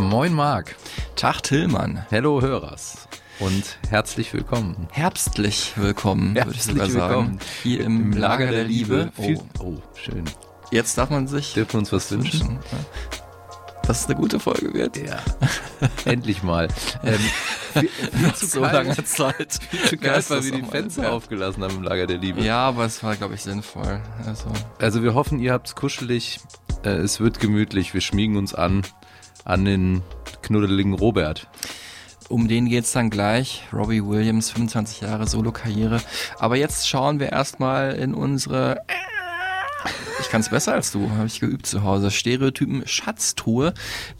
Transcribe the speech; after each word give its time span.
Moin 0.00 0.32
Marc, 0.32 0.76
Tag 1.14 1.42
Tillmann. 1.42 2.06
hello 2.10 2.40
Hörers 2.40 3.06
und 3.38 3.78
herzlich 3.90 4.32
willkommen. 4.32 4.88
Herbstlich 4.92 5.74
willkommen, 5.76 6.34
würde 6.34 6.50
ich 6.52 6.56
Herzlich 6.56 6.72
sogar 6.74 6.90
sagen. 6.90 7.00
willkommen. 7.10 7.38
Hier 7.62 7.80
im, 7.84 8.12
Lager 8.12 8.50
der 8.50 8.64
Liebe. 8.64 9.12
Oh, 9.18 9.34
oh, 9.58 9.76
schön. 9.94 10.24
jetzt 10.70 10.96
darf 10.98 11.10
man 11.10 11.28
sich 11.28 11.52
Dürfen 11.52 11.74
wir 11.74 11.78
uns 11.80 11.92
was 11.92 12.10
wünschen? 12.10 12.58
dass 13.86 14.00
es 14.02 14.06
eine 14.06 14.14
gute 14.16 14.38
Folge 14.40 14.72
wird. 14.72 14.96
Ja. 14.96 15.18
Endlich 16.04 16.42
mal. 16.44 16.68
Ähm, 17.04 17.18
viel, 17.72 17.88
viel 17.88 18.34
zu 18.34 18.46
so 18.46 18.60
kalt, 18.60 18.72
lange 18.72 19.04
Zeit. 19.04 19.58
Viel 19.70 19.84
zu 19.84 19.96
kalt, 19.98 20.30
weil 20.30 20.44
wir 20.44 20.52
die. 20.52 20.62
Fenster 20.62 21.02
Ja. 21.04 21.10
aufgelassen 21.10 21.62
haben 21.64 21.76
im 21.76 21.82
Lager 21.82 22.06
der 22.06 22.18
Liebe. 22.18 22.40
Ja, 22.40 22.68
aber 22.68 22.84
es 22.84 23.02
war, 23.02 23.16
glaube 23.16 23.34
ich, 23.34 23.42
sinnvoll. 23.42 24.00
Also, 24.26 24.46
Also 24.78 25.02
wir 25.02 25.14
hoffen, 25.14 25.40
ihr 25.40 25.52
habt's 25.52 25.74
kuschelig. 25.74 26.38
Äh, 26.84 26.90
es 26.90 27.18
wird 27.20 27.40
gemütlich. 27.40 27.92
Wir 27.92 28.00
schmiegen 28.00 28.36
uns 28.36 28.54
an 28.54 28.82
an 29.44 29.64
den 29.64 30.02
knuddeligen 30.42 30.94
Robert. 30.94 31.48
um 32.28 32.46
den 32.46 32.68
geht's 32.68 32.92
dann 32.92 33.10
gleich. 33.10 33.64
Robbie 33.72 34.04
Williams, 34.04 34.50
25 34.50 35.00
Jahre 35.00 35.26
Solo-Karriere. 35.26 36.00
Aber 36.38 36.56
jetzt 36.56 36.88
schauen 36.88 37.18
wir 37.18 37.32
erstmal 37.32 37.94
in 37.94 38.14
unsere 38.14 38.82
ich 40.20 40.28
kann 40.28 40.40
es 40.40 40.48
besser 40.50 40.74
als 40.74 40.92
du, 40.92 41.10
habe 41.10 41.26
ich 41.26 41.40
geübt 41.40 41.66
zu 41.66 41.82
Hause. 41.82 42.10
Stereotypen 42.10 42.82
Schatztruhe, 42.86 43.72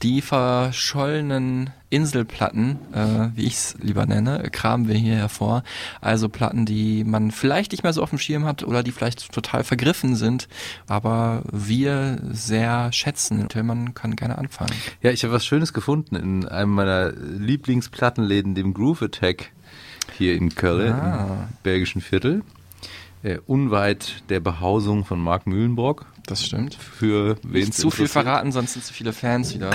die 0.02 0.22
verschollenen 0.22 1.70
Inselplatten, 1.90 2.78
äh, 2.92 3.28
wie 3.36 3.46
ich 3.46 3.54
es 3.54 3.76
lieber 3.80 4.06
nenne, 4.06 4.48
kramen 4.52 4.86
wir 4.88 4.94
hier 4.94 5.16
hervor. 5.16 5.64
Also 6.00 6.28
Platten, 6.28 6.64
die 6.64 7.02
man 7.04 7.30
vielleicht 7.32 7.72
nicht 7.72 7.82
mehr 7.82 7.92
so 7.92 8.02
auf 8.02 8.10
dem 8.10 8.18
Schirm 8.18 8.44
hat 8.44 8.62
oder 8.62 8.82
die 8.82 8.92
vielleicht 8.92 9.32
total 9.32 9.64
vergriffen 9.64 10.14
sind, 10.14 10.48
aber 10.86 11.42
wir 11.50 12.18
sehr 12.30 12.92
schätzen. 12.92 13.48
Tillmann 13.48 13.94
kann 13.94 14.14
gerne 14.14 14.38
anfangen. 14.38 14.72
Ja, 15.02 15.10
ich 15.10 15.24
habe 15.24 15.32
was 15.34 15.44
Schönes 15.44 15.72
gefunden 15.72 16.14
in 16.16 16.46
einem 16.48 16.70
meiner 16.72 17.10
Lieblingsplattenläden, 17.12 18.54
dem 18.54 18.72
Groove 18.72 19.02
Attack 19.02 19.50
hier 20.16 20.34
in 20.36 20.54
Köln, 20.54 20.92
Ah. 20.92 21.24
im 21.24 21.56
belgischen 21.64 22.00
Viertel. 22.00 22.42
Äh, 23.22 23.38
unweit 23.46 24.22
der 24.30 24.40
Behausung 24.40 25.04
von 25.04 25.20
Marc 25.20 25.46
Mühlenbrock. 25.46 26.06
Das 26.26 26.46
stimmt. 26.46 26.74
Für 26.74 27.36
wen 27.42 27.66
Nicht 27.66 27.74
zu 27.74 27.90
viel 27.90 28.08
verraten, 28.08 28.52
sonst 28.52 28.74
sind 28.74 28.84
zu 28.84 28.94
viele 28.94 29.12
Fans 29.12 29.52
wieder. 29.52 29.72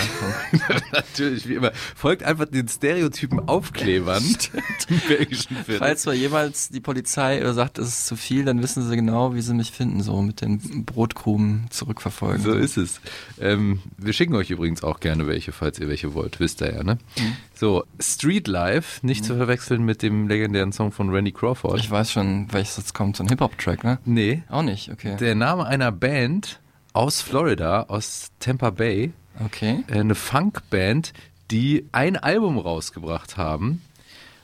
Natürlich, 0.93 1.47
wie 1.49 1.55
immer. 1.55 1.71
Folgt 1.95 2.23
einfach 2.23 2.45
den 2.45 2.67
Stereotypen 2.67 3.47
Aufklebern 3.47 4.23
im 4.89 4.99
belgischen 5.07 5.57
Viertel. 5.57 5.79
Falls 5.79 6.05
mal 6.05 6.15
jemals 6.15 6.69
die 6.69 6.79
Polizei 6.79 7.39
äh, 7.39 7.53
sagt, 7.53 7.77
es 7.77 7.89
ist 7.89 8.07
zu 8.07 8.15
viel, 8.15 8.45
dann 8.45 8.63
wissen 8.63 8.87
sie 8.87 8.95
genau, 8.95 9.35
wie 9.35 9.41
sie 9.41 9.53
mich 9.53 9.71
finden, 9.71 10.01
so 10.01 10.21
mit 10.21 10.41
den 10.41 10.85
Brotkrumen 10.85 11.65
zurückverfolgen. 11.69 12.41
So 12.41 12.53
ist 12.53 12.77
es. 12.77 13.01
Ähm, 13.39 13.81
wir 13.97 14.13
schicken 14.13 14.35
euch 14.35 14.49
übrigens 14.49 14.83
auch 14.83 14.99
gerne 14.99 15.27
welche, 15.27 15.51
falls 15.51 15.77
ihr 15.79 15.89
welche 15.89 16.13
wollt. 16.13 16.39
Wisst 16.39 16.61
ihr 16.61 16.73
ja, 16.73 16.83
ne? 16.83 16.97
Mhm. 17.17 17.35
So, 17.55 17.85
Street 17.99 18.47
Life, 18.47 19.05
nicht 19.05 19.23
zu 19.23 19.35
verwechseln 19.35 19.83
mit 19.85 20.01
dem 20.01 20.27
legendären 20.27 20.71
Song 20.73 20.91
von 20.91 21.09
Randy 21.09 21.31
Crawford. 21.31 21.79
Ich 21.79 21.89
weiß 21.89 22.11
schon, 22.11 22.51
welches 22.51 22.77
jetzt 22.77 22.93
kommt, 22.93 23.15
so 23.15 23.23
ein 23.23 23.29
Hip-Hop-Track, 23.29 23.83
ne? 23.83 23.97
nee, 24.05 24.43
Auch 24.49 24.61
nicht, 24.61 24.91
okay. 24.91 25.15
der 25.17 25.35
Name 25.35 25.65
einer 25.65 25.91
Band 25.91 26.59
aus 26.93 27.21
Florida, 27.21 27.83
aus 27.83 28.31
Tampa 28.39 28.69
Bay, 28.71 29.13
Okay. 29.45 29.83
äh, 29.87 29.99
eine 29.99 30.15
Funkband, 30.15 31.13
die 31.51 31.85
ein 31.91 32.17
Album 32.17 32.57
rausgebracht 32.57 33.37
haben, 33.37 33.81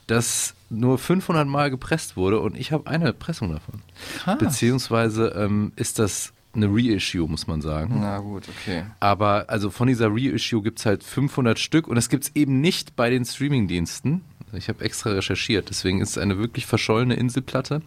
das 0.07 0.53
nur 0.69 0.97
500 0.97 1.47
Mal 1.47 1.69
gepresst 1.69 2.16
wurde 2.17 2.39
und 2.39 2.57
ich 2.57 2.71
habe 2.71 2.88
eine 2.89 3.11
Pressung 3.13 3.51
davon. 3.51 3.81
Krass. 4.19 4.38
Beziehungsweise 4.39 5.27
ähm, 5.38 5.71
ist 5.75 6.00
das 6.00 6.33
eine 6.53 6.67
Reissue, 6.67 7.28
muss 7.28 7.47
man 7.47 7.62
sagen. 7.62 7.97
Na 8.00 8.19
gut, 8.19 8.47
okay. 8.50 8.84
Aber 9.00 9.45
also 9.50 9.69
von 9.69 9.88
dieser 9.88 10.09
Reissue 10.12 10.62
gibt 10.62 10.79
es 10.79 10.85
halt 10.85 11.03
500 11.03 11.59
Stück 11.59 11.88
und 11.88 11.95
das 11.95 12.09
gibt 12.09 12.25
es 12.25 12.35
eben 12.35 12.62
nicht 12.62 12.95
bei 12.95 13.09
den 13.09 13.25
Streamingdiensten. 13.25 14.22
Ich 14.53 14.69
habe 14.69 14.84
extra 14.84 15.12
recherchiert, 15.12 15.69
deswegen 15.69 16.01
ist 16.01 16.12
es 16.12 16.17
eine 16.17 16.38
wirklich 16.38 16.66
verschollene 16.66 17.16
Inselplatte. 17.16 17.81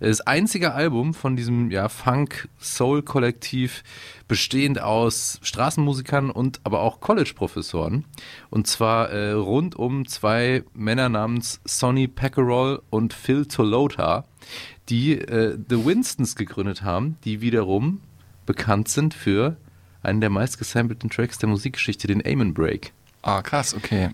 Das 0.00 0.20
einzige 0.20 0.74
Album 0.74 1.14
von 1.14 1.36
diesem 1.36 1.70
ja, 1.70 1.88
Funk-Soul-Kollektiv, 1.88 3.82
bestehend 4.28 4.80
aus 4.80 5.38
Straßenmusikern 5.42 6.30
und 6.30 6.60
aber 6.64 6.80
auch 6.80 7.00
College-Professoren. 7.00 8.04
Und 8.50 8.66
zwar 8.66 9.10
äh, 9.10 9.32
rund 9.32 9.76
um 9.76 10.06
zwei 10.06 10.62
Männer 10.74 11.08
namens 11.08 11.60
Sonny 11.64 12.08
Packerol 12.08 12.82
und 12.90 13.12
Phil 13.12 13.46
Tolota, 13.46 14.24
die 14.88 15.18
äh, 15.18 15.58
The 15.68 15.84
Winstons 15.84 16.36
gegründet 16.36 16.82
haben, 16.82 17.16
die 17.24 17.40
wiederum 17.40 18.00
bekannt 18.46 18.88
sind 18.88 19.14
für 19.14 19.56
einen 20.02 20.20
der 20.20 20.30
meistgesampelten 20.30 21.10
Tracks 21.10 21.38
der 21.38 21.48
Musikgeschichte, 21.48 22.06
den 22.06 22.24
Amen 22.24 22.54
Break. 22.54 22.92
Ah, 23.22 23.40
krass, 23.40 23.74
okay. 23.74 24.10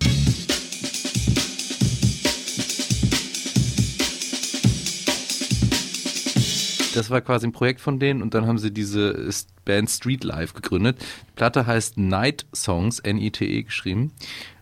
Das 6.94 7.10
war 7.10 7.20
quasi 7.20 7.46
ein 7.46 7.52
Projekt 7.52 7.80
von 7.80 7.98
denen 7.98 8.22
und 8.22 8.34
dann 8.34 8.46
haben 8.46 8.58
sie 8.58 8.72
diese 8.72 9.30
Band 9.64 9.90
Street 9.90 10.24
Life 10.24 10.54
gegründet. 10.54 11.00
Die 11.00 11.32
Platte 11.36 11.66
heißt 11.66 11.98
Night 11.98 12.46
Songs, 12.54 12.98
N-I-T-E 12.98 13.62
geschrieben. 13.62 14.12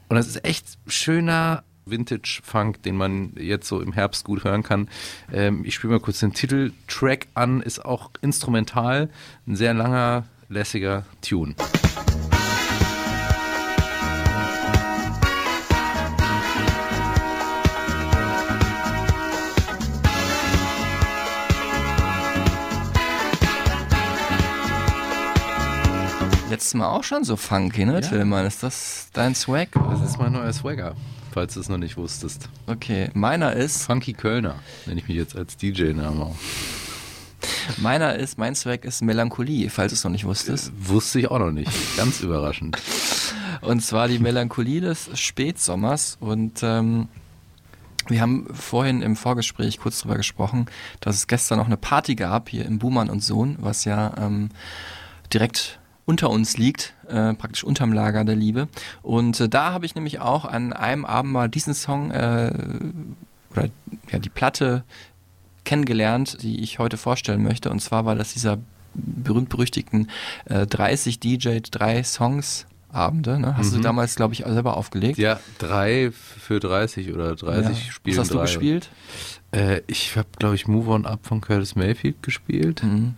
Und 0.09 0.17
das 0.17 0.27
ist 0.27 0.45
echt 0.45 0.79
schöner 0.87 1.65
Vintage-Funk, 1.87 2.83
den 2.83 2.97
man 2.97 3.33
jetzt 3.39 3.69
so 3.69 3.81
im 3.81 3.93
Herbst 3.93 4.25
gut 4.25 4.45
hören 4.45 4.63
kann. 4.63 4.89
Ähm, 5.33 5.65
ich 5.65 5.75
spiele 5.75 5.95
mal 5.95 6.01
kurz 6.01 6.21
den 6.21 6.35
Titeltrack 6.35 7.29
an, 7.35 7.63
ist 7.63 7.85
auch 7.85 8.11
instrumental, 8.21 9.09
ein 9.47 9.57
sehr 9.57 9.75
langer, 9.75 10.27
lässiger 10.49 11.07
Tune. 11.23 11.55
Letztes 26.51 26.73
Mal 26.73 26.87
auch 26.89 27.05
schon 27.05 27.25
so 27.25 27.37
funky, 27.37 27.85
ne, 27.85 28.01
Tillmann? 28.01 28.47
Ist 28.47 28.63
das 28.63 29.09
dein 29.13 29.35
Swag? 29.35 29.69
Das 29.91 30.01
ist 30.01 30.19
mein 30.19 30.33
neuer 30.33 30.51
Swagger, 30.55 30.95
falls 31.31 31.55
du 31.55 31.61
es 31.61 31.69
noch 31.69 31.77
nicht 31.77 31.99
wusstest. 31.99 32.49
Okay, 32.67 33.11
meiner 33.13 33.53
ist, 33.53 33.85
Funky 33.85 34.15
Kölner, 34.15 34.55
nenne 34.87 34.99
ich 34.99 35.09
mich 35.09 35.17
jetzt 35.19 35.37
als 35.37 35.59
DJ-Name 35.59 36.23
auch. 36.25 36.37
meiner 37.77 38.15
ist, 38.15 38.39
mein 38.39 38.55
Swag 38.55 38.87
ist 38.87 39.03
Melancholie, 39.03 39.69
falls 39.69 39.93
du 39.93 39.95
es 39.97 40.05
noch 40.05 40.11
nicht 40.11 40.25
wusstest. 40.25 40.73
Wusste 40.79 41.19
ich 41.21 41.31
auch 41.31 41.39
noch 41.39 41.51
nicht. 41.51 41.71
Ganz 41.99 42.21
überraschend. 42.23 42.79
Und 43.61 43.81
zwar 43.83 44.09
die 44.09 44.19
Melancholie 44.19 44.81
des 44.81 45.11
Spätsommers. 45.21 46.17
Und 46.19 46.63
ähm, 46.63 47.09
wir 48.07 48.23
haben 48.23 48.47
vorhin 48.55 49.03
im 49.03 49.17
Vorgespräch 49.17 49.79
kurz 49.81 50.01
drüber 50.01 50.17
gesprochen, 50.17 50.65
dass 51.01 51.17
es 51.17 51.27
gestern 51.27 51.59
noch 51.59 51.67
eine 51.67 51.77
Party 51.77 52.15
gab 52.15 52.49
hier 52.49 52.65
im 52.65 52.79
Buhmann 52.79 53.11
und 53.11 53.23
Sohn, 53.23 53.57
was 53.61 53.85
ja 53.85 54.15
ähm, 54.17 54.49
direkt 55.35 55.79
unter 56.09 56.31
uns 56.31 56.57
liegt, 56.57 56.95
äh, 57.09 57.35
praktisch 57.35 57.63
unterm 57.65 57.93
Lager 57.93 58.25
der 58.25 58.35
Liebe. 58.35 58.69
Und 59.03 59.39
äh, 59.41 59.49
da 59.49 59.73
habe 59.73 59.85
ich 59.85 59.95
nämlich 59.95 60.21
auch 60.21 60.47
an 60.47 60.73
einem 60.73 61.05
Abend 61.05 61.33
mal 61.35 61.51
diesen 61.51 61.75
Song 61.75 62.11
äh, 62.11 62.51
oder 63.51 63.69
ja 64.11 64.19
die 64.19 64.31
Platte 64.31 64.85
kennengelernt, 65.65 66.39
die 66.43 66.61
ich 66.63 66.79
heute 66.79 66.97
vorstellen 66.97 67.43
möchte. 67.43 67.69
Und 67.69 67.81
zwar 67.81 68.07
war 68.07 68.15
das 68.15 68.33
dieser 68.33 68.57
berühmt-berüchtigten 68.95 70.09
äh, 70.47 70.67
30 70.67 71.21
DJ, 71.21 71.59
drei 71.71 72.03
Songs 72.03 72.67
Abende. 72.91 73.39
Ne? 73.39 73.55
Hast 73.55 73.75
du 73.77 73.81
damals, 73.81 74.15
glaube 74.17 74.33
ich, 74.33 74.45
selber 74.47 74.79
aufgelegt? 74.79 75.19
Ja, 75.19 75.39
drei 75.59 76.11
für 76.11 76.59
30 76.59 77.13
oder 77.13 77.37
30 77.37 77.87
Ja. 77.87 77.93
spielen 77.93 78.17
Was 78.17 78.23
hast 78.23 78.31
du 78.31 78.37
drei. 78.37 78.43
gespielt? 78.45 78.89
Äh, 79.53 79.83
ich 79.89 80.17
habe, 80.17 80.29
glaube 80.39 80.55
ich, 80.55 80.67
Move 80.67 80.93
On 80.93 81.05
Up 81.05 81.27
von 81.27 81.43
Curtis 81.43 81.77
Mayfield 81.77 82.23
gespielt. 82.23 82.83
Mhm. 82.83 83.15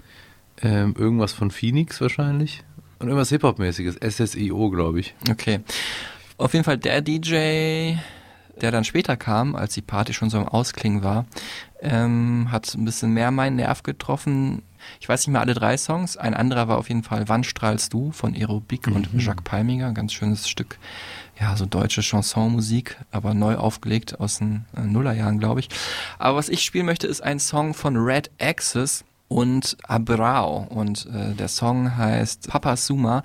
Ähm, 0.62 0.94
irgendwas 0.98 1.32
von 1.32 1.50
Phoenix 1.52 2.00
wahrscheinlich. 2.00 2.62
Und 3.00 3.08
irgendwas 3.08 3.31
Hip-Hop-mäßiges. 3.31 3.97
SSIO, 3.97 4.70
glaube 4.70 5.00
ich. 5.00 5.14
Okay. 5.31 5.61
Auf 6.37 6.52
jeden 6.52 6.64
Fall 6.64 6.76
der 6.76 7.00
DJ, 7.00 7.97
der 8.61 8.70
dann 8.70 8.85
später 8.85 9.17
kam, 9.17 9.56
als 9.56 9.73
die 9.73 9.82
Party 9.82 10.12
schon 10.12 10.29
so 10.29 10.38
im 10.38 10.47
Ausklingen 10.47 11.02
war, 11.02 11.25
ähm, 11.81 12.49
hat 12.52 12.75
ein 12.75 12.85
bisschen 12.85 13.12
mehr 13.12 13.31
meinen 13.31 13.56
Nerv 13.56 13.82
getroffen. 13.82 14.62
Ich 15.00 15.08
weiß 15.08 15.26
nicht 15.26 15.32
mehr 15.32 15.41
alle 15.41 15.55
drei 15.55 15.79
Songs. 15.79 16.19
Ein 16.19 16.35
anderer 16.35 16.69
war 16.69 16.76
auf 16.76 16.88
jeden 16.88 17.02
Fall 17.02 17.29
Wann 17.29 17.43
strahlst 17.43 17.93
du 17.94 18.12
von 18.12 18.35
Aerobik 18.35 18.87
mhm. 18.87 18.97
und 18.97 19.08
Jacques 19.14 19.44
Palminger. 19.44 19.93
Ganz 19.93 20.12
schönes 20.12 20.46
Stück. 20.46 20.79
Ja, 21.41 21.56
so 21.56 21.64
deutsche 21.64 22.03
Chansonmusik, 22.03 22.99
aber 23.11 23.32
neu 23.32 23.56
aufgelegt 23.56 24.20
aus 24.20 24.38
den 24.38 24.67
äh, 24.76 24.82
Nullerjahren, 24.82 25.38
glaube 25.38 25.61
ich. 25.61 25.70
Aber 26.19 26.37
was 26.37 26.50
ich 26.50 26.62
spielen 26.62 26.85
möchte, 26.85 27.06
ist 27.06 27.23
ein 27.23 27.41
Song 27.41 27.73
von 27.73 27.96
Red 27.96 28.31
Axis 28.38 29.05
und 29.31 29.77
Abrao. 29.87 30.67
Und 30.69 31.06
äh, 31.06 31.35
der 31.35 31.49
Song 31.49 31.97
heißt 31.97 32.49
Papa 32.49 32.77
Suma. 32.77 33.23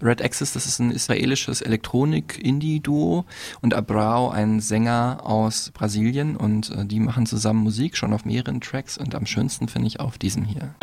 Red 0.00 0.20
Axis, 0.20 0.52
das 0.52 0.66
ist 0.66 0.80
ein 0.80 0.90
israelisches 0.90 1.60
Elektronik-Indie-Duo 1.60 3.24
und 3.60 3.74
Abrao 3.74 4.30
ein 4.30 4.58
Sänger 4.58 5.20
aus 5.22 5.70
Brasilien 5.72 6.36
und 6.36 6.70
äh, 6.70 6.84
die 6.84 6.98
machen 6.98 7.26
zusammen 7.26 7.62
Musik 7.62 7.96
schon 7.96 8.12
auf 8.12 8.24
mehreren 8.24 8.60
Tracks 8.60 8.98
und 8.98 9.14
am 9.14 9.26
schönsten 9.26 9.68
finde 9.68 9.86
ich 9.86 10.00
auf 10.00 10.18
diesem 10.18 10.44
hier. 10.44 10.74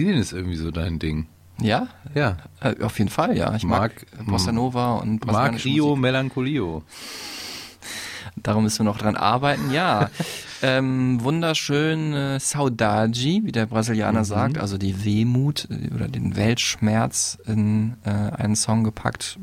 Brasilien 0.00 0.20
ist 0.20 0.32
irgendwie 0.32 0.56
so 0.56 0.70
dein 0.70 0.98
Ding. 0.98 1.26
Ja? 1.60 1.88
Ja. 2.14 2.38
Äh, 2.60 2.82
auf 2.82 2.98
jeden 2.98 3.10
Fall, 3.10 3.36
ja. 3.36 3.54
Ich 3.54 3.64
mag, 3.64 4.06
mag 4.16 4.26
Bossa 4.26 4.50
Nova 4.50 4.94
und 4.94 5.26
Mag 5.26 5.62
Rio 5.64 5.88
Musik. 5.88 6.02
Melancolio. 6.02 6.82
Darum 8.36 8.64
müssen 8.64 8.80
wir 8.80 8.90
noch 8.90 8.98
dran 8.98 9.16
arbeiten, 9.16 9.70
ja. 9.70 10.08
ähm, 10.62 11.22
wunderschön 11.22 12.14
äh, 12.14 12.40
Saudade, 12.40 13.12
wie 13.12 13.52
der 13.52 13.66
Brasilianer 13.66 14.20
mhm. 14.20 14.24
sagt, 14.24 14.58
also 14.58 14.78
die 14.78 15.04
Wehmut 15.04 15.68
äh, 15.70 15.94
oder 15.94 16.08
den 16.08 16.36
Weltschmerz 16.36 17.38
in 17.46 17.96
äh, 18.04 18.10
einen 18.10 18.56
Song 18.56 18.84
gepackt. 18.84 19.38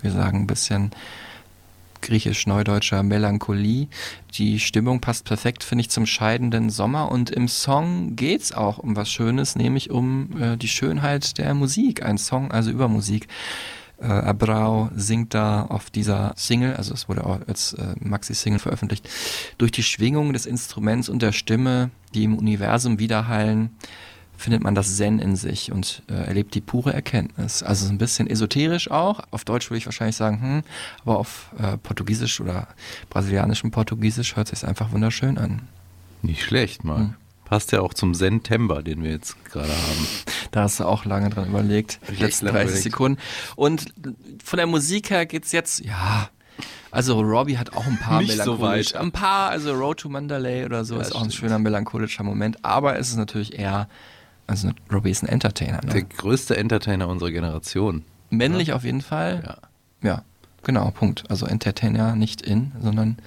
Wir 0.00 0.12
sagen 0.12 0.40
ein 0.40 0.46
bisschen 0.46 0.92
griechisch-neudeutscher 2.02 3.02
Melancholie. 3.02 3.88
Die 4.34 4.58
Stimmung 4.60 5.00
passt 5.00 5.24
perfekt, 5.24 5.64
finde 5.64 5.82
ich, 5.82 5.90
zum 5.90 6.06
scheidenden 6.06 6.70
Sommer. 6.70 7.10
Und 7.10 7.30
im 7.30 7.48
Song 7.48 8.16
geht 8.16 8.42
es 8.42 8.52
auch 8.52 8.78
um 8.78 8.96
was 8.96 9.10
Schönes, 9.10 9.56
nämlich 9.56 9.90
um 9.90 10.40
äh, 10.40 10.56
die 10.56 10.68
Schönheit 10.68 11.38
der 11.38 11.54
Musik. 11.54 12.02
Ein 12.02 12.18
Song 12.18 12.50
also 12.50 12.70
über 12.70 12.88
Musik. 12.88 13.28
Äh, 14.00 14.06
Abrao 14.06 14.90
singt 14.94 15.34
da 15.34 15.62
auf 15.62 15.90
dieser 15.90 16.32
Single, 16.36 16.76
also 16.76 16.94
es 16.94 17.08
wurde 17.08 17.26
auch 17.26 17.40
als 17.48 17.72
äh, 17.72 17.94
Maxi-Single 17.98 18.60
veröffentlicht, 18.60 19.08
durch 19.58 19.72
die 19.72 19.82
Schwingung 19.82 20.32
des 20.32 20.46
Instruments 20.46 21.08
und 21.08 21.20
der 21.20 21.32
Stimme, 21.32 21.90
die 22.14 22.24
im 22.24 22.38
Universum 22.38 23.00
widerhallen, 23.00 23.70
findet 24.38 24.62
man 24.62 24.74
das 24.74 24.96
Zen 24.96 25.18
in 25.18 25.36
sich 25.36 25.72
und 25.72 26.02
äh, 26.08 26.14
erlebt 26.14 26.54
die 26.54 26.60
pure 26.60 26.92
Erkenntnis. 26.92 27.62
Also 27.62 27.88
ein 27.88 27.98
bisschen 27.98 28.30
esoterisch 28.30 28.90
auch. 28.90 29.20
Auf 29.32 29.44
Deutsch 29.44 29.68
würde 29.68 29.78
ich 29.78 29.86
wahrscheinlich 29.86 30.16
sagen, 30.16 30.40
hm, 30.40 30.62
aber 31.02 31.18
auf 31.18 31.50
äh, 31.58 31.76
Portugiesisch 31.76 32.40
oder 32.40 32.68
brasilianischem 33.10 33.72
Portugiesisch 33.72 34.36
hört 34.36 34.48
sich 34.48 34.64
einfach 34.64 34.92
wunderschön 34.92 35.38
an. 35.38 35.62
Nicht 36.22 36.42
schlecht, 36.42 36.84
Marc. 36.84 36.98
Hm. 36.98 37.14
Passt 37.44 37.72
ja 37.72 37.80
auch 37.80 37.94
zum 37.94 38.14
Zen-Temper, 38.14 38.82
den 38.82 39.02
wir 39.02 39.10
jetzt 39.10 39.42
gerade 39.46 39.72
haben. 39.72 40.06
Da 40.50 40.62
hast 40.62 40.80
du 40.80 40.84
auch 40.84 41.04
lange 41.04 41.30
dran 41.30 41.48
überlegt. 41.48 41.98
Die 42.08 42.22
letzten 42.22 42.46
30 42.46 42.62
überlegt. 42.62 42.82
Sekunden. 42.82 43.20
Und 43.56 43.86
von 44.44 44.56
der 44.56 44.66
Musik 44.66 45.10
her 45.10 45.26
geht's 45.26 45.52
jetzt, 45.52 45.84
ja, 45.84 46.28
also 46.90 47.20
Robbie 47.20 47.58
hat 47.58 47.74
auch 47.74 47.86
ein 47.86 47.98
paar 47.98 48.20
Nicht 48.20 48.36
melancholisch, 48.36 48.90
so 48.90 48.98
ein 48.98 49.12
paar, 49.12 49.50
also 49.50 49.74
Road 49.74 50.00
to 50.00 50.08
Mandalay 50.08 50.64
oder 50.64 50.84
so 50.84 50.96
ja, 50.96 51.02
ist 51.02 51.14
auch 51.14 51.22
ein 51.22 51.30
schöner 51.30 51.58
melancholischer 51.58 52.22
Moment, 52.22 52.64
aber 52.64 52.98
es 52.98 53.10
ist 53.10 53.16
natürlich 53.16 53.58
eher 53.58 53.88
also 54.48 54.70
Robbie 54.90 55.10
ist 55.10 55.22
ein 55.22 55.28
Entertainer. 55.28 55.80
Ne? 55.84 55.92
Der 55.92 56.02
größte 56.02 56.56
Entertainer 56.56 57.06
unserer 57.06 57.30
Generation. 57.30 58.02
Männlich 58.30 58.68
ja. 58.68 58.76
auf 58.76 58.82
jeden 58.82 59.02
Fall. 59.02 59.42
Ja. 59.46 59.56
Ja, 60.00 60.22
genau, 60.62 60.90
Punkt. 60.90 61.24
Also 61.28 61.46
Entertainer 61.46 62.16
nicht 62.16 62.42
in, 62.42 62.72
sondern 62.80 63.18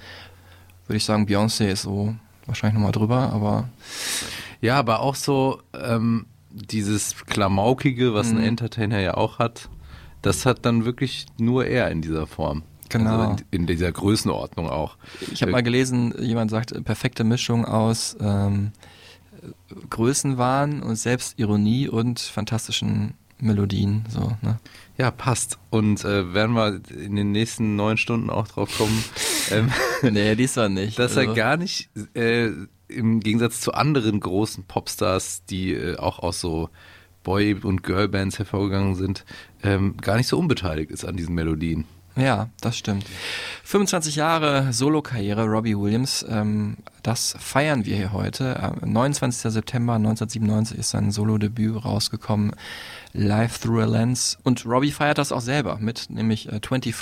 würde 0.86 0.96
ich 0.96 1.04
sagen, 1.04 1.26
Beyoncé 1.26 1.68
ist 1.68 1.82
so 1.82 2.14
wahrscheinlich 2.46 2.74
nochmal 2.74 2.92
drüber, 2.92 3.32
aber. 3.32 3.68
Ja, 4.60 4.78
aber 4.78 5.00
auch 5.00 5.14
so 5.14 5.60
ähm, 5.74 6.26
dieses 6.50 7.16
Klamaukige, 7.26 8.14
was 8.14 8.32
mhm. 8.32 8.38
ein 8.38 8.44
Entertainer 8.44 9.00
ja 9.00 9.14
auch 9.14 9.38
hat, 9.38 9.68
das 10.22 10.44
hat 10.44 10.64
dann 10.66 10.84
wirklich 10.84 11.26
nur 11.38 11.66
er 11.66 11.90
in 11.90 12.02
dieser 12.02 12.26
Form. 12.26 12.62
Genau. 12.88 13.10
Also 13.10 13.36
in, 13.50 13.60
in, 13.62 13.66
dieser 13.66 13.90
Größenordnung 13.90 14.68
auch. 14.68 14.96
Ich 15.32 15.42
habe 15.42 15.52
mal 15.52 15.62
gelesen, 15.62 16.14
jemand 16.20 16.50
sagt, 16.50 16.72
perfekte 16.84 17.24
Mischung 17.24 17.64
aus 17.64 18.16
ähm, 18.20 18.72
Größenwahn 19.90 20.82
und 20.82 20.96
Selbstironie 20.96 21.88
und 21.88 22.20
fantastischen 22.20 23.14
Melodien. 23.38 24.04
So, 24.08 24.36
ne? 24.40 24.58
Ja, 24.96 25.10
passt. 25.10 25.58
Und 25.70 26.04
äh, 26.04 26.32
werden 26.32 26.54
wir 26.54 26.80
in 26.90 27.16
den 27.16 27.32
nächsten 27.32 27.74
neun 27.74 27.96
Stunden 27.96 28.30
auch 28.30 28.46
drauf 28.46 28.76
kommen. 28.78 29.04
ähm, 29.50 29.70
nee, 30.02 30.36
diesmal 30.36 30.70
nicht. 30.70 30.98
Dass 30.98 31.16
also. 31.16 31.30
er 31.30 31.36
gar 31.36 31.56
nicht, 31.56 31.90
äh, 32.14 32.50
im 32.88 33.20
Gegensatz 33.20 33.60
zu 33.60 33.72
anderen 33.72 34.20
großen 34.20 34.64
Popstars, 34.64 35.44
die 35.46 35.72
äh, 35.72 35.96
auch 35.96 36.20
aus 36.20 36.40
so 36.40 36.68
Boy- 37.24 37.54
und 37.54 37.82
Girlbands 37.82 38.38
hervorgegangen 38.38 38.94
sind, 38.94 39.24
ähm, 39.62 39.96
gar 39.96 40.16
nicht 40.16 40.28
so 40.28 40.38
unbeteiligt 40.38 40.90
ist 40.90 41.04
an 41.04 41.16
diesen 41.16 41.34
Melodien. 41.34 41.84
Ja, 42.16 42.50
das 42.60 42.76
stimmt. 42.76 43.06
25 43.64 44.16
Jahre 44.16 44.72
Solo-Karriere 44.72 45.46
Robbie 45.46 45.78
Williams, 45.78 46.24
ähm, 46.28 46.76
das 47.02 47.34
feiern 47.38 47.86
wir 47.86 47.96
hier 47.96 48.12
heute. 48.12 48.54
Äh, 48.82 48.86
29. 48.86 49.50
September 49.50 49.94
1997 49.94 50.78
ist 50.78 50.90
sein 50.90 51.10
Solo-Debüt 51.10 51.84
rausgekommen, 51.84 52.54
Live 53.14 53.58
Through 53.60 53.82
a 53.82 53.86
Lens. 53.86 54.38
Und 54.42 54.66
Robbie 54.66 54.92
feiert 54.92 55.16
das 55.16 55.32
auch 55.32 55.40
selber 55.40 55.78
mit, 55.80 56.10
nämlich 56.10 56.48
äh, 56.48 56.60
25 56.62 56.94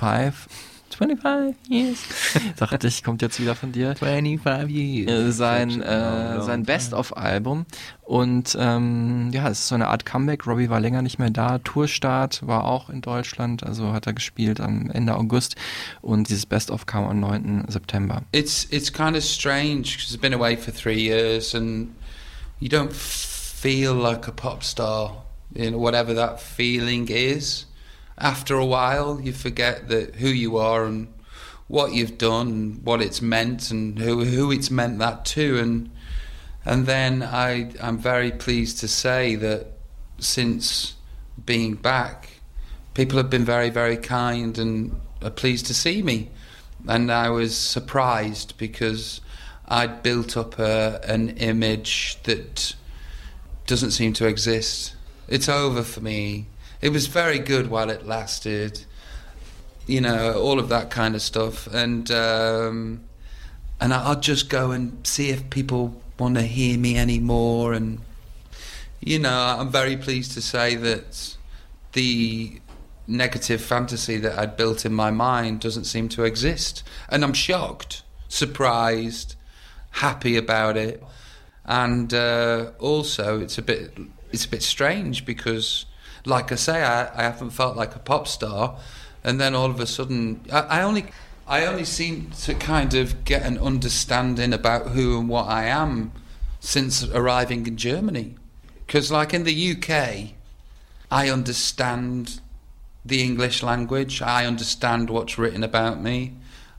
25 0.94 1.56
years. 1.68 1.98
Dachte 2.56 2.86
ich, 2.86 3.02
kommt 3.02 3.22
jetzt 3.22 3.40
wieder 3.40 3.54
von 3.54 3.72
dir. 3.72 3.94
25 3.96 4.74
years. 4.74 5.10
Äh, 5.10 5.32
sein, 5.32 5.82
äh, 5.82 6.40
sein 6.42 6.64
Best-of-Album. 6.64 7.66
Und 8.02 8.56
ähm, 8.58 9.30
ja, 9.32 9.48
es 9.48 9.60
ist 9.60 9.68
so 9.68 9.74
eine 9.74 9.88
Art 9.88 10.04
Comeback. 10.04 10.46
Robbie 10.46 10.68
war 10.68 10.80
länger 10.80 11.02
nicht 11.02 11.18
mehr 11.18 11.30
da. 11.30 11.58
Tourstart 11.58 12.46
war 12.46 12.64
auch 12.64 12.90
in 12.90 13.00
Deutschland, 13.00 13.64
also 13.64 13.92
hat 13.92 14.06
er 14.06 14.12
gespielt 14.12 14.60
am 14.60 14.90
Ende 14.90 15.14
August. 15.16 15.56
Und 16.00 16.28
dieses 16.28 16.46
Best-of 16.46 16.86
kam 16.86 17.04
am 17.04 17.20
9. 17.20 17.66
September. 17.68 18.22
It's, 18.32 18.66
it's 18.70 18.92
kind 18.92 19.16
of 19.16 19.22
strange 19.22 19.96
because 19.96 20.14
I've 20.14 20.20
been 20.20 20.34
away 20.34 20.56
for 20.56 20.72
three 20.72 21.00
years 21.00 21.54
and 21.54 21.90
you 22.58 22.68
don't 22.68 22.92
feel 22.92 23.94
like 23.94 24.26
a 24.26 24.32
pop 24.32 24.62
star 24.64 25.24
in 25.54 25.74
whatever 25.74 26.14
that 26.14 26.40
feeling 26.40 27.08
is. 27.08 27.66
After 28.20 28.54
a 28.54 28.66
while, 28.66 29.20
you 29.20 29.32
forget 29.32 29.88
that 29.88 30.16
who 30.16 30.28
you 30.28 30.58
are 30.58 30.84
and 30.84 31.08
what 31.68 31.92
you've 31.92 32.18
done, 32.18 32.48
and 32.48 32.84
what 32.84 33.00
it's 33.00 33.22
meant, 33.22 33.70
and 33.70 33.98
who 33.98 34.24
who 34.24 34.52
it's 34.52 34.70
meant 34.70 34.98
that 34.98 35.24
to, 35.24 35.58
and 35.58 35.90
and 36.64 36.86
then 36.86 37.22
I 37.22 37.72
I'm 37.80 37.98
very 37.98 38.30
pleased 38.30 38.78
to 38.80 38.88
say 38.88 39.36
that 39.36 39.66
since 40.18 40.94
being 41.46 41.74
back, 41.74 42.28
people 42.94 43.16
have 43.16 43.30
been 43.30 43.44
very 43.44 43.70
very 43.70 43.96
kind 43.96 44.58
and 44.58 45.00
are 45.22 45.30
pleased 45.30 45.66
to 45.66 45.74
see 45.74 46.02
me, 46.02 46.30
and 46.86 47.10
I 47.10 47.30
was 47.30 47.56
surprised 47.56 48.58
because 48.58 49.20
I'd 49.66 50.02
built 50.02 50.36
up 50.36 50.58
a, 50.58 51.00
an 51.04 51.30
image 51.38 52.18
that 52.24 52.74
doesn't 53.66 53.92
seem 53.92 54.12
to 54.14 54.26
exist. 54.26 54.96
It's 55.28 55.48
over 55.48 55.84
for 55.84 56.00
me 56.00 56.46
it 56.80 56.90
was 56.90 57.06
very 57.06 57.38
good 57.38 57.68
while 57.68 57.90
it 57.90 58.06
lasted. 58.06 58.84
You 59.86 60.00
know, 60.00 60.40
all 60.40 60.58
of 60.58 60.68
that 60.68 60.90
kind 60.90 61.14
of 61.14 61.22
stuff, 61.22 61.66
and 61.66 62.10
um, 62.10 63.04
and 63.80 63.92
I'll 63.92 64.20
just 64.20 64.48
go 64.48 64.70
and 64.70 65.04
see 65.06 65.30
if 65.30 65.50
people 65.50 66.00
want 66.18 66.36
to 66.36 66.42
hear 66.42 66.78
me 66.78 66.96
anymore. 66.96 67.72
And 67.72 68.00
you 69.00 69.18
know, 69.18 69.56
I'm 69.58 69.70
very 69.70 69.96
pleased 69.96 70.32
to 70.32 70.42
say 70.42 70.76
that 70.76 71.36
the 71.92 72.60
negative 73.06 73.60
fantasy 73.60 74.18
that 74.18 74.38
I'd 74.38 74.56
built 74.56 74.86
in 74.86 74.94
my 74.94 75.10
mind 75.10 75.60
doesn't 75.60 75.84
seem 75.84 76.08
to 76.10 76.24
exist, 76.24 76.84
and 77.08 77.24
I'm 77.24 77.32
shocked, 77.32 78.02
surprised, 78.28 79.34
happy 79.90 80.36
about 80.36 80.76
it, 80.76 81.02
and 81.64 82.14
uh, 82.14 82.70
also 82.78 83.40
it's 83.40 83.58
a 83.58 83.62
bit 83.62 83.96
it's 84.32 84.44
a 84.44 84.48
bit 84.48 84.62
strange 84.62 85.26
because 85.26 85.86
like 86.24 86.52
I 86.52 86.56
say, 86.56 86.82
I, 86.82 87.08
I 87.18 87.22
haven't 87.22 87.50
felt 87.50 87.76
like 87.76 87.94
a 87.94 87.98
pop 87.98 88.28
star, 88.28 88.78
and 89.24 89.40
then 89.40 89.54
all 89.54 89.70
of 89.70 89.80
a 89.80 89.86
sudden, 89.86 90.40
I, 90.52 90.60
I 90.60 90.82
only 90.82 91.06
I 91.46 91.66
only 91.66 91.84
seem 91.84 92.30
to 92.42 92.54
kind 92.54 92.94
of 92.94 93.24
get 93.24 93.42
an 93.42 93.58
understanding 93.58 94.52
about 94.52 94.88
who 94.88 95.18
and 95.18 95.28
what 95.28 95.48
I 95.48 95.64
am 95.64 96.12
since 96.60 97.02
arriving 97.02 97.66
in 97.66 97.76
Germany. 97.76 98.36
Because, 98.86 99.10
like 99.10 99.34
in 99.34 99.44
the 99.44 99.72
UK, 99.72 100.34
I 101.10 101.28
understand 101.28 102.40
the 103.04 103.22
English 103.22 103.62
language, 103.62 104.22
I 104.22 104.46
understand 104.46 105.10
what's 105.10 105.38
written 105.38 105.64
about 105.64 106.00
me, 106.00 106.34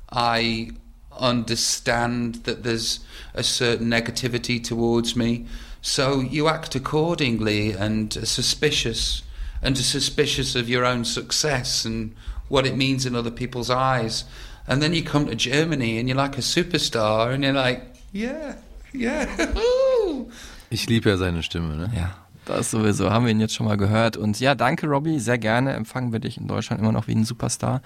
I 0.09 0.71
understand 1.19 2.35
that 2.45 2.63
there's 2.63 3.01
a 3.33 3.43
certain 3.43 3.87
negativity 3.87 4.63
towards 4.63 5.15
me. 5.15 5.47
So 5.81 6.19
you 6.19 6.47
act 6.47 6.75
accordingly 6.75 7.71
and 7.71 8.13
suspicious 8.13 9.23
and 9.61 9.77
are 9.77 9.83
suspicious 9.83 10.55
of 10.55 10.69
your 10.69 10.85
own 10.85 11.05
success 11.05 11.85
and 11.85 12.15
what 12.49 12.65
it 12.65 12.75
means 12.75 13.05
in 13.05 13.15
other 13.15 13.31
people's 13.31 13.69
eyes. 13.69 14.25
And 14.67 14.81
then 14.81 14.93
you 14.93 15.03
come 15.03 15.25
to 15.27 15.35
Germany 15.35 15.99
and 15.99 16.07
you're 16.07 16.17
like 16.17 16.37
a 16.37 16.41
superstar 16.41 17.33
and 17.33 17.43
you're 17.43 17.53
like, 17.53 17.81
yeah, 18.13 18.55
yeah. 18.93 19.27
Ich 20.73 20.87
liebe 20.87 21.09
ja 21.09 21.17
seine 21.17 21.43
Stimme, 21.43 21.75
ne? 21.75 21.91
Ja, 21.93 22.15
das 22.45 22.71
sowieso. 22.71 23.11
Haben 23.11 23.25
wir 23.25 23.31
ihn 23.33 23.41
jetzt 23.41 23.53
schon 23.53 23.65
mal 23.65 23.75
gehört. 23.75 24.15
Und 24.15 24.39
ja, 24.39 24.55
danke, 24.55 24.87
Robbie. 24.87 25.19
Sehr 25.19 25.37
gerne 25.37 25.73
empfangen 25.73 26.13
wir 26.13 26.19
dich 26.19 26.37
in 26.37 26.47
Deutschland 26.47 26.81
immer 26.81 26.93
noch 26.93 27.07
wie 27.07 27.13
ein 27.13 27.25
Superstar. 27.25 27.81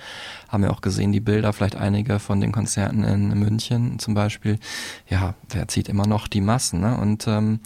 Haben 0.50 0.62
wir 0.62 0.72
auch 0.72 0.82
gesehen, 0.82 1.12
die 1.12 1.20
Bilder, 1.20 1.51
vielleicht 1.51 1.77
einige 1.77 2.20
von 2.20 2.41
den 2.41 2.51
Konzerten 2.51 3.03
in 3.03 3.29
München 3.39 3.98
zum 3.98 4.13
Beispiel. 4.13 4.60
Ja, 5.10 5.34
der 5.51 5.67
zieht 5.67 5.89
immer 5.89 6.05
noch 6.05 6.27
die 6.27 6.41
Massen. 6.41 6.82
Ne? 6.82 6.96
Und 6.96 7.27
ähm, 7.27 7.60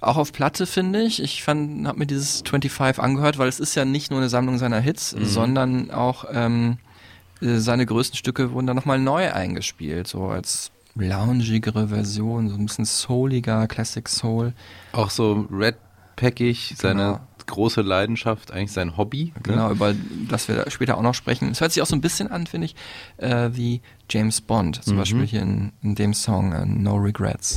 auch 0.00 0.16
auf 0.16 0.32
Platte 0.32 0.66
finde 0.66 1.02
ich. 1.02 1.22
Ich 1.22 1.42
fand, 1.42 1.86
habe 1.86 1.98
mir 1.98 2.06
dieses 2.06 2.42
25 2.46 3.02
angehört, 3.02 3.38
weil 3.38 3.48
es 3.48 3.60
ist 3.60 3.74
ja 3.74 3.84
nicht 3.84 4.10
nur 4.10 4.20
eine 4.20 4.28
Sammlung 4.28 4.58
seiner 4.58 4.80
Hits, 4.80 5.14
mhm. 5.14 5.24
sondern 5.24 5.90
auch 5.90 6.24
ähm, 6.32 6.78
äh, 7.40 7.56
seine 7.56 7.86
größten 7.86 8.16
Stücke 8.16 8.52
wurden 8.52 8.66
dann 8.66 8.76
nochmal 8.76 8.98
neu 8.98 9.32
eingespielt, 9.32 10.06
so 10.06 10.26
als 10.26 10.70
loungigere 10.94 11.88
Version, 11.88 12.48
so 12.48 12.56
ein 12.56 12.66
bisschen 12.66 12.84
souliger, 12.84 13.66
Classic 13.66 14.08
Soul. 14.08 14.52
Auch 14.92 15.10
so 15.10 15.46
Red 15.50 15.76
Packig, 16.16 16.74
seine 16.76 17.02
genau. 17.02 17.20
große 17.46 17.80
Leidenschaft, 17.80 18.52
eigentlich 18.52 18.72
sein 18.72 18.96
Hobby. 18.96 19.32
Ne? 19.36 19.42
Genau, 19.42 19.68
ne? 19.68 19.74
über 19.74 19.94
das 20.28 20.48
wir 20.48 20.70
später 20.70 20.98
auch 20.98 21.02
noch 21.02 21.14
sprechen. 21.14 21.50
Es 21.50 21.60
hört 21.60 21.72
sich 21.72 21.82
auch 21.82 21.86
so 21.86 21.96
ein 21.96 22.00
bisschen 22.00 22.30
an, 22.30 22.46
finde 22.46 22.66
ich, 22.66 22.74
äh, 23.18 23.50
wie 23.52 23.80
James 24.10 24.40
Bond, 24.40 24.84
zum 24.84 24.94
mhm. 24.94 24.98
Beispiel 24.98 25.26
hier 25.26 25.42
in, 25.42 25.72
in 25.82 25.94
dem 25.94 26.12
Song 26.12 26.52
uh, 26.52 26.64
No 26.66 26.96
Regrets. 26.96 27.56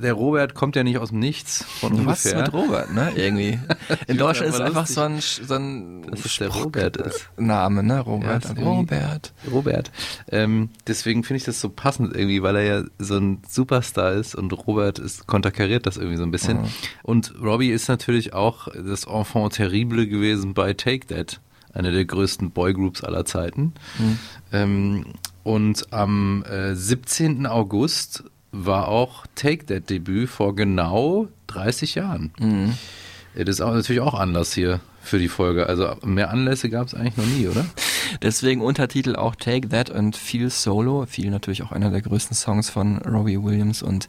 der 0.00 0.14
Robert 0.14 0.54
kommt 0.54 0.76
ja 0.76 0.82
nicht 0.82 0.98
aus 0.98 1.10
dem 1.10 1.18
Nichts 1.18 1.64
von 1.80 1.92
Was 1.92 1.98
ungefähr. 2.24 2.38
Was 2.38 2.46
mit 2.46 2.52
Robert, 2.52 2.92
ne? 2.92 3.12
Irgendwie. 3.16 3.58
In 4.06 4.18
Deutschland 4.18 4.50
ist 4.50 4.56
es 4.56 4.60
einfach 4.60 4.86
so 4.86 5.02
ein, 5.02 5.20
so 5.20 5.54
ein 5.54 6.02
das 6.10 6.24
ist 6.24 6.40
der 6.40 6.48
Robert 6.48 6.96
ist. 6.96 7.28
Name, 7.36 7.82
ne? 7.82 8.00
Robert. 8.00 8.44
Ja, 8.44 8.64
Robert. 8.64 9.32
Robert. 9.50 9.90
Ähm, 10.28 10.70
deswegen 10.86 11.24
finde 11.24 11.38
ich 11.38 11.44
das 11.44 11.60
so 11.60 11.68
passend 11.68 12.14
irgendwie, 12.14 12.42
weil 12.42 12.56
er 12.56 12.62
ja 12.62 12.84
so 12.98 13.16
ein 13.16 13.42
Superstar 13.48 14.12
ist 14.12 14.34
und 14.34 14.52
Robert 14.66 14.98
ist 14.98 15.26
konterkariert 15.26 15.86
das 15.86 15.96
irgendwie 15.96 16.16
so 16.16 16.24
ein 16.24 16.30
bisschen. 16.30 16.62
Mhm. 16.62 16.68
Und 17.02 17.34
Robbie 17.42 17.70
ist 17.70 17.88
natürlich 17.88 18.32
auch 18.32 18.68
das 18.68 19.04
Enfant 19.04 19.54
terrible 19.54 20.06
gewesen 20.06 20.54
bei 20.54 20.72
Take 20.74 21.06
That 21.06 21.40
eine 21.72 21.92
der 21.92 22.04
größten 22.04 22.50
Boygroups 22.50 23.04
aller 23.04 23.24
Zeiten. 23.24 23.74
Mhm. 23.98 24.18
Ähm, 24.52 25.04
und 25.42 25.92
am 25.92 26.44
äh, 26.44 26.74
17. 26.74 27.46
August 27.46 28.24
war 28.52 28.88
auch 28.88 29.26
Take 29.34 29.66
That 29.66 29.90
Debüt 29.90 30.28
vor 30.28 30.54
genau 30.54 31.28
30 31.48 31.94
Jahren. 31.94 32.32
Mhm. 32.38 32.74
Das 33.34 33.48
ist 33.48 33.60
auch 33.60 33.72
natürlich 33.72 34.00
auch 34.00 34.14
Anlass 34.14 34.52
hier 34.52 34.80
für 35.02 35.18
die 35.18 35.28
Folge. 35.28 35.66
Also 35.66 35.96
mehr 36.04 36.30
Anlässe 36.30 36.68
gab 36.70 36.86
es 36.86 36.94
eigentlich 36.94 37.16
noch 37.16 37.26
nie, 37.26 37.48
oder? 37.48 37.64
Deswegen 38.22 38.60
Untertitel 38.60 39.16
auch 39.16 39.34
Take 39.34 39.68
That 39.68 39.90
and 39.90 40.16
Feel 40.16 40.50
Solo. 40.50 41.06
Feel 41.06 41.30
natürlich 41.30 41.62
auch 41.62 41.72
einer 41.72 41.90
der 41.90 42.02
größten 42.02 42.36
Songs 42.36 42.70
von 42.70 42.98
Robbie 42.98 43.42
Williams 43.42 43.82
und 43.82 44.06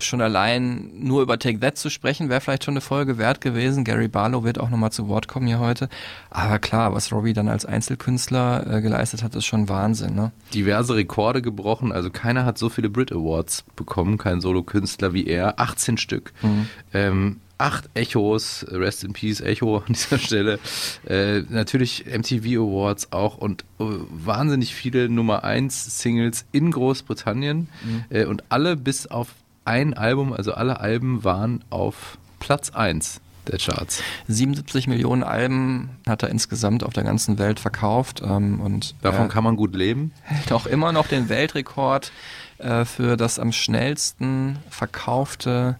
schon 0.00 0.20
allein 0.20 0.90
nur 0.94 1.22
über 1.22 1.38
Take 1.38 1.60
That 1.60 1.78
zu 1.78 1.90
sprechen, 1.90 2.28
wäre 2.28 2.40
vielleicht 2.40 2.64
schon 2.64 2.74
eine 2.74 2.80
Folge 2.80 3.18
wert 3.18 3.40
gewesen. 3.40 3.84
Gary 3.84 4.08
Barlow 4.08 4.44
wird 4.44 4.58
auch 4.58 4.70
nochmal 4.70 4.92
zu 4.92 5.08
Wort 5.08 5.28
kommen 5.28 5.46
hier 5.46 5.58
heute. 5.58 5.88
Aber 6.30 6.58
klar, 6.58 6.94
was 6.94 7.12
Robbie 7.12 7.32
dann 7.32 7.48
als 7.48 7.64
Einzelkünstler 7.64 8.78
äh, 8.78 8.82
geleistet 8.82 9.22
hat, 9.22 9.34
ist 9.34 9.44
schon 9.44 9.68
Wahnsinn. 9.68 10.14
Ne? 10.14 10.32
Diverse 10.54 10.94
Rekorde 10.96 11.42
gebrochen. 11.42 11.92
Also 11.92 12.10
keiner 12.10 12.44
hat 12.44 12.58
so 12.58 12.68
viele 12.68 12.90
Brit 12.90 13.12
Awards 13.12 13.64
bekommen, 13.76 14.18
kein 14.18 14.40
Solokünstler 14.40 15.12
wie 15.12 15.26
er. 15.26 15.60
18 15.60 15.98
Stück. 15.98 16.32
Mhm. 16.42 16.68
Ähm, 16.92 17.40
acht 17.62 17.88
Echos, 17.94 18.66
Rest 18.68 19.04
in 19.04 19.12
Peace 19.12 19.40
Echo 19.40 19.78
an 19.78 19.92
dieser 19.94 20.18
Stelle. 20.18 20.58
Äh, 21.06 21.42
natürlich 21.48 22.04
MTV 22.06 22.60
Awards 22.60 23.12
auch 23.12 23.38
und 23.38 23.62
äh, 23.78 23.84
wahnsinnig 24.10 24.74
viele 24.74 25.08
Nummer 25.08 25.44
1 25.44 26.00
Singles 26.00 26.44
in 26.50 26.72
Großbritannien 26.72 27.68
mhm. 27.84 28.04
äh, 28.10 28.24
und 28.24 28.42
alle 28.48 28.76
bis 28.76 29.06
auf 29.06 29.28
ein 29.64 29.94
Album, 29.94 30.32
also 30.32 30.54
alle 30.54 30.80
Alben 30.80 31.22
waren 31.22 31.64
auf 31.70 32.18
Platz 32.40 32.70
1 32.70 33.20
der 33.46 33.58
Charts. 33.58 34.02
77 34.26 34.88
Millionen 34.88 35.22
Alben 35.22 35.90
hat 36.06 36.24
er 36.24 36.30
insgesamt 36.30 36.82
auf 36.82 36.92
der 36.92 37.04
ganzen 37.04 37.38
Welt 37.38 37.60
verkauft 37.60 38.22
ähm, 38.24 38.60
und 38.60 38.96
davon 39.02 39.28
kann 39.28 39.44
man 39.44 39.56
gut 39.56 39.74
leben. 39.74 40.12
Hält 40.22 40.52
auch 40.52 40.66
immer 40.66 40.92
noch 40.92 41.06
den 41.06 41.28
Weltrekord 41.28 42.10
äh, 42.58 42.84
für 42.84 43.16
das 43.16 43.38
am 43.38 43.52
schnellsten 43.52 44.58
verkaufte 44.68 45.76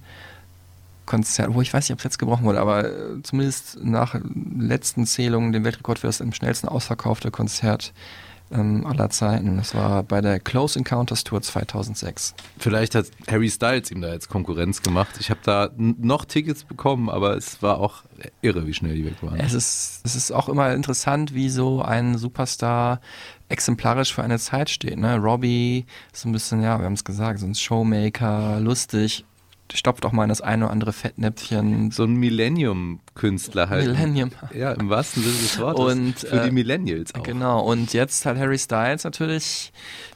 Konzert, 1.06 1.54
wo 1.54 1.62
ich 1.62 1.72
weiß 1.72 1.88
nicht, 1.88 1.94
ob 1.94 1.98
es 1.98 2.04
jetzt 2.04 2.18
gebrochen 2.18 2.44
wurde, 2.44 2.60
aber 2.60 2.84
äh, 2.84 3.22
zumindest 3.22 3.78
nach 3.82 4.14
letzten 4.58 5.06
Zählungen 5.06 5.52
den 5.52 5.64
Weltrekord 5.64 5.98
für 5.98 6.06
das 6.06 6.20
am 6.20 6.32
schnellsten 6.32 6.68
ausverkaufte 6.68 7.30
Konzert 7.30 7.92
ähm, 8.52 8.86
aller 8.86 9.10
Zeiten. 9.10 9.56
Das 9.56 9.74
war 9.74 10.02
bei 10.02 10.20
der 10.20 10.38
Close 10.38 10.78
Encounters 10.78 11.24
Tour 11.24 11.42
2006. 11.42 12.34
Vielleicht 12.58 12.94
hat 12.94 13.06
Harry 13.28 13.50
Styles 13.50 13.90
ihm 13.90 14.00
da 14.00 14.12
jetzt 14.12 14.28
Konkurrenz 14.28 14.82
gemacht. 14.82 15.16
Ich 15.18 15.30
habe 15.30 15.40
da 15.42 15.70
noch 15.76 16.24
Tickets 16.24 16.64
bekommen, 16.64 17.08
aber 17.08 17.36
es 17.36 17.62
war 17.62 17.78
auch 17.78 18.02
irre, 18.42 18.66
wie 18.66 18.74
schnell 18.74 18.94
die 18.94 19.04
weg 19.04 19.16
waren. 19.22 19.40
Es 19.40 19.54
ist, 19.54 20.00
es 20.04 20.14
ist 20.14 20.32
auch 20.32 20.48
immer 20.48 20.72
interessant, 20.74 21.34
wie 21.34 21.48
so 21.48 21.82
ein 21.82 22.18
Superstar 22.18 23.00
exemplarisch 23.48 24.14
für 24.14 24.22
eine 24.22 24.38
Zeit 24.38 24.70
steht. 24.70 24.98
Ne? 24.98 25.16
Robbie 25.16 25.86
ist 26.12 26.22
so 26.22 26.28
ein 26.28 26.32
bisschen, 26.32 26.62
ja, 26.62 26.78
wir 26.78 26.86
haben 26.86 26.94
es 26.94 27.04
gesagt, 27.04 27.38
so 27.38 27.46
ein 27.46 27.54
Showmaker, 27.54 28.60
lustig, 28.60 29.24
stopft 29.74 30.04
auch 30.04 30.12
mal 30.12 30.24
in 30.24 30.28
das 30.28 30.40
eine 30.40 30.64
oder 30.64 30.72
andere 30.72 30.92
Fettnäpfchen. 30.92 31.90
So 31.90 32.04
ein 32.04 32.14
Millennium-Künstler 32.14 33.68
halt. 33.68 33.86
Millennium. 33.86 34.30
Ja, 34.54 34.72
im 34.72 34.88
wahrsten 34.88 35.22
Sinne 35.22 35.36
des 35.36 35.58
Wortes. 35.58 35.84
Und, 35.84 36.18
Für 36.20 36.42
äh, 36.42 36.44
die 36.44 36.50
Millennials 36.50 37.14
auch. 37.14 37.22
Genau, 37.22 37.60
und 37.64 37.92
jetzt 37.92 38.26
halt 38.26 38.38
Harry 38.38 38.58
Styles 38.58 39.04
natürlich. 39.04 39.72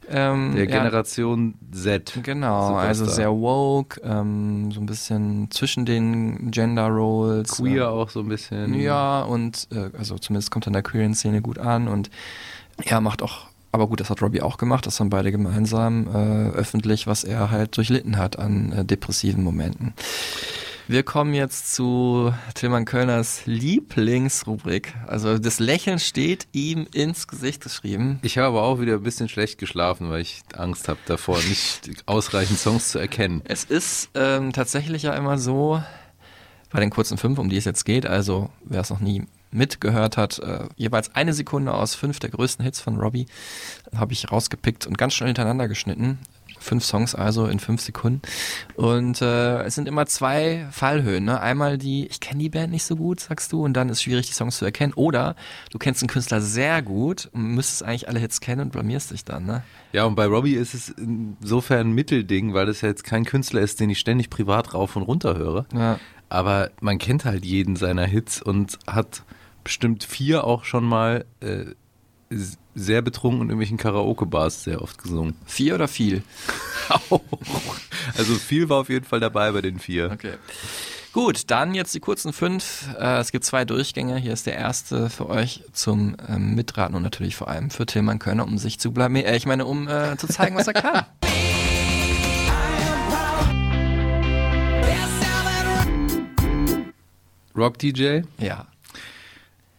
Ähm, 0.08 0.54
Der 0.54 0.66
Generation 0.66 1.54
ja, 1.72 1.82
Z. 1.82 2.20
Genau, 2.22 2.68
Superstar. 2.68 2.88
also 2.88 3.04
sehr 3.06 3.32
woke, 3.32 4.00
ähm, 4.04 4.70
so 4.70 4.80
ein 4.80 4.86
bisschen 4.86 5.50
zwischen 5.50 5.84
den 5.84 6.50
Gender 6.52 6.86
Roles. 6.86 7.56
Queer 7.56 7.82
äh, 7.82 7.86
auch 7.86 8.10
so 8.10 8.20
ein 8.20 8.28
bisschen. 8.28 8.74
Ja, 8.74 9.22
und 9.22 9.66
äh, 9.72 9.90
also 9.98 10.16
zumindest 10.18 10.50
kommt 10.50 10.66
er 10.66 10.68
in 10.68 10.72
der 10.74 10.82
queeren 10.82 11.14
Szene 11.14 11.42
gut 11.42 11.58
an 11.58 11.88
und 11.88 12.10
er 12.84 13.00
macht 13.00 13.22
auch 13.22 13.48
aber 13.76 13.88
gut, 13.88 14.00
das 14.00 14.08
hat 14.08 14.22
Robbie 14.22 14.40
auch 14.40 14.56
gemacht, 14.56 14.86
das 14.86 14.98
haben 15.00 15.10
beide 15.10 15.30
gemeinsam 15.30 16.08
äh, 16.08 16.48
öffentlich, 16.56 17.06
was 17.06 17.24
er 17.24 17.50
halt 17.50 17.76
durchlitten 17.76 18.16
hat 18.16 18.38
an 18.38 18.72
äh, 18.72 18.84
depressiven 18.86 19.44
Momenten. 19.44 19.92
Wir 20.88 21.02
kommen 21.02 21.34
jetzt 21.34 21.74
zu 21.74 22.32
Tilman 22.54 22.86
Kölners 22.86 23.42
Lieblingsrubrik. 23.44 24.94
Also 25.06 25.36
das 25.36 25.58
Lächeln 25.58 25.98
steht 25.98 26.46
ihm 26.52 26.86
ins 26.94 27.26
Gesicht 27.26 27.62
geschrieben. 27.62 28.18
Ich 28.22 28.38
habe 28.38 28.46
aber 28.46 28.62
auch 28.62 28.80
wieder 28.80 28.94
ein 28.94 29.02
bisschen 29.02 29.28
schlecht 29.28 29.58
geschlafen, 29.58 30.08
weil 30.08 30.22
ich 30.22 30.42
Angst 30.54 30.88
habe 30.88 31.00
davor, 31.04 31.36
nicht 31.36 31.90
ausreichend 32.06 32.58
Songs 32.58 32.92
zu 32.92 32.98
erkennen. 32.98 33.42
Es 33.44 33.64
ist 33.64 34.08
ähm, 34.14 34.54
tatsächlich 34.54 35.02
ja 35.02 35.12
immer 35.14 35.36
so, 35.36 35.82
bei 36.70 36.80
den 36.80 36.88
kurzen 36.88 37.18
fünf, 37.18 37.38
um 37.38 37.50
die 37.50 37.58
es 37.58 37.66
jetzt 37.66 37.84
geht, 37.84 38.06
also 38.06 38.48
wer 38.64 38.80
es 38.80 38.88
noch 38.88 39.00
nie 39.00 39.26
mitgehört 39.56 40.16
hat, 40.16 40.38
äh, 40.38 40.64
jeweils 40.76 41.14
eine 41.14 41.32
Sekunde 41.32 41.74
aus 41.74 41.94
fünf 41.94 42.18
der 42.18 42.30
größten 42.30 42.64
Hits 42.64 42.80
von 42.80 42.98
Robbie 42.98 43.26
habe 43.96 44.12
ich 44.12 44.30
rausgepickt 44.30 44.86
und 44.86 44.98
ganz 44.98 45.14
schnell 45.14 45.28
hintereinander 45.28 45.68
geschnitten. 45.68 46.18
Fünf 46.58 46.84
Songs 46.84 47.14
also 47.14 47.46
in 47.46 47.60
fünf 47.60 47.80
Sekunden. 47.82 48.22
Und 48.74 49.20
äh, 49.20 49.62
es 49.62 49.74
sind 49.74 49.86
immer 49.86 50.06
zwei 50.06 50.66
Fallhöhen. 50.72 51.24
Ne? 51.24 51.40
Einmal 51.40 51.76
die, 51.78 52.06
ich 52.06 52.18
kenne 52.18 52.40
die 52.40 52.48
Band 52.48 52.72
nicht 52.72 52.84
so 52.84 52.96
gut, 52.96 53.20
sagst 53.20 53.52
du, 53.52 53.62
und 53.62 53.74
dann 53.74 53.88
ist 53.88 53.98
es 53.98 54.02
schwierig, 54.02 54.26
die 54.26 54.32
Songs 54.32 54.58
zu 54.58 54.64
erkennen. 54.64 54.92
Oder 54.94 55.36
du 55.70 55.78
kennst 55.78 56.02
einen 56.02 56.08
Künstler 56.08 56.40
sehr 56.40 56.82
gut 56.82 57.28
und 57.32 57.54
müsstest 57.54 57.82
eigentlich 57.82 58.08
alle 58.08 58.18
Hits 58.18 58.40
kennen 58.40 58.62
und 58.62 58.72
blamierst 58.72 59.12
dich 59.12 59.24
dann. 59.24 59.44
Ne? 59.44 59.62
Ja, 59.92 60.06
und 60.06 60.16
bei 60.16 60.26
Robbie 60.26 60.54
ist 60.54 60.74
es 60.74 60.88
insofern 60.88 61.88
ein 61.88 61.92
Mittelding, 61.92 62.54
weil 62.54 62.66
das 62.66 62.80
ja 62.80 62.88
jetzt 62.88 63.04
kein 63.04 63.24
Künstler 63.24 63.60
ist, 63.60 63.78
den 63.78 63.90
ich 63.90 63.98
ständig 63.98 64.30
privat 64.30 64.74
rauf 64.74 64.96
und 64.96 65.02
runter 65.02 65.36
höre. 65.36 65.66
Ja. 65.74 66.00
Aber 66.28 66.70
man 66.80 66.98
kennt 66.98 67.24
halt 67.24 67.44
jeden 67.44 67.76
seiner 67.76 68.04
Hits 68.04 68.42
und 68.42 68.78
hat 68.86 69.22
bestimmt 69.66 70.04
vier 70.04 70.44
auch 70.44 70.62
schon 70.64 70.84
mal 70.84 71.24
äh, 71.40 71.64
sehr 72.76 73.02
betrunken 73.02 73.40
in 73.40 73.48
irgendwelchen 73.48 73.78
Karaoke-Bars 73.78 74.62
sehr 74.62 74.80
oft 74.80 74.96
gesungen. 75.02 75.34
Vier 75.44 75.74
oder 75.74 75.88
viel? 75.88 76.22
Also 78.16 78.34
viel 78.34 78.68
war 78.68 78.78
auf 78.78 78.88
jeden 78.88 79.04
Fall 79.04 79.18
dabei 79.18 79.50
bei 79.50 79.60
den 79.60 79.80
vier. 79.80 80.12
Okay. 80.12 80.34
Gut, 81.12 81.50
dann 81.50 81.74
jetzt 81.74 81.92
die 81.92 82.00
kurzen 82.00 82.32
fünf. 82.32 82.88
Äh, 82.96 83.18
es 83.18 83.32
gibt 83.32 83.44
zwei 83.44 83.64
Durchgänge. 83.64 84.16
Hier 84.18 84.32
ist 84.32 84.46
der 84.46 84.54
erste 84.54 85.10
für 85.10 85.28
euch 85.28 85.64
zum 85.72 86.16
ähm, 86.28 86.54
Mitraten 86.54 86.94
und 86.94 87.02
natürlich 87.02 87.34
vor 87.34 87.48
allem 87.48 87.70
für 87.70 87.86
Tillmann 87.86 88.20
Könner, 88.20 88.44
um 88.44 88.56
sich 88.58 88.78
zu 88.78 88.92
bleiben. 88.92 89.16
Äh, 89.16 89.34
ich 89.34 89.46
meine, 89.46 89.66
um 89.66 89.88
äh, 89.88 90.16
zu 90.16 90.28
zeigen, 90.28 90.54
was 90.54 90.68
er 90.68 90.74
kann. 90.74 91.06
Rock 97.56 97.78
DJ 97.78 98.20
Ja. 98.38 98.66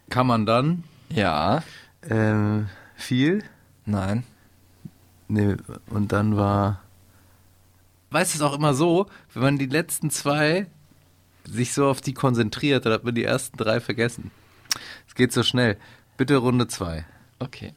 Kann 0.10 0.28
man 0.28 0.46
dann 0.46 0.84
Ja. 1.10 1.64
ähm, 2.10 2.68
viel. 2.96 3.44
Nein. 3.86 4.24
Nee, 5.28 5.56
und 5.90 6.12
dann 6.12 6.38
war. 6.38 6.82
Weißt 8.12 8.34
du, 8.34 8.36
es 8.38 8.42
ist 8.42 8.42
auch 8.42 8.56
immer 8.58 8.74
so, 8.74 9.08
wenn 9.34 9.44
man 9.44 9.58
die 9.58 9.66
letzten 9.66 10.10
zwei 10.10 10.68
sich 11.46 11.74
so 11.74 11.88
auf 11.90 12.00
die 12.02 12.14
konzentriert, 12.14 12.86
dann 12.86 12.94
hat 12.94 13.04
man 13.04 13.16
die 13.16 13.24
ersten 13.24 13.58
drei 13.58 13.80
vergessen. 13.80 14.32
Es 15.08 15.16
geht 15.16 15.34
so 15.34 15.44
schnell. 15.44 15.78
Bitte 16.18 16.38
Runde 16.38 16.68
zwei. 16.68 17.06
Okay. 17.40 17.74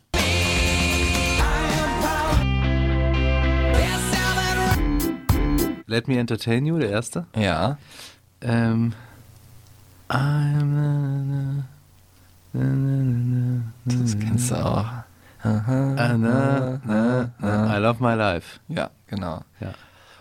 Let 5.86 6.06
Me 6.06 6.18
Entertain 6.18 6.66
You, 6.66 6.78
der 6.78 6.90
erste. 6.90 7.26
Ja. 7.34 7.78
Ähm. 8.40 8.92
I'm 10.08 11.64
Das 12.52 14.18
kennst 14.18 14.50
du 14.50 14.54
auch. 14.56 14.86
na, 15.44 16.16
na, 16.16 16.80
na, 16.84 17.30
na, 17.38 17.76
I 17.76 17.80
love 17.80 18.02
my 18.02 18.14
life. 18.14 18.60
Ja, 18.68 18.90
genau. 19.06 19.42
Ja. 19.60 19.72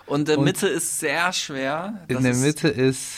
Und 0.05 0.27
der 0.27 0.39
Mitte 0.39 0.67
ist 0.67 0.99
sehr 0.99 1.31
schwer. 1.33 1.93
In 2.07 2.15
Das 2.15 2.23
der 2.23 2.31
ist, 2.31 2.41
Mitte 2.41 2.67
ist. 2.67 3.11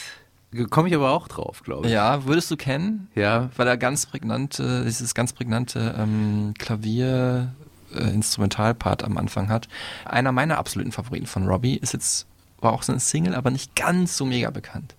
Komme 0.69 0.89
ich 0.89 0.95
aber 0.95 1.11
auch 1.11 1.27
drauf, 1.29 1.63
glaube 1.63 1.87
ich. 1.87 1.93
Ja, 1.93 2.25
würdest 2.25 2.51
du 2.51 2.57
kennen? 2.57 3.07
Ja. 3.15 3.49
Weil 3.55 3.67
er 3.67 3.77
ganz 3.77 4.05
prägnante, 4.05 4.83
dieses 4.83 5.13
ganz 5.13 5.31
prägnante 5.31 5.95
ähm, 5.97 6.53
Klavier 6.57 7.53
äh, 7.95 8.09
Instrumentalpart 8.13 9.03
am 9.03 9.17
Anfang 9.17 9.47
hat. 9.47 9.69
Einer 10.03 10.33
meiner 10.33 10.57
absoluten 10.57 10.91
Favoriten 10.91 11.27
von 11.27 11.47
Robbie 11.47 11.77
ist 11.77 11.93
jetzt 11.93 12.27
war 12.59 12.73
auch 12.73 12.83
so 12.83 12.93
ein 12.93 12.99
Single, 12.99 13.33
aber 13.35 13.49
nicht 13.51 13.75
ganz 13.75 14.17
so 14.17 14.25
mega 14.25 14.49
bekannt. 14.51 14.95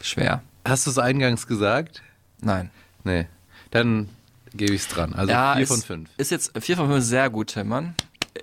Schwer. 0.00 0.42
Hast 0.66 0.86
du 0.86 0.90
es 0.90 0.98
eingangs 0.98 1.46
gesagt? 1.46 2.02
Nein. 2.40 2.70
Nee. 3.04 3.26
Dann 3.70 4.08
gebe 4.54 4.74
ich 4.74 4.82
es 4.82 4.88
dran. 4.88 5.12
Also 5.14 5.30
ja, 5.32 5.54
vier 5.54 5.62
ist, 5.62 5.68
von 5.68 5.82
fünf. 5.82 6.10
Ist 6.16 6.30
jetzt 6.30 6.52
vier 6.60 6.76
von 6.76 6.88
fünf 6.88 7.04
sehr 7.04 7.30
gut. 7.30 7.54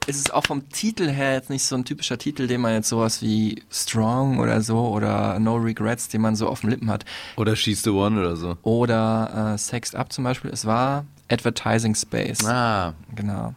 Es 0.06 0.18
ist 0.18 0.34
auch 0.34 0.46
vom 0.46 0.70
Titel 0.70 1.10
her 1.10 1.34
jetzt 1.34 1.50
nicht 1.50 1.64
so 1.64 1.76
ein 1.76 1.86
typischer 1.86 2.18
Titel, 2.18 2.48
den 2.48 2.62
man 2.62 2.74
jetzt 2.74 2.90
sowas 2.90 3.22
wie 3.22 3.64
Strong 3.72 4.40
oder 4.40 4.62
so 4.62 4.88
oder 4.90 5.40
No 5.40 5.56
Regrets, 5.56 6.10
den 6.10 6.22
man 6.22 6.36
so 6.36 6.48
auf 6.48 6.62
den 6.62 6.70
Lippen 6.72 6.90
hat. 6.90 7.06
Oder 7.36 7.56
She's 7.56 7.84
the 7.84 7.90
One 7.90 8.20
oder 8.20 8.36
so. 8.36 8.58
Oder 8.64 9.54
äh, 9.54 9.58
Sexed 9.58 9.96
Up 9.96 10.12
zum 10.12 10.24
Beispiel. 10.24 10.52
Es 10.52 10.66
war 10.66 11.06
Advertising 11.30 11.96
Space. 11.96 12.46
Ah, 12.46 12.94
Genau. 13.16 13.54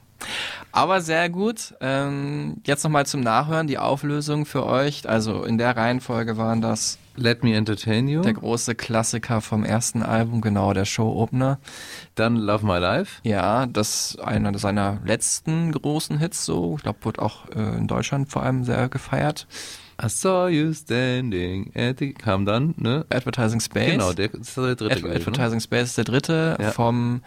Aber 0.73 1.01
sehr 1.01 1.29
gut. 1.29 1.75
Ähm, 1.81 2.59
jetzt 2.65 2.85
nochmal 2.85 3.07
zum 3.07 3.23
Nachhören 3.23 3.67
die 3.67 3.79
Auflösung 3.79 4.47
für 4.47 4.67
euch. 4.67 5.09
Also 5.09 5.45
in 5.45 5.59
der 5.59 5.77
Reihenfolge 5.77 6.37
waren 6.37 6.61
das 6.61 6.99
Let 7.17 7.45
Me 7.45 7.55
Entertain 7.55 8.09
You. 8.09 8.23
der 8.23 8.35
große 8.35 8.75
Klassiker 8.75 9.41
vom 9.41 9.65
ersten 9.65 10.03
Album, 10.03 10.41
genau, 10.41 10.73
der 10.73 10.85
Show-Opener. 10.85 11.59
Dann 12.15 12.37
Love 12.37 12.65
My 12.67 12.79
Life. 12.79 13.21
Ja, 13.25 13.67
das 13.67 14.17
einer 14.23 14.57
seiner 14.59 14.99
letzten 15.05 15.73
großen 15.73 16.19
Hits, 16.19 16.45
so. 16.45 16.77
Ich 16.77 16.83
glaube, 16.83 16.99
wurde 17.03 17.21
auch 17.23 17.49
äh, 17.51 17.77
in 17.77 17.87
Deutschland 17.89 18.31
vor 18.31 18.43
allem 18.43 18.65
sehr 18.65 18.89
gefeiert. 18.89 19.47
I 20.03 20.09
saw 20.09 20.49
you 20.49 20.73
standing 20.73 21.73
at 21.77 21.99
the... 21.99 22.15
Kam 22.15 22.47
dann, 22.47 22.75
ne? 22.79 23.05
Advertising 23.11 23.61
Space. 23.61 23.91
Genau, 23.91 24.13
der 24.15 24.33
ist 24.33 24.57
der 24.57 24.75
dritte 24.75 24.85
Ad 24.95 25.03
gewesen, 25.03 25.13
ne? 25.13 25.17
Advertising 25.21 25.61
Space 25.61 25.89
ist 25.89 25.99
der 25.99 26.05
dritte 26.05 26.57
Ja. 26.59 26.71
vom 26.71 27.21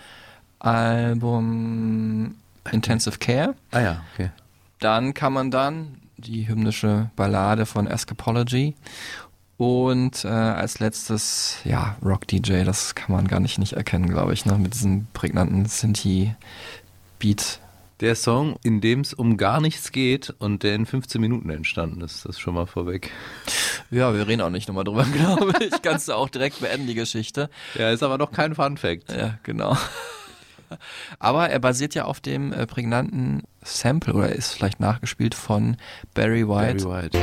Album 0.60 2.36
Intensive 2.72 3.18
Care. 3.20 3.54
Ah 3.72 3.80
ja, 3.82 4.02
okay. 4.14 4.32
Dann 4.80 5.14
kann 5.14 5.34
man 5.34 5.52
dann 5.52 5.98
die 6.18 6.48
hymnische 6.48 7.10
Ballade 7.16 7.66
von 7.66 7.86
Escapology 7.88 8.76
und 9.58 10.26
äh, 10.26 10.28
als 10.28 10.80
letztes, 10.80 11.58
ja, 11.64 11.96
Rock 12.04 12.28
DJ, 12.28 12.64
das 12.64 12.96
kann 12.96 13.16
man 13.16 13.28
gar 13.28 13.40
nicht 13.40 13.60
nicht 13.60 13.74
erkennen, 13.74 14.10
glaube 14.10 14.34
ich, 14.34 14.46
ne? 14.46 14.58
mit 14.58 14.74
diesem 14.74 15.08
prägnanten 15.14 15.66
Synthi-Beat. 15.66 17.60
Der 18.00 18.16
Song, 18.16 18.58
in 18.64 18.82
dem 18.82 19.02
es 19.02 19.14
um 19.14 19.38
gar 19.38 19.62
nichts 19.62 19.92
geht 19.92 20.32
und 20.40 20.64
der 20.64 20.76
in 20.76 20.86
15 20.86 21.22
Minuten 21.22 21.50
entstanden 21.50 22.02
ist, 22.02 22.26
das 22.26 22.40
schon 22.40 22.56
mal 22.56 22.66
vorweg. 22.66 23.12
Ja, 23.92 24.14
wir 24.14 24.28
reden 24.28 24.42
auch 24.42 24.50
nicht 24.50 24.68
nochmal 24.68 24.84
drüber, 24.84 25.06
glaube 25.14 25.54
ich. 25.64 25.82
Kannst 25.82 26.10
du 26.10 26.14
auch 26.14 26.28
direkt 26.28 26.60
beenden, 26.60 26.88
die 26.88 26.96
Geschichte. 26.96 27.50
Ja, 27.76 27.92
ist 27.92 28.04
aber 28.04 28.18
noch 28.18 28.32
kein 28.32 28.56
Fun 28.56 28.76
Fact. 28.78 29.12
Ja, 29.12 29.38
genau. 29.44 29.78
Aber 31.20 31.50
er 31.50 31.60
basiert 31.60 31.94
ja 31.94 32.06
auf 32.06 32.20
dem 32.20 32.52
äh, 32.52 32.66
prägnanten 32.66 33.44
Sample 33.62 34.14
oder 34.14 34.34
ist 34.34 34.54
vielleicht 34.54 34.80
nachgespielt 34.80 35.36
von 35.36 35.78
Barry 36.16 36.48
White. 36.50 36.84
Barry 36.84 37.04
White. 37.04 37.20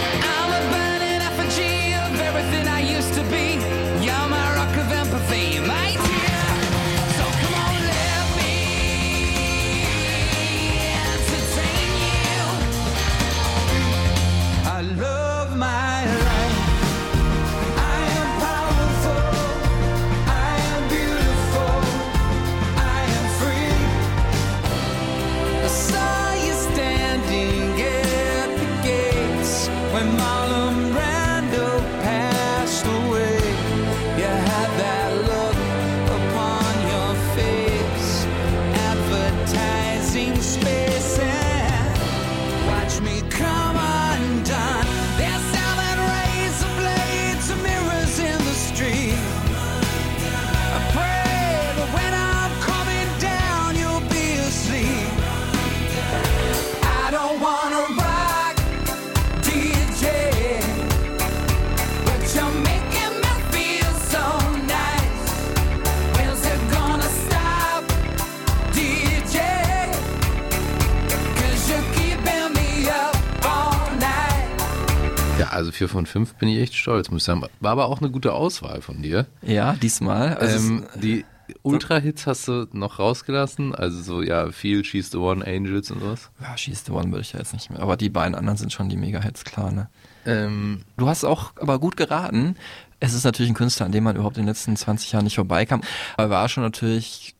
Also 75.60 75.72
vier 75.72 75.90
von 75.90 76.06
fünf 76.06 76.34
bin 76.36 76.48
ich 76.48 76.58
echt 76.58 76.74
stolz, 76.74 77.10
muss 77.10 77.20
ich 77.22 77.26
sagen. 77.26 77.42
War 77.60 77.72
aber 77.72 77.86
auch 77.86 78.00
eine 78.00 78.10
gute 78.10 78.32
Auswahl 78.32 78.80
von 78.80 79.02
dir. 79.02 79.26
Ja, 79.42 79.74
diesmal. 79.74 80.38
Also 80.38 80.56
ähm, 80.56 80.86
die 80.96 81.26
Ultra-Hits 81.62 82.26
hast 82.26 82.48
du 82.48 82.66
noch 82.72 82.98
rausgelassen, 82.98 83.74
also 83.74 84.00
so, 84.00 84.22
ja, 84.22 84.50
viel 84.52 84.84
She's 84.84 85.10
the 85.10 85.18
One, 85.18 85.46
Angels 85.46 85.90
und 85.90 86.00
sowas. 86.00 86.30
ja, 86.40 86.56
She's 86.56 86.82
the 86.86 86.92
One 86.92 87.10
würde 87.10 87.20
ich 87.20 87.34
ja 87.34 87.40
jetzt 87.40 87.52
nicht 87.52 87.68
mehr. 87.68 87.80
Aber 87.80 87.98
die 87.98 88.08
beiden 88.08 88.34
anderen 88.34 88.56
sind 88.56 88.72
schon 88.72 88.88
die 88.88 88.96
Mega-Hits, 88.96 89.44
klar, 89.44 89.70
ne? 89.70 89.90
Ähm, 90.24 90.82
Du 90.96 91.08
hast 91.08 91.24
auch 91.24 91.52
aber 91.56 91.78
gut 91.78 91.98
geraten. 91.98 92.56
Es 93.00 93.12
ist 93.12 93.24
natürlich 93.24 93.50
ein 93.50 93.54
Künstler, 93.54 93.84
an 93.86 93.92
dem 93.92 94.04
man 94.04 94.16
überhaupt 94.16 94.38
in 94.38 94.44
den 94.44 94.48
letzten 94.48 94.76
20 94.76 95.12
Jahren 95.12 95.24
nicht 95.24 95.34
vorbeikam. 95.34 95.82
Aber 96.14 96.24
er 96.24 96.30
war 96.30 96.48
schon 96.48 96.62
natürlich 96.62 97.34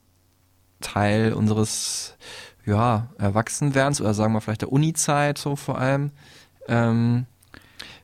Teil 0.81 1.33
unseres 1.33 2.15
ja, 2.65 3.07
Erwachsenwerdens 3.17 3.99
oder 4.01 4.13
sagen 4.13 4.33
wir 4.33 4.41
vielleicht 4.41 4.61
der 4.61 4.71
Uni-Zeit 4.71 5.39
so 5.39 5.55
vor 5.55 5.79
allem. 5.79 6.11
Ähm, 6.67 7.25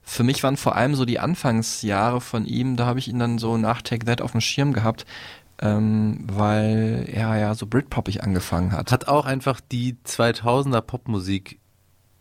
für 0.07 0.23
mich 0.23 0.41
waren 0.41 0.55
vor 0.55 0.77
allem 0.77 0.95
so 0.95 1.03
die 1.03 1.19
Anfangsjahre 1.19 2.21
von 2.21 2.45
ihm, 2.45 2.77
da 2.77 2.85
habe 2.85 2.97
ich 2.97 3.09
ihn 3.09 3.19
dann 3.19 3.37
so 3.37 3.57
nach 3.57 3.81
Take 3.81 4.05
That 4.05 4.21
auf 4.21 4.31
dem 4.31 4.39
Schirm 4.39 4.71
gehabt, 4.71 5.05
ähm, 5.59 6.19
weil 6.31 7.09
er 7.11 7.37
ja 7.37 7.53
so 7.55 7.67
Britpoppig 7.67 8.23
angefangen 8.23 8.71
hat. 8.71 8.93
Hat 8.93 9.09
auch 9.09 9.25
einfach 9.25 9.59
die 9.59 9.97
2000er 10.05 10.79
Popmusik 10.79 11.59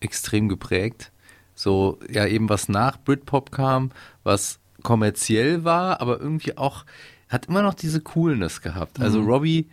extrem 0.00 0.48
geprägt. 0.48 1.12
So, 1.54 2.00
ja, 2.10 2.26
eben 2.26 2.48
was 2.48 2.68
nach 2.68 2.98
Britpop 2.98 3.52
kam, 3.52 3.92
was 4.24 4.58
kommerziell 4.82 5.62
war, 5.62 6.00
aber 6.00 6.18
irgendwie 6.20 6.58
auch, 6.58 6.84
hat 7.28 7.46
immer 7.46 7.62
noch 7.62 7.74
diese 7.74 8.00
Coolness 8.00 8.62
gehabt. 8.62 8.98
Also 8.98 9.20
Mhm. 9.22 9.28
Robbie 9.28 9.68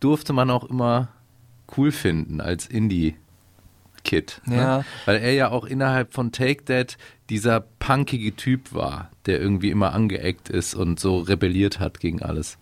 durfte 0.00 0.32
man 0.32 0.50
auch 0.50 0.64
immer 0.64 1.08
cool 1.76 1.92
finden 1.92 2.40
als 2.40 2.66
Indie-Kid. 4.04 4.40
Ja. 4.46 4.78
Ne? 4.78 4.84
Weil 5.06 5.16
er 5.16 5.32
ja 5.32 5.50
auch 5.50 5.64
innerhalb 5.64 6.12
von 6.12 6.32
Take 6.32 6.64
That 6.66 6.96
dieser 7.30 7.60
punkige 7.78 8.34
Typ 8.36 8.72
war, 8.74 9.10
der 9.26 9.40
irgendwie 9.40 9.70
immer 9.70 9.92
angeeckt 9.92 10.48
ist 10.48 10.74
und 10.74 11.00
so 11.00 11.18
rebelliert 11.18 11.80
hat 11.80 12.00
gegen 12.00 12.22
alles. 12.22 12.58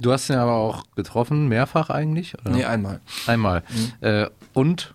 Du 0.00 0.12
hast 0.12 0.30
ihn 0.30 0.36
aber 0.36 0.54
auch 0.54 0.84
getroffen, 0.96 1.48
mehrfach 1.48 1.90
eigentlich? 1.90 2.34
Oder? 2.40 2.50
Nee, 2.50 2.64
einmal. 2.64 3.00
Einmal. 3.26 3.62
Äh, 4.00 4.26
und 4.52 4.94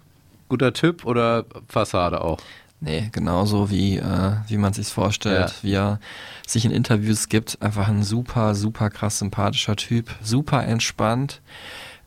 guter 0.49 0.73
Typ 0.73 1.05
oder 1.05 1.45
Fassade 1.67 2.21
auch? 2.21 2.39
Nee, 2.79 3.09
genauso 3.11 3.71
wie, 3.71 3.97
äh, 3.97 4.31
wie 4.47 4.57
man 4.57 4.73
sich 4.73 4.87
vorstellt, 4.87 5.49
Ja. 5.49 5.63
wie 5.63 5.73
er 5.73 5.99
sich 6.45 6.63
in 6.65 6.71
Interviews 6.71 7.27
gibt. 7.27 7.59
Einfach 7.61 7.87
ein 7.87 8.03
super, 8.03 8.53
super 8.53 8.91
krass 8.91 9.17
sympathischer 9.19 9.75
Typ, 9.75 10.13
super 10.21 10.63
entspannt. 10.63 11.41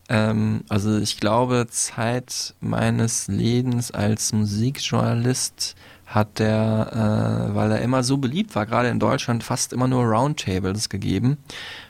Ähm, 0.09 0.63
also 0.69 0.97
ich 0.97 1.19
glaube, 1.19 1.67
Zeit 1.69 2.55
meines 2.59 3.27
Lebens 3.27 3.91
als 3.91 4.33
Musikjournalist 4.33 5.75
hat 6.05 6.39
der, 6.39 7.47
äh, 7.51 7.55
weil 7.55 7.71
er 7.71 7.81
immer 7.81 8.03
so 8.03 8.17
beliebt 8.17 8.53
war, 8.55 8.65
gerade 8.65 8.89
in 8.89 8.99
Deutschland, 8.99 9.43
fast 9.45 9.71
immer 9.71 9.87
nur 9.87 10.03
Roundtables 10.03 10.89
gegeben. 10.89 11.37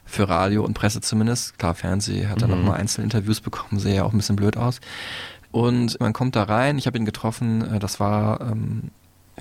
Für 0.05 0.29
Radio 0.29 0.63
und 0.63 0.73
Presse 0.75 1.01
zumindest. 1.01 1.57
Klar, 1.57 1.73
Fernseh 1.73 2.27
hat 2.27 2.41
er 2.41 2.47
Mhm. 2.47 2.55
noch 2.55 2.63
mal 2.63 2.73
Einzelinterviews 2.75 3.41
bekommen, 3.41 3.79
sehe 3.79 3.95
ja 3.95 4.03
auch 4.03 4.13
ein 4.13 4.17
bisschen 4.17 4.35
blöd 4.35 4.57
aus. 4.57 4.79
Und 5.51 5.99
man 5.99 6.13
kommt 6.13 6.35
da 6.35 6.43
rein, 6.43 6.77
ich 6.77 6.85
habe 6.85 6.97
ihn 6.99 7.05
getroffen, 7.05 7.75
äh, 7.75 7.79
das 7.79 7.99
war 7.99 8.41
ähm, 8.41 8.91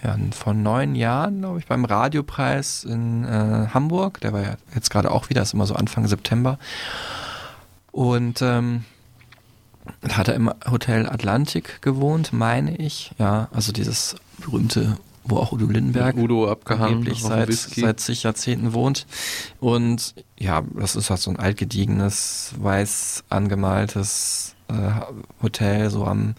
ja, 0.02 0.16
vor 0.30 0.54
neun 0.54 0.94
Jahren, 0.94 1.40
glaube 1.40 1.58
ich, 1.58 1.66
beim 1.66 1.84
Radiopreis 1.84 2.84
in 2.84 3.24
äh, 3.24 3.66
Hamburg. 3.74 4.20
Der 4.22 4.32
war 4.32 4.40
ja 4.40 4.54
jetzt 4.74 4.88
gerade 4.90 5.10
auch 5.10 5.28
wieder, 5.28 5.42
ist 5.42 5.52
immer 5.52 5.66
so 5.66 5.74
Anfang 5.74 6.06
September. 6.06 6.58
Und 7.92 8.42
ähm, 8.42 8.84
da 10.00 10.16
hat 10.16 10.28
er 10.28 10.34
im 10.34 10.52
Hotel 10.70 11.08
Atlantik 11.08 11.82
gewohnt, 11.82 12.32
meine 12.32 12.76
ich. 12.76 13.12
Ja, 13.18 13.48
also 13.52 13.72
dieses 13.72 14.16
berühmte, 14.38 14.98
wo 15.24 15.36
auch 15.36 15.52
Udo 15.52 15.66
Lindenberg 15.66 16.16
Udo 16.16 16.50
abgehangen 16.50 17.12
seit, 17.14 17.52
seit 17.52 18.00
zig 18.00 18.22
Jahrzehnten 18.22 18.72
wohnt. 18.72 19.06
Und 19.58 20.14
ja, 20.38 20.62
das 20.74 20.96
ist 20.96 21.10
halt 21.10 21.20
so 21.20 21.30
ein 21.30 21.38
altgediegenes, 21.38 22.54
weiß 22.58 23.24
angemaltes 23.28 24.54
äh, 24.68 24.90
Hotel, 25.42 25.90
so 25.90 26.04
am 26.04 26.34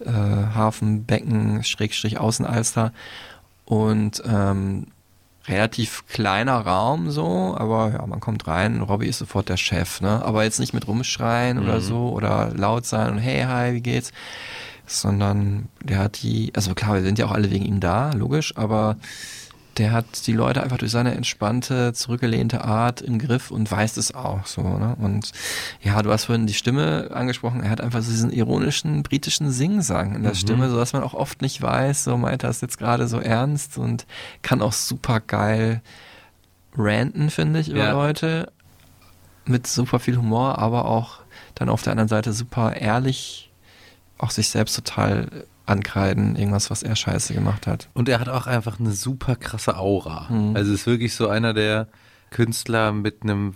äh, 0.00 0.10
Hafenbecken, 0.10 1.62
Schrägstrich 1.64 2.18
Außenalster. 2.18 2.92
Und 3.64 4.22
ähm, 4.26 4.86
relativ 5.48 6.04
kleiner 6.08 6.58
Raum 6.60 7.10
so, 7.10 7.54
aber 7.56 7.92
ja, 7.92 8.06
man 8.06 8.20
kommt 8.20 8.46
rein, 8.46 8.80
Robby 8.82 9.06
ist 9.06 9.18
sofort 9.18 9.48
der 9.48 9.56
Chef, 9.56 10.00
ne? 10.00 10.22
Aber 10.24 10.44
jetzt 10.44 10.58
nicht 10.60 10.74
mit 10.74 10.86
rumschreien 10.88 11.58
oder 11.58 11.76
Mhm. 11.76 11.80
so 11.82 12.08
oder 12.10 12.52
laut 12.54 12.84
sein 12.86 13.12
und 13.12 13.18
hey, 13.18 13.42
hi, 13.44 13.72
wie 13.74 13.80
geht's? 13.80 14.12
Sondern 14.86 15.68
der 15.82 15.98
hat 15.98 16.22
die, 16.22 16.52
also 16.54 16.74
klar, 16.74 16.94
wir 16.94 17.02
sind 17.02 17.18
ja 17.18 17.26
auch 17.26 17.32
alle 17.32 17.50
wegen 17.50 17.64
ihm 17.64 17.80
da, 17.80 18.12
logisch, 18.12 18.56
aber 18.56 18.96
der 19.78 19.92
hat 19.92 20.26
die 20.26 20.32
Leute 20.32 20.62
einfach 20.62 20.78
durch 20.78 20.90
seine 20.90 21.14
entspannte, 21.14 21.92
zurückgelehnte 21.92 22.64
Art 22.64 23.02
im 23.02 23.18
Griff 23.18 23.50
und 23.50 23.70
weiß 23.70 23.96
es 23.98 24.14
auch 24.14 24.46
so. 24.46 24.62
Ne? 24.62 24.96
Und 24.98 25.32
ja, 25.82 26.00
du 26.02 26.10
hast 26.10 26.24
vorhin 26.24 26.46
die 26.46 26.54
Stimme 26.54 27.10
angesprochen. 27.12 27.62
Er 27.62 27.70
hat 27.70 27.80
einfach 27.80 28.00
so 28.02 28.10
diesen 28.10 28.30
ironischen 28.32 29.02
britischen 29.02 29.50
Singsang 29.50 30.14
in 30.14 30.22
der 30.22 30.32
Mhm. 30.32 30.36
Stimme, 30.36 30.70
so 30.70 30.76
dass 30.76 30.92
man 30.94 31.02
auch 31.02 31.14
oft 31.14 31.42
nicht 31.42 31.60
weiß, 31.60 32.04
so 32.04 32.16
meint 32.16 32.42
er 32.42 32.50
es 32.50 32.60
jetzt 32.60 32.78
gerade 32.78 33.06
so 33.06 33.18
ernst 33.20 33.76
und 33.76 34.06
kann 34.42 34.62
auch 34.62 34.72
super 34.72 35.20
geil 35.20 35.82
ranten, 36.76 37.30
finde 37.30 37.60
ich, 37.60 37.68
über 37.68 37.78
Ja. 37.84 37.92
Leute. 37.92 38.50
Mit 39.44 39.66
super 39.68 40.00
viel 40.00 40.16
Humor, 40.16 40.58
aber 40.58 40.86
auch 40.86 41.18
dann 41.54 41.68
auf 41.68 41.82
der 41.82 41.92
anderen 41.92 42.08
Seite 42.08 42.32
super 42.32 42.74
ehrlich, 42.76 43.52
auch 44.18 44.30
sich 44.32 44.48
selbst 44.48 44.74
total 44.74 45.28
ankreiden, 45.66 46.36
irgendwas, 46.36 46.70
was 46.70 46.82
er 46.82 46.96
scheiße 46.96 47.34
gemacht 47.34 47.66
hat. 47.66 47.88
Und 47.92 48.08
er 48.08 48.20
hat 48.20 48.28
auch 48.28 48.46
einfach 48.46 48.78
eine 48.80 48.92
super 48.92 49.36
krasse 49.36 49.76
Aura. 49.76 50.28
Mhm. 50.30 50.56
Also 50.56 50.72
ist 50.72 50.86
wirklich 50.86 51.14
so 51.14 51.28
einer 51.28 51.52
der 51.54 51.88
Künstler 52.30 52.92
mit 52.92 53.22
einem 53.22 53.54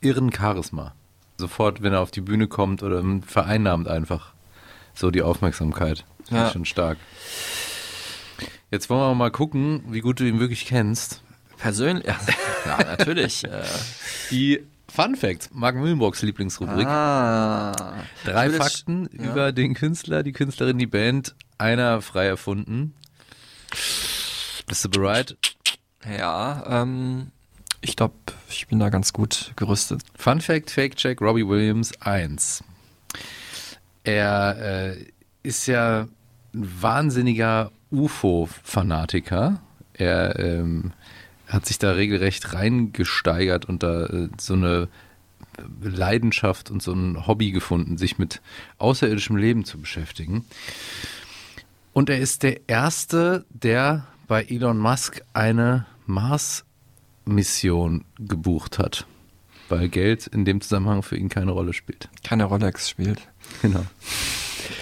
irren 0.00 0.32
Charisma. 0.32 0.94
Sofort, 1.38 1.82
wenn 1.82 1.92
er 1.92 2.00
auf 2.00 2.10
die 2.10 2.20
Bühne 2.20 2.46
kommt 2.46 2.82
oder 2.82 3.02
vereinnahmt 3.26 3.88
einfach 3.88 4.32
so 4.94 5.10
die 5.10 5.22
Aufmerksamkeit. 5.22 6.04
Ja. 6.30 6.50
schon 6.50 6.64
stark. 6.64 6.98
Jetzt 8.70 8.88
wollen 8.88 9.00
wir 9.00 9.14
mal 9.14 9.30
gucken, 9.30 9.82
wie 9.88 10.00
gut 10.00 10.20
du 10.20 10.24
ihn 10.24 10.40
wirklich 10.40 10.64
kennst. 10.66 11.22
Persönlich, 11.58 12.06
ja, 12.66 12.78
natürlich. 12.84 13.44
äh, 13.44 13.62
Die 14.30 14.60
Fun 14.94 15.16
Facts, 15.16 15.48
Mark 15.54 15.74
Mühlenbrocks 15.76 16.20
Lieblingsrubrik. 16.20 16.86
ah, 16.86 17.72
Drei 18.26 18.50
Fakten 18.50 19.08
ja. 19.12 19.30
über 19.30 19.52
den 19.52 19.72
Künstler, 19.72 20.22
die 20.22 20.32
Künstlerin, 20.32 20.76
die 20.76 20.86
Band. 20.86 21.34
Einer 21.56 22.02
frei 22.02 22.26
erfunden. 22.26 22.94
Bist 24.66 24.84
du 24.84 24.90
bereit? 24.90 25.38
Ja, 26.06 26.82
ähm, 26.82 27.28
ich 27.80 27.96
glaube, 27.96 28.16
ich 28.50 28.66
bin 28.66 28.80
da 28.80 28.90
ganz 28.90 29.14
gut 29.14 29.52
gerüstet. 29.56 30.02
Fun 30.14 30.42
Fact, 30.42 30.70
Fake 30.70 30.96
Check, 30.96 31.22
Robbie 31.22 31.48
Williams 31.48 31.92
1. 32.02 32.62
Er 34.04 34.92
äh, 34.92 35.06
ist 35.42 35.68
ja 35.68 36.06
ein 36.54 36.82
wahnsinniger 36.82 37.70
UFO-Fanatiker. 37.90 39.58
Er 39.94 40.38
ähm, 40.38 40.92
hat 41.52 41.66
sich 41.66 41.78
da 41.78 41.92
regelrecht 41.92 42.54
reingesteigert 42.54 43.64
und 43.64 43.82
da 43.82 44.06
äh, 44.06 44.28
so 44.38 44.54
eine 44.54 44.88
Leidenschaft 45.82 46.70
und 46.70 46.82
so 46.82 46.92
ein 46.92 47.26
Hobby 47.26 47.52
gefunden, 47.52 47.98
sich 47.98 48.18
mit 48.18 48.40
außerirdischem 48.78 49.36
Leben 49.36 49.64
zu 49.64 49.78
beschäftigen. 49.78 50.44
Und 51.92 52.08
er 52.08 52.18
ist 52.18 52.42
der 52.42 52.68
Erste, 52.68 53.44
der 53.50 54.06
bei 54.26 54.44
Elon 54.44 54.78
Musk 54.78 55.20
eine 55.34 55.86
Mars-Mission 56.06 58.04
gebucht 58.18 58.78
hat, 58.78 59.06
weil 59.68 59.88
Geld 59.88 60.26
in 60.26 60.44
dem 60.44 60.60
Zusammenhang 60.62 61.02
für 61.02 61.16
ihn 61.16 61.28
keine 61.28 61.50
Rolle 61.50 61.74
spielt. 61.74 62.08
Keine 62.24 62.44
Rolex 62.44 62.88
spielt. 62.88 63.20
Genau. 63.60 63.84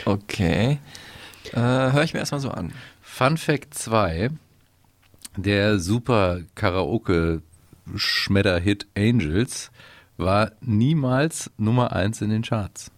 Okay. 0.05 0.79
Äh, 1.53 1.57
Höre 1.57 2.05
ich 2.05 2.13
mir 2.13 2.21
erstmal 2.21 2.41
so 2.41 2.51
an. 2.51 2.73
Fun 3.03 3.37
Fact 3.37 3.75
2, 3.75 4.31
der 5.43 5.79
super 5.79 6.41
Karaoke-Schmedder-Hit 6.55 8.87
Angels 8.97 9.71
war 10.17 10.53
niemals 10.61 11.51
Nummer 11.57 11.93
1 11.93 12.21
in 12.23 12.31
den 12.31 12.43
Charts. 12.43 12.91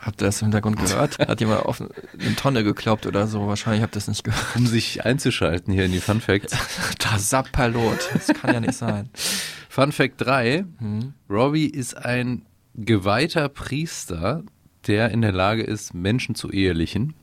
Habt 0.00 0.22
ihr 0.22 0.26
das 0.26 0.40
im 0.40 0.46
Hintergrund 0.46 0.78
gehört? 0.78 1.18
Hat 1.28 1.40
jemand 1.40 1.66
auf 1.66 1.80
eine 1.80 2.36
Tonne 2.36 2.62
gekloppt 2.64 3.06
oder 3.06 3.26
so? 3.26 3.46
Wahrscheinlich 3.48 3.82
habt 3.82 3.96
ihr 3.96 3.98
es 3.98 4.08
nicht 4.08 4.24
gehört. 4.24 4.56
Um 4.56 4.66
sich 4.66 5.04
einzuschalten 5.04 5.72
hier 5.72 5.84
in 5.84 5.92
die 5.92 6.00
Fun 6.00 6.20
Facts. 6.20 6.56
Da 6.98 7.18
Sappalot. 7.18 8.08
Das 8.12 8.28
kann 8.28 8.54
ja 8.54 8.60
nicht 8.60 8.74
sein. 8.74 9.10
Fun 9.68 9.92
Fact 9.92 10.14
3, 10.20 10.64
Hm. 10.78 11.12
Robbie 11.28 11.66
ist 11.66 11.96
ein 11.96 12.42
geweihter 12.74 13.48
Priester, 13.48 14.42
der 14.86 15.10
in 15.10 15.20
der 15.22 15.32
Lage 15.32 15.62
ist, 15.62 15.92
Menschen 15.94 16.34
zu 16.36 16.50
ehelichen 16.52 17.14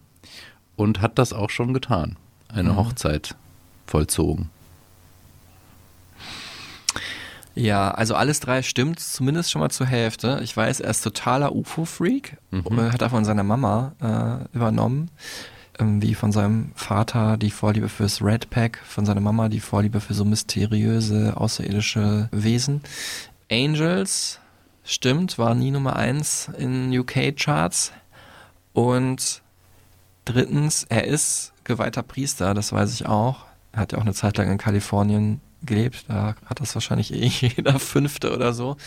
und 0.76 1.00
hat 1.02 1.18
das 1.18 1.32
auch 1.34 1.50
schon 1.50 1.74
getan. 1.74 2.18
Eine 2.50 2.74
Mhm. 2.74 2.78
Hochzeit 2.78 3.36
vollzogen. 3.86 4.50
Ja, 7.56 7.92
also 7.92 8.16
alles 8.16 8.40
drei 8.40 8.64
stimmt 8.64 9.00
zumindest 9.00 9.52
schon 9.52 9.60
mal 9.62 9.70
zur 9.70 9.86
Hälfte. 9.86 10.40
Ich 10.44 10.58
weiß, 10.58 10.80
er 10.80 10.90
ist 10.90 11.04
totaler 11.04 11.54
UFO-Freak. 11.54 12.38
Mhm. 12.50 12.92
Hat 12.92 13.02
er 13.02 13.12
von 13.12 13.26
seiner 13.26 13.44
Mama 13.44 13.94
äh, 14.02 14.56
übernommen. 14.56 15.12
Ähm, 15.80 16.02
wie 16.02 16.14
von 16.14 16.32
seinem 16.32 16.72
Vater 16.76 17.38
die 17.38 17.52
Vorliebe 17.52 17.90
fürs 17.90 18.22
Red 18.22 18.50
Pack, 18.50 18.80
von 18.86 19.06
seiner 19.06 19.22
Mama 19.22 19.50
die 19.50 19.60
Vorliebe 19.60 20.02
für 20.02 20.14
so 20.14 20.26
mysteriöse, 20.26 21.34
außerirdische 21.36 22.30
Wesen. 22.32 22.82
Angels, 23.52 24.40
stimmt, 24.84 25.38
war 25.38 25.56
nie 25.56 25.72
Nummer 25.72 25.96
eins 25.96 26.50
in 26.58 26.96
UK-Charts. 26.96 27.92
Und 28.74 29.42
drittens, 30.26 30.86
er 30.90 31.06
ist 31.06 31.54
geweihter 31.64 32.04
Priester, 32.04 32.54
das 32.54 32.72
weiß 32.72 32.94
ich 32.94 33.08
auch. 33.08 33.46
Er 33.74 33.82
hat 33.82 33.92
ja 33.92 33.98
auch 33.98 34.04
eine 34.04 34.14
Zeit 34.14 34.38
lang 34.38 34.50
in 34.50 34.58
Kalifornien 34.58 35.42
gelebt, 35.64 36.06
da 36.08 36.36
hat 36.46 36.60
das 36.62 36.76
wahrscheinlich 36.76 37.14
eh 37.14 37.26
jeder 37.56 37.80
Fünfte 37.80 38.34
oder 38.34 38.54
so. 38.54 38.78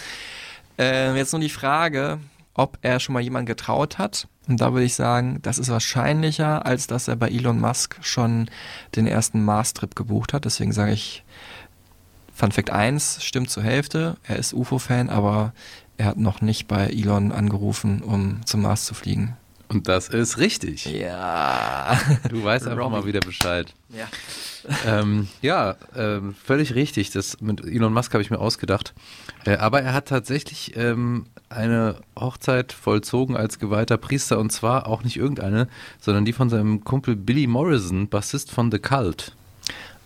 Ähm, 0.79 1.17
jetzt 1.17 1.33
nur 1.33 1.41
die 1.41 1.49
Frage, 1.49 2.19
ob 2.55 2.79
er 2.83 3.01
schon 3.01 3.13
mal 3.13 3.23
jemand 3.23 3.47
getraut 3.47 3.99
hat. 3.99 4.29
Und 4.49 4.61
da 4.61 4.73
würde 4.73 4.85
ich 4.85 4.95
sagen, 4.95 5.41
das 5.43 5.59
ist 5.59 5.69
wahrscheinlicher, 5.69 6.65
als 6.65 6.87
dass 6.87 7.09
er 7.09 7.17
bei 7.17 7.29
Elon 7.29 7.61
Musk 7.61 7.99
schon 8.01 8.49
den 8.95 9.07
ersten 9.07 9.45
Mars-Trip 9.45 9.95
gebucht 9.95 10.33
hat. 10.33 10.45
Deswegen 10.45 10.73
sage 10.73 10.93
ich, 10.93 11.25
Fun 12.33 12.53
Fact 12.53 12.71
1 12.71 13.25
stimmt 13.25 13.51
zur 13.51 13.63
Hälfte. 13.63 14.17
Er 14.23 14.37
ist 14.37 14.53
UFO-Fan, 14.53 15.11
aber 15.11 15.53
er 15.97 16.07
hat 16.07 16.19
noch 16.19 16.43
nicht 16.43 16.69
bei 16.69 16.87
Elon 16.89 17.33
angerufen, 17.33 18.03
um 18.03 18.45
zum 18.45 18.63
Mars 18.63 18.85
zu 18.85 18.95
fliegen. 18.95 19.37
Und 19.69 19.89
das 19.89 20.09
ist 20.09 20.39
richtig. 20.39 20.87
Ja. 20.87 21.99
Du 22.29 22.43
weißt 22.43 22.67
einfach 22.67 22.85
Robbie. 22.85 22.97
mal 22.97 23.07
wieder 23.07 23.21
Bescheid. 23.21 23.75
Ja. 23.89 24.07
ähm, 24.87 25.29
ja, 25.43 25.77
ähm, 25.97 26.35
völlig 26.35 26.75
richtig. 26.75 27.11
Das 27.11 27.41
mit 27.41 27.65
Elon 27.65 27.93
Musk 27.93 28.13
habe 28.15 28.23
ich 28.23 28.31
mir 28.31 28.39
ausgedacht. 28.39 28.95
Äh, 29.45 29.57
aber 29.57 29.83
er 29.83 29.93
hat 29.93 30.07
tatsächlich 30.09 30.77
ähm, 30.77 31.27
eine 31.49 31.97
Hochzeit 32.19 32.73
vollzogen 32.73 33.37
als 33.37 33.59
geweihter 33.59 33.97
Priester 33.97 34.39
und 34.39 34.51
zwar 34.51 34.87
auch 34.87 35.05
nicht 35.05 35.17
irgendeine, 35.17 35.69
sondern 36.01 36.25
die 36.25 36.33
von 36.33 36.49
seinem 36.49 36.85
Kumpel 36.85 37.17
Billy 37.17 37.47
Morrison, 37.47 38.09
Bassist 38.09 38.51
von 38.51 38.71
The 38.71 38.79
Cult. 38.79 39.35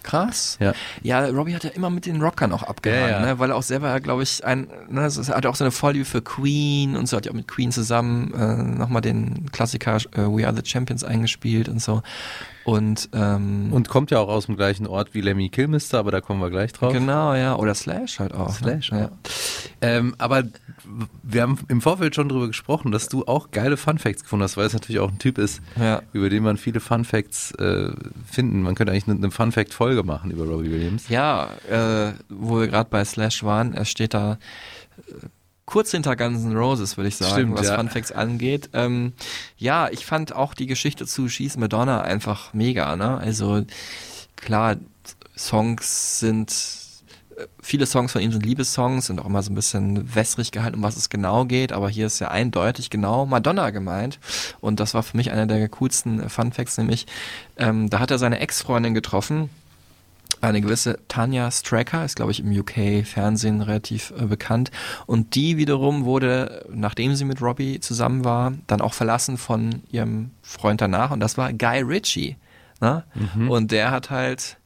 Krass. 0.03 0.57
Ja. 0.61 0.73
Ja, 1.03 1.27
Robbie 1.27 1.55
hat 1.55 1.65
ja 1.65 1.71
immer 1.71 1.91
mit 1.91 2.07
den 2.07 2.21
Rockern 2.23 2.53
auch 2.53 2.63
abgehangen, 2.63 3.03
Ja, 3.03 3.21
ja. 3.21 3.21
Ne, 3.21 3.39
weil 3.39 3.51
er 3.51 3.57
auch 3.57 3.63
selber, 3.63 3.99
glaube 4.01 4.23
ich, 4.23 4.45
ein, 4.45 4.69
ne, 4.89 5.05
es 5.05 5.29
hat 5.29 5.47
auch 5.47 5.55
so 5.55 5.65
eine 5.65 5.71
Vorliebe 5.71 6.05
für 6.05 6.23
Queen 6.23 6.97
und 6.97 7.07
so 7.07 7.17
hat 7.17 7.27
ja 7.27 7.33
auch 7.33 7.37
mit 7.37 7.49
Queen 7.49 7.71
zusammen 7.73 8.33
äh, 8.35 8.79
nochmal 8.79 9.03
den 9.03 9.51
Klassiker 9.53 9.97
äh, 9.97 10.23
We 10.23 10.47
Are 10.47 10.57
the 10.57 10.63
Champions 10.65 11.05
eingespielt 11.05 11.69
und 11.69 11.81
so. 11.83 12.03
Und, 12.65 13.09
ähm, 13.15 13.73
Und 13.73 13.89
kommt 13.89 14.11
ja 14.11 14.19
auch 14.19 14.29
aus 14.29 14.47
dem 14.47 14.57
gleichen 14.57 14.87
Ort 14.87 15.15
wie 15.15 15.21
Lemmy 15.23 15.49
Kilmister, 15.49 15.99
aber 15.99 16.11
da 16.11 16.21
kommen 16.21 16.41
wir 16.41 16.51
gleich 16.51 16.73
drauf. 16.73 16.93
genau, 16.93 17.35
ja, 17.35 17.57
oder 17.57 17.75
Slash 17.75 18.19
halt 18.21 18.35
auch. 18.35 18.53
Slash 18.55 18.93
ne? 18.93 19.11
auch. 19.11 19.31
Ähm, 19.81 20.15
aber 20.19 20.43
wir 21.23 21.43
haben 21.43 21.59
im 21.69 21.81
Vorfeld 21.81 22.15
schon 22.15 22.29
drüber 22.29 22.47
gesprochen, 22.49 22.93
dass 22.93 23.09
du 23.09 23.25
auch 23.27 23.51
geile 23.51 23.77
Fun 23.77 23.99
Facts 23.99 24.23
gefunden 24.23 24.43
hast, 24.43 24.57
weil 24.57 24.67
es 24.67 24.73
natürlich 24.75 25.01
auch 25.01 25.11
ein 25.11 25.19
Typ 25.19 25.39
ist, 25.39 25.63
Ja. 25.81 26.03
über 26.13 26.29
den 26.29 26.43
man 26.43 26.57
viele 26.59 26.81
Fun 26.81 27.05
Facts 27.05 27.53
äh, 27.53 27.91
finden. 28.31 28.63
Man 28.63 28.75
könnte 28.75 28.93
eigentlich 28.93 29.09
eine, 29.09 29.17
eine 29.17 29.31
Fun 29.31 29.53
Fact 29.53 29.73
Folge 29.73 30.03
machen 30.03 30.31
über 30.31 30.45
Robbie 30.45 30.71
Williams. 30.71 31.09
Ja, 31.09 31.49
äh, 31.71 32.13
wo 32.29 32.61
wir 32.61 32.69
gerade 32.69 32.91
bei 32.91 33.05
Slash 33.05 33.43
waren, 33.43 33.73
er 33.73 33.85
steht 33.87 34.13
da 34.15 34.39
äh, 35.09 35.27
kurz 35.71 35.93
hinter 35.93 36.17
Guns 36.17 36.45
N' 36.45 36.57
Roses, 36.57 36.97
würde 36.97 37.09
ich 37.09 37.17
sagen, 37.17 37.33
Stimmt, 37.33 37.59
was 37.59 37.69
ja. 37.69 37.77
Fun 37.77 37.89
Facts 37.89 38.13
angeht. 38.13 38.71
Ähm, 38.73 39.13
ja, 39.57 39.89
ich 39.89 40.05
fand 40.05 40.35
auch 40.35 40.53
die 40.53 40.67
Geschichte 40.67 41.07
zu 41.07 41.29
She's 41.29 41.57
Madonna 41.57 42.03
einfach 42.03 42.53
mega, 42.53 42.97
ne? 42.97 43.17
Also 43.19 43.63
klar, 44.37 44.77
Songs 45.37 46.19
sind 46.19 46.53
äh, 47.37 47.47
viele 47.63 47.87
Songs 47.87 48.13
von 48.13 48.21
ihm 48.21 48.33
sind 48.33 48.45
Liebessongs 48.45 49.07
sind 49.07 49.21
auch 49.21 49.27
immer 49.27 49.43
so 49.43 49.53
ein 49.53 49.55
bisschen 49.55 50.13
wässrig 50.15 50.51
gehalten, 50.51 50.79
um 50.79 50.83
was 50.83 50.97
es 50.97 51.09
genau 51.09 51.45
geht, 51.45 51.73
aber 51.73 51.89
hier 51.89 52.07
ist 52.07 52.19
ja 52.19 52.29
eindeutig 52.29 52.91
genau 52.91 53.25
Madonna 53.25 53.71
gemeint 53.71 54.19
und 54.61 54.81
das 54.81 54.93
war 54.95 55.05
für 55.05 55.17
mich 55.17 55.31
einer 55.31 55.47
der 55.47 55.69
coolsten 55.69 56.29
Fun 56.29 56.53
Facts, 56.53 56.79
nämlich 56.79 57.07
ähm, 57.57 57.89
da 57.89 58.01
hat 58.01 58.11
er 58.11 58.19
seine 58.19 58.41
Ex-Freundin 58.41 58.93
getroffen, 58.93 59.51
eine 60.41 60.61
gewisse 60.61 60.99
Tanja 61.09 61.51
Stracker, 61.51 62.05
ist 62.05 62.17
glaube 62.17 62.33
ich 62.33 62.41
im 62.41 62.51
UK-Fernsehen 62.51 63.61
relativ 63.61 64.13
äh, 64.19 64.27
bekannt. 64.27 64.71
Und 65.07 65.35
die 65.35 65.57
wiederum 65.57 66.05
wurde, 66.05 66.65
nachdem 66.71 67.15
sie 67.15 67.25
mit 67.25 67.43
Robbie 67.43 67.81
zusammen 67.81 68.25
war, 68.25 68.53
dann 68.67 68.81
auch 68.81 68.95
verlassen 68.95 69.37
von 69.37 69.83
ihrem 69.91 70.31
Freund 70.43 70.81
danach. 70.81 71.11
Und 71.11 71.21
das 71.21 71.37
war 71.37 71.53
Guy 71.53 71.81
Ritchie. 71.81 72.37
Ne? 72.81 73.05
Und 73.49 73.73
der 73.73 73.91
hat 73.91 74.09
halt 74.11 74.57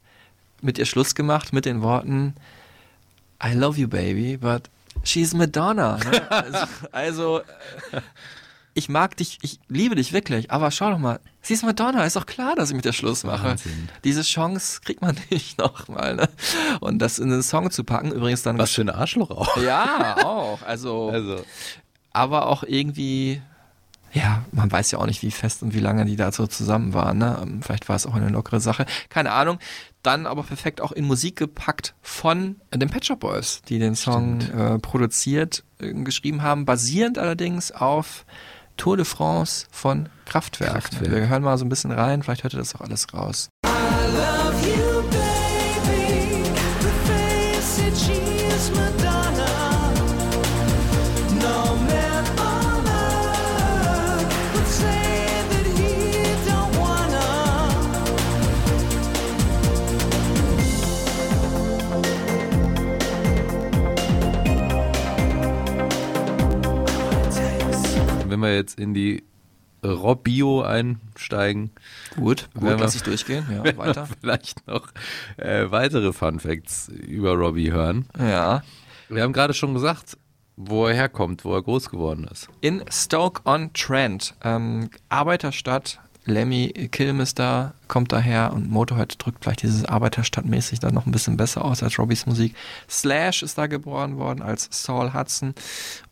mit 0.62 0.78
ihr 0.78 0.87
Schluss 0.87 1.14
gemacht 1.14 1.52
mit 1.52 1.64
den 1.64 1.82
Worten 1.82 2.34
I 3.44 3.52
love 3.52 3.78
you, 3.78 3.88
baby, 3.88 4.37
but 4.37 4.70
she's 5.02 5.34
Madonna. 5.34 5.98
Ne? 5.98 6.22
Also, 6.30 6.66
also 6.92 7.40
ich 8.74 8.88
mag 8.88 9.16
dich, 9.16 9.38
ich 9.42 9.60
liebe 9.68 9.94
dich 9.94 10.12
wirklich, 10.12 10.50
aber 10.50 10.70
schau 10.70 10.90
doch 10.90 10.98
mal, 10.98 11.20
sie 11.42 11.54
ist 11.54 11.64
Madonna, 11.64 12.04
ist 12.04 12.16
doch 12.16 12.26
klar, 12.26 12.54
dass 12.56 12.70
ich 12.70 12.76
mit 12.76 12.84
der 12.84 12.92
Schluss 12.92 13.22
mache. 13.24 13.50
Wahnsinn. 13.50 13.88
Diese 14.02 14.22
Chance 14.22 14.80
kriegt 14.84 15.00
man 15.00 15.16
nicht 15.30 15.58
nochmal, 15.58 16.16
ne? 16.16 16.28
Und 16.80 16.98
das 16.98 17.18
in 17.18 17.32
einen 17.32 17.42
Song 17.42 17.70
zu 17.70 17.84
packen, 17.84 18.10
übrigens 18.12 18.42
dann. 18.42 18.58
Was 18.58 18.72
für 18.72 18.82
ein 18.82 18.90
Arschloch 18.90 19.30
auch. 19.30 19.56
Ja, 19.58 20.24
auch. 20.24 20.62
Also, 20.62 21.08
Also, 21.14 21.44
aber 22.12 22.46
auch 22.46 22.64
irgendwie, 22.64 23.40
ja, 24.12 24.44
man 24.52 24.70
weiß 24.70 24.90
ja 24.90 24.98
auch 24.98 25.06
nicht, 25.06 25.22
wie 25.22 25.30
fest 25.30 25.62
und 25.62 25.74
wie 25.74 25.80
lange 25.80 26.04
die 26.04 26.16
da 26.16 26.32
so 26.32 26.46
zusammen 26.46 26.94
waren, 26.94 27.18
ne? 27.18 27.38
Ähm, 27.42 27.62
Vielleicht 27.62 27.88
war 27.88 27.96
es 27.96 28.06
auch 28.06 28.14
eine 28.14 28.28
lockere 28.28 28.60
Sache. 28.60 28.87
Keine 29.08 29.30
Ahnung. 29.32 29.58
Dann 30.02 30.26
aber 30.26 30.42
perfekt 30.42 30.80
auch 30.80 30.92
in 30.92 31.06
Musik 31.06 31.37
gepackt 31.37 31.94
von 32.02 32.56
den 32.74 32.90
Pet 32.90 33.06
Shop 33.06 33.20
Boys, 33.20 33.62
die 33.68 33.78
den 33.78 33.94
Song 33.94 34.40
äh, 34.42 34.78
produziert, 34.78 35.64
äh, 35.78 35.94
geschrieben 35.94 36.42
haben, 36.42 36.66
basierend 36.66 37.16
allerdings 37.18 37.72
auf 37.72 38.26
Tour 38.76 38.96
de 38.96 39.04
France 39.04 39.66
von 39.70 40.08
Kraftwerk. 40.24 40.72
Kraftwerk. 40.72 41.12
Wir 41.12 41.28
hören 41.28 41.42
mal 41.42 41.58
so 41.58 41.64
ein 41.64 41.68
bisschen 41.68 41.92
rein, 41.92 42.22
vielleicht 42.22 42.44
hört 42.44 42.54
ihr 42.54 42.58
das 42.58 42.74
auch 42.74 42.80
alles 42.80 43.12
raus. 43.12 43.48
love 43.64 44.13
wir 68.44 68.54
jetzt 68.54 68.78
in 68.78 68.94
die 68.94 69.24
Robbio 69.85 70.62
einsteigen, 70.62 71.70
Gut, 72.16 72.48
Wenn 72.54 72.61
gut, 72.62 72.70
wir- 72.70 72.78
lass 72.78 72.94
ich 72.94 73.02
durchgehen. 73.02 73.46
Ja, 73.52 73.64
wir 73.64 73.76
weiter. 73.76 74.09
vielleicht 74.20 74.66
noch 74.66 74.88
äh, 75.37 75.70
weitere 75.70 76.12
Fun 76.12 76.40
Facts 76.40 76.88
über 76.88 77.35
Robbie 77.35 77.70
hören. 77.72 78.07
Ja. 78.18 78.62
Wir 79.11 79.22
haben 79.22 79.33
gerade 79.35 79.52
schon 79.52 79.74
gesagt, 79.74 80.16
wo 80.57 80.87
er 80.87 80.94
herkommt, 80.94 81.44
wo 81.44 81.54
er 81.54 81.62
groß 81.62 81.90
geworden 81.90 82.26
ist. 82.30 82.48
In 82.61 82.83
Stoke-on-Trent, 82.90 84.35
ähm, 84.42 84.88
Arbeiterstadt, 85.09 86.00
Lemmy 86.26 86.68
Kilmister 86.90 87.74
kommt 87.87 88.12
daher 88.12 88.52
und 88.54 88.70
Motorhead 88.70 89.16
drückt 89.18 89.44
vielleicht 89.44 89.62
dieses 89.62 89.84
Arbeiterstadtmäßig 89.84 90.80
dann 90.80 90.94
noch 90.94 91.04
ein 91.06 91.12
bisschen 91.12 91.37
besser 91.37 91.64
aus 91.64 91.82
als 91.82 91.98
Robbys 91.98 92.24
Musik. 92.26 92.54
Slash 92.88 93.42
ist 93.42 93.58
da 93.58 93.66
geboren 93.66 94.16
worden 94.16 94.40
als 94.42 94.68
Saul 94.70 95.12
Hudson. 95.12 95.54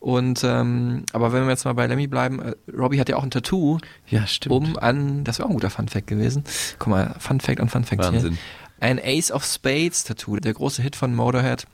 Und 0.01 0.45
ähm, 0.45 1.05
aber 1.13 1.33
wenn 1.33 1.45
wir 1.45 1.51
jetzt 1.51 1.65
mal 1.65 1.73
bei 1.73 1.87
Lemmy 1.87 2.07
bleiben, 2.09 2.41
äh, 2.43 2.55
Robbie 2.77 3.01
hat 3.01 3.09
ja 3.09 3.17
auch 3.17 3.23
ein 3.23 3.31
Tattoo, 3.31 3.79
Ja, 4.09 4.27
stimmt. 4.27 4.55
um 4.55 4.79
an, 4.79 5.25
das 5.25 5.39
wäre 5.39 5.47
auch 5.47 5.51
ein 5.51 5.55
guter 5.57 5.71
Fun 5.71 5.89
Fact 5.89 6.07
gewesen. 6.07 6.45
Guck 6.79 6.89
mal, 6.89 7.15
Fun 7.19 7.41
Fact 7.41 7.61
und 7.61 7.71
Fun 7.71 7.85
Fact 7.85 8.03
Wahnsinn. 8.03 8.33
hier. 8.33 8.39
Ein 8.81 9.01
Ace 9.03 9.31
of 9.31 9.45
Spades 9.45 10.05
Tattoo, 10.05 10.37
der 10.37 10.53
große 10.53 10.83
Hit 10.83 10.95
von 10.97 11.15
Motorhead. 11.15 11.67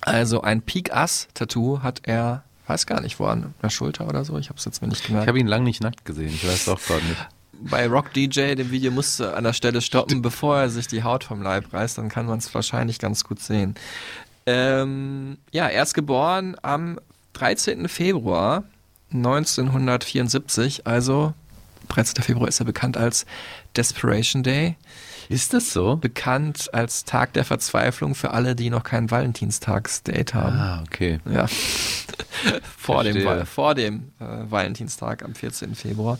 Also 0.00 0.40
ein 0.40 0.62
Peak 0.62 0.92
Ass 0.92 1.28
Tattoo 1.34 1.80
hat 1.82 2.00
er, 2.04 2.42
weiß 2.66 2.86
gar 2.86 3.00
nicht 3.02 3.20
wo, 3.20 3.26
an 3.26 3.54
der 3.62 3.70
Schulter 3.70 4.08
oder 4.08 4.24
so. 4.24 4.38
Ich 4.38 4.48
habe 4.48 4.58
es 4.58 4.64
jetzt 4.64 4.80
mir 4.82 4.88
nicht 4.88 5.02
Ich 5.02 5.06
gemerkt. 5.06 5.28
habe 5.28 5.38
ihn 5.38 5.46
lange 5.46 5.64
nicht 5.64 5.82
nackt 5.82 6.04
gesehen, 6.04 6.28
ich 6.30 6.44
weiß 6.46 6.68
auch 6.70 6.80
gerade 6.80 7.04
nicht. 7.04 7.28
Bei 7.70 7.86
Rock 7.86 8.12
DJ, 8.12 8.54
dem 8.54 8.70
Video 8.70 8.90
musste 8.90 9.34
an 9.36 9.44
der 9.44 9.52
Stelle 9.52 9.80
stoppen, 9.80 10.20
bevor 10.20 10.58
er 10.58 10.68
sich 10.68 10.88
die 10.88 11.04
Haut 11.04 11.22
vom 11.24 11.42
Leib 11.42 11.72
reißt, 11.72 11.96
dann 11.98 12.08
kann 12.08 12.26
man 12.26 12.38
es 12.38 12.52
wahrscheinlich 12.54 12.98
ganz 12.98 13.22
gut 13.22 13.40
sehen. 13.40 13.76
Ähm, 14.46 15.38
ja, 15.52 15.68
er 15.68 15.82
ist 15.84 15.94
geboren 15.94 16.56
am 16.62 16.98
13. 17.34 17.88
Februar 17.88 18.64
1974, 19.12 20.86
also 20.86 21.34
13. 21.88 22.22
Februar 22.24 22.48
ist 22.48 22.58
er 22.60 22.66
bekannt 22.66 22.96
als 22.96 23.26
Desperation 23.76 24.42
Day, 24.42 24.76
Ist 25.28 25.54
das 25.54 25.72
so? 25.72 25.96
bekannt 25.96 26.70
als 26.72 27.04
Tag 27.04 27.32
der 27.32 27.44
Verzweiflung 27.44 28.14
für 28.14 28.32
alle, 28.32 28.54
die 28.54 28.70
noch 28.70 28.82
kein 28.82 29.10
Valentinstagsdate 29.10 30.34
haben. 30.34 30.58
Ah, 30.58 30.82
okay. 30.82 31.20
Ja. 31.30 31.46
vor, 32.76 33.04
dem, 33.04 33.20
Verstehe. 33.20 33.46
Vor 33.46 33.74
dem 33.74 34.12
äh, 34.20 34.50
Valentinstag 34.50 35.24
am 35.24 35.34
14. 35.34 35.74
Februar. 35.74 36.18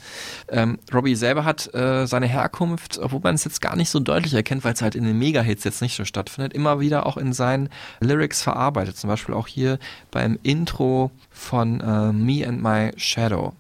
Ähm, 0.49 0.79
Robbie 0.93 1.15
selber 1.15 1.45
hat 1.45 1.73
äh, 1.75 2.07
seine 2.07 2.27
Herkunft, 2.27 2.99
obwohl 2.99 3.21
man 3.21 3.35
es 3.35 3.45
jetzt 3.45 3.61
gar 3.61 3.77
nicht 3.77 3.91
so 3.91 4.01
deutlich 4.01 4.35
erkennt, 4.35 4.65
weil 4.65 4.75
es 4.75 4.83
halt 4.83 4.95
in 4.95 5.05
den 5.05 5.19
Mega-Hits 5.19 5.65
jetzt 5.65 5.83
nicht 5.83 5.97
so 5.97 6.05
stattfindet, 6.05 6.53
immer 6.53 6.81
wieder 6.81 7.07
auch 7.07 7.17
in 7.17 7.33
seinen 7.33 7.69
Lyrics 8.01 8.43
verarbeitet. 8.43 8.97
Zum 8.97 9.09
Beispiel 9.09 9.35
auch 9.35 9.47
hier 9.47 9.79
beim 10.11 10.38
Intro 10.43 11.11
von 11.31 11.81
äh, 11.81 12.12
Me 12.12 12.47
and 12.47 12.62
My 12.62 12.93
Shadow. 12.97 13.55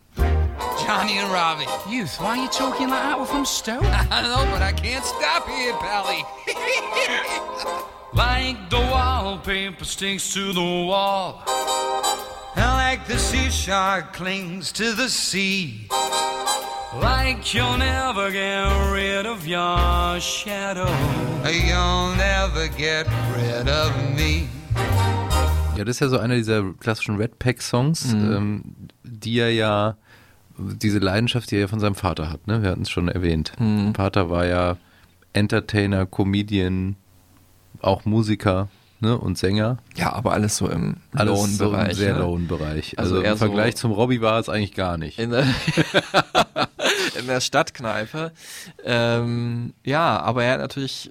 Johnny 0.84 1.18
and 1.18 1.30
Robbie. 1.32 1.66
Youth, 1.88 2.20
why 2.20 2.38
are 2.38 2.42
you 2.42 2.48
talking 2.48 2.88
like 2.88 3.02
that? 3.02 3.18
We're 3.18 3.26
from 3.26 3.44
Stoke. 3.44 3.82
I 4.10 4.22
know, 4.22 4.44
but 4.52 4.62
I 4.62 4.72
can't 4.72 5.04
stop 5.04 5.48
here, 5.48 5.74
Pally. 5.74 6.24
like 8.14 8.70
the 8.70 8.78
wallpaper 8.78 9.84
sticks 9.84 10.32
to 10.34 10.52
the 10.52 10.60
wall. 10.60 11.42
And 12.56 12.66
Like 12.66 13.06
the 13.06 13.18
sea 13.18 13.50
shark 13.50 14.12
clings 14.12 14.72
to 14.72 14.92
the 14.92 15.08
sea. 15.08 15.88
Like 17.00 17.54
you'll 17.54 17.78
never 17.78 18.30
get 18.30 18.68
rid 18.92 19.24
of 19.24 19.46
your 19.46 20.20
shadow. 20.20 20.90
You'll 21.48 22.14
never 22.16 22.68
get 22.68 23.06
rid 23.34 23.68
of 23.68 23.96
me. 24.14 24.48
Ja, 25.74 25.84
das 25.84 25.96
ist 25.96 26.00
ja 26.00 26.08
so 26.08 26.18
einer 26.18 26.34
dieser 26.34 26.74
klassischen 26.74 27.16
Red 27.16 27.38
Pack 27.38 27.62
Songs, 27.62 28.12
ähm, 28.12 28.62
die 29.04 29.38
er 29.38 29.50
ja, 29.50 29.96
diese 30.62 30.98
Leidenschaft, 30.98 31.50
die 31.50 31.56
er 31.56 31.62
ja 31.62 31.68
von 31.68 31.80
seinem 31.80 31.94
Vater 31.94 32.30
hat, 32.30 32.46
ne? 32.46 32.62
Wir 32.62 32.70
hatten 32.70 32.82
es 32.82 32.90
schon 32.90 33.08
erwähnt. 33.08 33.52
Vater 33.94 34.30
war 34.30 34.46
ja 34.46 34.76
Entertainer, 35.32 36.06
Comedian, 36.06 36.96
auch 37.80 38.04
Musiker 38.04 38.68
ne? 39.00 39.16
und 39.18 39.38
Sänger. 39.38 39.78
Ja, 39.96 40.12
aber 40.12 40.32
alles 40.32 40.56
so 40.56 40.68
im 40.68 40.96
Alles 41.14 41.38
so 41.38 41.44
im 41.44 41.70
Lohnbereich. 41.72 41.96
sehr 41.96 42.14
ne? 42.14 42.20
Lohnbereich. 42.20 42.98
Also 42.98 43.16
Also, 43.16 43.26
im 43.26 43.32
so- 43.32 43.36
Vergleich 43.38 43.76
zum 43.76 43.92
Robbie 43.92 44.20
war 44.20 44.38
es 44.38 44.48
eigentlich 44.48 44.74
gar 44.74 44.98
nicht. 44.98 45.18
In 45.18 45.30
der, 45.30 45.44
in 47.18 47.26
der 47.26 47.40
Stadtkneipe. 47.40 48.32
Ähm, 48.84 49.72
ja, 49.84 50.20
aber 50.20 50.44
er 50.44 50.52
hat 50.54 50.60
natürlich 50.60 51.10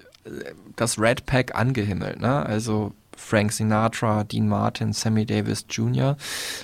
das 0.76 1.00
Red 1.00 1.26
Pack 1.26 1.56
angehimmelt, 1.56 2.20
ne? 2.22 2.46
Also 2.46 2.94
Frank 3.22 3.54
Sinatra, 3.54 4.24
Dean 4.24 4.48
Martin, 4.48 4.94
Sammy 4.94 5.26
Davis 5.26 5.66
Jr., 5.70 6.18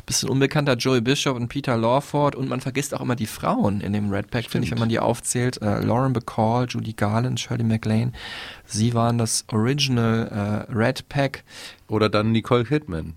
bisschen 0.05 0.29
unbekannter 0.29 0.75
Joey 0.75 1.01
Bishop 1.01 1.35
und 1.35 1.47
Peter 1.47 1.77
Lawford 1.77 2.35
und 2.35 2.49
man 2.49 2.61
vergisst 2.61 2.93
auch 2.93 3.01
immer 3.01 3.15
die 3.15 3.27
Frauen 3.27 3.81
in 3.81 3.93
dem 3.93 4.11
Red 4.11 4.31
Pack, 4.31 4.45
finde 4.49 4.65
ich, 4.65 4.71
wenn 4.71 4.79
man 4.79 4.89
die 4.89 4.99
aufzählt. 4.99 5.61
Äh, 5.61 5.79
Lauren 5.81 6.13
Bacall, 6.13 6.65
Judy 6.67 6.93
Garland, 6.93 7.39
Shirley 7.39 7.63
MacLaine, 7.63 8.11
sie 8.65 8.93
waren 8.93 9.17
das 9.17 9.45
Original 9.51 10.67
äh, 10.69 10.73
Red 10.73 11.07
Pack. 11.09 11.43
Oder 11.87 12.09
dann 12.09 12.31
Nicole 12.31 12.65
Kidman. 12.65 13.13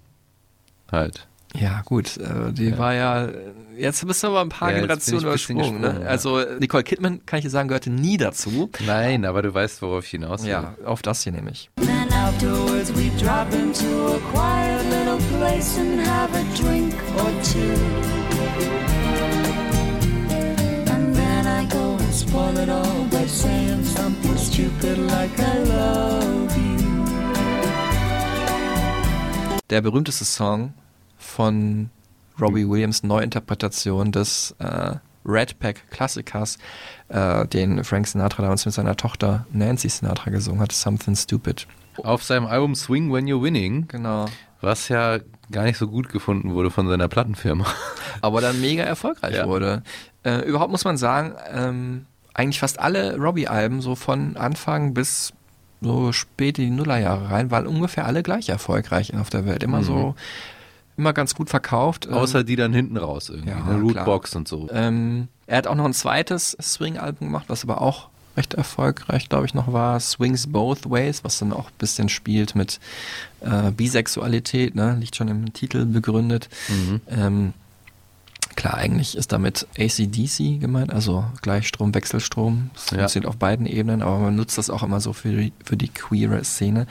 Halt. 0.92 1.26
Ja, 1.54 1.82
gut, 1.84 2.16
äh, 2.16 2.52
die 2.52 2.78
war 2.78 2.94
ja, 2.94 3.28
jetzt 3.76 4.06
bist 4.06 4.22
du 4.22 4.28
aber 4.28 4.40
ein 4.42 4.50
paar 4.50 4.70
Ja, 4.70 4.76
Generationen 4.78 5.24
übersprungen. 5.24 5.80
Ne? 5.80 6.00
ja. 6.02 6.06
Also 6.06 6.40
Nicole 6.60 6.84
Kidman, 6.84 7.26
kann 7.26 7.40
ich 7.40 7.44
dir 7.44 7.50
sagen, 7.50 7.68
gehörte 7.68 7.90
nie 7.90 8.16
dazu. 8.16 8.70
Nein, 8.86 9.24
aber 9.24 9.42
du 9.42 9.52
weißt, 9.52 9.82
worauf 9.82 10.04
ich 10.04 10.10
hinaus 10.10 10.44
will. 10.44 10.50
Ja, 10.50 10.76
auf 10.84 11.02
das 11.02 11.24
hier 11.24 11.32
nämlich. 11.32 11.68
Then 11.76 11.99
afterwards 12.26 12.92
we 12.92 13.10
drop 13.18 13.52
into 13.52 13.90
a 14.16 14.20
quiet 14.32 14.84
little 14.86 15.20
place 15.34 15.78
and 15.78 16.00
have 16.00 16.30
a 16.34 16.44
drink 16.60 16.94
or 17.22 17.30
two. 17.52 17.76
And 20.92 21.14
then 21.14 21.46
I 21.46 21.64
go 21.66 21.96
and 22.04 22.14
spoil 22.14 22.56
it 22.58 22.68
all 22.68 23.04
by 23.10 23.26
saying 23.26 23.84
something 23.84 24.36
stupid 24.36 24.98
like 24.98 25.34
I 25.38 25.58
love 25.64 26.56
you. 26.56 26.80
Der 29.70 29.80
berühmteste 29.80 30.24
Song 30.24 30.74
von 31.16 31.90
Robbie 32.40 32.68
Williams 32.68 33.02
Neuinterpretation 33.02 34.12
des 34.12 34.54
äh, 34.58 34.96
Red 35.24 35.58
Pack 35.58 35.90
Klassikers, 35.90 36.58
äh, 37.08 37.46
den 37.46 37.84
Frank 37.84 38.08
Sinatra 38.08 38.42
damals 38.42 38.66
mit 38.66 38.74
seiner 38.74 38.96
Tochter 38.96 39.46
Nancy 39.52 39.88
Sinatra 39.88 40.30
gesungen 40.30 40.60
hat, 40.60 40.72
Something 40.72 41.14
Stupid. 41.14 41.66
Auf 42.04 42.22
seinem 42.24 42.46
Album 42.46 42.74
Swing 42.74 43.12
When 43.12 43.26
You're 43.26 43.42
Winning, 43.42 43.88
Genau. 43.88 44.26
was 44.60 44.88
ja 44.88 45.18
gar 45.50 45.64
nicht 45.64 45.78
so 45.78 45.88
gut 45.88 46.08
gefunden 46.08 46.54
wurde 46.54 46.70
von 46.70 46.88
seiner 46.88 47.08
Plattenfirma. 47.08 47.66
aber 48.20 48.40
dann 48.40 48.60
mega 48.60 48.82
erfolgreich 48.84 49.34
Ja. 49.36 49.46
wurde. 49.46 49.82
Äh, 50.24 50.40
überhaupt 50.46 50.70
muss 50.70 50.84
man 50.84 50.96
sagen, 50.96 51.34
ähm, 51.52 52.06
eigentlich 52.34 52.60
fast 52.60 52.78
alle 52.78 53.16
Robbie-Alben 53.16 53.80
so 53.80 53.94
von 53.96 54.36
Anfang 54.36 54.94
bis 54.94 55.32
so 55.80 56.12
spät 56.12 56.58
in 56.58 56.64
die 56.66 56.70
Nullerjahre 56.70 57.30
rein, 57.30 57.50
waren 57.50 57.66
ungefähr 57.66 58.04
alle 58.06 58.22
gleich 58.22 58.48
erfolgreich 58.50 59.16
auf 59.16 59.30
der 59.30 59.46
Welt. 59.46 59.62
Immer 59.62 59.82
so, 59.82 60.14
immer 60.98 61.12
ganz 61.14 61.34
gut 61.34 61.48
verkauft. 61.48 62.06
Ähm, 62.06 62.12
Außer 62.12 62.44
die 62.44 62.54
dann 62.56 62.72
hinten 62.74 62.98
raus 62.98 63.30
irgendwie, 63.30 63.50
Ja, 63.50 63.60
ne? 63.64 63.80
Rootbox 63.80 64.36
und 64.36 64.46
so. 64.46 64.68
ähm, 64.72 65.28
er 65.46 65.56
hat 65.58 65.66
auch 65.66 65.74
noch 65.74 65.86
ein 65.86 65.94
zweites 65.94 66.54
Swing-Album 66.60 67.28
gemacht, 67.28 67.46
was 67.48 67.64
aber 67.64 67.80
auch 67.80 68.08
recht 68.40 68.54
erfolgreich, 68.54 69.28
glaube 69.28 69.44
ich, 69.46 69.52
noch 69.54 69.72
war. 69.72 70.00
Swings 70.00 70.46
Both 70.46 70.90
Ways, 70.90 71.22
was 71.24 71.38
dann 71.38 71.52
auch 71.52 71.66
ein 71.66 71.78
bisschen 71.78 72.08
spielt 72.08 72.54
mit 72.54 72.80
äh, 73.42 73.70
Bisexualität, 73.70 74.74
ne? 74.74 74.96
liegt 74.98 75.14
schon 75.14 75.28
im 75.28 75.52
Titel 75.52 75.84
begründet. 75.84 76.48
Ähm, 77.10 77.52
klar, 78.56 78.74
eigentlich 78.74 79.16
ist 79.16 79.32
damit 79.32 79.66
ACDC 79.78 80.58
gemeint, 80.60 80.90
also 80.92 81.24
Gleichstrom, 81.42 81.94
Wechselstrom. 81.94 82.70
Das 82.74 82.90
Ja. 82.90 82.98
funktioniert 82.98 83.28
auf 83.28 83.36
beiden 83.36 83.66
Ebenen, 83.66 84.00
aber 84.02 84.18
man 84.18 84.34
nutzt 84.36 84.56
das 84.58 84.70
auch 84.70 84.82
immer 84.82 85.00
so 85.00 85.12
für 85.12 85.32
die, 85.36 85.52
für 85.64 85.76
die 85.76 85.88
queere 85.88 86.42
Szene. 86.44 86.86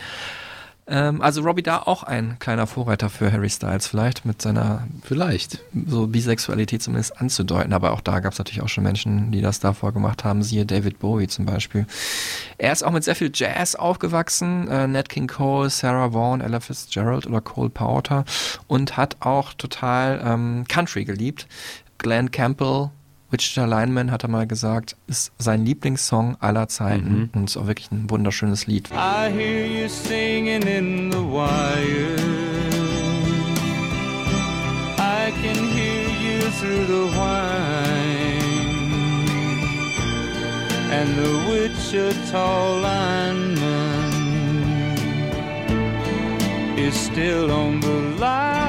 Ähm, 0.90 1.22
also 1.22 1.42
Robbie 1.42 1.62
da 1.62 1.84
auch 1.84 2.04
ein 2.04 2.38
kleiner 2.40 2.66
Vorreiter 2.66 3.10
für 3.10 3.32
Harry 3.32 3.50
Styles 3.50 3.88
vielleicht 3.88 4.26
mit 4.26 4.42
seiner 4.42 4.88
Vielleicht. 5.04 5.60
so 5.86 6.08
Bisexualität 6.08 6.82
zumindest 6.82 7.22
anzudeuten. 7.22 7.74
Aber 7.74 7.92
auch 7.92 8.02
da 8.02 8.20
gab 8.20 8.34
es 8.34 8.40
natürlich 8.40 8.62
auch 8.62 8.70
schon 8.70 8.84
Menschen, 8.84 9.32
die 9.32 9.42
das 9.42 9.60
davor 9.60 9.94
gemacht 9.94 10.24
haben, 10.24 10.42
siehe 10.42 10.66
David 10.66 11.00
Bowie 11.00 11.28
zum 11.28 11.46
Beispiel. 11.46 11.86
Er 12.58 12.72
ist 12.72 12.84
auch 12.84 12.92
mit 12.92 13.04
sehr 13.04 13.16
viel 13.16 13.32
Jazz 13.34 13.76
aufgewachsen, 13.76 14.68
äh, 14.68 14.88
Nat 14.88 15.10
King 15.10 15.28
Cole, 15.28 15.70
Sarah 15.70 16.14
Vaughan, 16.14 16.42
Ella 16.42 16.60
Fitzgerald 16.60 17.28
oder 17.28 17.42
Cole 17.42 17.70
Porter 17.70 18.26
und 18.68 18.98
hat 18.98 19.18
auch 19.20 19.54
total 19.54 20.22
ähm, 20.26 20.66
Country 20.68 21.06
geliebt. 21.06 21.48
Glenn 22.00 22.32
Campbell, 22.32 22.92
Wichita 23.32 23.66
Lineman, 23.66 24.10
hat 24.12 24.24
er 24.24 24.30
mal 24.30 24.48
gesagt, 24.48 24.96
ist 25.06 25.32
sein 25.38 25.64
Lieblingssong 25.64 26.38
aller 26.40 26.68
Zeiten 26.68 27.30
und 27.34 27.50
ist 27.50 27.58
auch 27.58 27.68
wirklich 27.68 27.92
ein 27.92 28.10
wunderschönes 28.10 28.66
Lied. 28.66 28.90
I 28.92 29.30
hear 29.32 29.66
you 29.66 29.88
singing 29.88 30.64
in 30.64 31.12
the 31.12 31.20
wire. 31.20 32.16
I 34.98 35.32
can 35.44 35.56
hear 35.70 36.10
you 36.10 36.42
through 36.60 36.86
the 36.88 37.06
whine. 37.16 38.40
And 40.92 41.16
the 41.16 41.30
Wichita 41.48 42.82
lineman 42.82 44.12
is 46.78 46.96
still 46.96 47.52
on 47.52 47.80
the 47.80 48.20
line. 48.20 48.69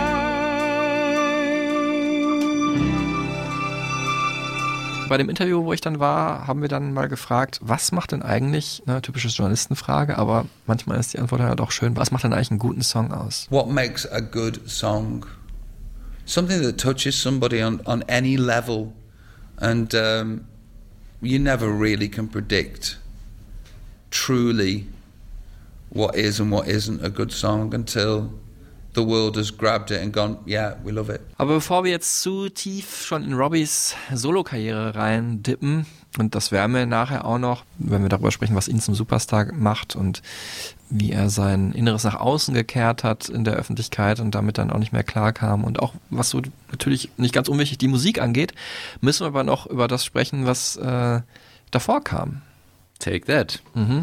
Bei 5.10 5.18
dem 5.18 5.28
Interview, 5.28 5.64
wo 5.64 5.72
ich 5.72 5.80
dann 5.80 5.98
war, 5.98 6.46
haben 6.46 6.62
wir 6.62 6.68
dann 6.68 6.92
mal 6.92 7.08
gefragt, 7.08 7.58
was 7.60 7.90
macht 7.90 8.12
denn 8.12 8.22
eigentlich, 8.22 8.80
ne, 8.86 9.02
typische 9.02 9.26
Journalistenfrage, 9.26 10.16
aber 10.16 10.46
manchmal 10.68 11.00
ist 11.00 11.14
die 11.14 11.18
Antwort 11.18 11.40
halt 11.40 11.60
auch 11.60 11.72
schön, 11.72 11.96
was 11.96 12.12
macht 12.12 12.22
denn 12.22 12.32
eigentlich 12.32 12.52
einen 12.52 12.60
guten 12.60 12.82
Song 12.82 13.12
aus? 13.12 13.48
What 13.50 13.68
makes 13.68 14.06
a 14.06 14.20
good 14.20 14.60
song? 14.70 15.26
Something 16.26 16.62
that 16.62 16.78
touches 16.78 17.20
somebody 17.20 17.60
on, 17.60 17.80
on 17.86 18.04
any 18.08 18.36
level. 18.36 18.92
And 19.56 19.92
um, 19.96 20.42
you 21.20 21.40
never 21.40 21.66
really 21.66 22.08
can 22.08 22.28
predict 22.28 23.00
truly 24.12 24.86
what 25.92 26.14
is 26.14 26.38
and 26.38 26.52
what 26.52 26.68
isn't 26.68 27.04
a 27.04 27.10
good 27.10 27.32
song 27.32 27.74
until 27.74 28.30
the 28.94 29.06
world 29.06 29.36
has 29.36 29.56
grabbed 29.56 29.90
it 29.90 30.00
and 30.00 30.12
gone, 30.12 30.38
yeah, 30.46 30.76
we 30.84 30.90
love 30.90 31.12
it. 31.12 31.20
Aber 31.36 31.54
bevor 31.54 31.84
wir 31.84 31.90
jetzt 31.90 32.22
zu 32.22 32.48
tief 32.48 33.04
schon 33.04 33.24
in 33.24 33.34
Robbys 33.34 33.94
Solokarriere 34.12 34.94
rein 34.94 35.42
dippen, 35.42 35.86
und 36.18 36.34
das 36.34 36.50
werden 36.50 36.74
wir 36.74 36.86
nachher 36.86 37.24
auch 37.24 37.38
noch, 37.38 37.64
wenn 37.78 38.02
wir 38.02 38.08
darüber 38.08 38.32
sprechen, 38.32 38.56
was 38.56 38.66
ihn 38.66 38.80
zum 38.80 38.94
Superstar 38.94 39.52
macht 39.52 39.94
und 39.94 40.22
wie 40.88 41.12
er 41.12 41.30
sein 41.30 41.70
Inneres 41.72 42.02
nach 42.02 42.16
außen 42.16 42.52
gekehrt 42.52 43.04
hat 43.04 43.28
in 43.28 43.44
der 43.44 43.54
Öffentlichkeit 43.54 44.18
und 44.18 44.34
damit 44.34 44.58
dann 44.58 44.70
auch 44.70 44.78
nicht 44.78 44.92
mehr 44.92 45.04
klarkam 45.04 45.62
und 45.62 45.80
auch 45.80 45.94
was 46.10 46.30
so 46.30 46.42
natürlich 46.72 47.10
nicht 47.16 47.32
ganz 47.32 47.48
unwichtig 47.48 47.78
die 47.78 47.86
Musik 47.86 48.20
angeht, 48.20 48.54
müssen 49.00 49.22
wir 49.22 49.28
aber 49.28 49.44
noch 49.44 49.66
über 49.66 49.86
das 49.86 50.04
sprechen, 50.04 50.46
was 50.46 50.76
äh, 50.76 51.20
davor 51.70 52.02
kam. 52.02 52.42
Take 52.98 53.26
that. 53.26 53.62
Mhm. 53.74 54.02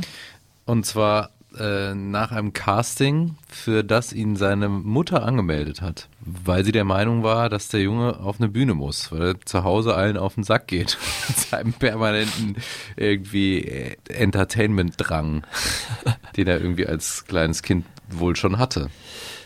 Und 0.66 0.86
zwar 0.86 1.32
äh, 1.60 1.96
nach 1.96 2.32
einem 2.32 2.54
Casting, 2.54 3.36
für 3.50 3.84
das 3.84 4.14
ihn 4.14 4.36
seine 4.36 4.70
Mutter 4.70 5.24
angemeldet 5.24 5.82
hat, 5.82 6.10
weil 6.20 6.64
sie 6.64 6.72
der 6.72 6.84
Meinung 6.84 7.24
war, 7.24 7.50
dass 7.50 7.68
der 7.68 7.82
Junge 7.82 8.20
auf 8.20 8.40
eine 8.40 8.50
Bühne 8.50 8.74
muss, 8.74 9.12
weil 9.12 9.22
er 9.22 9.42
zu 9.42 9.64
Hause 9.64 9.96
allen 9.96 10.18
auf 10.18 10.36
den 10.36 10.44
Sack 10.44 10.68
geht 10.68 10.98
mit 11.28 11.38
seinem 11.38 11.74
permanenten 11.74 12.56
irgendwie 12.96 13.62
äh, 13.62 13.96
Entertainment-Drang, 14.10 15.44
den 16.38 16.48
er 16.48 16.62
irgendwie 16.62 16.88
als 16.88 17.26
kleines 17.26 17.62
Kind 17.64 17.86
wohl 18.10 18.36
schon 18.36 18.58
hatte. 18.58 18.90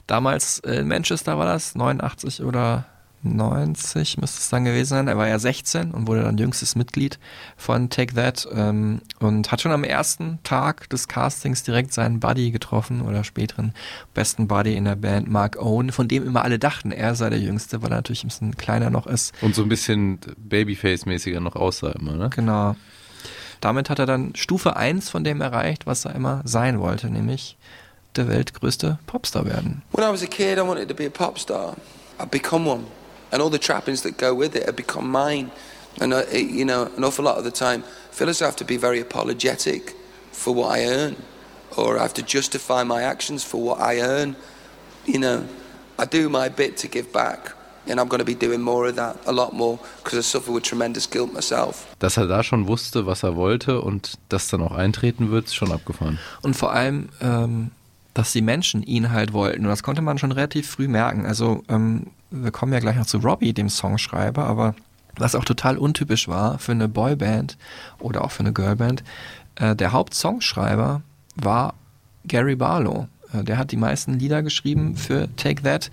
Damals 0.07 0.59
in 0.59 0.87
Manchester 0.87 1.37
war 1.37 1.45
das, 1.45 1.75
89 1.75 2.43
oder 2.43 2.85
90 3.23 4.17
müsste 4.17 4.39
es 4.39 4.49
dann 4.49 4.65
gewesen 4.65 4.89
sein. 4.89 5.07
Er 5.07 5.17
war 5.17 5.27
ja 5.27 5.39
16 5.39 5.91
und 5.91 6.07
wurde 6.07 6.23
dann 6.23 6.37
jüngstes 6.37 6.75
Mitglied 6.75 7.19
von 7.57 7.89
Take 7.89 8.15
That 8.15 8.47
ähm, 8.53 9.01
und 9.19 9.51
hat 9.51 9.61
schon 9.61 9.71
am 9.71 9.83
ersten 9.83 10.39
Tag 10.43 10.89
des 10.89 11.07
Castings 11.07 11.63
direkt 11.63 11.93
seinen 11.93 12.19
Buddy 12.19 12.51
getroffen 12.51 13.01
oder 13.01 13.23
späteren 13.23 13.73
besten 14.13 14.47
Buddy 14.47 14.75
in 14.75 14.85
der 14.85 14.95
Band, 14.95 15.29
Mark 15.29 15.57
Owen, 15.61 15.91
von 15.91 16.07
dem 16.07 16.25
immer 16.25 16.43
alle 16.43 16.59
dachten, 16.59 16.91
er 16.91 17.15
sei 17.15 17.29
der 17.29 17.39
Jüngste, 17.39 17.81
weil 17.81 17.91
er 17.91 17.97
natürlich 17.97 18.23
ein 18.23 18.27
bisschen 18.27 18.57
kleiner 18.57 18.89
noch 18.89 19.07
ist. 19.07 19.33
Und 19.41 19.55
so 19.55 19.63
ein 19.63 19.69
bisschen 19.69 20.19
Babyface-mäßiger 20.49 21.39
noch 21.39 21.55
aussah 21.55 21.91
immer, 21.91 22.13
ne? 22.13 22.29
Genau. 22.29 22.75
Damit 23.61 23.91
hat 23.91 23.99
er 23.99 24.07
dann 24.07 24.35
Stufe 24.35 24.75
1 24.75 25.09
von 25.09 25.23
dem 25.23 25.39
erreicht, 25.39 25.85
was 25.85 26.05
er 26.05 26.15
immer 26.15 26.41
sein 26.45 26.79
wollte, 26.79 27.09
nämlich 27.11 27.57
der 28.15 28.27
weltgrößte 28.27 28.99
Popstar 29.05 29.45
werden. 29.45 29.83
When 29.91 30.03
I 30.03 30.11
was 30.11 30.23
a 30.23 30.27
kid, 30.27 30.57
I 30.57 30.61
wanted 30.61 30.89
to 30.89 30.95
be 30.95 31.05
a 31.05 31.09
pop 31.09 31.39
star. 31.39 31.75
I'd 32.19 32.31
become 32.31 32.69
one, 32.69 32.83
and 33.31 33.41
all 33.41 33.49
the 33.49 33.59
trappings 33.59 34.01
that 34.01 34.17
go 34.17 34.33
with 34.33 34.55
it 34.55 34.65
had 34.65 34.75
become 34.75 35.09
mine. 35.09 35.51
And 35.99 36.13
I, 36.13 36.21
it- 36.31 36.49
you 36.51 36.65
know, 36.65 36.89
an 36.97 37.03
awful 37.03 37.25
lot 37.25 37.37
of 37.37 37.43
the 37.43 37.51
time, 37.51 37.83
I 38.11 38.13
feel 38.13 38.29
as 38.29 38.41
I 38.41 38.45
have 38.45 38.55
to 38.57 38.65
be 38.65 38.77
very 38.77 38.99
apologetic 38.99 39.95
for 40.31 40.53
what 40.55 40.77
I 40.77 40.85
earn, 40.85 41.15
or 41.77 41.97
I 41.97 42.01
have 42.01 42.13
to 42.15 42.23
justify 42.23 42.83
my 42.83 43.01
actions 43.03 43.43
for 43.43 43.61
what 43.61 43.79
I 43.79 43.99
earn. 44.01 44.35
You 45.05 45.19
know, 45.19 45.43
I 45.99 46.05
do 46.05 46.29
my 46.29 46.49
bit 46.49 46.77
to 46.77 46.87
give 46.87 47.11
back, 47.11 47.53
And 47.87 47.99
I'm 47.99 48.07
going 48.07 48.19
to 48.19 48.25
be 48.25 48.35
doing 48.35 48.61
more 48.61 48.87
of 48.89 48.95
that, 48.97 49.17
a 49.25 49.31
lot 49.31 49.53
more, 49.53 49.79
because 50.03 50.19
I 50.19 50.21
suffer 50.21 50.51
with 50.53 50.63
tremendous 50.63 51.07
guilt 51.09 51.33
myself. 51.33 51.87
Dass 51.99 52.15
er 52.17 52.27
da 52.27 52.43
schon 52.43 52.67
wusste, 52.67 53.05
was 53.07 53.23
er 53.23 53.35
wollte 53.35 53.81
und 53.81 54.19
das 54.29 54.49
dann 54.49 54.61
auch 54.61 54.71
eintreten 54.75 55.31
wird, 55.31 55.45
ist 55.47 55.55
schon 55.55 55.71
abgefahren. 55.71 56.19
Und 56.43 56.55
vor 56.55 56.71
allem, 56.73 57.09
ähm, 57.21 57.71
dass 58.13 58.33
die 58.33 58.43
Menschen 58.43 58.83
ihn 58.83 59.09
halt 59.11 59.33
wollten. 59.33 59.63
Und 59.63 59.69
das 59.69 59.81
konnte 59.81 60.03
man 60.03 60.19
schon 60.19 60.31
relativ 60.31 60.69
früh 60.69 60.87
merken. 60.87 61.25
Also 61.25 61.63
ähm, 61.69 62.07
wir 62.31 62.51
kommen 62.51 62.73
ja 62.73 62.79
gleich 62.79 62.95
noch 62.95 63.05
zu 63.05 63.19
Robbie, 63.19 63.53
dem 63.53 63.69
Songschreiber, 63.69 64.45
aber 64.45 64.75
was 65.17 65.35
auch 65.35 65.45
total 65.45 65.77
untypisch 65.77 66.27
war 66.27 66.57
für 66.57 66.71
eine 66.71 66.87
Boyband 66.87 67.57
oder 67.99 68.23
auch 68.23 68.31
für 68.31 68.41
eine 68.41 68.53
Girlband, 68.53 69.03
äh, 69.55 69.75
der 69.75 69.91
Hauptsongschreiber 69.91 71.01
war 71.35 71.73
Gary 72.25 72.55
Barlow. 72.55 73.07
Äh, 73.33 73.43
der 73.43 73.57
hat 73.57 73.71
die 73.71 73.77
meisten 73.77 74.17
Lieder 74.17 74.41
geschrieben 74.41 74.95
für 74.95 75.27
Take 75.35 75.63
That 75.63 75.91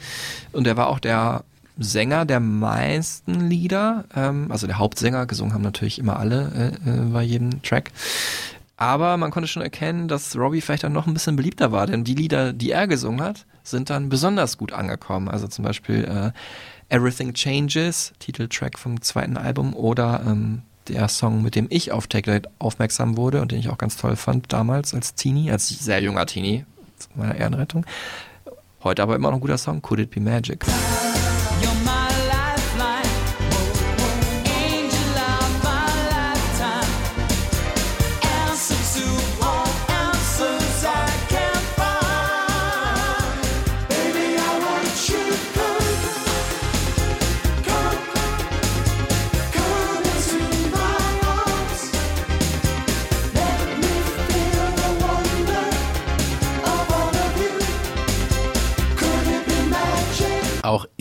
und 0.52 0.64
der 0.64 0.76
war 0.76 0.88
auch 0.88 1.00
der 1.00 1.44
Sänger 1.78 2.24
der 2.24 2.40
meisten 2.40 3.48
Lieder, 3.48 4.04
ähm, 4.14 4.50
also 4.50 4.66
der 4.66 4.78
Hauptsänger, 4.78 5.26
gesungen 5.26 5.54
haben 5.54 5.62
natürlich 5.62 5.98
immer 5.98 6.18
alle 6.18 6.74
äh, 6.84 6.90
äh, 6.90 7.00
bei 7.12 7.22
jedem 7.22 7.62
Track. 7.62 7.92
Aber 8.76 9.16
man 9.16 9.30
konnte 9.30 9.48
schon 9.48 9.62
erkennen, 9.62 10.08
dass 10.08 10.36
Robbie 10.36 10.60
vielleicht 10.60 10.84
dann 10.84 10.92
noch 10.92 11.06
ein 11.06 11.14
bisschen 11.14 11.36
beliebter 11.36 11.72
war, 11.72 11.86
denn 11.86 12.04
die 12.04 12.14
Lieder, 12.14 12.52
die 12.52 12.70
er 12.70 12.86
gesungen 12.86 13.20
hat, 13.20 13.44
sind 13.70 13.90
dann 13.90 14.08
besonders 14.08 14.58
gut 14.58 14.72
angekommen. 14.72 15.28
Also 15.28 15.48
zum 15.48 15.64
Beispiel 15.64 16.04
äh, 16.04 16.94
Everything 16.94 17.34
Changes, 17.34 18.12
Titeltrack 18.18 18.78
vom 18.78 19.00
zweiten 19.02 19.36
Album, 19.36 19.74
oder 19.74 20.22
ähm, 20.26 20.62
der 20.88 21.08
Song, 21.08 21.42
mit 21.42 21.54
dem 21.54 21.66
ich 21.70 21.92
auf 21.92 22.06
Take 22.06 22.30
That 22.30 22.52
aufmerksam 22.58 23.16
wurde 23.16 23.42
und 23.42 23.52
den 23.52 23.60
ich 23.60 23.68
auch 23.68 23.78
ganz 23.78 23.96
toll 23.96 24.16
fand 24.16 24.52
damals 24.52 24.94
als 24.94 25.14
Teenie, 25.14 25.50
als 25.50 25.68
sehr 25.68 26.00
junger 26.00 26.26
Teenie, 26.26 26.64
zu 26.98 27.08
meiner 27.14 27.34
Ehrenrettung. 27.34 27.84
Heute 28.82 29.02
aber 29.02 29.16
immer 29.16 29.28
noch 29.28 29.38
ein 29.38 29.40
guter 29.40 29.58
Song, 29.58 29.82
Could 29.82 30.00
It 30.00 30.10
Be 30.10 30.20
Magic? 30.20 30.64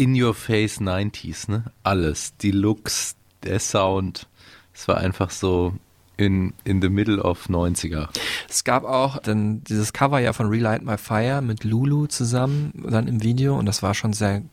In 0.08 0.24
your 0.24 0.34
face 0.34 0.80
90s, 0.80 1.51
ne? 1.51 1.66
Alles. 1.84 2.38
Die 2.38 2.51
Looks, 2.51 3.16
der 3.43 3.60
Sound. 3.60 4.28
Es 4.74 4.88
war 4.88 4.97
einfach 4.97 5.32
so 5.32 5.74
in, 6.16 6.53
in 6.64 6.82
the 6.82 6.88
middle 6.88 7.22
of 7.22 7.49
90er. 7.49 8.08
Es 8.47 8.64
gab 8.64 8.86
auch 8.86 9.18
dann 9.20 9.66
dieses 9.66 9.91
Cover 9.91 10.20
ja 10.20 10.32
von 10.32 10.47
Relight 10.47 10.82
My 10.82 10.97
Fire 10.97 11.41
mit 11.41 11.66
Lulu 11.66 12.08
zusammen, 12.08 12.72
dann 12.89 13.08
im 13.08 13.22
Video 13.22 13.58
und 13.58 13.66
das 13.66 13.84
war 13.84 13.93
schon 13.93 14.14
sehr 14.14 14.43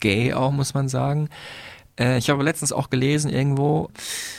gay 0.00 0.32
auch, 0.32 0.50
muss 0.50 0.72
man 0.72 0.88
sagen. 0.88 1.28
Äh, 1.98 2.16
ich 2.16 2.30
habe 2.30 2.42
letztens 2.42 2.72
auch 2.72 2.88
gelesen 2.88 3.30
irgendwo, 3.30 3.90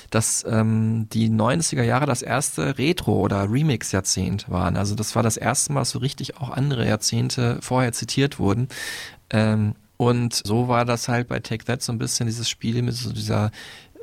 dass 0.10 0.44
ähm, 0.50 1.08
die 1.14 1.30
90er 1.30 1.84
Jahre 1.84 2.08
das 2.08 2.24
erste 2.24 2.80
Retro- 2.80 3.20
oder 3.20 3.52
Remix-Jahrzehnt 3.52 4.50
waren. 4.50 4.76
Also 4.76 4.96
das 4.96 5.16
war 5.16 5.22
das 5.22 5.38
erste 5.38 5.72
Mal, 5.72 5.82
dass 5.82 5.92
so 5.92 6.00
richtig 6.00 6.38
auch 6.38 6.50
andere 6.50 6.88
Jahrzehnte 6.88 7.60
vorher 7.62 7.92
zitiert 7.92 8.40
wurden. 8.40 8.70
Ähm, 9.30 9.76
und 10.08 10.42
so 10.46 10.68
war 10.68 10.86
das 10.86 11.08
halt 11.08 11.28
bei 11.28 11.40
Take 11.40 11.66
That 11.66 11.82
so 11.82 11.92
ein 11.92 11.98
bisschen 11.98 12.28
dieses 12.28 12.50
Spiel 12.50 12.82
mit 12.82 12.96
so 12.96 13.12
dieser 13.12 13.52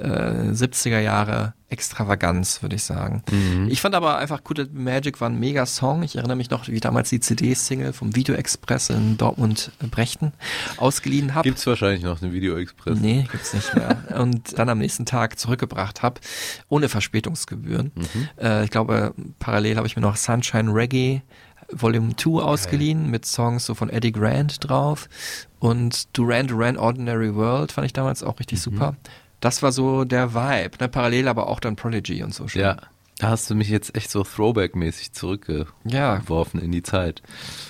äh, 0.00 0.50
70er 0.52 1.00
Jahre 1.00 1.54
Extravaganz, 1.68 2.62
würde 2.62 2.74
ich 2.74 2.82
sagen. 2.82 3.22
Ich 3.68 3.80
fand 3.80 3.94
aber 3.94 4.18
einfach 4.18 4.40
Be 4.40 4.68
Magic 4.72 5.20
war 5.20 5.28
ein 5.28 5.38
mega 5.38 5.66
Song. 5.66 6.02
Ich 6.02 6.16
erinnere 6.16 6.36
mich 6.36 6.50
noch, 6.50 6.66
wie 6.66 6.72
ich 6.72 6.80
damals 6.80 7.10
die 7.10 7.20
CD-Single 7.20 7.92
vom 7.92 8.16
Video 8.16 8.34
Express 8.34 8.90
in 8.90 9.16
Dortmund 9.16 9.70
äh, 9.80 9.86
Brechten 9.86 10.32
ausgeliehen 10.78 11.34
habe. 11.34 11.48
Gibt's 11.48 11.66
wahrscheinlich 11.68 12.02
noch 12.02 12.20
eine 12.20 12.32
Video 12.32 12.56
Express? 12.56 12.98
Nee, 12.98 13.28
gibt's 13.30 13.54
nicht 13.54 13.72
mehr. 13.76 14.02
Und 14.18 14.58
dann 14.58 14.68
am 14.68 14.78
nächsten 14.78 15.06
Tag 15.06 15.38
zurückgebracht 15.38 16.02
habe, 16.02 16.20
ohne 16.68 16.88
Verspätungsgebühren. 16.88 17.92
Äh, 18.40 18.64
ich 18.64 18.70
glaube, 18.70 19.14
parallel 19.38 19.76
habe 19.76 19.86
ich 19.86 19.94
mir 19.94 20.02
noch 20.02 20.16
Sunshine 20.16 20.74
Reggae 20.74 21.22
Volume 21.72 22.16
2 22.16 22.42
ausgeliehen 22.42 23.10
mit 23.10 23.24
Songs 23.26 23.66
so 23.66 23.74
von 23.74 23.90
Eddie 23.90 24.12
Grant 24.12 24.68
drauf 24.68 25.08
und 25.58 26.16
Duran 26.16 26.46
Duran 26.48 26.76
Ordinary 26.76 27.34
World 27.34 27.72
fand 27.72 27.86
ich 27.86 27.92
damals 27.92 28.22
auch 28.22 28.38
richtig 28.40 28.60
super. 28.60 28.96
Das 29.40 29.62
war 29.62 29.72
so 29.72 30.04
der 30.04 30.34
Vibe, 30.34 30.76
ne? 30.80 30.88
parallel 30.88 31.28
aber 31.28 31.46
auch 31.48 31.60
dann 31.60 31.76
Prodigy 31.76 32.22
und 32.22 32.34
so 32.34 32.46
schon. 32.48 32.60
Ja. 32.60 32.76
Da 33.18 33.28
hast 33.28 33.50
du 33.50 33.54
mich 33.54 33.68
jetzt 33.68 33.94
echt 33.94 34.10
so 34.10 34.22
Throwback-mäßig 34.22 35.12
zurückgeworfen 35.12 36.60
Ja. 36.60 36.64
in 36.64 36.72
die 36.72 36.82
Zeit. 36.82 37.20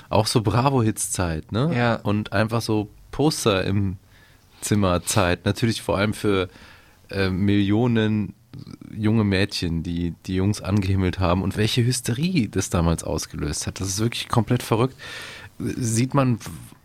Auch 0.08 0.28
so 0.28 0.42
Bravo-Hits-Zeit, 0.42 1.50
ne? 1.50 1.72
Ja. 1.76 1.96
Und 1.96 2.32
einfach 2.32 2.60
so 2.62 2.88
Poster 3.10 3.64
im 3.64 3.96
Zimmer-Zeit. 4.60 5.44
Natürlich 5.44 5.82
vor 5.82 5.98
allem 5.98 6.14
für 6.14 6.48
äh, 7.10 7.30
Millionen 7.30 8.34
junge 8.94 9.24
Mädchen, 9.24 9.82
die 9.82 10.14
die 10.26 10.34
Jungs 10.34 10.60
angehimmelt 10.60 11.18
haben 11.18 11.42
und 11.42 11.56
welche 11.56 11.84
Hysterie 11.84 12.48
das 12.48 12.70
damals 12.70 13.04
ausgelöst 13.04 13.66
hat. 13.66 13.80
Das 13.80 13.88
ist 13.88 14.00
wirklich 14.00 14.28
komplett 14.28 14.62
verrückt. 14.62 14.96
Sieht 15.58 16.14
man 16.14 16.38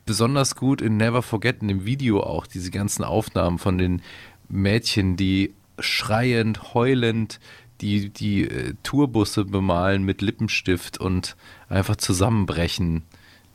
besonders 0.06 0.56
gut 0.56 0.82
in 0.82 0.98
Never 0.98 1.22
Forgotten 1.22 1.70
im 1.70 1.86
Video 1.86 2.22
auch, 2.22 2.48
diese 2.48 2.72
ganzen 2.72 3.04
Aufnahmen 3.04 3.58
von 3.58 3.78
den 3.78 4.02
Mädchen, 4.50 5.16
die 5.16 5.54
schreiend, 5.80 6.74
heulend 6.74 7.40
die, 7.82 8.10
die 8.10 8.48
äh, 8.48 8.74
Tourbusse 8.84 9.46
bemalen 9.46 10.04
mit 10.04 10.22
Lippenstift 10.22 10.98
und 10.98 11.36
einfach 11.68 11.98
zusammenbrechen, 11.98 13.04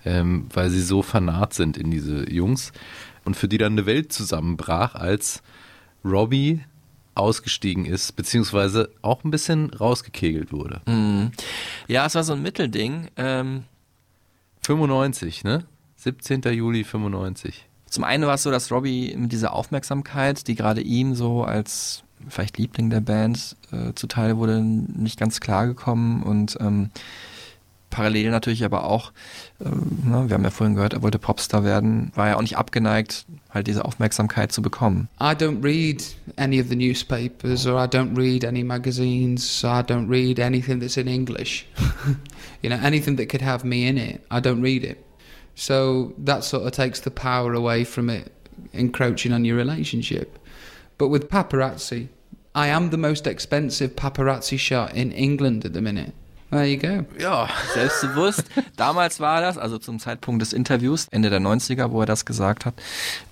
ähm, 0.04 0.46
weil 0.52 0.70
sie 0.70 0.82
so 0.82 1.02
fanat 1.02 1.54
sind 1.54 1.76
in 1.78 1.90
diese 1.90 2.30
Jungs. 2.30 2.72
Und 3.24 3.36
für 3.36 3.48
die 3.48 3.58
dann 3.58 3.72
eine 3.72 3.86
Welt 3.86 4.12
zusammenbrach, 4.12 4.94
als 4.94 5.42
Robbie 6.04 6.60
ausgestiegen 7.20 7.84
ist, 7.84 8.16
beziehungsweise 8.16 8.90
auch 9.02 9.22
ein 9.24 9.30
bisschen 9.30 9.70
rausgekegelt 9.70 10.52
wurde. 10.52 10.80
Mhm. 10.86 11.30
Ja, 11.86 12.06
es 12.06 12.14
war 12.14 12.24
so 12.24 12.32
ein 12.32 12.42
Mittelding. 12.42 13.08
Ähm, 13.16 13.64
95, 14.62 15.44
ne? 15.44 15.64
17. 15.96 16.42
Juli 16.42 16.84
95. 16.84 17.66
Zum 17.86 18.04
einen 18.04 18.26
war 18.26 18.34
es 18.34 18.42
so, 18.42 18.50
dass 18.50 18.70
Robbie 18.70 19.14
mit 19.16 19.32
dieser 19.32 19.52
Aufmerksamkeit, 19.52 20.46
die 20.46 20.54
gerade 20.54 20.80
ihm 20.80 21.14
so 21.14 21.44
als 21.44 22.04
vielleicht 22.28 22.58
Liebling 22.58 22.90
der 22.90 23.00
Band 23.00 23.56
äh, 23.72 23.92
zuteil 23.94 24.36
wurde, 24.36 24.62
nicht 24.62 25.18
ganz 25.18 25.40
klar 25.40 25.66
gekommen 25.66 26.22
und 26.22 26.56
ähm, 26.60 26.90
parallel 27.90 28.30
natürlich 28.30 28.64
aber 28.64 28.84
auch, 28.84 29.12
äh, 29.60 29.64
ne, 29.64 30.24
wir 30.28 30.34
haben 30.34 30.44
ja 30.44 30.50
vorhin 30.50 30.76
gehört, 30.76 30.94
er 30.94 31.02
wollte 31.02 31.18
Popstar 31.18 31.64
werden, 31.64 32.12
war 32.14 32.28
ja 32.28 32.36
auch 32.36 32.42
nicht 32.42 32.56
abgeneigt, 32.56 33.26
halt 33.50 33.66
diese 33.66 33.84
Aufmerksamkeit 33.84 34.52
zu 34.52 34.62
bekommen. 34.62 35.08
I 35.20 35.34
don't 35.34 35.62
read 35.62 36.02
any 36.36 36.60
of 36.60 36.68
the 36.68 36.76
newspapers 36.76 37.66
or 37.66 37.82
I 37.82 37.86
don't 37.86 38.16
read 38.16 38.44
any 38.44 38.64
magazines. 38.64 39.62
I 39.64 39.82
don't 39.82 40.08
read 40.08 40.38
anything 40.38 40.80
that's 40.80 40.96
in 40.96 41.08
English. 41.08 41.66
you 42.62 42.70
know, 42.70 42.78
anything 42.82 43.16
that 43.16 43.28
could 43.28 43.42
have 43.42 43.64
me 43.64 43.88
in 43.88 43.98
it, 43.98 44.20
I 44.30 44.40
don't 44.40 44.62
read 44.62 44.84
it. 44.84 45.04
So 45.54 46.14
that 46.18 46.44
sort 46.44 46.64
of 46.64 46.72
takes 46.72 47.00
the 47.00 47.10
power 47.10 47.52
away 47.52 47.84
from 47.84 48.08
it 48.08 48.32
encroaching 48.72 49.32
on 49.32 49.44
your 49.44 49.56
relationship. 49.56 50.38
But 50.98 51.08
with 51.08 51.28
paparazzi, 51.28 52.08
I 52.54 52.68
am 52.68 52.90
the 52.90 52.96
most 52.96 53.26
expensive 53.26 53.94
paparazzi 53.96 54.58
shot 54.58 54.94
in 54.94 55.12
England 55.12 55.64
at 55.64 55.72
the 55.72 55.80
minute. 55.80 56.14
There 56.50 56.66
you 56.66 56.78
go. 56.78 57.06
Ja, 57.18 57.48
Selbstbewusst. 57.74 58.44
Damals 58.76 59.20
war 59.20 59.40
das, 59.40 59.56
also 59.56 59.78
zum 59.78 59.98
Zeitpunkt 60.00 60.42
des 60.42 60.52
Interviews, 60.52 61.06
Ende 61.10 61.30
der 61.30 61.40
90er, 61.40 61.92
wo 61.92 62.00
er 62.00 62.06
das 62.06 62.24
gesagt 62.24 62.66
hat. 62.66 62.74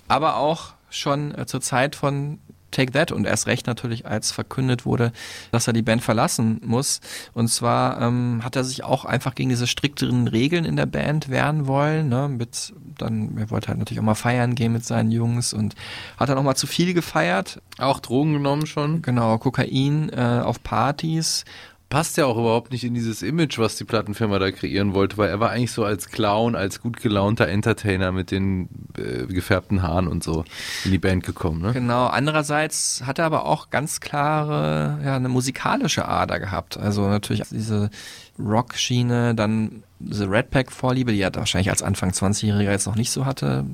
Aber 0.06 0.36
auch 0.36 0.72
schon 0.90 1.34
äh, 1.36 1.46
zur 1.46 1.60
Zeit 1.60 1.96
von 1.96 2.38
Take 2.70 2.92
That 2.92 3.12
und 3.12 3.24
erst 3.24 3.46
recht 3.46 3.66
natürlich, 3.66 4.06
als 4.06 4.30
verkündet 4.30 4.84
wurde, 4.84 5.12
dass 5.52 5.66
er 5.66 5.72
die 5.72 5.82
Band 5.82 6.02
verlassen 6.02 6.60
muss. 6.64 7.00
Und 7.32 7.48
zwar 7.48 8.00
ähm, 8.00 8.42
hat 8.44 8.56
er 8.56 8.64
sich 8.64 8.84
auch 8.84 9.04
einfach 9.04 9.34
gegen 9.34 9.48
diese 9.48 9.66
strikteren 9.66 10.28
Regeln 10.28 10.64
in 10.64 10.76
der 10.76 10.86
Band 10.86 11.30
wehren 11.30 11.66
wollen. 11.66 12.08
Ne? 12.08 12.28
Mit 12.28 12.74
dann, 12.98 13.38
er 13.38 13.50
wollte 13.50 13.68
halt 13.68 13.78
natürlich 13.78 14.00
auch 14.00 14.04
mal 14.04 14.14
feiern 14.14 14.54
gehen 14.54 14.72
mit 14.72 14.84
seinen 14.84 15.10
Jungs 15.10 15.52
und 15.52 15.74
hat 16.18 16.28
dann 16.28 16.36
auch 16.36 16.42
mal 16.42 16.56
zu 16.56 16.66
viel 16.66 16.94
gefeiert. 16.94 17.62
auch 17.78 18.00
Drogen 18.00 18.34
genommen 18.34 18.66
schon. 18.66 19.02
Genau, 19.02 19.38
Kokain 19.38 20.10
äh, 20.10 20.42
auf 20.44 20.62
Partys. 20.62 21.44
Passt 21.88 22.18
ja 22.18 22.26
auch 22.26 22.36
überhaupt 22.36 22.70
nicht 22.70 22.84
in 22.84 22.92
dieses 22.92 23.22
Image, 23.22 23.58
was 23.58 23.76
die 23.76 23.84
Plattenfirma 23.84 24.38
da 24.38 24.50
kreieren 24.50 24.92
wollte, 24.92 25.16
weil 25.16 25.30
er 25.30 25.40
war 25.40 25.50
eigentlich 25.50 25.72
so 25.72 25.84
als 25.84 26.08
Clown, 26.10 26.54
als 26.54 26.82
gut 26.82 27.00
gelaunter 27.00 27.48
Entertainer 27.48 28.12
mit 28.12 28.30
den 28.30 28.68
äh, 28.98 29.26
gefärbten 29.26 29.82
Haaren 29.82 30.06
und 30.06 30.22
so 30.22 30.44
in 30.84 30.90
die 30.90 30.98
Band 30.98 31.24
gekommen. 31.24 31.62
Ne? 31.62 31.72
Genau, 31.72 32.06
andererseits 32.06 33.02
hat 33.06 33.18
er 33.18 33.24
aber 33.24 33.46
auch 33.46 33.70
ganz 33.70 34.00
klare, 34.00 35.00
ja, 35.02 35.16
eine 35.16 35.30
musikalische 35.30 36.06
Ader 36.06 36.38
gehabt. 36.38 36.76
Also 36.76 37.08
natürlich 37.08 37.44
diese 37.50 37.90
Rock-Schiene, 38.38 39.34
dann 39.34 39.82
diese 39.98 40.30
Red 40.30 40.50
Pack-Vorliebe, 40.50 41.12
die 41.12 41.20
er 41.20 41.34
wahrscheinlich 41.34 41.70
als 41.70 41.82
Anfang 41.82 42.10
20-Jähriger 42.10 42.70
jetzt 42.70 42.86
noch 42.86 42.96
nicht 42.96 43.10
so 43.10 43.24
hatte. 43.24 43.64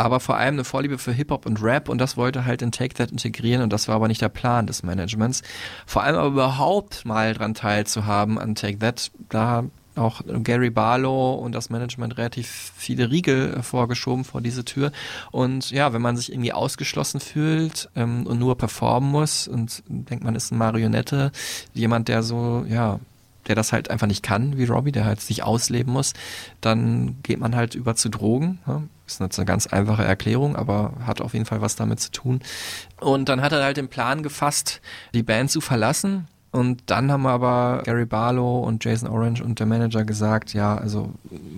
Aber 0.00 0.20
vor 0.20 0.36
allem 0.36 0.54
eine 0.54 0.64
Vorliebe 0.64 0.98
für 0.98 1.12
Hip-Hop 1.12 1.46
und 1.46 1.62
Rap 1.62 1.88
und 1.88 1.98
das 1.98 2.16
wollte 2.16 2.44
halt 2.44 2.62
in 2.62 2.72
Take 2.72 2.94
That 2.94 3.10
integrieren 3.10 3.62
und 3.62 3.72
das 3.72 3.88
war 3.88 3.96
aber 3.96 4.08
nicht 4.08 4.22
der 4.22 4.28
Plan 4.28 4.66
des 4.66 4.82
Managements. 4.82 5.42
Vor 5.86 6.02
allem 6.02 6.16
aber 6.16 6.28
überhaupt 6.28 7.04
mal 7.04 7.34
dran 7.34 7.54
teilzuhaben 7.54 8.38
an 8.38 8.54
Take 8.54 8.78
That, 8.78 9.10
da 9.28 9.64
auch 9.96 10.22
Gary 10.42 10.70
Barlow 10.70 11.34
und 11.34 11.52
das 11.52 11.68
Management 11.68 12.16
relativ 12.16 12.72
viele 12.76 13.10
Riegel 13.10 13.62
vorgeschoben 13.62 14.24
vor 14.24 14.40
diese 14.40 14.64
Tür. 14.64 14.92
Und 15.30 15.70
ja, 15.70 15.92
wenn 15.92 16.02
man 16.02 16.16
sich 16.16 16.32
irgendwie 16.32 16.52
ausgeschlossen 16.52 17.20
fühlt 17.20 17.88
ähm, 17.96 18.26
und 18.26 18.38
nur 18.38 18.56
performen 18.56 19.10
muss 19.10 19.48
und 19.48 19.82
denkt, 19.88 20.24
man 20.24 20.34
ist 20.34 20.52
eine 20.52 20.58
Marionette, 20.58 21.32
jemand, 21.74 22.08
der 22.08 22.22
so, 22.22 22.64
ja, 22.68 23.00
der 23.46 23.54
das 23.54 23.72
halt 23.72 23.90
einfach 23.90 24.06
nicht 24.06 24.22
kann, 24.22 24.58
wie 24.58 24.64
Robbie, 24.64 24.92
der 24.92 25.04
halt 25.04 25.20
sich 25.20 25.42
ausleben 25.42 25.92
muss, 25.92 26.12
dann 26.60 27.16
geht 27.22 27.40
man 27.40 27.56
halt 27.56 27.74
über 27.74 27.96
zu 27.96 28.08
Drogen. 28.08 28.58
Ja? 28.66 28.82
Ist 29.10 29.20
jetzt 29.20 29.38
eine 29.38 29.46
ganz 29.46 29.66
einfache 29.66 30.04
Erklärung, 30.04 30.56
aber 30.56 30.92
hat 31.04 31.20
auf 31.20 31.32
jeden 31.32 31.46
Fall 31.46 31.60
was 31.60 31.76
damit 31.76 32.00
zu 32.00 32.10
tun. 32.12 32.40
Und 33.00 33.28
dann 33.28 33.42
hat 33.42 33.52
er 33.52 33.64
halt 33.64 33.76
den 33.76 33.88
Plan 33.88 34.22
gefasst, 34.22 34.80
die 35.14 35.22
Band 35.22 35.50
zu 35.50 35.60
verlassen. 35.60 36.28
Und 36.52 36.82
dann 36.86 37.12
haben 37.12 37.26
aber 37.26 37.82
Gary 37.84 38.06
Barlow 38.06 38.60
und 38.60 38.84
Jason 38.84 39.08
Orange 39.08 39.40
und 39.40 39.60
der 39.60 39.66
Manager 39.66 40.04
gesagt, 40.04 40.52
ja, 40.52 40.76
also 40.76 41.12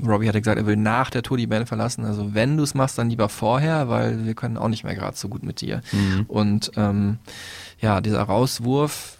Robbie 0.07 0.29
hatte 0.29 0.41
gesagt, 0.41 0.59
er 0.59 0.67
will 0.67 0.77
nach 0.77 1.09
der 1.09 1.23
Tour 1.23 1.39
die 1.39 1.47
Band 1.47 1.67
verlassen. 1.67 2.05
Also 2.05 2.35
wenn 2.35 2.59
du 2.59 2.63
es 2.63 2.75
machst, 2.75 2.99
dann 2.99 3.09
lieber 3.09 3.31
vorher, 3.31 3.89
weil 3.89 4.27
wir 4.27 4.35
können 4.35 4.59
auch 4.59 4.69
nicht 4.69 4.85
mehr 4.85 4.95
gerade 4.95 5.17
so 5.17 5.29
gut 5.29 5.45
mit 5.45 5.63
dir. 5.63 5.81
Mhm. 5.93 6.25
Und 6.29 6.73
ähm, 6.77 7.19
ja, 7.81 8.03
dieser 8.03 8.23
Rauswurf 8.23 9.19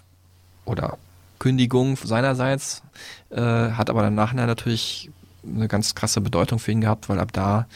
oder 0.65 0.97
Kündigung 1.39 1.97
seinerseits 1.97 2.83
äh, 3.31 3.41
hat 3.41 3.89
aber 3.89 4.03
dann 4.03 4.15
nachher 4.15 4.45
natürlich 4.45 5.09
eine 5.45 5.67
ganz 5.67 5.95
krasse 5.95 6.21
Bedeutung 6.21 6.59
für 6.59 6.71
ihn 6.71 6.81
gehabt, 6.81 7.09
weil 7.09 7.19
ab 7.19 7.33
da 7.33 7.67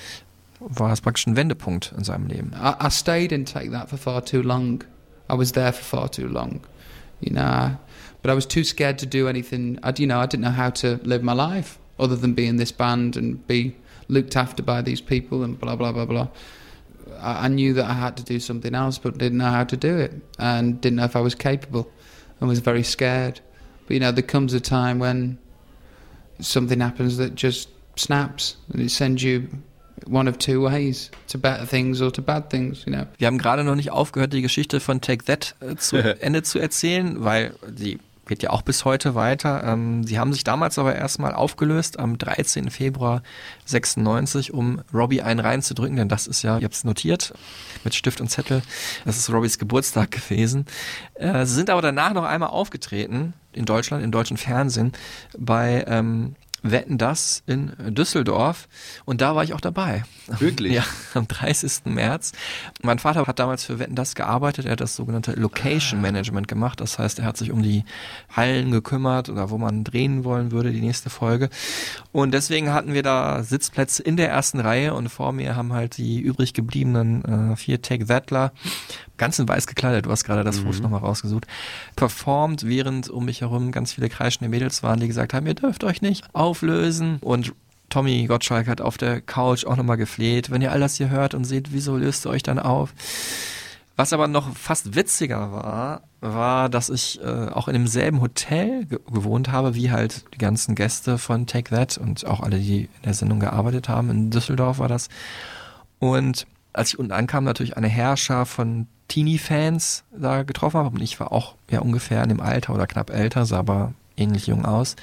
war 0.59 0.91
es 0.91 1.01
praktisch 1.01 1.27
ein 1.27 1.35
Wendepunkt 1.35 1.93
in 1.97 2.03
seinem 2.03 2.27
Leben. 2.27 2.51
I, 2.53 2.87
I 2.87 2.89
stayed 2.89 3.31
in 3.31 3.45
Take 3.45 3.71
That 3.71 3.89
for 3.89 3.97
far 3.97 4.23
too 4.23 4.41
long. 4.41 4.83
I 5.29 5.35
was 5.35 5.51
there 5.51 5.73
for 5.73 5.83
far 5.83 6.09
too 6.09 6.27
long, 6.27 6.61
you 7.19 7.33
know. 7.33 7.77
But 8.21 8.31
I 8.31 8.33
was 8.33 8.47
too 8.47 8.63
scared 8.63 8.97
to 8.99 9.05
do 9.05 9.27
anything. 9.27 9.79
I, 9.83 9.93
you 9.97 10.07
know, 10.07 10.19
I 10.19 10.25
didn't 10.25 10.43
know 10.43 10.51
how 10.51 10.69
to 10.71 10.99
live 11.03 11.23
my 11.23 11.33
life 11.33 11.77
other 11.99 12.15
than 12.15 12.33
be 12.33 12.47
in 12.47 12.57
this 12.57 12.71
band 12.71 13.17
and 13.17 13.45
be 13.47 13.75
looked 14.07 14.35
after 14.35 14.63
by 14.63 14.81
these 14.81 15.01
people 15.01 15.43
and 15.43 15.59
blah 15.59 15.75
blah 15.75 15.91
blah 15.91 16.05
blah. 16.05 16.27
I, 17.19 17.45
I 17.45 17.47
knew 17.47 17.73
that 17.73 17.85
I 17.85 17.93
had 17.93 18.17
to 18.17 18.23
do 18.23 18.39
something 18.39 18.73
else, 18.73 18.97
but 18.97 19.17
didn't 19.17 19.37
know 19.37 19.51
how 19.51 19.63
to 19.65 19.77
do 19.77 19.97
it 19.97 20.13
and 20.39 20.79
didn't 20.81 20.97
know 20.97 21.05
if 21.05 21.15
I 21.15 21.21
was 21.21 21.35
capable 21.35 21.91
and 22.39 22.49
was 22.49 22.59
very 22.59 22.83
scared. 22.83 23.39
But 23.85 23.93
you 23.93 23.99
know, 23.99 24.11
there 24.11 24.23
comes 24.23 24.53
a 24.53 24.59
time 24.59 24.99
when 24.99 25.37
something 26.39 26.79
happens 26.79 27.17
that 27.17 27.35
just 27.35 27.69
snaps 27.95 28.57
and 28.71 28.81
it 28.81 28.91
sends 28.91 29.23
you 29.23 29.49
one 30.09 30.29
of 30.29 30.37
two 30.37 30.63
ways 30.63 31.11
to 31.27 31.37
better 31.37 31.67
things 31.67 32.01
or 32.01 32.11
to 32.11 32.21
bad 32.21 32.49
things, 32.49 32.85
you 32.85 32.93
know. 32.93 33.05
Wir 33.17 33.27
haben 33.27 33.37
gerade 33.37 33.63
noch 33.63 33.75
nicht 33.75 33.91
aufgehört, 33.91 34.33
die 34.33 34.41
Geschichte 34.41 34.79
von 34.79 35.01
Take 35.01 35.25
That 35.25 35.55
äh, 35.59 35.75
zu 35.75 35.97
Ende 36.21 36.43
zu 36.43 36.59
erzählen, 36.59 37.23
weil 37.23 37.53
die 37.67 37.99
geht 38.27 38.43
ja 38.43 38.51
auch 38.51 38.61
bis 38.61 38.85
heute 38.85 39.15
weiter. 39.15 39.63
Ähm, 39.63 40.03
sie 40.03 40.19
haben 40.19 40.33
sich 40.33 40.43
damals 40.43 40.77
aber 40.77 40.95
erstmal 40.95 41.33
aufgelöst 41.33 41.97
am 41.99 42.17
13. 42.17 42.69
Februar 42.69 43.23
96, 43.65 44.53
um 44.53 44.81
Robbie 44.93 45.21
einen 45.21 45.39
reinzudrücken, 45.39 45.95
denn 45.95 46.09
das 46.09 46.27
ist 46.27 46.43
ja, 46.43 46.57
ihr 46.57 46.65
habt 46.65 46.75
es 46.75 46.83
notiert, 46.83 47.33
mit 47.83 47.95
Stift 47.95 48.21
und 48.21 48.29
Zettel, 48.29 48.61
das 49.05 49.17
ist 49.17 49.31
Robbies 49.31 49.57
Geburtstag 49.57 50.11
gewesen. 50.11 50.65
Äh, 51.15 51.45
sie 51.45 51.55
sind 51.55 51.69
aber 51.69 51.81
danach 51.81 52.13
noch 52.13 52.25
einmal 52.25 52.49
aufgetreten 52.49 53.33
in 53.53 53.65
Deutschland, 53.65 54.03
im 54.03 54.11
deutschen 54.11 54.37
Fernsehen, 54.37 54.91
bei 55.37 55.83
ähm, 55.87 56.35
Wetten 56.63 56.97
das 56.97 57.43
in 57.45 57.71
Düsseldorf 57.93 58.67
und 59.05 59.21
da 59.21 59.35
war 59.35 59.43
ich 59.43 59.53
auch 59.53 59.61
dabei. 59.61 60.03
Wirklich? 60.27 60.67
Ja, 60.77 60.83
am 61.15 61.27
30. 61.27 61.85
März. 61.85 62.33
Mein 62.83 62.99
Vater 62.99 63.25
hat 63.25 63.39
damals 63.39 63.63
für 63.63 63.79
Wetten 63.79 63.95
das 63.95 64.13
gearbeitet, 64.13 64.65
er 64.65 64.73
hat 64.73 64.81
das 64.81 64.95
sogenannte 64.95 65.31
Location 65.31 66.01
Management 66.01 66.47
gemacht, 66.47 66.81
das 66.81 66.99
heißt, 66.99 67.19
er 67.19 67.25
hat 67.25 67.37
sich 67.37 67.51
um 67.51 67.63
die 67.63 67.83
Hallen 68.29 68.69
gekümmert 68.69 69.29
oder 69.29 69.49
wo 69.49 69.57
man 69.57 69.83
drehen 69.83 70.23
wollen 70.23 70.51
würde, 70.51 70.71
die 70.71 70.81
nächste 70.81 71.09
Folge. 71.09 71.49
Und 72.11 72.31
deswegen 72.33 72.73
hatten 72.73 72.93
wir 72.93 73.01
da 73.01 73.41
Sitzplätze 73.43 74.03
in 74.03 74.17
der 74.17 74.29
ersten 74.29 74.59
Reihe 74.59 74.93
und 74.93 75.09
vor 75.09 75.31
mir 75.31 75.55
haben 75.55 75.73
halt 75.73 75.97
die 75.97 76.19
übrig 76.19 76.53
gebliebenen 76.53 77.53
äh, 77.53 77.55
vier 77.55 77.81
Thatler, 77.81 78.51
ganz 79.17 79.39
in 79.39 79.47
weiß 79.47 79.67
gekleidet, 79.67 80.05
du 80.05 80.11
hast 80.11 80.23
gerade 80.23 80.43
das 80.43 80.59
Foto 80.59 80.81
nochmal 80.81 81.01
rausgesucht, 81.01 81.47
performt, 81.95 82.67
während 82.67 83.09
um 83.09 83.25
mich 83.25 83.41
herum 83.41 83.71
ganz 83.71 83.93
viele 83.93 84.09
kreischende 84.09 84.49
Mädels 84.49 84.83
waren, 84.83 84.99
die 84.99 85.07
gesagt 85.07 85.33
haben, 85.33 85.47
ihr 85.47 85.55
dürft 85.55 85.83
euch 85.83 86.01
nicht 86.01 86.23
auflösen 86.33 87.17
und 87.21 87.53
Tommy 87.89 88.25
Gottschalk 88.27 88.67
hat 88.67 88.81
auf 88.81 88.97
der 88.97 89.21
Couch 89.21 89.65
auch 89.65 89.77
nochmal 89.77 89.97
gefleht, 89.97 90.51
wenn 90.51 90.61
ihr 90.61 90.71
all 90.71 90.79
das 90.79 90.95
hier 90.95 91.09
hört 91.09 91.33
und 91.33 91.45
seht, 91.45 91.71
wieso 91.71 91.95
löst 91.95 92.25
ihr 92.25 92.29
euch 92.29 92.43
dann 92.43 92.59
auf? 92.59 92.93
Was 93.95 94.13
aber 94.13 94.27
noch 94.27 94.55
fast 94.55 94.93
witziger 94.95 95.51
war, 95.51 96.01
war, 96.19 96.69
dass 96.69 96.89
ich 96.89 97.19
äh, 97.21 97.47
auch 97.47 97.67
in 97.67 97.73
demselben 97.73 98.21
Hotel 98.21 98.85
ge 98.85 98.99
gewohnt 99.11 99.51
habe, 99.51 99.73
wie 99.73 99.89
halt 99.89 100.25
die 100.35 100.37
ganzen 100.37 100.75
Gäste 100.75 101.17
von 101.17 101.47
Take 101.47 101.73
That 101.73 101.97
und 101.97 102.25
auch 102.27 102.41
alle, 102.41 102.59
die 102.59 102.81
in 102.81 103.01
der 103.05 103.15
Sendung 103.15 103.39
gearbeitet 103.39 103.89
haben. 103.89 104.11
In 104.11 104.29
Düsseldorf 104.29 104.77
war 104.77 104.87
das. 104.87 105.09
Und 105.97 106.45
als 106.73 106.89
ich 106.89 106.99
unten 106.99 107.11
ankam, 107.11 107.43
natürlich 107.43 107.75
eine 107.75 107.87
Herrscher 107.87 108.45
von 108.45 108.85
Teenie-Fans 109.07 110.03
da 110.11 110.43
getroffen 110.43 110.77
habe. 110.77 110.95
Und 110.95 111.01
ich 111.01 111.19
war 111.19 111.31
auch 111.31 111.55
ja 111.69 111.79
ungefähr 111.79 112.23
in 112.23 112.29
dem 112.29 112.41
Alter 112.41 112.73
oder 112.73 112.87
knapp 112.87 113.09
älter, 113.09 113.45
sah 113.45 113.59
aber 113.59 113.93
ähnlich 114.15 114.47
jung 114.47 114.65
aus. 114.65 114.95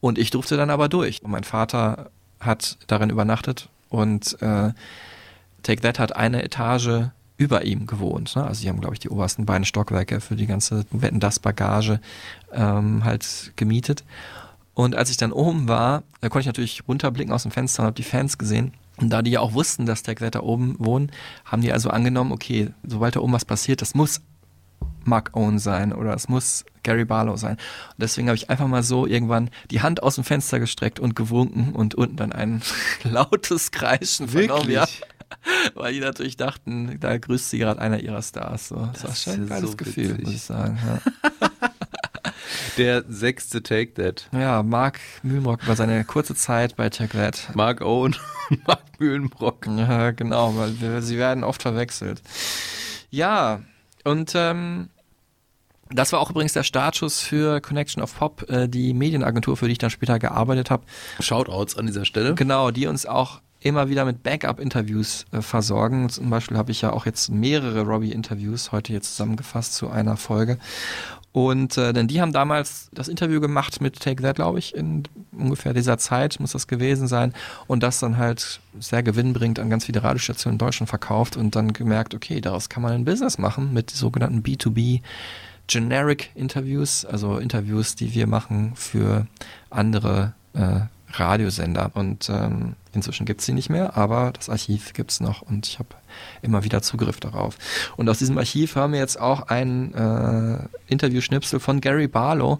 Und 0.00 0.18
ich 0.18 0.30
durfte 0.30 0.56
dann 0.56 0.70
aber 0.70 0.88
durch. 0.88 1.22
Und 1.22 1.30
mein 1.30 1.44
Vater 1.44 2.10
hat 2.38 2.78
darin 2.86 3.10
übernachtet 3.10 3.68
und 3.90 4.40
äh, 4.40 4.72
Take 5.62 5.82
That 5.82 5.98
hat 5.98 6.16
eine 6.16 6.42
Etage 6.42 7.10
über 7.36 7.64
ihm 7.64 7.86
gewohnt. 7.86 8.34
Ne? 8.36 8.44
Also 8.44 8.62
sie 8.62 8.68
haben, 8.68 8.80
glaube 8.80 8.94
ich, 8.94 9.00
die 9.00 9.08
obersten 9.08 9.46
beiden 9.46 9.64
Stockwerke 9.64 10.20
für 10.20 10.36
die 10.36 10.46
ganze 10.46 10.84
Wetten 10.90 11.20
das 11.20 11.38
Bagage 11.38 12.00
ähm, 12.52 13.04
halt 13.04 13.52
gemietet. 13.56 14.04
Und 14.74 14.94
als 14.94 15.10
ich 15.10 15.16
dann 15.16 15.32
oben 15.32 15.68
war, 15.68 16.02
da 16.20 16.28
konnte 16.28 16.40
ich 16.40 16.46
natürlich 16.46 16.82
runterblicken 16.88 17.32
aus 17.32 17.42
dem 17.42 17.50
Fenster 17.50 17.82
und 17.82 17.86
habe 17.86 17.96
die 17.96 18.02
Fans 18.02 18.38
gesehen. 18.38 18.72
Und 19.00 19.10
da 19.10 19.22
die 19.22 19.30
ja 19.30 19.40
auch 19.40 19.54
wussten, 19.54 19.86
dass 19.86 20.02
That 20.02 20.34
da 20.34 20.40
oben 20.40 20.76
wohnen, 20.78 21.10
haben 21.44 21.62
die 21.62 21.72
also 21.72 21.90
angenommen, 21.90 22.32
okay, 22.32 22.70
sobald 22.86 23.16
da 23.16 23.20
oben 23.20 23.32
was 23.32 23.44
passiert, 23.44 23.80
das 23.80 23.94
muss 23.94 24.20
Mark 25.04 25.30
Owen 25.34 25.58
sein 25.58 25.92
oder 25.92 26.14
es 26.14 26.28
muss 26.28 26.64
Gary 26.82 27.04
Barlow 27.04 27.36
sein. 27.36 27.52
Und 27.52 27.94
deswegen 27.98 28.28
habe 28.28 28.36
ich 28.36 28.50
einfach 28.50 28.66
mal 28.66 28.82
so 28.82 29.06
irgendwann 29.06 29.50
die 29.70 29.80
Hand 29.80 30.02
aus 30.02 30.16
dem 30.16 30.24
Fenster 30.24 30.60
gestreckt 30.60 31.00
und 31.00 31.16
gewunken 31.16 31.72
und 31.72 31.94
unten 31.94 32.16
dann 32.16 32.32
ein 32.32 32.62
lautes 33.04 33.70
Kreischen 33.70 34.28
vernommen. 34.28 34.70
Ja. 34.70 34.86
Weil 35.74 35.94
die 35.94 36.00
natürlich 36.00 36.36
dachten, 36.36 36.98
da 37.00 37.16
grüßt 37.16 37.50
sie 37.50 37.58
gerade 37.58 37.80
einer 37.80 38.00
ihrer 38.00 38.20
Stars. 38.20 38.68
So. 38.68 38.76
Das, 38.76 39.02
Das 39.02 39.04
war 39.04 39.14
schon 39.14 39.42
ein 39.44 39.48
geiles 39.48 39.70
so 39.70 39.76
Gefühl, 39.76 40.10
witzig. 40.10 40.24
muss 40.24 40.34
ich 40.34 40.42
sagen. 40.42 40.78
Ja. 40.84 41.48
Der 42.78 43.04
sechste 43.08 43.62
Take 43.62 43.94
That. 43.94 44.28
ja, 44.32 44.62
Mark 44.62 45.00
Mühlenbrock 45.22 45.62
über 45.62 45.76
seine 45.76 46.04
kurze 46.04 46.34
Zeit 46.34 46.76
bei 46.76 46.88
Take 46.90 47.16
That. 47.16 47.50
Mark 47.54 47.80
Owen 47.80 48.16
und 48.50 48.66
Mark 48.66 48.82
Mühlenbrock. 48.98 49.66
Ja, 49.66 50.10
genau, 50.10 50.56
weil 50.56 51.02
sie 51.02 51.18
werden 51.18 51.44
oft 51.44 51.62
verwechselt. 51.62 52.22
Ja, 53.10 53.60
und 54.04 54.32
ähm, 54.34 54.88
das 55.92 56.12
war 56.12 56.20
auch 56.20 56.30
übrigens 56.30 56.52
der 56.52 56.62
Startschuss 56.62 57.20
für 57.20 57.60
Connection 57.60 58.02
of 58.02 58.16
Pop, 58.16 58.48
äh, 58.48 58.68
die 58.68 58.94
Medienagentur, 58.94 59.56
für 59.56 59.66
die 59.66 59.72
ich 59.72 59.78
dann 59.78 59.90
später 59.90 60.18
gearbeitet 60.18 60.70
habe. 60.70 60.84
Shoutouts 61.18 61.76
an 61.76 61.86
dieser 61.86 62.04
Stelle. 62.04 62.34
Genau, 62.34 62.70
die 62.70 62.86
uns 62.86 63.06
auch 63.06 63.40
immer 63.60 63.88
wieder 63.90 64.04
mit 64.04 64.22
Backup-Interviews 64.22 65.26
äh, 65.32 65.42
versorgen. 65.42 66.08
Zum 66.08 66.30
Beispiel 66.30 66.56
habe 66.56 66.70
ich 66.70 66.80
ja 66.80 66.92
auch 66.92 67.06
jetzt 67.06 67.28
mehrere 67.28 67.82
Robbie-Interviews 67.82 68.72
heute 68.72 68.92
hier 68.92 69.02
zusammengefasst 69.02 69.74
zu 69.74 69.90
einer 69.90 70.16
Folge. 70.16 70.58
Und 71.32 71.78
äh, 71.78 71.92
denn 71.92 72.08
die 72.08 72.20
haben 72.20 72.32
damals 72.32 72.88
das 72.92 73.06
Interview 73.06 73.40
gemacht 73.40 73.80
mit 73.80 74.00
Take 74.00 74.22
That, 74.22 74.36
glaube 74.36 74.58
ich, 74.58 74.74
in 74.74 75.04
ungefähr 75.30 75.72
dieser 75.72 75.96
Zeit 75.96 76.40
muss 76.40 76.52
das 76.52 76.66
gewesen 76.66 77.06
sein. 77.06 77.32
Und 77.68 77.82
das 77.82 78.00
dann 78.00 78.16
halt 78.16 78.60
sehr 78.80 79.02
gewinnbringend 79.02 79.60
an 79.60 79.70
ganz 79.70 79.84
viele 79.84 80.02
Radiostationen 80.02 80.54
in 80.54 80.58
Deutschland 80.58 80.88
verkauft 80.88 81.36
und 81.36 81.54
dann 81.54 81.72
gemerkt, 81.72 82.14
okay, 82.14 82.40
daraus 82.40 82.68
kann 82.68 82.82
man 82.82 82.92
ein 82.92 83.04
Business 83.04 83.38
machen 83.38 83.72
mit 83.72 83.90
sogenannten 83.90 84.42
B2B 84.42 85.02
Generic 85.68 86.30
Interviews, 86.34 87.04
also 87.04 87.38
Interviews, 87.38 87.94
die 87.94 88.12
wir 88.12 88.26
machen 88.26 88.72
für 88.74 89.28
andere 89.70 90.32
äh, 90.54 90.80
Radiosender. 91.12 91.90
Und 91.94 92.28
ähm, 92.28 92.74
inzwischen 92.92 93.26
gibt's 93.26 93.46
sie 93.46 93.52
nicht 93.52 93.70
mehr, 93.70 93.96
aber 93.96 94.32
das 94.32 94.48
Archiv 94.48 94.92
gibt's 94.92 95.20
noch 95.20 95.42
und 95.42 95.66
ich 95.66 95.78
habe 95.78 95.88
immer 96.42 96.64
wieder 96.64 96.82
Zugriff 96.82 97.20
darauf. 97.20 97.56
Und 97.96 98.08
aus 98.08 98.18
diesem 98.18 98.38
Archiv 98.38 98.76
haben 98.76 98.92
wir 98.92 99.00
jetzt 99.00 99.20
auch 99.20 99.48
ein 99.48 99.94
äh, 99.94 100.58
Interviewschnipsel 100.88 101.60
von 101.60 101.80
Gary 101.80 102.08
Barlow, 102.08 102.58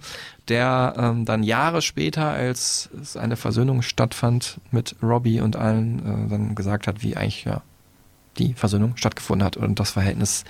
der 0.49 0.95
ähm, 0.97 1.25
dann 1.25 1.43
Jahre 1.43 1.83
später, 1.83 2.31
als 2.31 2.91
es 3.01 3.17
eine 3.17 3.37
Versöhnung 3.37 3.83
stattfand 3.83 4.61
mit 4.71 4.97
Robbie 5.03 5.41
und 5.41 5.57
allen, 5.57 6.27
äh, 6.27 6.31
dann 6.31 6.55
gesagt 6.55 6.87
hat, 6.87 7.03
wie 7.03 7.17
eigentlich 7.17 7.45
ja 7.45 7.63
die 8.39 8.55
Versöhnung 8.55 8.97
stattgefunden 8.97 9.45
hat 9.45 9.57
und 9.57 9.81
das 9.81 9.91
Verhältnis 9.91 10.45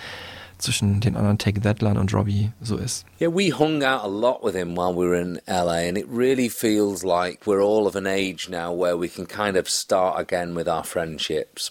zwischen 0.61 1.01
den 1.01 1.17
anderen 1.17 1.39
Take 1.39 1.61
und 1.61 2.13
Robbie 2.13 2.53
so 2.63 2.77
ist. 2.77 3.05
Yeah, 3.19 3.29
we 3.29 3.51
hung 3.51 3.83
out 3.83 4.05
a 4.05 4.09
lot 4.09 4.43
with 4.43 4.55
him 4.55 4.75
while 4.75 4.95
we 4.95 5.07
were 5.07 5.21
in 5.21 5.41
LA, 5.49 5.89
and 5.89 5.97
it 5.97 6.07
really 6.09 6.49
feels 6.49 7.05
like 7.05 7.47
we're 7.47 7.63
all 7.63 7.87
of 7.87 7.97
an 7.97 8.07
age 8.07 8.49
now 8.49 8.73
where 8.73 8.97
we 8.97 9.09
can 9.09 9.27
kind 9.27 9.57
of 9.57 9.69
start 9.69 10.21
again 10.21 10.55
with 10.55 10.69
our 10.69 10.85
friendships. 10.85 11.71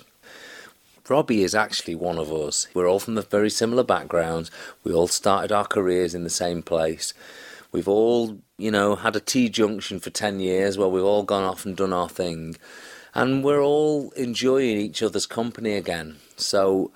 Robbie 1.10 1.44
is 1.44 1.56
actually 1.56 1.96
one 1.96 2.20
of 2.20 2.32
us. 2.32 2.68
We're 2.74 2.88
all 2.88 3.00
from 3.00 3.16
the 3.16 3.24
very 3.24 3.50
similar 3.50 3.84
backgrounds. 3.84 4.52
We 4.84 4.94
all 4.94 5.08
started 5.08 5.52
our 5.52 5.66
careers 5.66 6.14
in 6.14 6.24
the 6.24 6.30
same 6.30 6.62
place. 6.62 7.14
We've 7.72 7.88
all, 7.88 8.38
you 8.58 8.72
know, 8.72 8.96
had 8.96 9.16
a 9.16 9.20
T 9.20 9.50
junction 9.50 10.00
for 10.00 10.12
10 10.12 10.40
years 10.40 10.78
where 10.78 10.88
we've 10.88 11.04
all 11.04 11.24
gone 11.24 11.44
off 11.44 11.66
and 11.66 11.76
done 11.76 11.94
our 11.94 12.10
thing. 12.10 12.58
And 13.16 13.44
we're 13.44 13.62
all 13.62 14.12
enjoying 14.12 14.78
each 14.78 15.02
other's 15.02 15.26
company 15.26 15.74
again. 15.74 16.18
So 16.38 16.92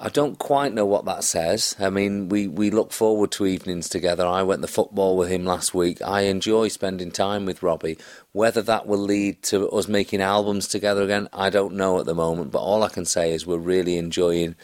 I 0.00 0.08
don't 0.08 0.38
quite 0.38 0.72
know 0.72 0.86
what 0.86 1.04
that 1.04 1.22
says. 1.22 1.76
I 1.78 1.88
mean, 1.88 2.28
we, 2.28 2.48
we 2.48 2.70
look 2.70 2.92
forward 2.92 3.30
to 3.32 3.46
evenings 3.46 3.88
together. 3.88 4.26
I 4.26 4.42
went 4.42 4.62
to 4.62 4.68
football 4.68 5.16
with 5.16 5.28
him 5.28 5.44
last 5.44 5.72
week. 5.72 6.02
I 6.02 6.22
enjoy 6.22 6.68
spending 6.68 7.12
time 7.12 7.46
with 7.46 7.62
Robbie. 7.62 7.96
Whether 8.32 8.62
that 8.62 8.86
will 8.86 8.98
lead 8.98 9.42
to 9.44 9.68
us 9.70 9.86
making 9.86 10.20
albums 10.20 10.66
together 10.66 11.02
again, 11.02 11.28
I 11.32 11.48
don't 11.48 11.74
know 11.74 12.00
at 12.00 12.06
the 12.06 12.14
moment. 12.14 12.50
But 12.50 12.60
all 12.60 12.82
I 12.82 12.88
can 12.88 13.04
say 13.04 13.32
is 13.32 13.46
we're 13.46 13.58
really 13.58 13.96
enjoying 13.96 14.56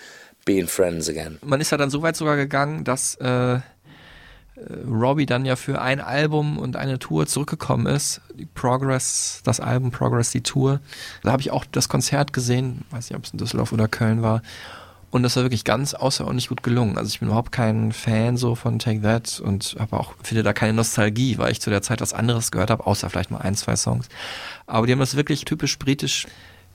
being 0.44 0.66
friends 0.66 1.08
again. 1.08 1.38
Man 1.42 1.60
ist 1.60 1.70
ja 1.70 1.78
dann 1.78 1.90
so 1.90 2.02
weit 2.02 2.16
sogar 2.16 2.36
gegangen, 2.36 2.82
dass 2.82 3.14
äh, 3.16 3.60
Robbie 4.86 5.26
dann 5.26 5.44
ja 5.44 5.56
für 5.56 5.80
ein 5.80 6.00
Album 6.00 6.58
und 6.58 6.76
eine 6.76 6.98
Tour 6.98 7.26
zurückgekommen 7.26 7.86
ist. 7.86 8.20
Die 8.34 8.46
Progress, 8.46 9.40
das 9.44 9.60
Album 9.60 9.90
Progress, 9.90 10.30
die 10.30 10.42
Tour. 10.42 10.80
Da 11.22 11.32
habe 11.32 11.42
ich 11.42 11.50
auch 11.50 11.64
das 11.70 11.88
Konzert 11.88 12.32
gesehen, 12.32 12.84
weiß 12.90 13.10
nicht, 13.10 13.16
ob 13.16 13.24
es 13.24 13.30
in 13.30 13.38
Düsseldorf 13.38 13.72
oder 13.72 13.88
Köln 13.88 14.22
war. 14.22 14.42
Und 15.10 15.24
das 15.24 15.34
war 15.36 15.42
wirklich 15.42 15.64
ganz 15.64 15.94
außerordentlich 15.94 16.48
gut 16.48 16.62
gelungen. 16.62 16.96
Also 16.96 17.08
ich 17.08 17.18
bin 17.18 17.28
überhaupt 17.28 17.50
kein 17.50 17.92
Fan 17.92 18.36
so 18.36 18.54
von 18.54 18.78
Take 18.78 19.02
That 19.02 19.40
und 19.40 19.76
habe 19.78 19.98
auch, 19.98 20.14
finde 20.22 20.42
da 20.42 20.52
keine 20.52 20.72
Nostalgie, 20.72 21.36
weil 21.38 21.50
ich 21.50 21.60
zu 21.60 21.70
der 21.70 21.82
Zeit 21.82 22.00
was 22.00 22.12
anderes 22.12 22.50
gehört 22.52 22.70
habe, 22.70 22.86
außer 22.86 23.10
vielleicht 23.10 23.30
mal 23.30 23.38
ein, 23.38 23.56
zwei 23.56 23.74
Songs. 23.74 24.08
Aber 24.66 24.86
die 24.86 24.92
haben 24.92 25.00
das 25.00 25.16
wirklich 25.16 25.44
typisch 25.44 25.78
britisch 25.78 26.26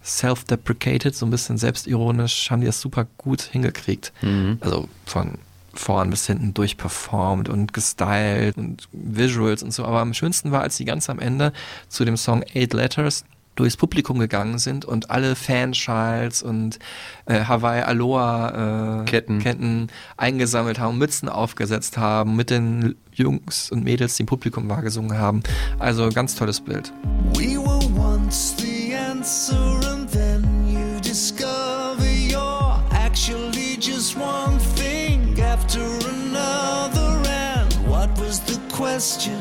self-deprecated, 0.03 1.15
so 1.15 1.25
ein 1.25 1.31
bisschen 1.31 1.57
selbstironisch, 1.57 2.51
haben 2.51 2.59
die 2.59 2.67
das 2.67 2.79
super 2.79 3.07
gut 3.17 3.41
hingekriegt. 3.41 4.13
Mhm. 4.21 4.57
Also 4.61 4.87
von 5.05 5.39
vorn 5.73 6.09
bis 6.09 6.27
hinten 6.27 6.53
durchperformt 6.53 7.49
und 7.49 7.73
gestylt 7.73 8.57
und 8.57 8.87
Visuals 8.91 9.63
und 9.63 9.71
so. 9.71 9.85
Aber 9.85 9.99
am 9.99 10.13
schönsten 10.13 10.51
war, 10.51 10.61
als 10.61 10.77
die 10.77 10.85
ganz 10.85 11.09
am 11.09 11.19
Ende 11.19 11.53
zu 11.89 12.05
dem 12.05 12.17
Song 12.17 12.43
Eight 12.53 12.73
Letters 12.73 13.25
durchs 13.55 13.77
Publikum 13.77 14.19
gegangen 14.19 14.59
sind 14.59 14.85
und 14.85 15.09
alle 15.09 15.35
Fanschals 15.35 16.43
und 16.43 16.79
äh, 17.25 17.45
Hawaii 17.45 17.81
Aloha 17.81 19.01
äh, 19.01 19.05
Ketten. 19.05 19.39
Ketten 19.39 19.87
eingesammelt 20.17 20.79
haben, 20.79 20.97
Mützen 20.97 21.29
aufgesetzt 21.29 21.97
haben, 21.97 22.35
mit 22.35 22.49
den 22.49 22.95
Jungs 23.13 23.71
und 23.71 23.83
Mädels, 23.83 24.15
die 24.15 24.23
im 24.23 24.27
Publikum 24.27 24.69
war, 24.69 24.81
gesungen 24.81 25.17
haben. 25.17 25.41
Also 25.79 26.09
ganz 26.09 26.35
tolles 26.35 26.59
Bild. 26.59 26.91
We 27.33 27.57
were 27.57 27.79
once 27.97 28.55
the 28.57 28.93
answer, 28.93 29.79
and 29.89 30.09
then 30.11 30.43
you 30.67 30.99
discover 31.01 32.05
you're 32.05 32.83
actually 32.91 33.77
just 33.79 34.17
one 34.17 34.59
thing 34.75 35.39
after 35.39 35.81
another. 36.09 37.21
And 37.29 37.73
what 37.87 38.09
was 38.19 38.41
the 38.45 38.59
question? 38.75 39.39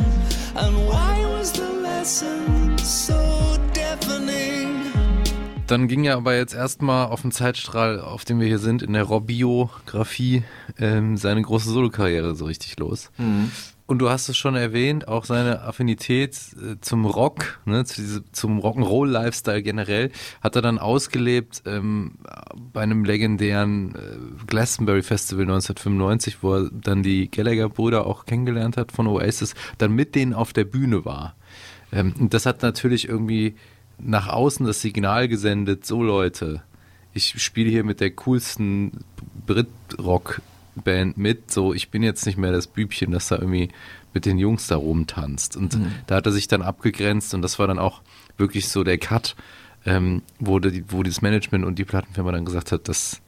And 0.54 0.76
why 0.86 1.24
was 1.26 1.52
the 1.52 1.68
lesson 1.82 2.78
so? 2.78 3.33
Dann 5.66 5.88
ging 5.88 6.04
ja 6.04 6.16
aber 6.16 6.36
jetzt 6.36 6.54
erstmal 6.54 7.06
auf 7.06 7.22
dem 7.22 7.30
Zeitstrahl, 7.30 7.98
auf 7.98 8.26
dem 8.26 8.38
wir 8.38 8.46
hier 8.46 8.58
sind, 8.58 8.82
in 8.82 8.92
der 8.92 9.04
Rob-Biografie, 9.04 10.42
ähm, 10.78 11.16
seine 11.16 11.40
große 11.40 11.70
Solokarriere 11.70 12.34
so 12.34 12.44
richtig 12.44 12.78
los. 12.78 13.10
Und 13.86 13.98
du 13.98 14.10
hast 14.10 14.28
es 14.28 14.36
schon 14.36 14.56
erwähnt, 14.56 15.08
auch 15.08 15.24
seine 15.24 15.62
Affinität 15.62 16.38
äh, 16.56 16.76
zum 16.80 17.06
Rock, 17.06 17.60
ne, 17.64 17.84
zu 17.86 18.00
diese, 18.02 18.30
zum 18.32 18.60
Rock'n'Roll-Lifestyle 18.60 19.62
generell, 19.62 20.10
hat 20.42 20.56
er 20.56 20.62
dann 20.62 20.78
ausgelebt 20.78 21.62
ähm, 21.64 22.18
bei 22.72 22.82
einem 22.82 23.04
legendären 23.04 23.94
äh, 23.94 24.44
Glastonbury 24.46 25.02
Festival 25.02 25.44
1995, 25.44 26.42
wo 26.42 26.56
er 26.56 26.70
dann 26.72 27.02
die 27.02 27.30
Gallagher-Brüder 27.30 28.06
auch 28.06 28.26
kennengelernt 28.26 28.76
hat 28.76 28.92
von 28.92 29.06
Oasis, 29.06 29.54
dann 29.78 29.92
mit 29.92 30.14
denen 30.14 30.34
auf 30.34 30.52
der 30.52 30.64
Bühne 30.64 31.06
war. 31.06 31.36
Ähm, 31.92 32.14
und 32.18 32.34
das 32.34 32.46
hat 32.46 32.62
natürlich 32.62 33.08
irgendwie 33.08 33.54
nach 33.98 34.28
außen 34.28 34.66
das 34.66 34.80
Signal 34.80 35.28
gesendet, 35.28 35.86
so 35.86 36.02
Leute, 36.02 36.62
ich 37.12 37.40
spiele 37.42 37.70
hier 37.70 37.84
mit 37.84 38.00
der 38.00 38.10
coolsten 38.10 39.04
Brit-Rock-Band 39.46 41.16
mit, 41.16 41.50
so 41.50 41.72
ich 41.72 41.90
bin 41.90 42.02
jetzt 42.02 42.26
nicht 42.26 42.38
mehr 42.38 42.52
das 42.52 42.66
Bübchen, 42.66 43.12
das 43.12 43.28
da 43.28 43.36
irgendwie 43.36 43.70
mit 44.12 44.26
den 44.26 44.38
Jungs 44.38 44.66
da 44.66 44.76
rumtanzt. 44.76 45.56
Und 45.56 45.78
da 46.06 46.16
hat 46.16 46.26
er 46.26 46.32
sich 46.32 46.48
dann 46.48 46.62
abgegrenzt 46.62 47.34
und 47.34 47.42
das 47.42 47.58
war 47.58 47.66
dann 47.66 47.78
auch 47.78 48.02
wirklich 48.36 48.68
so 48.68 48.84
der 48.84 48.98
Cut, 48.98 49.36
ähm, 49.86 50.22
wo, 50.38 50.58
die, 50.58 50.84
wo 50.88 51.02
das 51.02 51.22
Management 51.22 51.64
und 51.64 51.78
die 51.78 51.84
Plattenfirma 51.84 52.32
dann 52.32 52.44
gesagt 52.44 52.72
hat, 52.72 52.88
das 52.88 53.20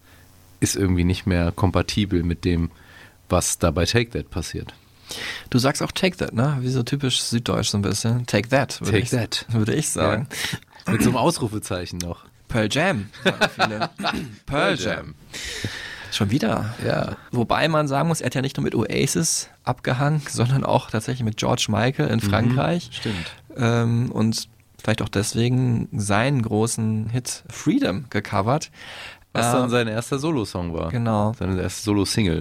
ist 0.61 0.77
irgendwie 0.77 1.05
nicht 1.05 1.27
mehr 1.27 1.53
kompatibel 1.53 2.23
mit 2.23 2.45
dem, 2.45 2.71
was 3.29 3.59
da 3.59 3.71
bei 3.71 3.85
Take 3.85 4.11
That 4.11 4.31
passiert. 4.31 4.75
Du 5.51 5.59
sagst 5.59 5.83
auch 5.83 5.93
Take 5.93 6.17
That, 6.17 6.33
ne? 6.35 6.57
Wie 6.61 6.69
so 6.69 6.83
typisch 6.83 7.21
süddeutsch 7.23 7.69
so 7.69 7.79
ein 7.79 7.83
bisschen. 7.83 8.27
Take 8.27 8.49
That, 8.49 8.81
würde 8.81 8.93
Take 8.93 9.03
ich, 9.05 9.11
that. 9.11 9.47
würde 9.49 9.75
ich 9.75 9.89
sagen. 9.89 10.29
Mit 10.89 11.03
so 11.03 11.09
einem 11.11 11.17
Ausrufezeichen 11.17 11.99
noch. 11.99 12.25
Pearl 12.49 12.69
Jam, 12.71 13.09
viele. 13.55 13.91
Pearl 14.47 14.77
Jam. 14.79 15.15
Schon 16.13 16.31
wieder. 16.31 16.75
Ja. 16.87 17.17
Wobei 17.33 17.67
man 17.69 17.89
sagen 17.89 18.09
muss, 18.09 18.21
er 18.21 18.27
hat 18.27 18.35
ja 18.37 18.41
nicht 18.41 18.57
nur 18.57 18.65
mit 18.65 18.75
Oasis 18.75 19.51
abgehangen, 19.65 20.23
sondern 20.29 20.65
auch 20.65 20.91
tatsächlich 20.91 21.25
mit 21.25 21.37
George 21.37 21.67
Michael 21.69 22.09
in 22.09 22.21
Frankreich. 22.21 22.89
Stimmt. 22.93 23.33
Ähm, 23.57 24.11
und 24.13 24.49
vielleicht 24.81 25.03
auch 25.03 25.09
deswegen 25.09 25.89
seinen 25.93 26.41
großen 26.43 27.09
Hit 27.11 27.43
Freedom 27.51 28.05
gecovert. 28.11 28.71
Was 29.33 29.47
Ähm, 29.47 29.53
dann 29.53 29.71
sein 29.71 29.89
erster 29.89 30.19
Solo-Song 30.19 30.73
war. 30.73 30.91
Genau. 30.91 31.35
Seine 31.39 31.61
erste 31.61 31.83
Solo-Single. 31.83 32.39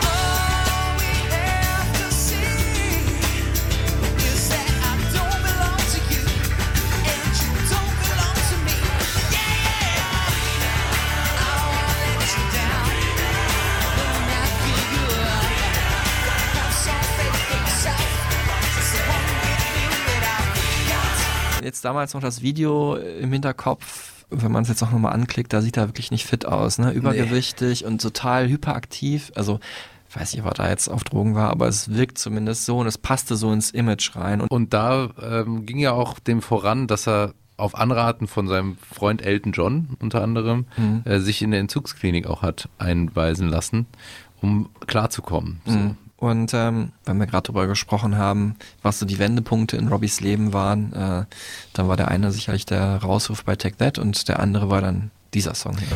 Jetzt 21.76 21.84
damals 21.84 22.14
noch 22.14 22.22
das 22.22 22.42
Video 22.42 22.96
im 22.96 23.34
Hinterkopf, 23.34 24.24
wenn 24.30 24.50
man 24.50 24.64
es 24.64 24.70
jetzt 24.70 24.82
auch 24.82 24.92
nochmal 24.92 25.12
anklickt, 25.12 25.52
da 25.52 25.62
sieht 25.62 25.76
er 25.76 25.90
wirklich 25.90 26.10
nicht 26.10 26.26
fit 26.26 26.46
aus, 26.46 26.78
ne? 26.78 26.92
Übergewichtig 26.92 27.84
und 27.84 28.02
total 28.02 28.48
hyperaktiv. 28.48 29.34
Also, 29.36 29.60
ich 30.08 30.16
weiß 30.16 30.32
nicht, 30.32 30.42
ob 30.44 30.52
er 30.52 30.54
da 30.54 30.70
jetzt 30.70 30.88
auf 30.88 31.04
Drogen 31.04 31.36
war, 31.36 31.50
aber 31.50 31.68
es 31.68 31.94
wirkt 31.94 32.18
zumindest 32.18 32.64
so 32.66 32.78
und 32.78 32.88
es 32.88 32.98
passte 32.98 33.36
so 33.36 33.52
ins 33.52 33.72
Image 33.72 34.16
rein. 34.16 34.40
Und 34.40 34.52
Und 34.52 34.74
da 34.74 35.10
ähm, 35.22 35.66
ging 35.66 35.80
ja 35.80 35.92
auch 35.92 36.18
dem 36.18 36.42
voran, 36.42 36.88
dass 36.88 37.10
er 37.10 37.34
auf 37.58 37.76
Anraten 37.76 38.28
von 38.28 38.48
seinem 38.48 38.78
Freund 38.78 39.22
Elton 39.22 39.52
John 39.52 39.98
unter 40.00 40.24
anderem 40.24 40.68
äh, 41.04 41.20
sich 41.20 41.42
in 41.42 41.52
der 41.52 41.60
Entzugsklinik 41.60 42.26
auch 42.26 42.42
hat 42.42 42.70
einweisen 42.78 43.50
lassen, 43.50 43.86
um 44.42 44.70
klarzukommen. 44.88 45.60
So. 45.66 45.78
Mhm. 45.78 45.98
Und 46.18 46.54
ähm, 46.54 46.92
wenn 47.06 47.18
wir 47.18 47.28
gerade 47.28 47.44
darüber 47.48 47.68
gesprochen 47.68 48.18
haben, 48.18 48.56
was 48.82 49.00
so 49.00 49.06
die 49.06 49.20
Wendepunkte 49.20 49.76
in 49.78 49.90
Robbys 49.90 50.22
Leben 50.22 50.54
waren, 50.54 50.94
äh, 50.94 51.26
dann 51.74 51.88
war 51.88 51.98
der 51.98 52.08
eine 52.08 52.32
sicherlich 52.32 52.66
der 52.66 52.98
Rausruf 52.98 53.44
bei 53.44 53.56
Take 53.56 53.78
That 53.78 54.00
und 54.00 54.28
der 54.30 54.40
andere 54.40 54.70
war 54.70 54.82
dann 54.82 55.12
dieser 55.34 55.56
Song 55.56 55.78
hier. 55.78 55.88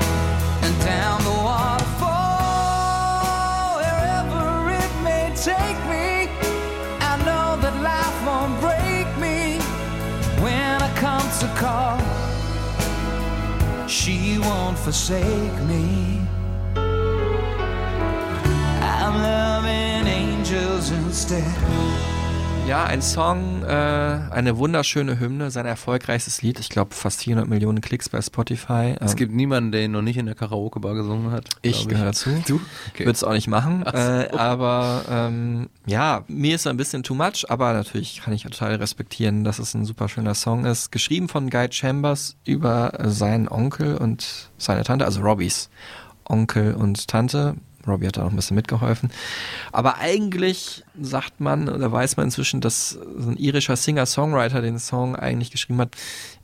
She 13.87 14.37
won't 14.37 14.77
forsake 14.77 15.63
me. 15.67 16.21
I'm 18.81 19.15
instead. 19.15 19.58
Ja, 22.65 22.85
ein 22.85 23.01
Song, 23.01 23.63
äh, 23.63 23.67
eine 23.67 24.57
wunderschöne 24.57 25.19
Hymne, 25.19 25.51
sein 25.51 25.65
erfolgreichstes 25.65 26.41
Lied. 26.41 26.57
Ich 26.61 26.69
glaube, 26.69 26.93
fast 26.95 27.23
400 27.23 27.49
Millionen 27.49 27.81
Klicks 27.81 28.07
bei 28.07 28.21
Spotify. 28.21 28.95
Es 29.01 29.11
Ähm, 29.11 29.17
gibt 29.17 29.33
niemanden, 29.33 29.73
der 29.73 29.83
ihn 29.83 29.91
noch 29.91 30.01
nicht 30.01 30.15
in 30.15 30.25
der 30.27 30.35
Karaoke-Bar 30.35 30.93
gesungen 30.93 31.31
hat. 31.31 31.49
Ich 31.63 31.85
gehöre 31.89 32.05
dazu. 32.05 32.29
Du? 32.47 32.61
Okay. 32.91 33.05
Würde 33.05 33.11
es 33.11 33.25
auch 33.25 33.33
nicht 33.33 33.47
machen. 33.49 33.83
Ach 33.85 33.91
so. 33.93 33.97
Äh, 33.99 34.29
aber 34.37 35.01
ähm, 35.09 35.69
ja, 35.85 36.23
mir 36.29 36.55
ist 36.55 36.65
er 36.65 36.69
ein 36.71 36.77
bisschen 36.77 37.03
too 37.03 37.15
much, 37.15 37.45
aber 37.49 37.73
natürlich 37.73 38.21
kann 38.23 38.33
ich 38.33 38.43
total 38.43 38.75
respektieren, 38.75 39.43
dass 39.43 39.59
es 39.59 39.73
ein 39.73 39.83
super 39.83 40.07
schöner 40.07 40.33
Song 40.33 40.63
ist. 40.63 40.91
Geschrieben 40.93 41.27
von 41.27 41.49
Guy 41.49 41.67
Chambers 41.71 42.37
über 42.45 42.93
seinen 43.03 43.49
Onkel 43.49 43.97
und 43.97 44.49
seine 44.57 44.83
Tante, 44.83 45.03
also 45.03 45.19
Robbys 45.19 45.69
Onkel 46.23 46.73
und 46.75 47.07
Tante. 47.09 47.55
Robbie 47.87 48.07
hat 48.07 48.17
da 48.17 48.23
noch 48.23 48.31
ein 48.31 48.35
bisschen 48.35 48.55
mitgeholfen. 48.55 49.09
Aber 49.71 49.97
eigentlich 49.97 50.83
sagt 51.01 51.39
man 51.39 51.69
oder 51.69 51.91
weiß 51.91 52.17
man 52.17 52.27
inzwischen, 52.27 52.61
dass 52.61 52.91
so 52.91 53.29
ein 53.29 53.37
irischer 53.37 53.75
Singer-Songwriter 53.75 54.61
den 54.61 54.79
Song 54.79 55.15
eigentlich 55.15 55.51
geschrieben 55.51 55.79
hat, 55.79 55.95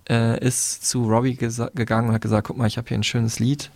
äh, 0.09 0.39
ist 0.45 0.87
zu 0.87 1.07
Robbie 1.09 1.35
gegangen 1.35 2.09
und 2.09 2.13
hat 2.13 2.21
gesagt, 2.21 2.47
guck 2.47 2.57
mal, 2.57 2.67
ich 2.67 2.77
habe 2.77 2.87
hier 2.87 2.97
ein 2.97 3.03
schönes 3.03 3.39
Lied 3.39 3.71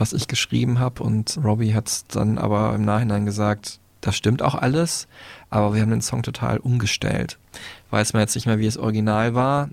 was 0.00 0.12
ich 0.14 0.26
geschrieben 0.26 0.80
habe. 0.80 1.02
Und 1.04 1.38
Robbie 1.44 1.74
hat 1.74 2.16
dann 2.16 2.38
aber 2.38 2.74
im 2.74 2.84
Nachhinein 2.84 3.26
gesagt, 3.26 3.78
das 4.00 4.16
stimmt 4.16 4.42
auch 4.42 4.54
alles, 4.54 5.06
aber 5.50 5.74
wir 5.74 5.82
haben 5.82 5.90
den 5.90 6.00
Song 6.00 6.22
total 6.22 6.56
umgestellt. 6.56 7.38
Weiß 7.90 8.14
man 8.14 8.20
jetzt 8.20 8.34
nicht 8.34 8.46
mehr, 8.46 8.58
wie 8.58 8.66
es 8.66 8.78
original 8.78 9.34
war 9.34 9.68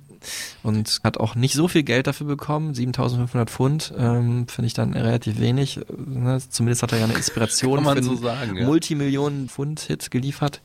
und 0.64 1.00
hat 1.04 1.18
auch 1.18 1.36
nicht 1.36 1.54
so 1.54 1.68
viel 1.68 1.84
Geld 1.84 2.08
dafür 2.08 2.28
bekommen, 2.28 2.74
7500 2.74 3.50
Pfund, 3.50 3.94
ähm, 3.98 4.48
finde 4.48 4.68
ich 4.68 4.74
dann 4.74 4.94
relativ 4.94 5.40
wenig. 5.40 5.80
Ne? 5.98 6.40
Zumindest 6.50 6.84
hat 6.84 6.92
er 6.92 7.00
ja 7.00 7.06
eine 7.06 7.14
Inspiration 7.14 7.76
Kann 7.76 7.84
man 7.84 7.98
für 7.98 8.04
so 8.04 8.10
einen 8.12 8.20
sagen, 8.22 8.56
ja. 8.58 8.66
Multimillionen 8.66 9.50
Pfund 9.50 9.80
Hit 9.82 10.12
geliefert. 10.12 10.62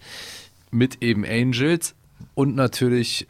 Mit 0.71 1.03
eben 1.03 1.25
Angels 1.25 1.95
und 2.35 2.55
natürlich 2.55 3.27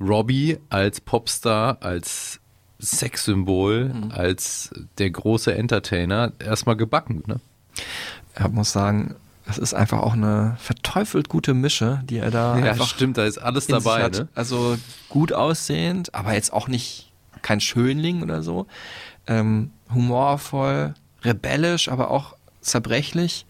Robbie 0.00 0.58
als 0.68 1.00
Popstar, 1.00 1.78
als 1.80 2.40
Sexsymbol, 2.80 3.90
Mhm. 3.90 4.10
als 4.10 4.70
der 4.98 5.10
große 5.10 5.54
Entertainer 5.54 6.32
erstmal 6.38 6.76
gebacken. 6.76 7.22
Ne? 7.26 7.40
Ich 8.38 8.48
muss 8.48 8.72
sagen, 8.72 9.14
das 9.46 9.58
ist 9.58 9.74
einfach 9.74 9.98
auch 9.98 10.12
eine 10.12 10.56
verteufelt 10.60 11.28
gute 11.28 11.54
Mische, 11.54 12.00
die 12.04 12.18
er 12.18 12.30
da 12.30 12.58
Ja, 12.58 12.70
einfach 12.72 12.88
stimmt, 12.88 13.18
da 13.18 13.24
ist 13.24 13.38
alles 13.38 13.66
dabei. 13.66 14.08
Ne? 14.08 14.28
Also 14.34 14.76
gut 15.08 15.32
aussehend, 15.32 16.14
aber 16.14 16.34
jetzt 16.34 16.52
auch 16.52 16.68
nicht 16.68 17.10
kein 17.42 17.60
Schönling 17.60 18.22
oder 18.22 18.42
so. 18.42 18.66
Ähm, 19.26 19.70
humorvoll, 19.92 20.94
rebellisch, 21.24 21.88
aber 21.88 22.10
auch 22.10 22.34
zerbrechlich. 22.60 23.46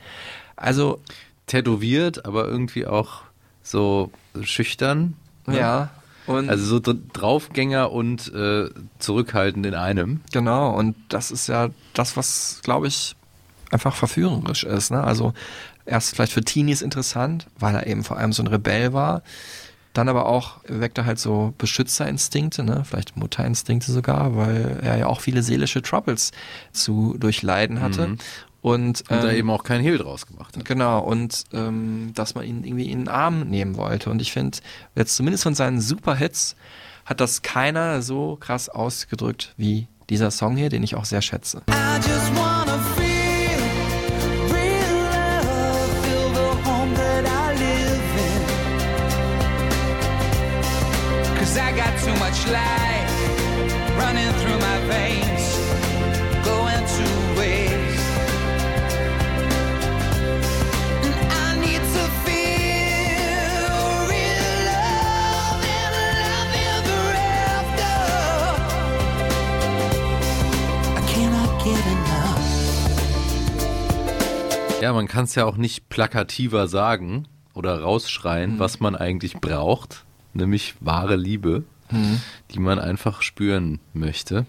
Also 0.56 1.00
Tätowiert, 1.46 2.24
aber 2.24 2.46
irgendwie 2.46 2.86
auch 2.86 3.22
so 3.62 4.10
schüchtern. 4.42 5.14
ne? 5.46 5.58
ja. 5.58 5.90
Und 6.24 6.48
Also 6.48 6.64
so 6.64 6.78
dr- 6.78 6.96
Draufgänger 7.12 7.90
und 7.90 8.32
äh, 8.32 8.70
zurückhaltend 9.00 9.66
in 9.66 9.74
einem. 9.74 10.20
Genau, 10.32 10.70
und 10.70 10.94
das 11.08 11.32
ist 11.32 11.48
ja 11.48 11.70
das, 11.94 12.16
was, 12.16 12.60
glaube 12.62 12.86
ich, 12.86 13.16
einfach 13.72 13.96
verführerisch 13.96 14.62
ist. 14.62 14.92
Ne? 14.92 15.02
Also 15.02 15.34
erst 15.86 16.14
vielleicht 16.14 16.32
für 16.32 16.44
Teenies 16.44 16.82
interessant, 16.82 17.46
weil 17.58 17.74
er 17.74 17.86
eben 17.86 18.04
vor 18.04 18.16
allem 18.18 18.32
so 18.32 18.42
ein 18.42 18.46
Rebell 18.46 18.92
war. 18.92 19.22
Dann 19.92 20.08
aber 20.08 20.26
auch 20.26 20.60
weckt 20.66 20.96
er 20.96 21.04
halt 21.04 21.18
so 21.18 21.52
Beschützerinstinkte, 21.58 22.64
ne? 22.64 22.82
vielleicht 22.84 23.16
Mutterinstinkte 23.16 23.92
sogar, 23.92 24.36
weil 24.36 24.78
er 24.82 24.96
ja 24.96 25.06
auch 25.06 25.20
viele 25.20 25.42
seelische 25.42 25.82
Troubles 25.82 26.32
zu 26.72 27.16
durchleiden 27.18 27.82
hatte. 27.82 28.08
Mhm. 28.08 28.18
Und, 28.62 29.02
Und 29.10 29.10
da 29.10 29.30
ähm, 29.30 29.36
eben 29.36 29.50
auch 29.50 29.64
keinen 29.64 29.82
Hehl 29.82 29.98
draus 29.98 30.26
gemacht 30.26 30.56
hat. 30.56 30.64
Genau, 30.64 31.00
und 31.00 31.44
ähm, 31.52 32.12
dass 32.14 32.36
man 32.36 32.44
ihn 32.44 32.62
irgendwie 32.64 32.90
in 32.90 33.00
den 33.00 33.08
Arm 33.08 33.40
nehmen 33.40 33.76
wollte. 33.76 34.08
Und 34.08 34.22
ich 34.22 34.32
finde, 34.32 34.58
jetzt 34.94 35.16
zumindest 35.16 35.42
von 35.42 35.54
seinen 35.54 35.80
Superhits 35.80 36.54
hat 37.04 37.20
das 37.20 37.42
keiner 37.42 38.02
so 38.02 38.36
krass 38.36 38.68
ausgedrückt 38.68 39.52
wie 39.56 39.88
dieser 40.08 40.30
Song 40.30 40.56
hier, 40.56 40.68
den 40.68 40.84
ich 40.84 40.94
auch 40.94 41.04
sehr 41.04 41.22
schätze. 41.22 41.62
I 41.68 41.96
just 41.96 42.34
wanna 42.36 42.61
life 52.52 53.12
running 53.98 54.32
through 54.40 54.58
my 54.58 54.78
veins, 54.88 55.44
going 56.44 56.84
two 56.96 57.16
ways. 57.40 58.00
And 61.04 61.14
I 61.32 61.46
need 61.64 61.82
to 61.96 62.04
feel 62.24 63.74
real 64.12 64.52
love 64.70 65.62
and 65.64 65.92
love 66.22 66.52
ever 66.72 67.04
after. 67.56 67.94
I 70.96 71.00
cannot 71.12 71.50
get 71.64 71.82
enough. 71.86 72.50
Ja, 74.82 74.92
man 74.92 75.06
kann 75.06 75.24
es 75.24 75.34
ja 75.36 75.44
auch 75.44 75.56
nicht 75.56 75.88
plakativer 75.88 76.66
sagen 76.68 77.26
oder 77.54 77.78
Mhm. 77.78 77.84
rausschreien, 77.84 78.58
was 78.58 78.80
man 78.80 78.96
eigentlich 78.96 79.34
braucht, 79.40 80.04
nämlich 80.34 80.74
wahre 80.80 81.14
Liebe, 81.16 81.62
Mhm. 81.92 82.20
die 82.52 82.58
man 82.58 82.78
einfach 82.78 83.22
spüren 83.22 83.78
möchte. 83.92 84.46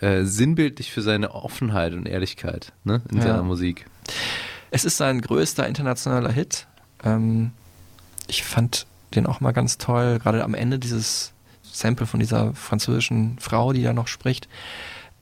Äh, 0.00 0.24
sinnbildlich 0.24 0.92
für 0.92 1.02
seine 1.02 1.34
Offenheit 1.34 1.92
und 1.92 2.06
Ehrlichkeit 2.06 2.72
ne, 2.84 3.02
in 3.10 3.18
Ja. 3.18 3.22
seiner 3.24 3.42
Musik. 3.42 3.86
Es 4.70 4.84
ist 4.84 4.96
sein 4.96 5.20
größter 5.20 5.66
internationaler 5.66 6.32
Hit. 6.32 6.66
Ähm, 7.04 7.52
ich 8.26 8.42
fand 8.44 8.86
den 9.14 9.26
auch 9.26 9.40
mal 9.40 9.52
ganz 9.52 9.78
toll, 9.78 10.18
gerade 10.18 10.44
am 10.44 10.54
Ende 10.54 10.78
dieses 10.78 11.32
Sample 11.62 12.06
von 12.06 12.20
dieser 12.20 12.54
französischen 12.54 13.38
Frau, 13.40 13.72
die 13.72 13.82
da 13.82 13.92
noch 13.92 14.08
spricht. 14.08 14.48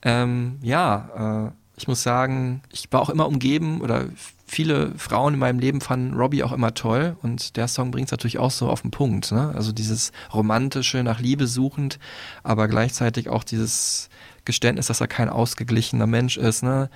Ähm, 0.03 0.59
ja, 0.63 1.49
äh, 1.49 1.51
ich 1.79 1.87
muss 1.87 2.03
sagen, 2.03 2.61
ich 2.73 2.89
war 2.91 3.01
auch 3.01 3.09
immer 3.09 3.27
umgeben 3.27 3.81
oder 3.81 4.07
viele 4.47 4.93
Frauen 4.99 5.35
in 5.35 5.41
meinem 5.41 5.59
Leben 5.61 5.81
fanden 5.81 6.15
Robbie 6.15 6.43
auch 6.43 6.53
immer 6.53 6.75
toll 6.75 7.17
und 7.23 7.57
der 7.57 7.69
Song 7.69 7.91
bringt 7.91 8.09
es 8.09 8.13
natürlich 8.13 8.39
auch 8.39 8.51
so 8.51 8.69
auf 8.69 8.83
den 8.83 8.91
Punkt. 8.91 9.31
Ne? 9.31 9.53
Also 9.55 9.73
dieses 9.73 10.13
romantische, 10.35 11.03
nach 11.05 11.21
Liebe 11.21 11.47
suchend, 11.47 11.99
aber 12.43 12.67
gleichzeitig 12.67 13.29
auch 13.29 13.45
dieses 13.45 14.09
Geständnis, 14.45 14.87
dass 14.87 15.01
er 15.01 15.07
kein 15.07 15.29
ausgeglichener 15.29 16.07
Mensch 16.07 16.37
ist. 16.37 16.63
Ne? 16.63 16.91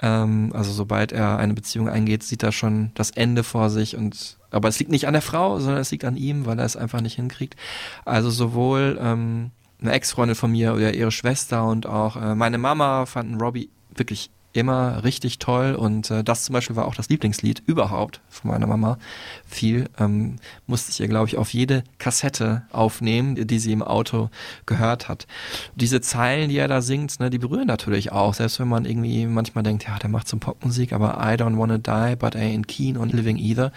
Ähm, 0.00 0.50
also 0.52 0.72
sobald 0.72 1.12
er 1.12 1.38
eine 1.38 1.54
Beziehung 1.54 1.88
eingeht, 1.88 2.24
sieht 2.24 2.42
er 2.42 2.52
schon 2.52 2.90
das 2.94 3.10
Ende 3.10 3.44
vor 3.44 3.70
sich 3.70 3.96
und 3.96 4.38
aber 4.50 4.68
es 4.68 4.78
liegt 4.78 4.90
nicht 4.90 5.06
an 5.06 5.14
der 5.14 5.22
Frau, 5.22 5.58
sondern 5.58 5.80
es 5.80 5.90
liegt 5.90 6.04
an 6.04 6.16
ihm, 6.16 6.46
weil 6.46 6.58
er 6.58 6.64
es 6.64 6.76
einfach 6.76 7.00
nicht 7.00 7.16
hinkriegt. 7.16 7.56
Also 8.04 8.30
sowohl 8.30 8.98
ähm, 9.00 9.50
eine 9.80 9.92
Ex-Freundin 9.92 10.36
von 10.36 10.52
mir 10.52 10.74
oder 10.74 10.94
ihre 10.94 11.10
Schwester 11.10 11.66
und 11.66 11.86
auch 11.86 12.16
äh, 12.16 12.34
meine 12.34 12.58
Mama 12.58 13.06
fanden 13.06 13.40
Robbie 13.40 13.68
wirklich 13.98 14.30
immer 14.54 15.02
richtig 15.02 15.40
toll 15.40 15.74
und 15.74 16.10
äh, 16.10 16.22
das 16.22 16.44
zum 16.44 16.52
Beispiel 16.52 16.76
war 16.76 16.86
auch 16.86 16.94
das 16.94 17.08
Lieblingslied 17.08 17.62
überhaupt 17.66 18.20
von 18.28 18.52
meiner 18.52 18.68
Mama. 18.68 18.98
Viel 19.46 19.90
ähm, 19.98 20.36
musste 20.66 20.92
ich 20.92 21.00
ihr, 21.00 21.08
glaube 21.08 21.26
ich, 21.26 21.36
auf 21.36 21.52
jede 21.52 21.82
Kassette 21.98 22.62
aufnehmen, 22.70 23.34
die 23.34 23.58
sie 23.58 23.72
im 23.72 23.82
Auto 23.82 24.30
gehört 24.64 25.08
hat. 25.08 25.26
Diese 25.74 26.00
Zeilen, 26.00 26.48
die 26.48 26.56
er 26.56 26.68
da 26.68 26.82
singt, 26.82 27.18
ne, 27.18 27.30
die 27.30 27.38
berühren 27.38 27.66
natürlich 27.66 28.12
auch, 28.12 28.32
selbst 28.32 28.60
wenn 28.60 28.68
man 28.68 28.84
irgendwie 28.84 29.26
manchmal 29.26 29.64
denkt, 29.64 29.84
ja, 29.84 29.98
der 29.98 30.08
macht 30.08 30.28
so 30.28 30.36
Popmusik, 30.36 30.92
aber 30.92 31.18
I 31.20 31.34
don't 31.34 31.58
wanna 31.58 31.78
die, 31.78 32.14
but 32.14 32.36
I 32.36 32.38
ain't 32.38 32.68
keen 32.68 32.96
on 32.96 33.08
living 33.08 33.36
either. 33.36 33.72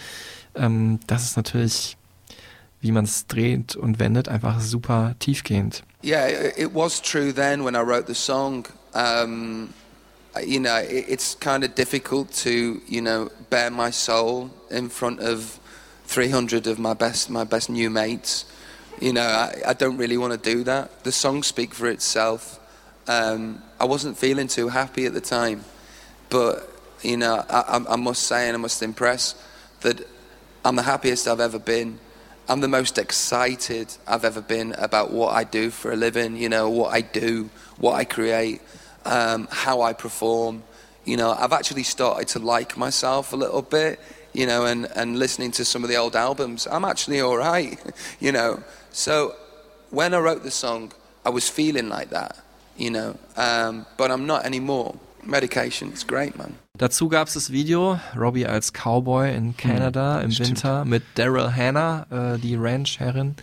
Ähm, 0.53 0.99
das 1.07 1.23
ist 1.23 1.37
natürlich, 1.37 1.97
wie 2.81 2.91
man 2.91 3.05
es 3.05 3.25
dreht 3.25 3.75
und 3.75 3.97
wendet, 3.97 4.29
einfach 4.29 4.59
super 4.59 5.15
tiefgehend. 5.17 5.83
Yeah, 6.03 6.27
it 6.55 6.69
was 6.75 7.01
true 7.01 7.33
then 7.33 7.65
when 7.65 7.73
I 7.73 7.79
wrote 7.79 8.05
the 8.05 8.13
song. 8.13 8.67
Um, 8.93 9.69
you 10.39 10.59
know, 10.59 10.77
it, 10.77 11.05
it's 11.07 11.35
kind 11.35 11.63
of 11.63 11.75
difficult 11.75 12.31
to, 12.33 12.81
you 12.87 13.01
know, 13.01 13.29
bare 13.49 13.71
my 13.71 13.89
soul 13.89 14.51
in 14.69 14.89
front 14.89 15.19
of 15.19 15.59
300 16.05 16.67
of 16.67 16.79
my 16.79 16.93
best, 16.93 17.29
my 17.29 17.43
best 17.43 17.69
new 17.69 17.89
mates. 17.89 18.45
You 18.99 19.13
know, 19.13 19.21
I, 19.21 19.61
I 19.67 19.73
don't 19.73 19.97
really 19.97 20.17
want 20.17 20.33
to 20.33 20.39
do 20.53 20.63
that. 20.63 21.03
The 21.03 21.11
songs 21.11 21.47
speak 21.47 21.73
for 21.73 21.87
itself. 21.87 22.59
Um, 23.07 23.61
I 23.79 23.85
wasn't 23.85 24.17
feeling 24.17 24.47
too 24.47 24.69
happy 24.69 25.05
at 25.05 25.13
the 25.13 25.21
time, 25.21 25.63
but 26.29 26.69
you 27.03 27.17
know, 27.17 27.45
I, 27.49 27.83
I 27.89 27.95
must 27.95 28.23
say 28.23 28.47
and 28.47 28.55
I 28.55 28.59
must 28.59 28.81
impress 28.81 29.35
that 29.81 30.07
I'm 30.65 30.75
the 30.75 30.83
happiest 30.83 31.27
I've 31.27 31.39
ever 31.39 31.59
been. 31.59 31.99
I'm 32.49 32.61
the 32.61 32.67
most 32.67 32.97
excited 32.97 33.93
I've 34.07 34.25
ever 34.25 34.41
been 34.41 34.73
about 34.73 35.11
what 35.11 35.33
I 35.33 35.43
do 35.43 35.69
for 35.69 35.91
a 35.91 35.95
living, 35.95 36.37
you 36.37 36.49
know, 36.49 36.69
what 36.69 36.93
I 36.93 37.01
do, 37.01 37.49
what 37.77 37.93
I 37.93 38.05
create, 38.05 38.61
um, 39.07 39.47
how 39.49 39.81
I 39.81 39.93
perform. 39.93 40.63
You 41.05 41.17
know, 41.17 41.31
I've 41.31 41.53
actually 41.53 41.83
started 41.83 42.27
to 42.29 42.39
like 42.39 42.77
myself 42.77 43.33
a 43.33 43.37
little 43.37 43.61
bit, 43.61 43.99
you 44.33 44.45
know, 44.45 44.65
and, 44.65 44.87
and 44.95 45.17
listening 45.17 45.51
to 45.51 45.65
some 45.65 45.83
of 45.83 45.89
the 45.89 45.95
old 45.95 46.15
albums, 46.15 46.67
I'm 46.69 46.85
actually 46.85 47.21
all 47.21 47.37
right, 47.37 47.79
you 48.19 48.31
know. 48.31 48.61
So 48.91 49.33
when 49.89 50.13
I 50.13 50.19
wrote 50.19 50.43
the 50.43 50.51
song, 50.51 50.91
I 51.25 51.29
was 51.29 51.49
feeling 51.49 51.89
like 51.89 52.09
that, 52.09 52.35
you 52.77 52.91
know, 52.91 53.15
um, 53.37 53.85
but 53.97 54.11
I'm 54.11 54.25
not 54.27 54.45
anymore. 54.45 54.95
Medication, 55.23 55.89
it's 55.91 56.05
great, 56.05 56.37
man. 56.37 56.55
Dazu 56.77 57.09
gab 57.09 57.27
es 57.27 57.33
das 57.33 57.51
Video, 57.51 57.99
Robbie 58.15 58.45
als 58.45 58.71
Cowboy 58.71 59.33
in 59.35 59.57
Kanada 59.57 60.21
im 60.21 60.31
stimmt. 60.31 60.49
Winter 60.49 60.85
mit 60.85 61.03
Daryl 61.15 61.53
Hannah, 61.53 62.05
äh, 62.09 62.37
die 62.37 62.55
Ranch-Herrin. 62.55 63.35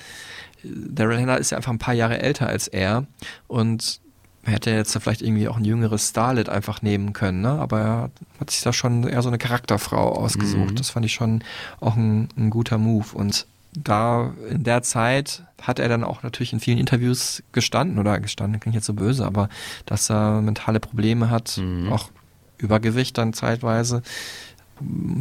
Daryl 0.62 1.18
Hannah 1.18 1.36
ist 1.36 1.50
ja 1.50 1.58
einfach 1.58 1.72
ein 1.72 1.78
paar 1.78 1.94
Jahre 1.94 2.22
älter 2.22 2.46
als 2.46 2.68
er 2.68 3.04
und 3.48 4.00
er 4.45 4.53
hätte 4.53 4.70
jetzt 4.70 4.97
vielleicht 4.99 5.22
irgendwie 5.22 5.49
auch 5.49 5.57
ein 5.57 5.64
jüngeres 5.64 6.11
Starlet 6.11 6.49
einfach 6.49 6.82
nehmen 6.82 7.12
können, 7.12 7.40
ne? 7.40 7.51
aber 7.51 7.80
er 7.80 8.11
hat 8.40 8.51
sich 8.51 8.62
da 8.62 8.72
schon 8.72 9.07
eher 9.09 9.22
so 9.22 9.28
eine 9.28 9.38
Charakterfrau 9.38 10.12
ausgesucht. 10.12 10.72
Mhm. 10.72 10.76
Das 10.76 10.90
fand 10.90 11.07
ich 11.07 11.12
schon 11.14 11.42
auch 11.80 11.97
ein, 11.97 12.28
ein 12.36 12.51
guter 12.51 12.78
Move 12.78 13.07
und 13.14 13.47
da 13.76 14.32
in 14.51 14.62
der 14.62 14.82
Zeit 14.82 15.42
hat 15.61 15.78
er 15.80 15.88
dann 15.88 16.05
auch 16.05 16.22
natürlich 16.22 16.53
in 16.53 16.61
vielen 16.61 16.78
Interviews 16.78 17.42
gestanden 17.53 17.99
oder 17.99 18.20
gestanden, 18.20 18.61
klingt 18.61 18.74
jetzt 18.76 18.86
so 18.86 18.95
böse, 18.95 19.24
aber 19.26 19.49
dass 19.86 20.11
er 20.11 20.40
mentale 20.42 20.78
Probleme 20.78 21.30
hat, 21.30 21.57
Mhm. 21.59 21.92
auch 21.92 22.11
Übergewicht 22.59 23.18
dann 23.18 23.32
zeitweise. 23.32 24.03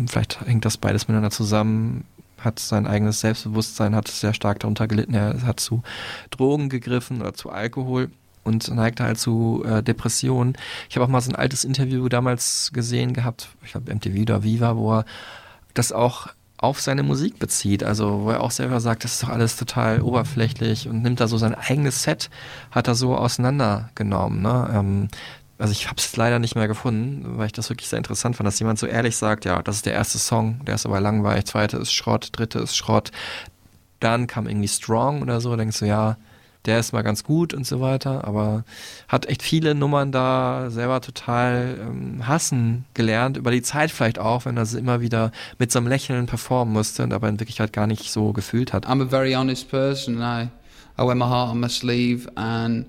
Vielleicht 0.07 0.41
hängt 0.45 0.65
das 0.65 0.77
beides 0.77 1.07
miteinander 1.07 1.31
zusammen. 1.31 2.05
Hat 2.39 2.59
sein 2.59 2.87
eigenes 2.87 3.21
Selbstbewusstsein, 3.21 3.95
hat 3.95 4.07
sehr 4.07 4.33
stark 4.33 4.59
darunter 4.59 4.87
gelitten. 4.87 5.13
Er 5.13 5.41
hat 5.43 5.59
zu 5.59 5.81
Drogen 6.29 6.69
gegriffen 6.69 7.21
oder 7.21 7.33
zu 7.33 7.49
Alkohol. 7.49 8.11
Und 8.43 8.73
neigte 8.73 9.03
halt 9.03 9.19
zu 9.19 9.63
äh, 9.65 9.81
Depressionen. 9.83 10.55
Ich 10.89 10.95
habe 10.95 11.05
auch 11.05 11.09
mal 11.09 11.21
so 11.21 11.31
ein 11.31 11.35
altes 11.35 11.63
Interview 11.63 12.07
damals 12.09 12.71
gesehen 12.73 13.13
gehabt, 13.13 13.49
ich 13.63 13.71
glaube 13.71 13.93
MTV 13.93 14.21
oder 14.21 14.43
Viva, 14.43 14.75
wo 14.75 14.93
er 14.93 15.05
das 15.73 15.91
auch 15.91 16.27
auf 16.57 16.79
seine 16.79 17.03
Musik 17.03 17.39
bezieht. 17.39 17.83
Also 17.83 18.21
wo 18.23 18.29
er 18.29 18.41
auch 18.41 18.51
selber 18.51 18.79
sagt, 18.79 19.03
das 19.03 19.13
ist 19.13 19.23
doch 19.23 19.29
alles 19.29 19.57
total 19.57 20.01
oberflächlich 20.01 20.87
und 20.87 21.01
nimmt 21.01 21.19
da 21.19 21.27
so 21.27 21.37
sein 21.37 21.55
eigenes 21.55 22.03
Set, 22.03 22.29
hat 22.71 22.87
er 22.87 22.95
so 22.95 23.15
auseinandergenommen. 23.17 24.41
Ne? 24.41 24.69
Ähm, 24.73 25.07
also 25.57 25.71
ich 25.71 25.87
habe 25.87 25.97
es 25.97 26.15
leider 26.15 26.39
nicht 26.39 26.55
mehr 26.55 26.67
gefunden, 26.67 27.37
weil 27.37 27.47
ich 27.47 27.51
das 27.51 27.69
wirklich 27.69 27.89
sehr 27.89 27.97
interessant 27.97 28.37
fand, 28.37 28.47
dass 28.47 28.59
jemand 28.59 28.79
so 28.79 28.87
ehrlich 28.87 29.15
sagt, 29.17 29.45
ja, 29.45 29.61
das 29.61 29.77
ist 29.77 29.85
der 29.85 29.93
erste 29.93 30.17
Song, 30.17 30.61
der 30.65 30.75
ist 30.75 30.85
aber 30.85 30.99
langweilig, 30.99 31.45
zweite 31.45 31.77
ist 31.77 31.93
Schrott, 31.93 32.29
dritte 32.31 32.59
ist 32.59 32.75
Schrott, 32.75 33.11
dann 33.99 34.27
kam 34.27 34.47
irgendwie 34.47 34.67
Strong 34.67 35.21
oder 35.21 35.41
so, 35.41 35.55
denkst 35.55 35.79
du, 35.79 35.85
ja, 35.85 36.17
der 36.65 36.79
ist 36.79 36.93
mal 36.93 37.01
ganz 37.01 37.23
gut 37.23 37.53
und 37.53 37.67
so 37.67 37.81
weiter, 37.81 38.25
aber 38.25 38.63
hat 39.07 39.25
echt 39.25 39.43
viele 39.43 39.75
Nummern 39.75 40.11
da 40.11 40.69
selber 40.69 41.01
total 41.01 41.77
ähm, 41.79 42.27
hassen 42.27 42.85
gelernt, 42.93 43.37
über 43.37 43.51
die 43.51 43.61
Zeit 43.61 43.91
vielleicht 43.91 44.19
auch, 44.19 44.45
wenn 44.45 44.55
er 44.57 44.65
sie 44.65 44.79
immer 44.79 45.01
wieder 45.01 45.31
mit 45.59 45.71
so 45.71 45.79
einem 45.79 45.87
Lächeln 45.87 46.25
performen 46.25 46.73
musste 46.73 47.03
und 47.03 47.13
aber 47.13 47.27
in 47.27 47.39
Wirklichkeit 47.39 47.73
gar 47.73 47.87
nicht 47.87 48.11
so 48.11 48.31
gefühlt 48.31 48.71
hat. 48.73 48.87
I'm 48.87 49.01
a 49.01 49.05
very 49.05 49.33
honest 49.33 49.69
person. 49.69 50.21
I, 50.21 50.49
I 50.97 51.05
wear 51.05 51.15
my 51.15 51.25
heart 51.25 51.49
on 51.49 51.59
my 51.59 51.69
sleeve 51.69 52.29
and 52.35 52.85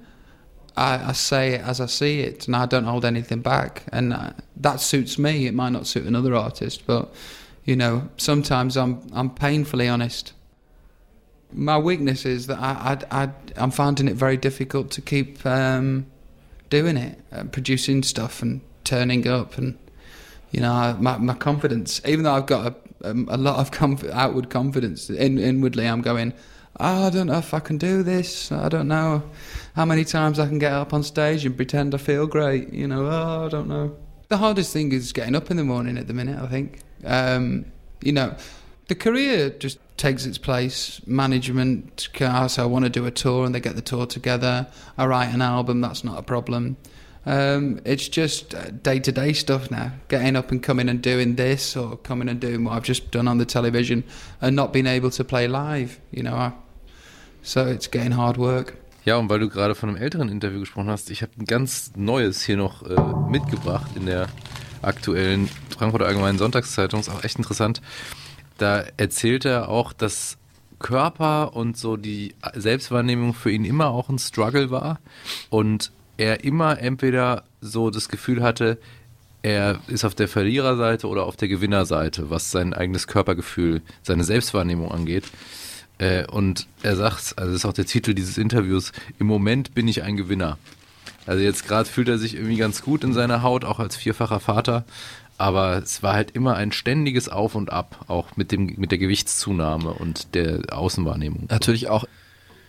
I, 0.76 1.10
I 1.10 1.12
say 1.12 1.54
it 1.56 1.62
as 1.66 1.80
I 1.80 1.86
see 1.86 2.20
it 2.20 2.46
and 2.46 2.56
I 2.56 2.66
don't 2.66 2.86
hold 2.86 3.04
anything 3.04 3.42
back. 3.42 3.82
And 3.92 4.12
uh, 4.12 4.30
that 4.56 4.80
suits 4.80 5.18
me. 5.18 5.46
It 5.46 5.54
might 5.54 5.72
not 5.72 5.86
suit 5.86 6.06
another 6.06 6.34
artist, 6.34 6.86
but 6.86 7.12
you 7.64 7.76
know, 7.76 8.08
sometimes 8.16 8.76
I'm 8.76 9.00
I'm 9.12 9.30
painfully 9.30 9.88
honest. 9.88 10.33
My 11.54 11.78
weakness 11.78 12.26
is 12.26 12.48
that 12.48 12.58
I, 12.58 12.98
I, 13.10 13.24
I 13.24 13.30
I'm 13.56 13.70
finding 13.70 14.08
it 14.08 14.16
very 14.16 14.36
difficult 14.36 14.90
to 14.92 15.00
keep 15.00 15.44
um, 15.46 16.06
doing 16.68 16.96
it, 16.96 17.20
uh, 17.32 17.44
producing 17.44 18.02
stuff 18.02 18.42
and 18.42 18.60
turning 18.82 19.26
up 19.26 19.56
and 19.56 19.78
you 20.50 20.60
know 20.60 20.96
my 21.00 21.16
my 21.18 21.34
confidence. 21.34 22.00
Even 22.04 22.24
though 22.24 22.34
I've 22.34 22.46
got 22.46 22.74
a, 23.02 23.10
um, 23.10 23.28
a 23.30 23.36
lot 23.36 23.58
of 23.58 23.70
conf- 23.70 24.10
outward 24.12 24.50
confidence, 24.50 25.08
in, 25.10 25.38
inwardly 25.38 25.86
I'm 25.86 26.02
going. 26.02 26.32
"Oh, 26.80 27.06
I 27.06 27.10
don't 27.10 27.28
know 27.28 27.38
if 27.38 27.54
I 27.54 27.60
can 27.60 27.78
do 27.78 28.02
this. 28.02 28.50
I 28.50 28.68
don't 28.68 28.88
know 28.88 29.22
how 29.76 29.84
many 29.84 30.04
times 30.04 30.40
I 30.40 30.48
can 30.48 30.58
get 30.58 30.72
up 30.72 30.92
on 30.92 31.04
stage 31.04 31.46
and 31.46 31.56
pretend 31.56 31.94
I 31.94 31.98
feel 31.98 32.26
great. 32.26 32.72
You 32.72 32.88
know, 32.88 33.06
oh, 33.06 33.46
I 33.46 33.48
don't 33.48 33.68
know. 33.68 33.96
The 34.28 34.38
hardest 34.38 34.72
thing 34.72 34.90
is 34.90 35.12
getting 35.12 35.36
up 35.36 35.50
in 35.52 35.56
the 35.56 35.64
morning 35.64 35.96
at 35.98 36.08
the 36.08 36.14
minute. 36.14 36.40
I 36.42 36.48
think. 36.48 36.80
Um, 37.04 37.66
you 38.04 38.12
know, 38.12 38.34
the 38.88 38.94
career 38.94 39.50
just 39.50 39.78
takes 39.96 40.26
its 40.26 40.38
place. 40.38 41.00
Management 41.06 42.08
can 42.12 42.30
ask, 42.30 42.58
I 42.58 42.66
want 42.66 42.84
to 42.84 42.90
do 42.90 43.06
a 43.06 43.10
tour, 43.10 43.44
and 43.46 43.54
they 43.54 43.60
get 43.60 43.76
the 43.76 43.82
tour 43.82 44.06
together. 44.06 44.66
I 44.98 45.06
write 45.06 45.32
an 45.32 45.42
album. 45.42 45.80
That's 45.80 46.04
not 46.04 46.18
a 46.18 46.22
problem. 46.22 46.76
Um, 47.26 47.80
it's 47.84 48.08
just 48.08 48.54
day 48.82 49.00
to 49.00 49.12
day 49.12 49.32
stuff 49.32 49.70
now. 49.70 49.92
Getting 50.08 50.36
up 50.36 50.50
and 50.50 50.62
coming 50.62 50.88
and 50.88 51.00
doing 51.00 51.36
this, 51.36 51.76
or 51.76 51.96
coming 51.96 52.28
and 52.28 52.40
doing 52.40 52.64
what 52.64 52.74
I've 52.74 52.86
just 52.86 53.10
done 53.10 53.28
on 53.28 53.38
the 53.38 53.46
television, 53.46 54.04
and 54.40 54.54
not 54.54 54.72
being 54.72 54.86
able 54.86 55.10
to 55.12 55.24
play 55.24 55.48
live. 55.48 55.98
You 56.10 56.22
know, 56.22 56.34
I, 56.34 56.52
so 57.42 57.66
it's 57.66 57.86
getting 57.86 58.12
hard 58.12 58.36
work. 58.36 58.74
Ja, 59.06 59.16
und 59.16 59.28
weil 59.28 59.38
du 59.38 59.50
gerade 59.50 59.74
von 59.74 59.90
einem 59.90 59.98
älteren 59.98 60.30
Interview 60.30 60.60
gesprochen 60.60 60.88
hast, 60.88 61.10
ich 61.10 61.20
habe 61.20 61.32
ein 61.38 61.44
ganz 61.44 61.92
neues 61.94 62.42
hier 62.42 62.56
noch 62.56 62.82
äh, 62.82 63.30
mitgebracht 63.30 63.90
in 63.96 64.06
der 64.06 64.28
aktuellen 64.80 65.50
Frankfurter 65.76 66.06
Allgemeinen 66.06 66.38
Sonntagszeitung. 66.38 67.00
Ist 67.00 67.10
auch 67.10 67.22
echt 67.22 67.36
interessant. 67.36 67.82
Da 68.58 68.84
erzählt 68.96 69.44
er 69.44 69.68
auch, 69.68 69.92
dass 69.92 70.38
Körper 70.78 71.56
und 71.56 71.76
so 71.76 71.96
die 71.96 72.34
Selbstwahrnehmung 72.54 73.34
für 73.34 73.50
ihn 73.50 73.64
immer 73.64 73.88
auch 73.88 74.08
ein 74.08 74.18
Struggle 74.18 74.70
war 74.70 75.00
und 75.50 75.92
er 76.16 76.44
immer 76.44 76.78
entweder 76.78 77.44
so 77.60 77.90
das 77.90 78.08
Gefühl 78.08 78.42
hatte, 78.42 78.78
er 79.42 79.78
ist 79.88 80.04
auf 80.04 80.14
der 80.14 80.28
Verliererseite 80.28 81.06
oder 81.06 81.24
auf 81.24 81.36
der 81.36 81.48
Gewinnerseite, 81.48 82.30
was 82.30 82.50
sein 82.50 82.72
eigenes 82.72 83.06
Körpergefühl, 83.06 83.82
seine 84.02 84.24
Selbstwahrnehmung 84.24 84.90
angeht. 84.90 85.24
Äh, 85.98 86.26
und 86.26 86.66
er 86.82 86.96
sagt, 86.96 87.34
also 87.36 87.50
das 87.50 87.60
ist 87.60 87.64
auch 87.66 87.74
der 87.74 87.86
Titel 87.86 88.14
dieses 88.14 88.38
Interviews, 88.38 88.92
im 89.18 89.26
Moment 89.26 89.74
bin 89.74 89.86
ich 89.86 90.02
ein 90.02 90.16
Gewinner. 90.16 90.58
Also 91.26 91.42
jetzt 91.42 91.66
gerade 91.66 91.88
fühlt 91.88 92.08
er 92.08 92.18
sich 92.18 92.34
irgendwie 92.34 92.56
ganz 92.56 92.82
gut 92.82 93.04
in 93.04 93.12
seiner 93.12 93.42
Haut, 93.42 93.64
auch 93.64 93.80
als 93.80 93.96
vierfacher 93.96 94.40
Vater. 94.40 94.84
Aber 95.36 95.78
es 95.78 96.02
war 96.02 96.14
halt 96.14 96.30
immer 96.30 96.54
ein 96.56 96.70
ständiges 96.72 97.28
Auf 97.28 97.54
und 97.54 97.72
Ab, 97.72 98.04
auch 98.08 98.36
mit, 98.36 98.52
dem, 98.52 98.74
mit 98.76 98.90
der 98.92 98.98
Gewichtszunahme 98.98 99.92
und 99.92 100.34
der 100.34 100.60
Außenwahrnehmung. 100.70 101.46
Natürlich 101.50 101.88
auch 101.88 102.04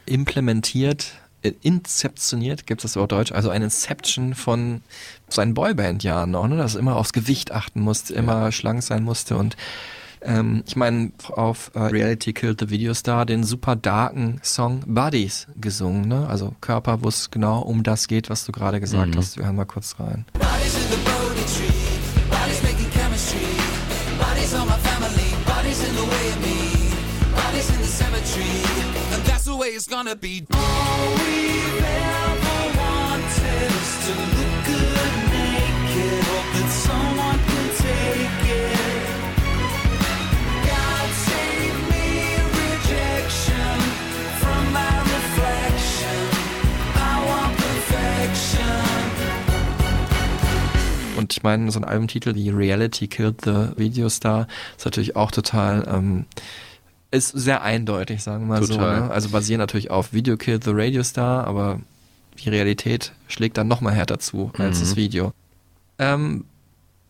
implementiert, 0.05 1.13
äh, 1.43 1.51
inzeptioniert, 1.61 2.65
gibt 2.67 2.83
es 2.83 2.93
das 2.93 2.99
Wort 2.99 3.11
Deutsch, 3.11 3.31
also 3.31 3.49
ein 3.49 3.61
Inception 3.61 4.33
von 4.35 4.81
seinen 5.29 5.53
Boyband-Jahren 5.53 6.31
noch, 6.31 6.47
ne? 6.47 6.57
dass 6.57 6.75
er 6.75 6.79
immer 6.79 6.95
aufs 6.95 7.13
Gewicht 7.13 7.51
achten 7.51 7.81
musste, 7.81 8.13
immer 8.13 8.51
schlank 8.51 8.81
sein 8.83 9.03
musste 9.03 9.37
und 9.37 9.55
ähm, 10.21 10.63
ich 10.65 10.75
meine, 10.75 11.11
auf 11.29 11.69
äh, 11.75 11.79
Reality 11.79 12.33
Killed 12.33 12.59
the 12.59 12.69
Video 12.71 12.95
Star 12.95 13.27
den 13.27 13.43
super 13.43 13.75
darken 13.75 14.39
Song 14.43 14.81
Buddies 14.87 15.45
gesungen, 15.61 16.07
ne? 16.07 16.27
Also 16.27 16.55
Körper, 16.61 17.03
wo 17.03 17.09
es 17.09 17.29
genau 17.29 17.59
um 17.61 17.83
das 17.83 18.07
geht, 18.07 18.31
was 18.31 18.43
du 18.43 18.51
gerade 18.51 18.79
gesagt 18.79 19.13
Mhm. 19.13 19.17
hast. 19.19 19.37
Wir 19.37 19.45
hören 19.45 19.55
mal 19.55 19.65
kurz 19.65 19.99
rein. 19.99 20.25
Bodies 20.33 20.73
in 20.75 20.81
the 20.89 21.84
it's 29.75 29.87
gonna 29.87 30.15
be. 30.15 30.47
All 30.53 31.07
we've 31.19 31.83
ever 31.83 32.59
wanted 32.79 33.71
is 33.75 33.91
to 34.05 34.13
look 34.35 34.53
good 34.71 35.13
naked, 35.35 36.23
hope 36.31 36.49
that 36.55 36.69
someone 36.87 37.39
can 37.49 37.67
take 37.83 38.43
it. 38.55 39.07
God 40.69 41.07
save 41.27 41.77
me 41.91 42.07
rejection 42.63 43.77
from 44.39 44.61
my 44.71 44.93
reflection. 45.15 46.23
I 46.95 47.13
want 47.27 47.53
perfection. 47.57 48.85
Und 51.17 51.33
ich 51.33 51.43
meine, 51.43 51.69
so 51.71 51.79
ein 51.79 51.85
Albumtitel 51.85 52.33
wie 52.35 52.49
Reality 52.49 53.07
Killed 53.07 53.41
the 53.43 53.69
Video 53.75 54.07
Star 54.09 54.47
ist 54.77 54.85
natürlich 54.85 55.15
auch 55.17 55.31
total, 55.31 55.85
ähm, 55.87 56.25
ist 57.15 57.29
sehr 57.29 57.61
eindeutig, 57.61 58.21
sagen 58.23 58.43
wir 58.47 58.59
mal 58.59 58.65
Total. 58.67 58.99
so. 58.99 59.05
Ne? 59.05 59.11
Also 59.11 59.29
basieren 59.29 59.59
natürlich 59.59 59.89
auf 59.91 60.13
Video 60.13 60.37
Killed 60.37 60.63
the 60.63 60.71
Radio 60.73 61.03
Star, 61.03 61.45
aber 61.47 61.79
die 62.43 62.49
Realität 62.49 63.13
schlägt 63.27 63.57
dann 63.57 63.67
nochmal 63.67 63.93
härter 63.93 64.19
zu 64.19 64.51
als 64.57 64.77
Mhm. 64.77 64.83
das 64.83 64.95
Video. 64.95 65.33
Ähm, 65.99 66.45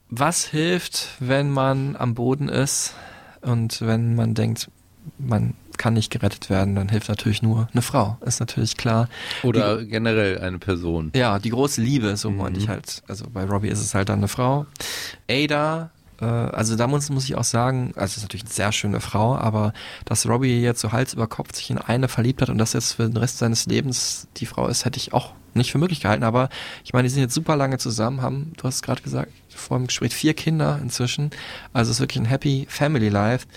was 0.10 0.46
hilft, 0.46 1.10
wenn 1.20 1.50
man 1.52 1.96
am 1.96 2.14
Boden 2.14 2.48
ist 2.48 2.94
und 3.42 3.82
wenn 3.82 4.16
man 4.16 4.34
denkt, 4.36 4.70
man 5.18 5.54
kann 5.78 5.94
nicht 5.94 6.10
gerettet 6.12 6.50
werden, 6.50 6.76
dann 6.76 6.88
hilft 6.90 7.10
natürlich 7.10 7.42
nur 7.42 7.68
eine 7.74 7.82
Frau, 7.82 8.18
ist 8.26 8.40
natürlich 8.40 8.78
klar. 8.78 9.10
Oder 9.44 9.84
generell 9.84 10.40
eine 10.40 10.58
Person. 10.58 11.12
Ja, 11.16 11.38
die 11.40 11.50
große 11.50 11.82
Liebe, 11.82 12.16
so 12.18 12.32
meinte 12.32 12.60
ich 12.60 12.70
halt. 12.70 13.04
Also 13.08 13.26
bei 13.32 13.44
Robbie 13.44 13.68
ist 13.68 13.82
es 13.82 13.94
halt 13.94 14.08
dann 14.10 14.20
eine 14.20 14.28
Frau. 14.30 14.66
Ada, 15.30 15.90
also 16.24 16.76
da 16.76 16.88
muss, 16.88 17.10
muss 17.10 17.26
ich 17.26 17.36
auch 17.36 17.44
sagen, 17.44 17.92
also 17.96 18.06
es 18.06 18.18
ist 18.18 18.24
natürlich 18.24 18.44
eine 18.46 18.54
sehr 18.54 18.72
schöne 18.72 19.02
Frau, 19.02 19.36
aber 19.36 19.74
dass 20.06 20.28
Robbie 20.28 20.62
jetzt 20.62 20.82
so 20.82 20.92
Hals 20.92 21.14
über 21.14 21.28
Kopf 21.28 21.54
sich 21.54 21.70
in 21.70 21.78
eine 21.78 22.08
verliebt 22.08 22.42
hat 22.42 22.50
und 22.50 22.58
das 22.58 22.74
jetzt 22.74 22.94
für 22.94 23.04
den 23.08 23.18
Rest 23.18 23.38
seines 23.40 23.66
Lebens 23.66 24.28
die 24.38 24.46
Frau 24.46 24.68
ist, 24.68 24.86
hätte 24.86 24.98
ich 24.98 25.14
auch 25.14 25.34
nicht 25.54 25.72
für 25.72 25.78
möglich 25.78 26.02
gehalten. 26.02 26.24
Aber 26.24 26.50
ich 26.84 26.94
meine, 26.94 27.08
die 27.08 27.14
sind 27.14 27.22
jetzt 27.22 27.34
super 27.34 27.56
lange 27.56 27.78
zusammen, 27.78 28.22
haben, 28.22 28.54
du 28.58 28.64
hast 28.64 28.82
gerade 28.82 29.02
gesagt, 29.02 29.32
vor 29.50 29.78
dem 29.78 29.88
Gespräch 29.88 30.14
vier 30.14 30.34
Kinder 30.34 30.80
inzwischen. 30.82 31.32
Also 31.74 31.92
es 31.92 31.98
ist 31.98 32.02
wirklich 32.02 32.22
ein 32.22 32.26
happy 32.26 32.66
family 32.70 33.10
life. 33.10 33.48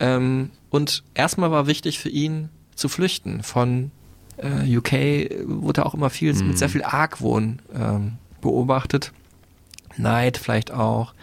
Ähm, 0.00 0.50
und 0.70 1.04
erstmal 1.14 1.50
war 1.50 1.66
wichtig 1.66 1.98
für 1.98 2.08
ihn 2.08 2.48
zu 2.74 2.88
flüchten. 2.88 3.42
Von 3.42 3.90
äh, 4.38 4.76
UK 4.76 5.46
wurde 5.46 5.86
auch 5.86 5.94
immer 5.94 6.10
viel 6.10 6.34
Mhm. 6.34 6.48
mit 6.48 6.58
sehr 6.58 6.68
viel 6.68 6.82
Argwohn 6.82 7.60
ähm, 7.74 8.18
beobachtet. 8.40 9.12
Neid 9.96 10.36
vielleicht 10.36 10.72
auch. 10.72 11.14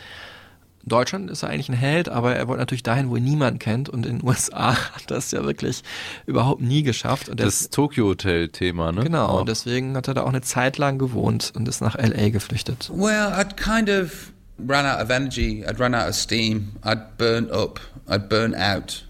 In 0.84 0.90
Deutschland 0.90 1.32
ist 1.32 1.44
er 1.44 1.50
eigentlich 1.50 1.70
ein 1.70 1.76
Held, 1.76 2.10
aber 2.10 2.36
er 2.36 2.48
wollte 2.50 2.60
natürlich 2.60 2.84
dahin, 2.84 3.10
wo 3.10 3.16
ihn 3.16 3.24
niemand 3.24 3.60
kennt. 3.62 3.88
Und 3.88 4.06
in 4.06 4.20
den 4.20 4.28
USA 4.28 4.76
hat 4.76 5.10
er 5.12 5.18
es 5.18 5.32
ja 5.32 5.44
wirklich 5.46 5.82
überhaupt 6.26 6.62
nie 6.62 6.84
geschafft. 6.84 7.30
Und 7.30 7.40
Das 7.40 7.70
Tokyo 7.70 8.08
Hotel 8.08 8.50
Thema, 8.50 8.92
ne? 8.92 9.04
Genau, 9.04 9.28
Auch. 9.28 9.40
und 9.42 9.50
deswegen 9.50 9.96
hat 9.96 10.10
er 10.10 10.14
da 10.14 10.24
auch 10.24 10.30
eine 10.30 10.42
Zeit 10.42 10.78
lang 10.78 10.98
gewohnt 10.98 11.54
und 11.56 11.68
ist 11.70 11.82
nach 11.82 11.96
LA 11.98 12.30
geflüchtet. 12.30 12.92
Well, 12.94 13.32
I'd 13.34 13.56
kind 13.56 13.90
of 13.90 14.34
ran 14.60 14.86
out 14.86 15.02
of 15.02 15.10
energy. 15.10 15.64
I'd 15.66 15.80
run 15.80 15.96
out 15.96 16.10
of 16.10 16.16
steam. 16.16 16.74
I'd 16.84 17.18
burnt 17.18 17.50
up. 17.52 17.80
I'd 18.10 18.28
burnt 18.28 18.56
out. 18.56 19.06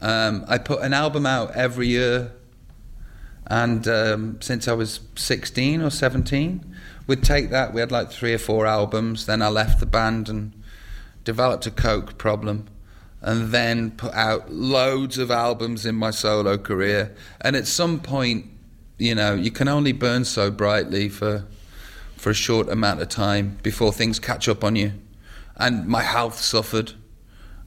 Um, 0.00 0.44
I 0.48 0.58
put 0.58 0.80
an 0.80 0.92
album 0.92 1.24
out 1.26 1.52
every 1.54 1.86
year, 1.86 2.32
and 3.46 3.86
um, 3.86 4.38
since 4.40 4.66
I 4.66 4.72
was 4.72 4.98
16 5.14 5.80
or 5.82 5.90
17, 5.90 6.64
we'd 7.06 7.22
take 7.22 7.50
that. 7.50 7.72
We 7.72 7.80
had 7.80 7.92
like 7.92 8.10
three 8.10 8.34
or 8.34 8.38
four 8.38 8.66
albums. 8.66 9.26
Then 9.26 9.40
I 9.42 9.48
left 9.48 9.78
the 9.78 9.86
band 9.86 10.28
and 10.28 10.52
developed 11.24 11.66
a 11.66 11.70
coke 11.70 12.18
problem, 12.18 12.68
and 13.20 13.52
then 13.52 13.92
put 13.92 14.12
out 14.14 14.50
loads 14.52 15.18
of 15.18 15.30
albums 15.30 15.86
in 15.86 15.94
my 15.94 16.10
solo 16.10 16.58
career. 16.58 17.14
And 17.40 17.54
at 17.54 17.66
some 17.66 18.00
point, 18.00 18.46
you 18.98 19.14
know, 19.14 19.34
you 19.34 19.50
can 19.50 19.68
only 19.68 19.92
burn 19.92 20.24
so 20.24 20.50
brightly 20.50 21.08
for 21.08 21.44
for 22.16 22.30
a 22.30 22.34
short 22.34 22.68
amount 22.68 23.02
of 23.02 23.08
time 23.08 23.58
before 23.64 23.92
things 23.92 24.20
catch 24.20 24.48
up 24.48 24.62
on 24.62 24.76
you. 24.76 24.92
And 25.56 25.88
my 25.88 26.02
health 26.02 26.38
suffered, 26.38 26.92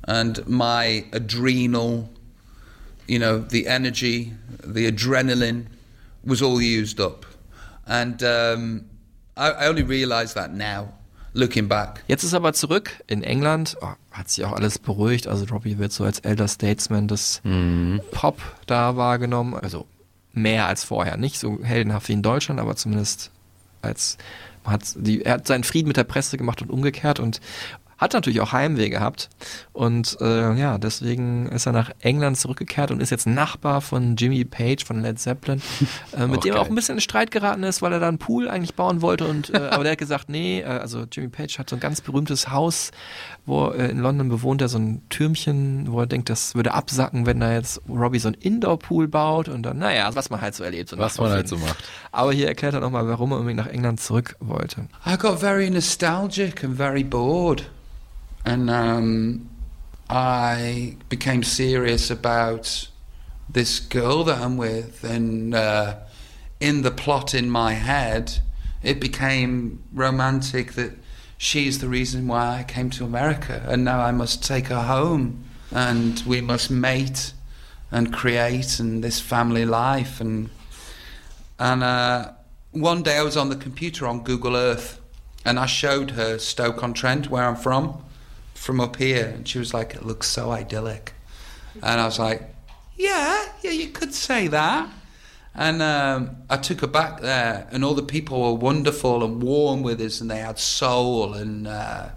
and 0.08 0.48
my 0.48 1.06
adrenal, 1.12 2.10
you 3.06 3.20
know, 3.20 3.40
the 3.40 3.68
energy, 3.68 4.34
the 4.64 4.90
adrenaline 4.90 5.66
was 6.24 6.42
all 6.42 6.62
used 6.62 7.02
up. 7.02 7.26
And 7.86 8.24
um, 8.24 8.86
I, 9.36 9.68
only 9.68 9.84
realized 9.84 10.36
that 10.36 10.54
now, 10.54 10.94
looking 11.36 11.68
back. 11.68 12.04
Jetzt 12.08 12.24
ist 12.24 12.34
er 12.34 12.38
aber 12.38 12.54
zurück 12.54 13.04
in 13.08 13.24
England, 13.24 13.78
oh, 13.82 13.90
hat 14.12 14.30
sich 14.30 14.44
auch 14.46 14.54
alles 14.54 14.80
beruhigt. 14.80 15.28
Also 15.28 15.46
Robbie 15.46 15.78
wird 15.78 15.92
so 15.92 16.04
als 16.04 16.20
Elder 16.20 16.48
Statesman 16.48 17.08
des 17.08 17.42
Pop 18.12 18.42
da 18.66 18.96
wahrgenommen. 18.96 19.54
Also 19.54 19.86
mehr 20.34 20.68
als 20.68 20.84
vorher. 20.84 21.18
Nicht 21.18 21.40
so 21.40 21.64
heldenhaft 21.64 22.10
wie 22.10 22.14
in 22.14 22.22
Deutschland, 22.22 22.60
aber 22.60 22.76
zumindest 22.76 23.32
als 23.82 24.18
man 24.64 24.74
hat 24.74 24.84
die, 24.96 25.24
er 25.24 25.34
hat 25.36 25.48
seinen 25.48 25.64
Frieden 25.64 25.88
mit 25.88 25.98
der 25.98 26.04
Presse 26.04 26.38
gemacht 26.38 26.62
und 26.62 26.72
umgekehrt 26.72 27.20
und 27.20 27.40
hat 27.98 28.14
natürlich 28.14 28.42
auch 28.42 28.52
Heimweh 28.52 28.90
gehabt. 28.90 29.30
Und 29.74 30.18
äh, 30.22 30.54
ja, 30.56 30.78
deswegen 30.78 31.48
ist 31.48 31.66
er 31.66 31.72
nach 31.72 31.92
England 32.00 32.38
zurückgekehrt 32.38 32.92
und 32.92 33.02
ist 33.02 33.10
jetzt 33.10 33.28
Nachbar 33.28 33.82
von 33.82 34.16
Jimmy 34.16 34.44
Page 34.46 34.84
von 34.84 35.02
Led 35.02 35.20
Zeppelin, 35.20 35.62
äh, 36.14 36.28
mit 36.28 36.40
Auch 36.40 36.44
dem 36.44 36.56
er 36.56 36.62
auch 36.62 36.68
ein 36.70 36.76
bisschen 36.76 36.96
in 36.96 37.02
Streit 37.02 37.32
geraten 37.32 37.64
ist, 37.64 37.82
weil 37.82 37.94
er 37.94 38.00
da 38.00 38.08
einen 38.08 38.18
Pool 38.18 38.50
eigentlich 38.50 38.76
bauen 38.76 39.02
wollte. 39.02 39.26
Und 39.26 39.54
äh, 39.54 39.58
aber 39.72 39.84
der 39.84 39.94
hat 39.94 40.00
gesagt, 40.00 40.30
nee, 40.30 40.62
äh, 40.62 40.66
also 40.66 41.06
Jimmy 41.12 41.30
Page 41.30 41.58
hat 41.60 41.70
so 41.70 41.76
ein 41.76 41.80
ganz 41.80 42.02
berühmtes 42.02 42.50
Haus, 42.50 42.92
wo 43.46 43.70
äh, 43.70 43.90
in 43.90 44.00
London 44.00 44.30
bewohnt 44.30 44.62
er 44.62 44.68
so 44.68 44.78
ein 44.78 45.02
Türmchen, 45.10 45.92
wo 45.92 46.00
er 46.02 46.08
denkt, 46.08 46.30
das 46.30 46.56
würde 46.56 46.74
absacken, 46.74 47.26
wenn 47.26 47.40
da 47.40 47.54
jetzt 47.54 47.82
Robbie 47.88 48.20
so 48.20 48.28
ein 48.28 48.34
Indoor-Pool 48.34 49.08
baut 49.08 49.48
und 49.48 49.64
dann, 49.64 49.80
naja, 49.80 50.10
was 50.14 50.30
man 50.30 50.42
halt 50.42 50.56
so 50.56 50.64
erlebt. 50.64 50.90
so 50.90 50.98
Was 50.98 51.18
man 51.18 51.32
halt 51.32 51.48
so 51.48 51.58
macht. 51.58 51.84
Aber 52.12 52.34
hier 52.34 52.48
erklärt 52.48 52.74
er 52.74 52.82
nochmal, 52.82 53.08
warum 53.08 53.32
er 53.32 53.40
unbedingt 53.40 53.66
nach 53.66 53.72
England 53.72 54.00
zurück 54.02 54.36
wollte. 54.40 54.88
I 55.06 55.18
got 55.18 55.40
very 55.40 55.70
nostalgic 55.70 56.64
and 56.64 56.76
very 56.76 57.04
bored. 57.04 57.66
And 58.46 58.70
um, 58.70 59.50
I 60.10 60.98
became 61.10 61.44
serious 61.44 62.12
about 62.12 62.90
this 63.50 63.80
girl 63.80 64.24
that 64.26 64.40
I'm 64.40 64.58
with. 64.58 65.04
And 65.04 65.56
uh, 65.56 65.98
in 66.60 66.84
the 66.84 66.92
plot 66.92 67.34
in 67.34 67.50
my 67.50 67.74
head, 67.74 68.40
it 68.84 69.00
became 69.00 69.84
romantic 69.92 70.74
that 70.74 70.92
she's 71.38 71.80
the 71.80 71.88
reason 71.88 72.28
why 72.28 72.60
I 72.60 72.64
came 72.64 72.90
to 72.92 73.04
America. 73.04 73.66
And 73.68 73.84
now 73.84 74.00
I 74.00 74.12
must 74.12 74.44
take 74.44 74.68
her 74.68 74.84
home. 74.84 75.44
And 75.72 76.22
we 76.28 76.42
must 76.42 76.70
mate 76.70 77.34
and 77.92 78.14
create 78.14 78.80
and 78.80 79.04
this 79.04 79.20
family 79.20 79.66
life. 79.66 80.22
And, 80.22 80.50
and 81.58 81.84
uh, 81.84 82.32
one 82.72 83.02
day 83.02 83.18
I 83.18 83.24
was 83.24 83.38
on 83.38 83.50
the 83.50 83.56
computer 83.56 84.06
on 84.06 84.24
Google 84.24 84.56
Earth 84.56 85.02
and 85.46 85.60
I 85.60 85.66
showed 85.66 86.12
her 86.12 86.40
Stoke 86.40 86.84
on 86.84 86.94
Trent, 86.94 87.30
where 87.30 87.44
I'm 87.44 87.56
from, 87.56 88.04
from 88.56 88.82
up 88.82 88.96
here, 88.96 89.28
and 89.28 89.48
she 89.48 89.60
was 89.60 89.74
like, 89.74 89.94
"It 89.94 90.06
looks 90.06 90.28
so 90.28 90.52
idyllic," 90.52 91.14
and 91.76 92.02
I 92.02 92.06
was 92.06 92.18
like, 92.18 92.42
"Yeah, 92.98 93.46
yeah, 93.62 93.72
you 93.72 93.90
could 93.90 94.14
say 94.14 94.48
that." 94.48 94.90
And 95.58 95.82
um, 95.82 96.38
I 96.50 96.58
took 96.58 96.82
her 96.82 96.88
back 96.88 97.22
there, 97.22 97.68
and 97.72 97.86
all 97.86 97.94
the 97.94 98.04
people 98.04 98.42
were 98.42 98.54
wonderful 98.60 99.24
and 99.24 99.42
warm 99.42 99.84
with 99.84 100.02
us, 100.02 100.20
and 100.20 100.30
they 100.30 100.40
had 100.40 100.60
soul, 100.60 101.34
and 101.34 101.68
uh, 101.68 102.10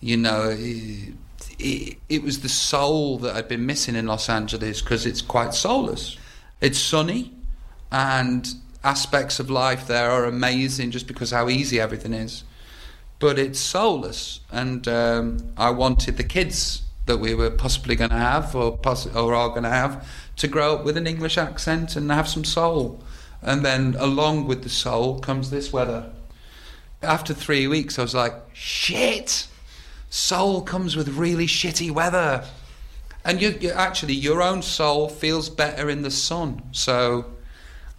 you 0.00 0.16
know, 0.16 0.48
it, 0.50 1.14
it, 1.58 1.98
it 2.08 2.22
was 2.24 2.40
the 2.40 2.48
soul 2.48 3.18
that 3.18 3.36
I'd 3.36 3.48
been 3.48 3.66
missing 3.66 3.94
in 3.94 4.06
Los 4.06 4.28
Angeles 4.28 4.82
because 4.82 5.06
it's 5.06 5.22
quite 5.22 5.54
soulless. 5.54 6.16
It's 6.60 6.78
sunny, 6.78 7.32
and 7.92 8.48
aspects 8.84 9.38
of 9.38 9.48
life 9.48 9.86
there 9.86 10.10
are 10.10 10.24
amazing 10.24 10.90
just 10.90 11.06
because 11.06 11.30
how 11.30 11.48
easy 11.48 11.78
everything 11.78 12.12
is. 12.12 12.42
But 13.22 13.38
it's 13.38 13.60
soulless, 13.60 14.40
and 14.50 14.88
um, 14.88 15.52
I 15.56 15.70
wanted 15.70 16.16
the 16.16 16.24
kids 16.24 16.82
that 17.06 17.18
we 17.18 17.36
were 17.36 17.52
possibly 17.52 17.94
going 17.94 18.10
to 18.10 18.16
have, 18.16 18.56
or 18.56 18.76
poss- 18.76 19.06
or 19.14 19.32
are 19.32 19.50
going 19.50 19.62
to 19.62 19.68
have, 19.68 20.04
to 20.38 20.48
grow 20.48 20.74
up 20.74 20.84
with 20.84 20.96
an 20.96 21.06
English 21.06 21.38
accent 21.38 21.94
and 21.94 22.10
have 22.10 22.26
some 22.26 22.44
soul. 22.44 23.00
And 23.40 23.64
then 23.64 23.94
along 23.96 24.48
with 24.48 24.64
the 24.64 24.68
soul 24.68 25.20
comes 25.20 25.50
this 25.50 25.72
weather. 25.72 26.10
After 27.00 27.32
three 27.32 27.68
weeks, 27.68 27.96
I 27.96 28.02
was 28.02 28.12
like, 28.12 28.34
shit, 28.52 29.46
soul 30.10 30.60
comes 30.60 30.96
with 30.96 31.10
really 31.10 31.46
shitty 31.46 31.92
weather. 31.92 32.44
And 33.24 33.40
you, 33.40 33.56
you 33.60 33.70
actually, 33.70 34.14
your 34.14 34.42
own 34.42 34.62
soul 34.62 35.08
feels 35.08 35.48
better 35.48 35.88
in 35.88 36.02
the 36.02 36.10
sun. 36.10 36.60
So 36.72 37.26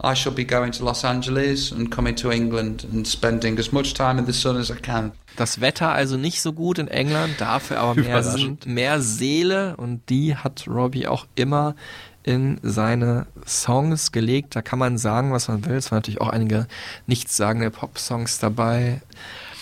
I 0.04 0.16
shall 0.16 0.34
be 0.34 0.46
going 0.46 0.72
to 0.74 0.84
Los 0.84 1.06
Angeles 1.06 1.72
and 1.72 1.90
coming 1.90 2.16
to 2.18 2.30
England 2.30 2.86
and 2.92 3.08
spending 3.08 3.58
as 3.58 3.72
much 3.72 3.94
time 3.94 4.20
in 4.20 4.26
the 4.26 4.34
sun 4.34 4.58
as 4.58 4.70
I 4.70 4.76
can. 4.76 5.14
Das 5.38 5.62
Wetter 5.62 5.92
also 5.92 6.18
nicht 6.18 6.42
so 6.42 6.54
gut 6.54 6.78
in 6.78 6.88
England, 6.88 7.36
dafür 7.40 7.80
aber 7.80 7.96
mehr, 8.02 8.24
mehr 8.66 9.02
Seele 9.02 9.76
und 9.78 10.02
die 10.10 10.36
hat 10.36 10.66
Robbie 10.68 11.08
auch 11.08 11.26
immer 11.36 11.76
in 12.24 12.60
seine 12.64 13.28
Songs 13.46 14.12
gelegt. 14.12 14.56
Da 14.56 14.62
kann 14.62 14.80
man 14.80 14.98
sagen, 14.98 15.32
was 15.32 15.48
man 15.48 15.66
will. 15.66 15.76
Es 15.76 15.92
waren 15.92 15.98
natürlich 15.98 16.22
auch 16.22 16.30
einige 16.30 16.68
nichtssagende 17.08 17.70
Pop-Songs 17.70 18.40
dabei. 18.40 19.02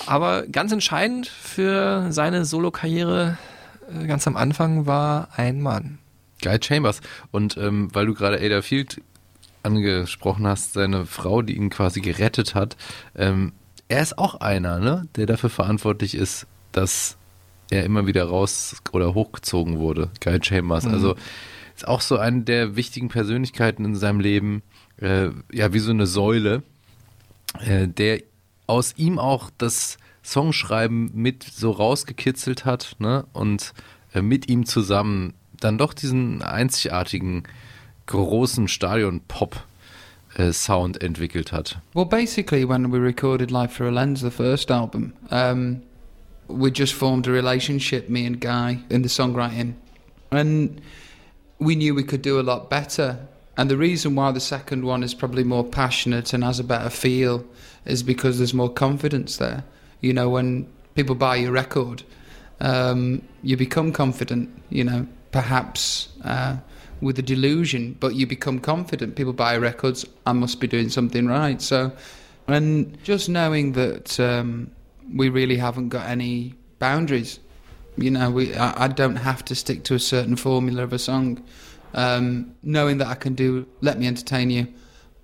Aber 0.05 0.47
ganz 0.47 0.71
entscheidend 0.71 1.27
für 1.27 2.11
seine 2.11 2.45
Solokarriere 2.45 3.37
äh, 3.93 4.07
ganz 4.07 4.27
am 4.27 4.37
Anfang 4.37 4.85
war 4.85 5.29
ein 5.35 5.61
Mann. 5.61 5.99
Guy 6.41 6.57
Chambers. 6.61 7.01
Und 7.31 7.57
ähm, 7.57 7.89
weil 7.93 8.05
du 8.05 8.13
gerade 8.13 8.39
Ada 8.39 8.61
Field 8.61 9.01
angesprochen 9.63 10.47
hast, 10.47 10.73
seine 10.73 11.05
Frau, 11.05 11.41
die 11.41 11.55
ihn 11.55 11.69
quasi 11.69 12.01
gerettet 12.01 12.55
hat, 12.55 12.77
ähm, 13.15 13.53
er 13.87 14.01
ist 14.01 14.17
auch 14.17 14.35
einer, 14.35 14.79
ne, 14.79 15.07
der 15.15 15.25
dafür 15.25 15.49
verantwortlich 15.49 16.15
ist, 16.15 16.47
dass 16.71 17.17
er 17.69 17.83
immer 17.83 18.07
wieder 18.07 18.25
raus 18.25 18.77
oder 18.91 19.13
hochgezogen 19.13 19.79
wurde, 19.79 20.09
Guy 20.21 20.39
Chambers. 20.41 20.85
Mhm. 20.85 20.93
Also 20.93 21.15
ist 21.75 21.87
auch 21.87 22.01
so 22.01 22.17
eine 22.17 22.41
der 22.41 22.75
wichtigen 22.75 23.09
Persönlichkeiten 23.09 23.83
in 23.85 23.95
seinem 23.95 24.19
Leben, 24.19 24.61
äh, 24.97 25.29
ja, 25.51 25.73
wie 25.73 25.79
so 25.79 25.91
eine 25.91 26.07
Säule, 26.07 26.63
äh, 27.59 27.87
der 27.87 28.21
aus 28.67 28.93
ihm 28.97 29.19
auch 29.19 29.49
das 29.57 29.97
Songschreiben 30.23 31.11
mit 31.13 31.43
so 31.43 31.71
rausgekitzelt 31.71 32.65
hat, 32.65 32.95
ne, 32.99 33.25
und 33.33 33.73
äh, 34.13 34.21
mit 34.21 34.49
ihm 34.49 34.65
zusammen 34.65 35.33
dann 35.59 35.77
doch 35.77 35.93
diesen 35.93 36.41
einzigartigen 36.41 37.43
großen 38.07 38.67
Stadion-Pop-Sound 38.67 41.01
entwickelt 41.01 41.51
hat. 41.51 41.77
Well, 41.93 42.05
basically, 42.05 42.65
when 42.65 42.91
we 42.91 42.99
recorded 42.99 43.51
Life 43.51 43.73
Through 43.73 43.89
a 43.89 43.91
Lens, 43.91 44.21
the 44.21 44.31
first 44.31 44.71
album, 44.71 45.13
um, 45.29 45.81
we 46.47 46.71
just 46.71 46.93
formed 46.93 47.27
a 47.27 47.31
relationship, 47.31 48.09
me 48.09 48.25
and 48.25 48.39
Guy, 48.39 48.79
in 48.89 49.01
the 49.01 49.09
songwriting. 49.09 49.73
And 50.31 50.81
we 51.59 51.75
knew 51.75 51.93
we 51.93 52.03
could 52.03 52.21
do 52.21 52.39
a 52.39 52.43
lot 52.43 52.69
better. 52.69 53.27
And 53.57 53.69
the 53.69 53.77
reason 53.77 54.15
why 54.15 54.31
the 54.31 54.39
second 54.39 54.85
one 54.85 55.03
is 55.03 55.13
probably 55.13 55.43
more 55.43 55.63
passionate 55.63 56.33
and 56.33 56.43
has 56.43 56.59
a 56.59 56.63
better 56.63 56.89
feel 56.89 57.45
is 57.85 58.03
because 58.03 58.37
there's 58.37 58.53
more 58.53 58.69
confidence 58.69 59.37
there. 59.37 59.63
You 59.99 60.13
know, 60.13 60.29
when 60.29 60.67
people 60.95 61.15
buy 61.15 61.37
your 61.37 61.51
record, 61.51 62.03
um, 62.59 63.21
you 63.43 63.57
become 63.57 63.91
confident, 63.91 64.49
you 64.69 64.83
know, 64.83 65.07
perhaps 65.31 66.09
uh, 66.23 66.57
with 67.01 67.17
a 67.19 67.21
delusion, 67.21 67.97
but 67.99 68.15
you 68.15 68.27
become 68.27 68.59
confident. 68.59 69.15
People 69.15 69.33
buy 69.33 69.57
records, 69.57 70.05
I 70.25 70.33
must 70.33 70.59
be 70.59 70.67
doing 70.67 70.89
something 70.89 71.27
right. 71.27 71.61
So, 71.61 71.91
and 72.47 73.01
just 73.03 73.27
knowing 73.27 73.73
that 73.73 74.19
um, 74.19 74.71
we 75.13 75.29
really 75.29 75.57
haven't 75.57 75.89
got 75.89 76.07
any 76.07 76.55
boundaries, 76.79 77.39
you 77.97 78.11
know, 78.11 78.29
we 78.29 78.53
I, 78.55 78.85
I 78.85 78.87
don't 78.87 79.17
have 79.17 79.43
to 79.45 79.55
stick 79.55 79.83
to 79.85 79.95
a 79.95 79.99
certain 79.99 80.35
formula 80.35 80.83
of 80.83 80.93
a 80.93 80.99
song. 80.99 81.43
Um, 81.93 82.55
knowing 82.63 82.99
that 82.99 83.07
I 83.07 83.15
can 83.15 83.35
do 83.35 83.67
Let 83.81 83.99
Me 83.99 84.07
Entertain 84.07 84.49
You 84.49 84.67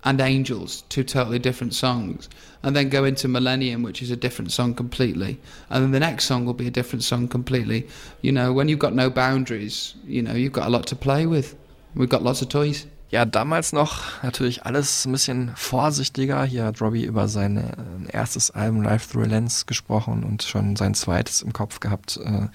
and 0.04 0.20
Angels, 0.20 0.82
two 0.90 1.02
totally 1.02 1.38
different 1.38 1.72
songs, 1.74 2.28
and 2.62 2.76
then 2.76 2.90
go 2.90 3.04
into 3.04 3.26
Millennium, 3.26 3.82
which 3.82 4.02
is 4.02 4.10
a 4.10 4.16
different 4.16 4.52
song 4.52 4.74
completely, 4.74 5.40
and 5.70 5.82
then 5.82 5.90
the 5.92 6.00
next 6.00 6.26
song 6.26 6.44
will 6.44 6.54
be 6.54 6.66
a 6.66 6.70
different 6.70 7.04
song 7.04 7.26
completely. 7.26 7.88
You 8.20 8.32
know, 8.32 8.52
when 8.52 8.68
you've 8.68 8.78
got 8.78 8.94
no 8.94 9.08
boundaries, 9.08 9.94
you 10.04 10.20
know, 10.20 10.34
you've 10.34 10.52
got 10.52 10.66
a 10.66 10.70
lot 10.70 10.86
to 10.88 10.96
play 10.96 11.24
with. 11.26 11.56
We've 11.94 12.08
got 12.08 12.22
lots 12.22 12.42
of 12.42 12.48
toys. 12.48 12.86
Ja, 13.10 13.24
damals 13.24 13.72
noch 13.72 14.22
natürlich 14.22 14.66
alles 14.66 15.06
ein 15.06 15.12
bisschen 15.12 15.52
vorsichtiger. 15.56 16.44
Hier 16.44 16.64
hat 16.66 16.82
Robbie 16.82 17.04
über 17.04 17.26
sein 17.26 17.56
äh, 17.56 18.12
erstes 18.12 18.50
Album 18.50 18.82
Life 18.82 19.10
Through 19.10 19.24
a 19.24 19.26
Lens 19.28 19.64
gesprochen 19.64 20.24
und 20.24 20.42
schon 20.42 20.76
sein 20.76 20.94
zweites 20.94 21.40
im 21.40 21.54
Kopf 21.54 21.80
gehabt. 21.80 22.18
Äh, 22.22 22.48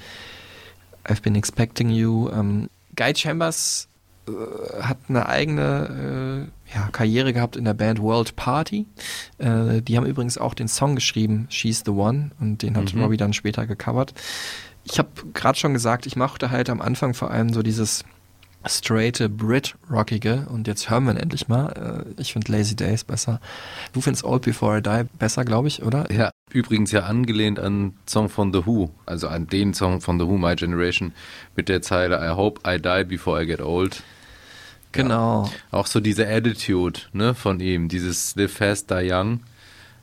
I've 1.12 1.22
Been 1.24 1.36
Expecting 1.36 1.90
You. 1.90 2.30
Ähm, 2.30 2.70
Guy 2.96 3.16
Chambers 3.16 3.88
äh, 4.28 4.82
hat 4.84 4.98
eine 5.10 5.28
eigene 5.28 6.48
äh, 6.72 6.76
ja, 6.78 6.88
Karriere 6.92 7.34
gehabt 7.34 7.56
in 7.56 7.66
der 7.66 7.74
Band 7.74 8.00
World 8.00 8.36
Party. 8.36 8.86
Äh, 9.40 9.82
die 9.82 9.98
haben 9.98 10.06
übrigens 10.06 10.38
auch 10.38 10.54
den 10.54 10.68
Song 10.68 10.94
geschrieben, 10.94 11.48
She's 11.50 11.82
the 11.84 11.92
One, 11.92 12.30
und 12.40 12.62
den 12.62 12.78
hat 12.78 12.94
Mhm. 12.94 13.02
Robbie 13.02 13.18
dann 13.18 13.34
später 13.34 13.66
gecovert. 13.66 14.14
Ich 14.84 15.00
habe 15.00 15.10
gerade 15.34 15.58
schon 15.58 15.74
gesagt, 15.74 16.06
ich 16.06 16.16
mochte 16.16 16.52
halt 16.52 16.70
am 16.70 16.80
Anfang 16.80 17.16
vor 17.16 17.32
allem 17.32 17.52
so 17.52 17.64
dieses 17.64 18.04
straighte 18.66 19.30
Brit-rockige 19.30 20.48
und 20.50 20.68
jetzt 20.68 20.90
hören 20.90 21.04
wir 21.06 21.12
ihn 21.12 21.18
endlich 21.18 21.48
mal. 21.48 22.06
Äh, 22.08 22.22
Ich 22.22 22.34
finde 22.34 22.52
Lazy 22.52 22.76
Days 22.76 23.04
besser. 23.04 23.40
Du 23.94 24.02
findest 24.02 24.24
Old 24.24 24.44
Before 24.44 24.78
I 24.78 24.82
Die 24.82 25.04
besser, 25.20 25.44
glaube 25.46 25.68
ich, 25.68 25.84
oder? 25.84 26.10
Ja, 26.12 26.32
übrigens 26.52 26.92
ja 26.92 27.02
angelehnt 27.02 27.60
an 27.60 27.94
Song 28.08 28.30
von 28.30 28.54
The 28.54 28.66
Who, 28.66 28.90
also 29.06 29.28
an 29.28 29.48
den 29.48 29.74
Song 29.74 30.00
von 30.02 30.20
The 30.20 30.26
Who, 30.28 30.38
My 30.38 30.56
Generation, 30.56 31.14
mit 31.56 31.68
der 31.70 31.82
Zeile 31.82 32.18
I 32.26 32.36
hope 32.36 32.62
I 32.68 32.80
die 32.82 33.04
before 33.04 33.42
I 33.42 33.46
get 33.46 33.62
old. 33.62 34.02
Genau. 34.92 35.50
Auch 35.72 35.88
so 35.88 36.00
diese 36.00 36.28
Attitude 36.28 37.00
ne, 37.14 37.34
von 37.34 37.60
ihm, 37.60 37.90
dieses 37.90 38.36
Live 38.36 38.54
Fast, 38.54 38.92
Die 38.92 39.10
Young, 39.12 39.40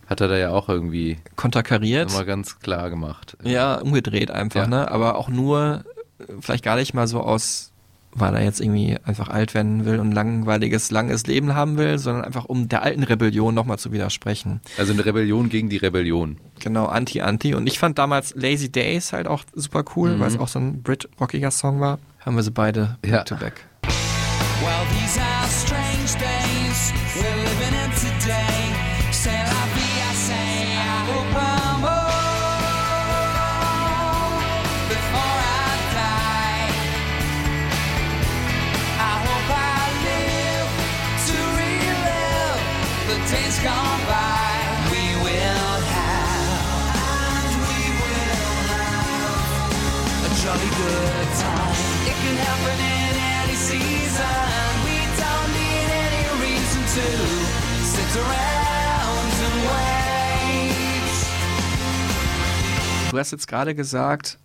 hat 0.08 0.20
er 0.20 0.26
da 0.26 0.36
ja 0.36 0.50
auch 0.50 0.68
irgendwie 0.68 1.18
Konterkariert. 1.36 2.08
nochmal 2.08 2.26
ganz 2.26 2.58
klar 2.58 2.90
gemacht. 2.90 3.36
Ja, 3.44 3.76
umgedreht 3.76 4.32
einfach, 4.32 4.62
Ja. 4.62 4.66
ne? 4.66 4.90
Aber 4.90 5.14
auch 5.16 5.28
nur, 5.28 5.84
äh, 6.18 6.24
vielleicht 6.40 6.64
gar 6.64 6.74
nicht 6.74 6.92
mal 6.94 7.06
so 7.06 7.20
aus, 7.20 7.69
weil 8.12 8.34
er 8.34 8.42
jetzt 8.42 8.60
irgendwie 8.60 8.96
einfach 9.04 9.28
alt 9.28 9.54
werden 9.54 9.84
will 9.84 9.98
und 10.00 10.12
langweiliges, 10.12 10.90
langes 10.90 11.26
Leben 11.26 11.54
haben 11.54 11.76
will, 11.78 11.98
sondern 11.98 12.24
einfach 12.24 12.44
um 12.46 12.68
der 12.68 12.82
alten 12.82 13.02
Rebellion 13.04 13.54
nochmal 13.54 13.78
zu 13.78 13.92
widersprechen. 13.92 14.60
Also 14.78 14.92
eine 14.92 15.04
Rebellion 15.04 15.48
gegen 15.48 15.68
die 15.68 15.76
Rebellion. 15.76 16.38
Genau, 16.58 16.86
Anti-Anti. 16.86 17.54
Und 17.54 17.66
ich 17.66 17.78
fand 17.78 17.98
damals 17.98 18.34
Lazy 18.36 18.70
Days 18.70 19.12
halt 19.12 19.26
auch 19.28 19.44
super 19.54 19.84
cool, 19.96 20.16
Mhm. 20.16 20.20
weil 20.20 20.28
es 20.28 20.38
auch 20.38 20.48
so 20.48 20.58
ein 20.58 20.82
Brit-rockiger 20.82 21.50
Song 21.50 21.80
war. 21.80 21.98
Haben 22.20 22.36
wir 22.36 22.42
sie 22.42 22.50
beide 22.50 22.98
Ja. 23.04 23.18
back 23.18 23.26
to 23.26 23.36
back. 23.36 23.54
Well, 23.82 24.70
these 25.00 25.18
are 25.20 25.48
strange 25.48 26.18
days 26.18 26.92
we're 27.16 27.36
living 27.36 27.74
in 27.84 27.90
today. 27.92 28.59
Jolly 50.60 50.70
good 50.76 51.28
time. 51.38 51.74
It 52.06 52.16
can 52.22 52.36
happen 52.36 52.78
in 52.80 53.16
any 53.40 53.56
season. 53.56 54.68
We 54.84 54.98
don't 55.16 55.50
need 55.56 55.88
any 56.06 56.24
reason 56.44 56.82
to 56.96 57.06
sit 57.84 58.16
around 58.16 59.32
and 59.46 59.56
wait. 59.68 59.90
Du 63.10 63.18
hast 63.18 63.32
jetzt 63.32 63.48
gerade 63.48 63.74
gesagt, 63.74 64.38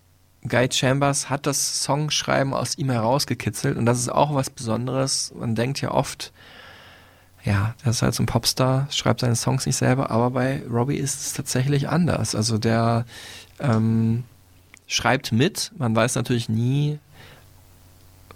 Guy 0.47 0.69
Chambers 0.71 1.29
hat 1.29 1.45
das 1.45 1.83
Songschreiben 1.83 2.53
aus 2.53 2.77
ihm 2.77 2.89
herausgekitzelt 2.89 3.77
und 3.77 3.85
das 3.85 3.99
ist 3.99 4.09
auch 4.09 4.33
was 4.33 4.49
Besonderes. 4.49 5.33
Man 5.35 5.55
denkt 5.55 5.81
ja 5.81 5.91
oft, 5.91 6.31
ja, 7.43 7.75
der 7.83 7.91
ist 7.91 8.01
halt 8.01 8.15
so 8.15 8.23
ein 8.23 8.27
Popstar, 8.27 8.87
schreibt 8.89 9.19
seine 9.21 9.35
Songs 9.35 9.65
nicht 9.65 9.75
selber, 9.75 10.09
aber 10.09 10.31
bei 10.31 10.63
Robbie 10.69 10.97
ist 10.97 11.21
es 11.21 11.33
tatsächlich 11.33 11.89
anders. 11.89 12.35
Also 12.35 12.57
der 12.57 13.05
ähm, 13.59 14.23
schreibt 14.87 15.31
mit, 15.31 15.71
man 15.77 15.95
weiß 15.95 16.15
natürlich 16.15 16.49
nie, 16.49 16.99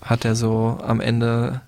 hat 0.02 0.26
er 0.26 0.36
so 0.36 0.80
am 0.86 1.02
Ende 1.02 1.62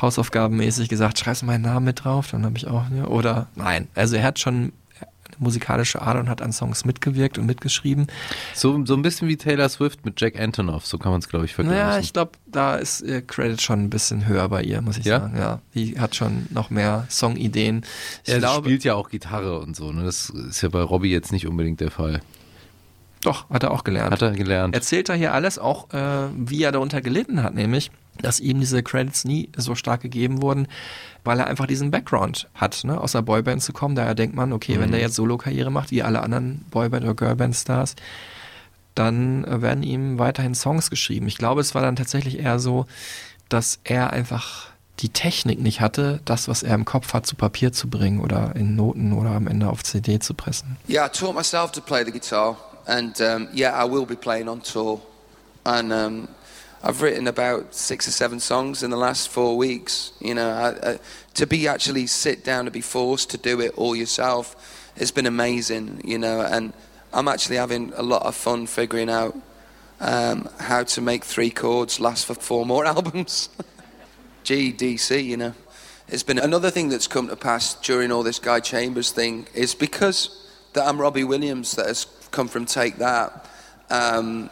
hausaufgabenmäßig 0.00 0.88
gesagt, 0.88 1.18
schreibst 1.18 1.42
du 1.42 1.46
meinen 1.46 1.62
Namen 1.62 1.84
mit 1.86 2.04
drauf, 2.04 2.30
dann 2.30 2.44
habe 2.44 2.56
ich 2.56 2.66
auch, 2.66 2.84
ja, 2.96 3.06
oder 3.06 3.48
nein. 3.54 3.88
Also 3.94 4.16
er 4.16 4.24
hat 4.24 4.38
schon 4.38 4.54
eine 4.54 5.36
musikalische 5.38 6.00
Ader 6.02 6.20
und 6.20 6.28
hat 6.28 6.42
an 6.42 6.52
Songs 6.52 6.84
mitgewirkt 6.84 7.38
und 7.38 7.46
mitgeschrieben. 7.46 8.06
So, 8.54 8.84
so 8.86 8.94
ein 8.94 9.02
bisschen 9.02 9.28
wie 9.28 9.36
Taylor 9.36 9.68
Swift 9.68 10.04
mit 10.04 10.20
Jack 10.20 10.40
Antonoff, 10.40 10.86
so 10.86 10.98
kann 10.98 11.12
man 11.12 11.20
es, 11.20 11.28
glaube 11.28 11.44
ich, 11.44 11.54
vergleichen. 11.54 11.86
Naja, 11.86 11.98
ich 11.98 12.12
glaube, 12.12 12.32
da 12.46 12.76
ist 12.76 13.02
ihr 13.02 13.22
Credit 13.22 13.60
schon 13.60 13.84
ein 13.84 13.90
bisschen 13.90 14.26
höher 14.26 14.48
bei 14.48 14.62
ihr, 14.62 14.80
muss 14.80 14.96
ich 14.96 15.04
Ja? 15.04 15.20
sagen. 15.20 15.36
Ja, 15.36 15.60
die 15.74 16.00
hat 16.00 16.16
schon 16.16 16.46
noch 16.50 16.70
mehr 16.70 17.06
Songideen. 17.10 17.84
Ich 18.24 18.32
er 18.32 18.38
glaube, 18.38 18.68
spielt 18.68 18.84
ja 18.84 18.94
auch 18.94 19.10
Gitarre 19.10 19.60
und 19.60 19.76
so. 19.76 19.92
Ne? 19.92 20.04
Das 20.04 20.30
ist 20.30 20.62
ja 20.62 20.70
bei 20.70 20.82
Robbie 20.82 21.10
jetzt 21.10 21.30
nicht 21.32 21.46
unbedingt 21.46 21.80
der 21.80 21.90
Fall. 21.90 22.20
Doch, 23.22 23.48
hat 23.50 23.62
er 23.62 23.70
auch 23.70 23.84
gelernt. 23.84 24.12
Hat 24.12 24.22
er 24.22 24.30
gelernt. 24.32 24.74
Erzählt 24.74 25.08
er 25.08 25.14
hier 25.16 25.34
alles 25.34 25.58
auch, 25.58 25.92
äh, 25.92 26.28
wie 26.36 26.62
er 26.62 26.72
darunter 26.72 27.00
gelitten 27.02 27.42
hat, 27.42 27.54
nämlich, 27.54 27.90
dass 28.22 28.40
ihm 28.40 28.60
diese 28.60 28.82
Credits 28.82 29.24
nie 29.24 29.50
so 29.56 29.74
stark 29.74 30.00
gegeben 30.02 30.42
wurden, 30.42 30.68
weil 31.24 31.38
er 31.38 31.46
einfach 31.46 31.66
diesen 31.66 31.90
Background 31.90 32.48
hat, 32.54 32.82
ne? 32.84 33.00
aus 33.00 33.14
einer 33.14 33.22
Boyband 33.22 33.62
zu 33.62 33.72
kommen. 33.72 33.94
Daher 33.94 34.14
denkt 34.14 34.34
man, 34.36 34.52
okay, 34.52 34.78
wenn 34.80 34.88
Mhm. 34.88 34.92
der 34.92 35.00
jetzt 35.00 35.14
Solo-Karriere 35.16 35.70
macht, 35.70 35.90
wie 35.90 36.02
alle 36.02 36.22
anderen 36.22 36.64
Boyband- 36.70 37.04
oder 37.04 37.14
Girlband-Stars, 37.14 37.94
dann 38.94 39.44
äh, 39.44 39.62
werden 39.62 39.82
ihm 39.82 40.18
weiterhin 40.18 40.54
Songs 40.54 40.90
geschrieben. 40.90 41.26
Ich 41.28 41.38
glaube, 41.38 41.60
es 41.60 41.74
war 41.74 41.82
dann 41.82 41.96
tatsächlich 41.96 42.38
eher 42.40 42.58
so, 42.58 42.86
dass 43.48 43.78
er 43.84 44.12
einfach 44.12 44.68
die 45.00 45.08
Technik 45.08 45.60
nicht 45.60 45.80
hatte, 45.80 46.20
das, 46.26 46.46
was 46.48 46.62
er 46.62 46.74
im 46.74 46.84
Kopf 46.84 47.14
hat, 47.14 47.24
zu 47.26 47.34
Papier 47.34 47.72
zu 47.72 47.88
bringen 47.88 48.20
oder 48.20 48.54
in 48.54 48.76
Noten 48.76 49.12
oder 49.14 49.30
am 49.30 49.46
Ende 49.46 49.68
auf 49.68 49.82
CD 49.82 50.18
zu 50.18 50.34
pressen. 50.34 50.76
Yeah, 50.88 51.06
I 51.06 51.08
taught 51.08 51.34
myself 51.34 51.70
to 51.72 51.80
play 51.80 52.04
the 52.04 52.12
guitar, 52.12 52.56
and 52.90 53.20
um, 53.20 53.48
yeah, 53.52 53.70
I 53.70 53.84
will 53.84 54.04
be 54.04 54.16
playing 54.16 54.48
on 54.48 54.60
tour. 54.60 55.00
And 55.64 55.92
um, 55.92 56.28
I've 56.82 57.02
written 57.02 57.28
about 57.28 57.72
six 57.72 58.08
or 58.08 58.10
seven 58.10 58.40
songs 58.40 58.82
in 58.82 58.90
the 58.90 58.96
last 58.96 59.28
four 59.28 59.56
weeks. 59.56 60.12
You 60.20 60.34
know, 60.34 60.50
I, 60.50 60.90
I, 60.90 60.98
to 61.34 61.46
be 61.46 61.68
actually 61.68 62.08
sit 62.08 62.42
down 62.42 62.66
and 62.66 62.72
be 62.72 62.80
forced 62.80 63.30
to 63.30 63.38
do 63.38 63.60
it 63.60 63.74
all 63.76 63.94
yourself, 63.94 64.90
it's 64.96 65.12
been 65.12 65.26
amazing. 65.26 66.00
You 66.04 66.18
know, 66.18 66.40
and 66.40 66.72
I'm 67.12 67.28
actually 67.28 67.56
having 67.56 67.92
a 67.94 68.02
lot 68.02 68.24
of 68.24 68.34
fun 68.34 68.66
figuring 68.66 69.08
out 69.08 69.36
um, 70.00 70.48
how 70.58 70.82
to 70.82 71.00
make 71.00 71.24
three 71.24 71.50
chords 71.50 72.00
last 72.00 72.26
for 72.26 72.34
four 72.34 72.66
more 72.66 72.84
albums. 72.96 73.50
G, 74.42 74.72
D, 74.72 74.96
C, 74.96 75.20
you 75.20 75.36
know. 75.36 75.54
It's 76.08 76.24
been 76.24 76.40
another 76.40 76.72
thing 76.72 76.88
that's 76.88 77.06
come 77.06 77.28
to 77.28 77.36
pass 77.36 77.74
during 77.74 78.10
all 78.10 78.24
this 78.24 78.40
Guy 78.40 78.58
Chambers 78.58 79.12
thing 79.12 79.46
is 79.54 79.76
because 79.76 80.48
that 80.72 80.88
I'm 80.88 81.00
Robbie 81.00 81.22
Williams 81.22 81.76
that 81.76 81.86
has 81.86 82.04
come 82.30 82.48
from 82.48 82.66
Take 82.66 82.96
That. 82.96 83.46
Um, 83.90 84.50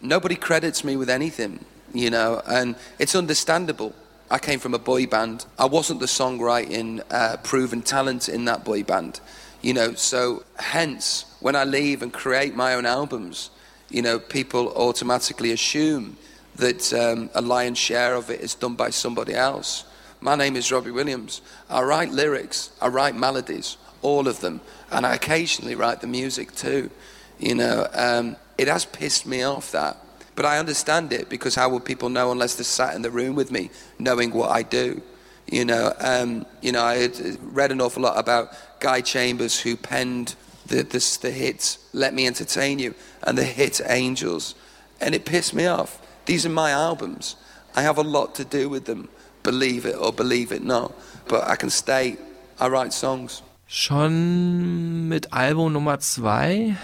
nobody 0.00 0.34
credits 0.34 0.84
me 0.84 0.96
with 0.96 1.10
anything, 1.10 1.64
you 1.92 2.10
know, 2.10 2.42
and 2.46 2.76
it's 2.98 3.14
understandable. 3.14 3.94
I 4.30 4.38
came 4.38 4.60
from 4.60 4.74
a 4.74 4.78
boy 4.78 5.06
band. 5.06 5.44
I 5.58 5.66
wasn't 5.66 6.00
the 6.00 6.06
songwriting 6.06 7.02
uh, 7.10 7.36
proven 7.38 7.82
talent 7.82 8.28
in 8.28 8.44
that 8.44 8.64
boy 8.64 8.82
band, 8.84 9.20
you 9.60 9.74
know. 9.74 9.94
So 9.94 10.44
hence, 10.58 11.24
when 11.40 11.56
I 11.56 11.64
leave 11.64 12.02
and 12.02 12.12
create 12.12 12.54
my 12.54 12.74
own 12.74 12.86
albums, 12.86 13.50
you 13.88 14.02
know, 14.02 14.18
people 14.18 14.68
automatically 14.76 15.50
assume 15.50 16.16
that 16.56 16.92
um, 16.92 17.30
a 17.34 17.40
lion's 17.40 17.78
share 17.78 18.14
of 18.14 18.30
it 18.30 18.40
is 18.40 18.54
done 18.54 18.74
by 18.74 18.90
somebody 18.90 19.34
else. 19.34 19.84
My 20.20 20.36
name 20.36 20.54
is 20.54 20.70
Robbie 20.70 20.90
Williams. 20.90 21.40
I 21.68 21.82
write 21.82 22.10
lyrics, 22.10 22.70
I 22.80 22.88
write 22.88 23.16
melodies, 23.16 23.78
all 24.02 24.28
of 24.28 24.40
them, 24.40 24.60
and 24.90 25.06
I 25.06 25.14
occasionally 25.14 25.74
write 25.74 26.00
the 26.00 26.06
music 26.06 26.54
too. 26.54 26.90
You 27.38 27.54
know, 27.54 27.86
um, 27.94 28.36
it 28.58 28.68
has 28.68 28.84
pissed 28.84 29.26
me 29.26 29.42
off 29.42 29.72
that, 29.72 29.96
but 30.36 30.44
I 30.44 30.58
understand 30.58 31.12
it 31.12 31.28
because 31.28 31.54
how 31.54 31.68
will 31.68 31.80
people 31.80 32.08
know 32.08 32.30
unless 32.32 32.56
they're 32.56 32.64
sat 32.64 32.94
in 32.94 33.02
the 33.02 33.10
room 33.10 33.34
with 33.34 33.50
me, 33.50 33.70
knowing 33.98 34.32
what 34.32 34.50
I 34.50 34.62
do? 34.62 35.02
You 35.50 35.64
know, 35.64 35.92
um, 35.98 36.46
you 36.60 36.72
know, 36.72 36.82
I 36.82 37.10
read 37.40 37.72
an 37.72 37.80
awful 37.80 38.02
lot 38.02 38.18
about 38.18 38.52
Guy 38.80 39.00
Chambers 39.00 39.60
who 39.60 39.76
penned 39.76 40.34
the, 40.66 40.82
the, 40.82 41.18
the 41.22 41.30
hit 41.30 41.78
"Let 41.92 42.14
Me 42.14 42.26
Entertain 42.26 42.78
You" 42.78 42.94
and 43.22 43.36
the 43.36 43.44
hit 43.44 43.80
"Angels," 43.86 44.54
and 45.00 45.14
it 45.14 45.24
pissed 45.24 45.54
me 45.54 45.66
off. 45.66 46.00
These 46.26 46.46
are 46.46 46.50
my 46.50 46.70
albums. 46.70 47.36
I 47.74 47.82
have 47.82 47.98
a 47.98 48.02
lot 48.02 48.34
to 48.36 48.44
do 48.44 48.68
with 48.68 48.84
them, 48.84 49.08
believe 49.42 49.86
it 49.86 49.96
or 49.96 50.12
believe 50.12 50.52
it 50.52 50.62
not. 50.62 50.92
But 51.26 51.48
I 51.48 51.56
can 51.56 51.70
state 51.70 52.18
I 52.60 52.68
write 52.68 52.92
songs. 52.92 53.40
Schon 53.72 55.06
mit 55.06 55.32
Album 55.32 55.72
Nummer 55.72 56.00
zwei 56.00 56.74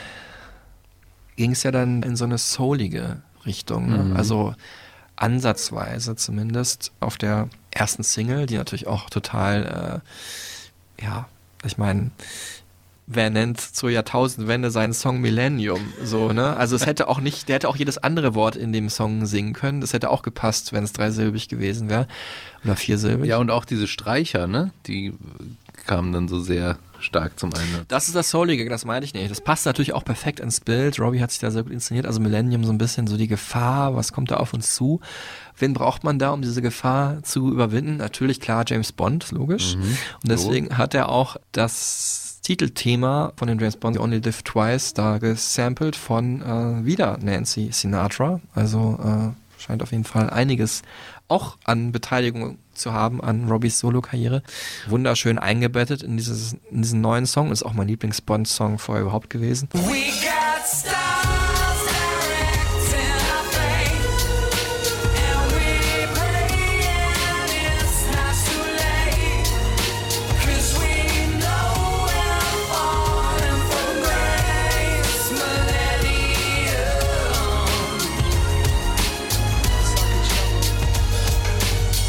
ging 1.34 1.50
es 1.50 1.64
ja 1.64 1.72
dann 1.72 2.04
in 2.04 2.14
so 2.14 2.24
eine 2.24 2.38
soulige 2.38 3.22
Richtung. 3.44 3.90
Ne? 3.90 3.98
Mhm. 4.04 4.16
Also 4.16 4.54
ansatzweise 5.16 6.14
zumindest 6.14 6.92
auf 7.00 7.18
der 7.18 7.48
ersten 7.72 8.04
Single, 8.04 8.46
die 8.46 8.56
natürlich 8.56 8.86
auch 8.86 9.10
total, 9.10 10.02
äh, 11.00 11.04
ja, 11.04 11.28
ich 11.64 11.76
meine, 11.76 12.12
wer 13.06 13.30
nennt 13.30 13.60
zur 13.60 13.90
Jahrtausendwende 13.90 14.70
seinen 14.70 14.92
Song 14.92 15.20
Millennium? 15.20 15.80
So, 16.02 16.32
ne? 16.32 16.56
Also 16.56 16.76
es 16.76 16.86
hätte 16.86 17.08
auch 17.08 17.20
nicht, 17.20 17.48
der 17.48 17.56
hätte 17.56 17.68
auch 17.68 17.76
jedes 17.76 17.98
andere 17.98 18.34
Wort 18.34 18.56
in 18.56 18.72
dem 18.72 18.88
Song 18.88 19.26
singen 19.26 19.52
können. 19.52 19.80
Das 19.80 19.92
hätte 19.92 20.10
auch 20.10 20.22
gepasst, 20.22 20.72
wenn 20.72 20.84
es 20.84 20.92
dreisilbig 20.92 21.48
gewesen 21.48 21.88
wäre. 21.88 22.08
Oder 22.64 22.76
viersilbig. 22.76 23.28
Ja, 23.28 23.38
und 23.38 23.50
auch 23.50 23.64
diese 23.64 23.86
Streicher, 23.86 24.46
ne? 24.46 24.72
Die 24.86 25.14
kamen 25.86 26.12
dann 26.12 26.26
so 26.26 26.40
sehr 26.40 26.78
stark 26.98 27.38
zum 27.38 27.52
Einsatz. 27.52 27.84
Das 27.88 28.08
ist 28.08 28.16
das 28.16 28.30
Soulige, 28.30 28.68
das 28.68 28.84
meine 28.84 29.04
ich 29.04 29.14
nicht. 29.14 29.30
Das 29.30 29.40
passt 29.40 29.66
natürlich 29.66 29.92
auch 29.92 30.04
perfekt 30.04 30.40
ins 30.40 30.60
Bild. 30.60 30.98
Robbie 30.98 31.20
hat 31.20 31.30
sich 31.30 31.38
da 31.38 31.50
sehr 31.50 31.62
gut 31.62 31.72
inszeniert. 31.72 32.06
Also 32.06 32.20
Millennium 32.20 32.64
so 32.64 32.72
ein 32.72 32.78
bisschen 32.78 33.06
so 33.06 33.16
die 33.16 33.28
Gefahr, 33.28 33.94
was 33.94 34.12
kommt 34.12 34.30
da 34.30 34.38
auf 34.38 34.52
uns 34.52 34.74
zu? 34.74 35.00
Wen 35.56 35.74
braucht 35.74 36.04
man 36.04 36.18
da, 36.18 36.30
um 36.30 36.42
diese 36.42 36.62
Gefahr 36.62 37.22
zu 37.22 37.52
überwinden? 37.52 37.98
Natürlich 37.98 38.40
klar 38.40 38.64
James 38.66 38.92
Bond, 38.92 39.30
logisch. 39.30 39.76
Mhm. 39.76 39.82
Und 39.82 40.30
deswegen 40.30 40.76
hat 40.76 40.94
er 40.94 41.08
auch 41.08 41.36
das 41.52 42.25
Titelthema 42.46 43.32
von 43.34 43.48
den 43.48 43.58
James 43.58 43.76
Bond 43.76 43.98
Only 43.98 44.20
Live 44.20 44.44
Twice 44.44 44.94
da 44.94 45.18
gesampelt 45.18 45.96
von 45.96 46.42
äh, 46.42 46.84
wieder 46.84 47.18
Nancy 47.20 47.70
Sinatra. 47.72 48.40
Also 48.54 49.00
äh, 49.02 49.60
scheint 49.60 49.82
auf 49.82 49.90
jeden 49.90 50.04
Fall 50.04 50.30
einiges 50.30 50.82
auch 51.26 51.56
an 51.64 51.90
Beteiligung 51.90 52.58
zu 52.72 52.92
haben 52.92 53.20
an 53.20 53.48
Robbys 53.48 53.80
Solo-Karriere. 53.80 54.44
Wunderschön 54.86 55.40
eingebettet 55.40 56.04
in, 56.04 56.16
dieses, 56.18 56.54
in 56.70 56.82
diesen 56.82 57.00
neuen 57.00 57.26
Song. 57.26 57.50
Ist 57.50 57.64
auch 57.64 57.72
mein 57.72 57.88
Lieblings-Bond-Song 57.88 58.78
vorher 58.78 59.02
überhaupt 59.02 59.28
gewesen. 59.28 59.68
We 59.72 60.12
got 60.22 61.35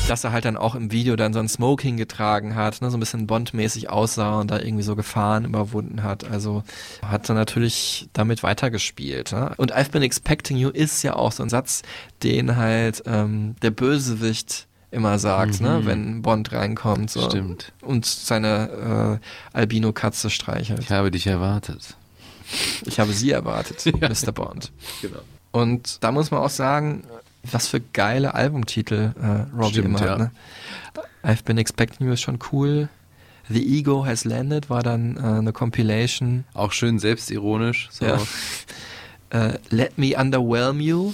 dass 0.08 0.24
er 0.24 0.32
halt 0.32 0.46
dann 0.46 0.58
auch 0.58 0.76
im 0.76 0.92
Video 0.92 1.16
dann 1.16 1.34
so 1.34 1.40
ein 1.40 1.48
Smoking 1.50 1.98
getragen 1.98 2.56
hat, 2.56 2.82
ne, 2.82 2.90
so 2.90 2.98
ein 2.98 3.00
bisschen 3.00 3.28
Bond-mäßig 3.28 3.90
aussah 3.90 4.40
und 4.40 4.50
da 4.52 4.60
irgendwie 4.60 4.84
so 4.84 4.96
Gefahren 4.96 5.46
überwunden 5.46 6.04
hat. 6.04 6.24
Also 6.30 6.64
hat 7.06 7.28
er 7.30 7.36
natürlich 7.36 8.10
damit 8.14 8.44
weitergespielt. 8.44 9.32
Ne? 9.34 9.54
Und 9.58 9.76
I've 9.76 9.92
been 9.92 10.04
expecting 10.04 10.58
you 10.58 10.70
ist 10.70 11.04
ja 11.04 11.16
auch 11.16 11.32
so 11.32 11.44
ein 11.44 11.50
Satz, 11.50 11.82
den 12.24 12.56
halt 12.56 13.04
ähm, 13.06 13.56
der 13.62 13.72
Bösewicht 13.72 14.68
immer 14.92 15.20
sagt, 15.20 15.60
ne, 15.60 15.80
Mhm. 15.82 15.86
wenn 15.86 16.22
Bond 16.22 16.52
reinkommt. 16.54 17.10
So. 17.12 17.22
Stimmt. 17.30 17.74
Und 17.82 18.06
seine 18.06 19.20
äh, 19.54 19.58
Albino-Katze 19.58 20.30
streichelt. 20.30 20.80
Ich 20.80 20.92
habe 20.92 21.12
dich 21.12 21.28
erwartet. 21.28 21.96
Ich 22.86 23.00
habe 23.00 23.12
sie 23.12 23.32
erwartet, 23.32 23.86
Mr. 24.00 24.32
Bond. 24.32 24.72
Genau. 25.02 25.20
Und 25.52 26.02
da 26.04 26.12
muss 26.14 26.32
man 26.32 26.40
auch 26.42 26.50
sagen, 26.50 27.04
was 27.52 27.68
für 27.68 27.80
geile 27.80 28.34
Albumtitel 28.34 29.14
äh, 29.22 29.56
Robbie 29.56 29.74
Stimmt, 29.74 29.88
immer 29.88 30.06
ja. 30.06 30.12
hat. 30.12 30.20
Ne? 30.20 30.32
I've 31.24 31.44
Been 31.44 31.58
Expecting 31.58 32.08
You 32.08 32.14
ist 32.14 32.22
schon 32.22 32.40
cool. 32.52 32.90
The 33.50 33.78
Ego 33.78 34.06
Has 34.06 34.26
Landed 34.26 34.70
war 34.70 34.84
dann 34.84 35.18
äh, 35.18 35.20
eine 35.22 35.54
Compilation. 35.54 36.44
Auch 36.54 36.72
schön 36.72 37.00
selbstironisch. 37.00 37.90
So. 37.92 38.06
Ja. 38.06 38.22
Äh, 39.30 39.60
Let 39.72 39.98
Me 39.98 40.16
Underwhelm 40.18 40.80
You. 40.80 41.12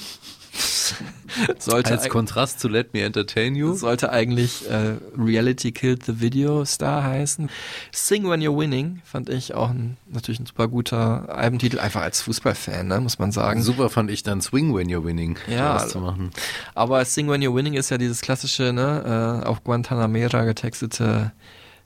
sollte, 1.57 1.91
Als 1.93 2.09
Kontrast 2.09 2.59
zu 2.59 2.67
Let 2.67 2.93
Me 2.93 3.01
Entertain 3.01 3.55
You. 3.55 3.73
sollte 3.73 4.11
eigentlich 4.11 4.69
äh, 4.69 4.95
Reality 5.17 5.71
Killed 5.71 6.03
the 6.05 6.21
Video 6.21 6.63
Star 6.65 7.03
heißen. 7.03 7.49
Sing 7.91 8.29
When 8.29 8.41
You're 8.41 8.57
Winning 8.57 9.01
fand 9.03 9.29
ich 9.29 9.53
auch 9.53 9.69
ein, 9.69 9.97
natürlich 10.07 10.39
ein 10.39 10.45
super 10.45 10.67
guter 10.67 11.35
Albumtitel, 11.35 11.79
einfach 11.79 12.01
als 12.01 12.21
Fußballfan, 12.21 12.87
ne, 12.87 13.01
muss 13.01 13.19
man 13.19 13.31
sagen. 13.31 13.63
Super 13.63 13.89
fand 13.89 14.11
ich 14.11 14.23
dann 14.23 14.41
Swing 14.41 14.75
When 14.75 14.89
You're 14.89 15.03
Winning. 15.03 15.37
Ja, 15.47 15.87
zu 15.87 15.99
machen. 15.99 16.31
Aber 16.75 17.03
Sing 17.05 17.29
When 17.29 17.41
You're 17.41 17.55
Winning 17.55 17.73
ist 17.73 17.89
ja 17.89 17.97
dieses 17.97 18.21
klassische, 18.21 18.73
ne, 18.73 19.41
äh, 19.43 19.47
auf 19.47 19.63
Guantanamera 19.63 20.43
getextete, 20.45 21.31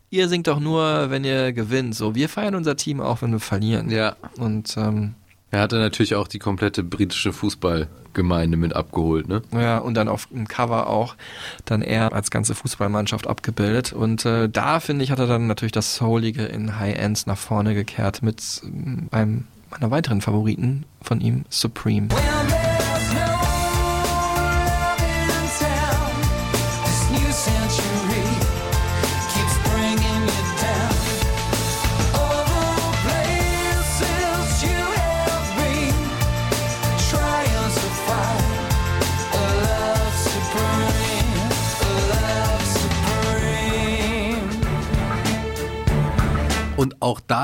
ihr 0.09 0.29
singt 0.29 0.47
doch 0.47 0.59
nur, 0.59 1.09
wenn 1.09 1.23
ihr 1.23 1.53
gewinnt. 1.53 1.95
So, 1.95 2.15
wir 2.15 2.29
feiern 2.29 2.55
unser 2.55 2.75
Team 2.75 2.99
auch, 3.01 3.21
wenn 3.21 3.31
wir 3.31 3.39
verlieren. 3.39 3.89
Ja. 3.89 4.15
Und 4.37 4.75
ähm, 4.77 5.15
Er 5.49 5.61
hatte 5.61 5.77
natürlich 5.77 6.15
auch 6.15 6.27
die 6.27 6.39
komplette 6.39 6.83
britische 6.83 7.31
Fußballgemeinde 7.31 8.57
mit 8.57 8.75
abgeholt, 8.75 9.29
ne? 9.29 9.41
ja, 9.53 9.77
und 9.77 9.93
dann 9.93 10.09
auf 10.09 10.25
dem 10.27 10.47
Cover 10.47 10.87
auch 10.87 11.15
dann 11.63 11.81
er 11.81 12.11
als 12.11 12.31
ganze 12.31 12.53
Fußballmannschaft 12.53 13.27
abgebildet. 13.27 13.93
Und 13.93 14.25
äh, 14.25 14.49
da, 14.49 14.81
finde 14.81 15.05
ich, 15.05 15.11
hat 15.11 15.19
er 15.19 15.27
dann 15.27 15.47
natürlich 15.47 15.71
das 15.71 15.95
Soulige 15.95 16.43
in 16.43 16.79
High 16.79 16.97
Ends 16.97 17.27
nach 17.27 17.37
vorne 17.37 17.75
gekehrt 17.75 18.21
mit 18.21 18.61
ähm, 18.65 19.07
einem 19.11 19.47
meiner 19.69 19.91
weiteren 19.91 20.21
Favoriten 20.21 20.85
von 21.01 21.21
ihm, 21.21 21.45
Supreme. 21.49 22.09
Well, 22.09 22.66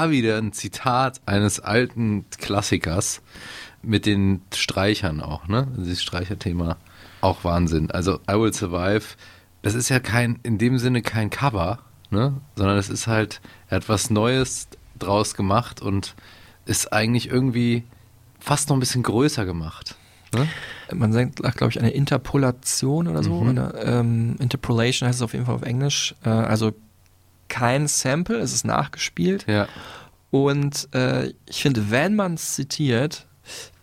da 0.03 0.11
wieder 0.11 0.37
ein 0.37 0.53
Zitat 0.53 1.21
eines 1.25 1.59
alten 1.59 2.25
Klassikers 2.37 3.21
mit 3.81 4.05
den 4.05 4.41
Streichern 4.53 5.21
auch, 5.21 5.47
ne? 5.47 5.67
Dieses 5.77 6.01
Streicherthema. 6.01 6.77
Auch 7.21 7.43
Wahnsinn. 7.43 7.91
Also 7.91 8.19
I 8.29 8.33
Will 8.33 8.53
Survive, 8.53 9.03
das 9.61 9.73
ist 9.73 9.89
ja 9.89 9.99
kein, 9.99 10.39
in 10.43 10.57
dem 10.57 10.77
Sinne 10.77 11.01
kein 11.01 11.29
Cover, 11.29 11.79
ne? 12.09 12.33
Sondern 12.55 12.77
es 12.77 12.89
ist 12.89 13.07
halt, 13.07 13.41
er 13.69 13.77
hat 13.77 13.89
was 13.89 14.09
Neues 14.09 14.67
draus 14.99 15.35
gemacht 15.35 15.81
und 15.81 16.15
ist 16.65 16.93
eigentlich 16.93 17.29
irgendwie 17.29 17.83
fast 18.39 18.69
noch 18.69 18.77
ein 18.77 18.79
bisschen 18.79 19.03
größer 19.03 19.45
gemacht. 19.45 19.95
Ne? 20.33 20.47
Man 20.93 21.13
sagt, 21.13 21.37
glaube 21.37 21.71
ich, 21.71 21.79
eine 21.79 21.91
Interpolation 21.91 23.07
oder 23.07 23.23
so. 23.23 23.41
Mhm. 23.41 23.49
Eine, 23.49 23.73
ähm, 23.83 24.35
Interpolation 24.39 25.07
heißt 25.07 25.19
es 25.19 25.21
auf 25.21 25.33
jeden 25.33 25.45
Fall 25.45 25.55
auf 25.55 25.61
Englisch. 25.61 26.15
Äh, 26.23 26.29
also 26.29 26.71
kein 27.53 27.87
Sample, 27.87 28.39
es 28.39 28.51
ist 28.51 28.65
nachgespielt. 28.65 29.45
Ja. 29.47 29.67
Und 30.31 30.89
äh, 30.95 31.33
ich 31.45 31.61
finde, 31.61 31.91
wenn 31.91 32.15
man 32.15 32.33
es 32.33 32.55
zitiert, 32.55 33.27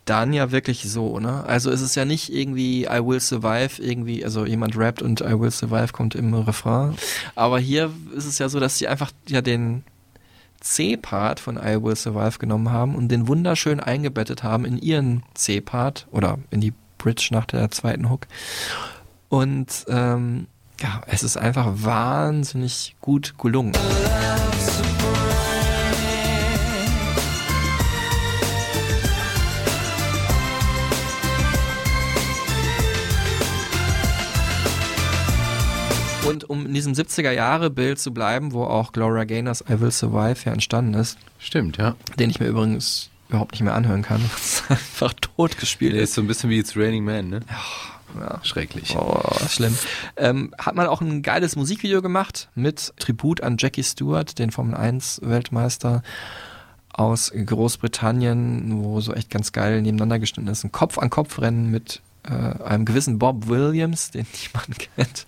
dann 0.07 0.33
ja 0.33 0.51
wirklich 0.51 0.91
so, 0.91 1.21
ne? 1.21 1.45
Also 1.45 1.71
es 1.71 1.81
ist 1.81 1.95
ja 1.95 2.05
nicht 2.05 2.33
irgendwie 2.33 2.87
I 2.87 2.99
will 3.01 3.21
survive, 3.21 3.81
irgendwie, 3.81 4.25
also 4.25 4.45
jemand 4.45 4.77
rappt 4.77 5.03
und 5.03 5.21
I 5.21 5.39
will 5.39 5.53
survive 5.53 5.93
kommt 5.93 6.17
im 6.17 6.35
Refrain. 6.35 6.97
Aber 7.37 7.61
hier 7.61 7.93
ist 8.17 8.25
es 8.25 8.39
ja 8.39 8.49
so, 8.49 8.59
dass 8.59 8.77
sie 8.77 8.89
einfach 8.89 9.13
ja 9.29 9.41
den 9.41 9.85
C-Part 10.61 11.39
von 11.39 11.57
I 11.57 11.81
Will 11.81 11.95
Survive 11.95 12.39
genommen 12.41 12.73
haben 12.73 12.97
und 12.97 13.09
den 13.09 13.29
wunderschön 13.29 13.79
eingebettet 13.79 14.43
haben 14.43 14.65
in 14.65 14.79
ihren 14.79 15.23
C-Part 15.35 16.09
oder 16.11 16.39
in 16.51 16.61
die 16.61 16.75
Bridge 16.99 17.29
nach 17.31 17.47
der 17.47 17.71
zweiten 17.71 18.11
Hook. 18.11 18.27
Und 19.29 19.87
ähm, 19.87 20.49
ja, 20.83 21.01
es 21.07 21.23
ist 21.23 21.37
einfach 21.37 21.67
wahnsinnig 21.75 22.97
gut 23.01 23.35
gelungen. 23.39 23.73
Und 36.27 36.49
um 36.49 36.67
in 36.67 36.75
diesem 36.75 36.93
70er-Jahre-Bild 36.93 37.99
zu 37.99 38.13
bleiben, 38.13 38.53
wo 38.53 38.63
auch 38.65 38.93
Gloria 38.93 39.25
Gaynors 39.25 39.65
I 39.69 39.81
Will 39.81 39.91
Survive 39.91 40.37
ja 40.45 40.53
entstanden 40.53 40.95
ist, 40.95 41.19
Stimmt, 41.39 41.79
ja. 41.79 41.97
den 42.19 42.31
ich 42.31 42.39
mir 42.39 42.47
übrigens 42.47 43.11
überhaupt 43.29 43.53
nicht 43.53 43.63
mehr 43.63 43.75
anhören 43.75 44.03
kann, 44.03 44.21
einfach 44.69 45.13
tot 45.15 45.59
gespielt 45.59 45.95
Der 45.95 46.03
ist. 46.03 46.11
ist 46.11 46.15
so 46.17 46.21
ein 46.21 46.27
bisschen 46.27 46.51
wie 46.51 46.59
It's 46.59 46.77
Raining 46.77 47.05
Man, 47.05 47.31
ne? 47.31 47.41
Ja. 47.49 47.57
Schrecklich. 48.43 48.97
Oh, 48.97 49.21
schlimm. 49.49 49.77
Ähm, 50.17 50.55
hat 50.59 50.75
man 50.75 50.87
auch 50.87 51.01
ein 51.01 51.23
geiles 51.23 51.57
Musikvideo 51.57 52.03
gemacht 52.03 52.49
mit 52.55 52.93
Tribut 52.99 53.43
an 53.43 53.57
Jackie 53.59 53.83
Stewart, 53.83 54.39
den 54.39 54.51
Formel 54.51 54.75
1 54.75 55.21
Weltmeister 55.23 56.03
aus 56.93 57.33
Großbritannien, 57.33 58.83
wo 58.83 59.01
so 59.01 59.15
echt 59.15 59.31
ganz 59.31 59.53
geil 59.53 59.81
nebeneinander 59.83 60.19
geschnitten 60.19 60.49
ist. 60.49 60.65
Ein 60.65 60.73
Kopf-an-Kopf-Rennen 60.73 61.71
mit 61.71 62.03
äh, 62.29 62.63
einem 62.63 62.85
gewissen 62.85 63.19
Bob 63.19 63.49
Williams, 63.49 64.11
den 64.11 64.27
niemand 64.43 64.79
kennt. 64.79 65.27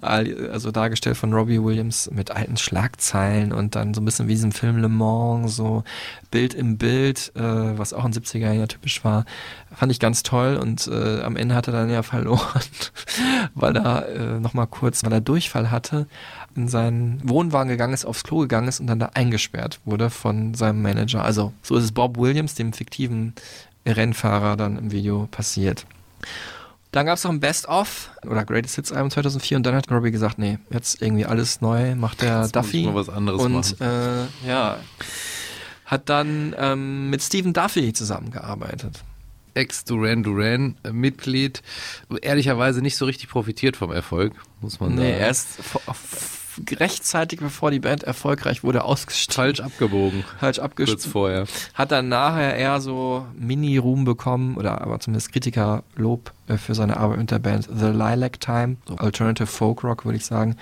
Also 0.00 0.70
dargestellt 0.70 1.16
von 1.16 1.32
Robbie 1.32 1.62
Williams 1.62 2.10
mit 2.10 2.30
alten 2.30 2.56
Schlagzeilen 2.56 3.52
und 3.52 3.76
dann 3.76 3.94
so 3.94 4.00
ein 4.00 4.04
bisschen 4.04 4.28
wie 4.28 4.32
diesem 4.32 4.52
Film 4.52 4.78
Le 4.78 4.88
Mans, 4.88 5.54
so 5.54 5.84
Bild 6.30 6.54
im 6.54 6.78
Bild, 6.78 7.32
äh, 7.36 7.40
was 7.40 7.92
auch 7.92 8.04
in 8.04 8.12
70er 8.12 8.38
Jahren 8.38 8.58
ja 8.58 8.66
typisch 8.66 9.04
war. 9.04 9.24
Fand 9.74 9.92
ich 9.92 10.00
ganz 10.00 10.22
toll 10.22 10.56
und 10.56 10.88
äh, 10.88 11.20
am 11.22 11.36
Ende 11.36 11.54
hat 11.54 11.68
er 11.68 11.72
dann 11.72 11.90
ja 11.90 12.02
verloren, 12.02 12.62
weil 13.54 13.76
er 13.76 14.08
äh, 14.08 14.40
nochmal 14.40 14.66
kurz, 14.66 15.04
weil 15.04 15.12
er 15.12 15.20
Durchfall 15.20 15.70
hatte, 15.70 16.06
in 16.54 16.68
seinen 16.68 17.20
Wohnwagen 17.28 17.68
gegangen 17.68 17.94
ist, 17.94 18.04
aufs 18.04 18.24
Klo 18.24 18.40
gegangen 18.40 18.68
ist 18.68 18.80
und 18.80 18.86
dann 18.86 18.98
da 18.98 19.10
eingesperrt 19.14 19.80
wurde 19.84 20.10
von 20.10 20.54
seinem 20.54 20.82
Manager. 20.82 21.24
Also 21.24 21.52
so 21.62 21.76
ist 21.76 21.84
es 21.84 21.92
Bob 21.92 22.18
Williams, 22.18 22.54
dem 22.54 22.72
fiktiven 22.72 23.34
Rennfahrer, 23.86 24.56
dann 24.56 24.76
im 24.78 24.92
Video 24.92 25.28
passiert. 25.30 25.86
Dann 26.90 27.06
gab 27.06 27.16
es 27.16 27.24
noch 27.24 27.30
ein 27.30 27.40
Best-of 27.40 28.10
oder 28.26 28.44
Greatest 28.44 28.74
Hits 28.76 28.92
Album 28.92 29.10
2004 29.10 29.56
und 29.56 29.62
dann 29.64 29.74
hat 29.74 29.90
Robbie 29.90 30.10
gesagt, 30.10 30.38
nee, 30.38 30.58
jetzt 30.70 31.00
irgendwie 31.00 31.24
alles 31.24 31.62
neu, 31.62 31.94
macht 31.94 32.20
der 32.20 32.42
Jetzt 32.42 32.54
muss 32.54 32.64
Duffy. 32.64 32.80
ich 32.80 32.86
mal 32.86 32.94
was 32.94 33.08
anderes 33.08 33.40
und 33.40 33.52
machen. 33.52 34.28
Äh, 34.44 34.48
ja, 34.48 34.76
hat 35.86 36.08
dann 36.10 36.54
ähm, 36.58 37.08
mit 37.08 37.22
Stephen 37.22 37.54
Duffy 37.54 37.92
zusammengearbeitet. 37.94 39.02
Ex-Duran 39.54 40.22
Duran-Mitglied. 40.22 41.62
Ehrlicherweise 42.22 42.80
nicht 42.82 42.96
so 42.96 43.04
richtig 43.04 43.28
profitiert 43.28 43.76
vom 43.76 43.90
Erfolg, 43.92 44.32
muss 44.60 44.80
man 44.80 44.94
Nee, 44.94 45.10
sagen. 45.10 45.20
er 45.20 45.30
ist 45.30 45.48
rechtzeitig 46.70 47.40
bevor 47.40 47.70
die 47.70 47.80
Band 47.80 48.02
erfolgreich 48.04 48.62
wurde 48.64 48.84
ausgestiegen. 48.84 49.34
Falsch 49.34 49.60
abgebogen. 49.60 50.24
Falsch 50.38 50.58
abgestiegen. 50.58 51.00
Kurz 51.00 51.10
vorher. 51.12 51.46
Hat 51.74 51.92
dann 51.92 52.08
nachher 52.08 52.56
eher 52.56 52.80
so 52.80 53.26
Mini-Ruhm 53.38 54.04
bekommen 54.04 54.56
oder 54.56 54.80
aber 54.80 55.00
zumindest 55.00 55.32
Kritikerlob 55.32 56.32
äh, 56.48 56.56
für 56.56 56.74
seine 56.74 56.96
Arbeit 56.96 57.18
mit 57.18 57.30
der 57.30 57.38
Band 57.38 57.68
The 57.74 57.86
Lilac 57.86 58.40
Time, 58.40 58.76
so 58.86 58.96
Alternative 58.96 59.46
Folk 59.46 59.82
Rock 59.84 60.04
würde 60.04 60.16
ich 60.18 60.26
sagen. 60.26 60.56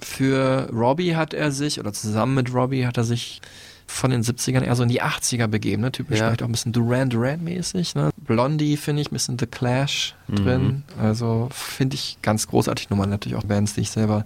Für 0.00 0.68
Robbie 0.72 1.16
hat 1.16 1.32
er 1.32 1.50
sich, 1.50 1.80
oder 1.80 1.92
zusammen 1.92 2.34
mit 2.34 2.52
Robbie 2.52 2.86
hat 2.86 2.96
er 2.98 3.04
sich 3.04 3.40
von 3.86 4.10
den 4.10 4.22
70ern 4.22 4.62
eher 4.62 4.74
so 4.76 4.82
in 4.82 4.88
die 4.88 5.02
80er 5.02 5.46
begeben, 5.46 5.82
ne? 5.82 5.92
Typisch 5.92 6.18
Ja. 6.18 6.26
vielleicht 6.26 6.42
auch 6.42 6.46
ein 6.48 6.52
bisschen 6.52 6.72
Duran 6.72 7.10
Duran 7.10 7.44
mäßig, 7.44 7.94
ne? 7.94 8.10
Blondie 8.16 8.76
finde 8.78 9.02
ich, 9.02 9.10
ein 9.10 9.14
bisschen 9.14 9.38
The 9.38 9.46
Clash 9.46 10.14
drin. 10.28 10.82
Also 11.00 11.48
finde 11.52 11.94
ich 11.94 12.18
ganz 12.22 12.46
großartig 12.48 12.88
Nummern, 12.90 13.10
natürlich 13.10 13.36
auch 13.36 13.44
Bands, 13.44 13.74
die 13.74 13.82
ich 13.82 13.90
selber 13.90 14.24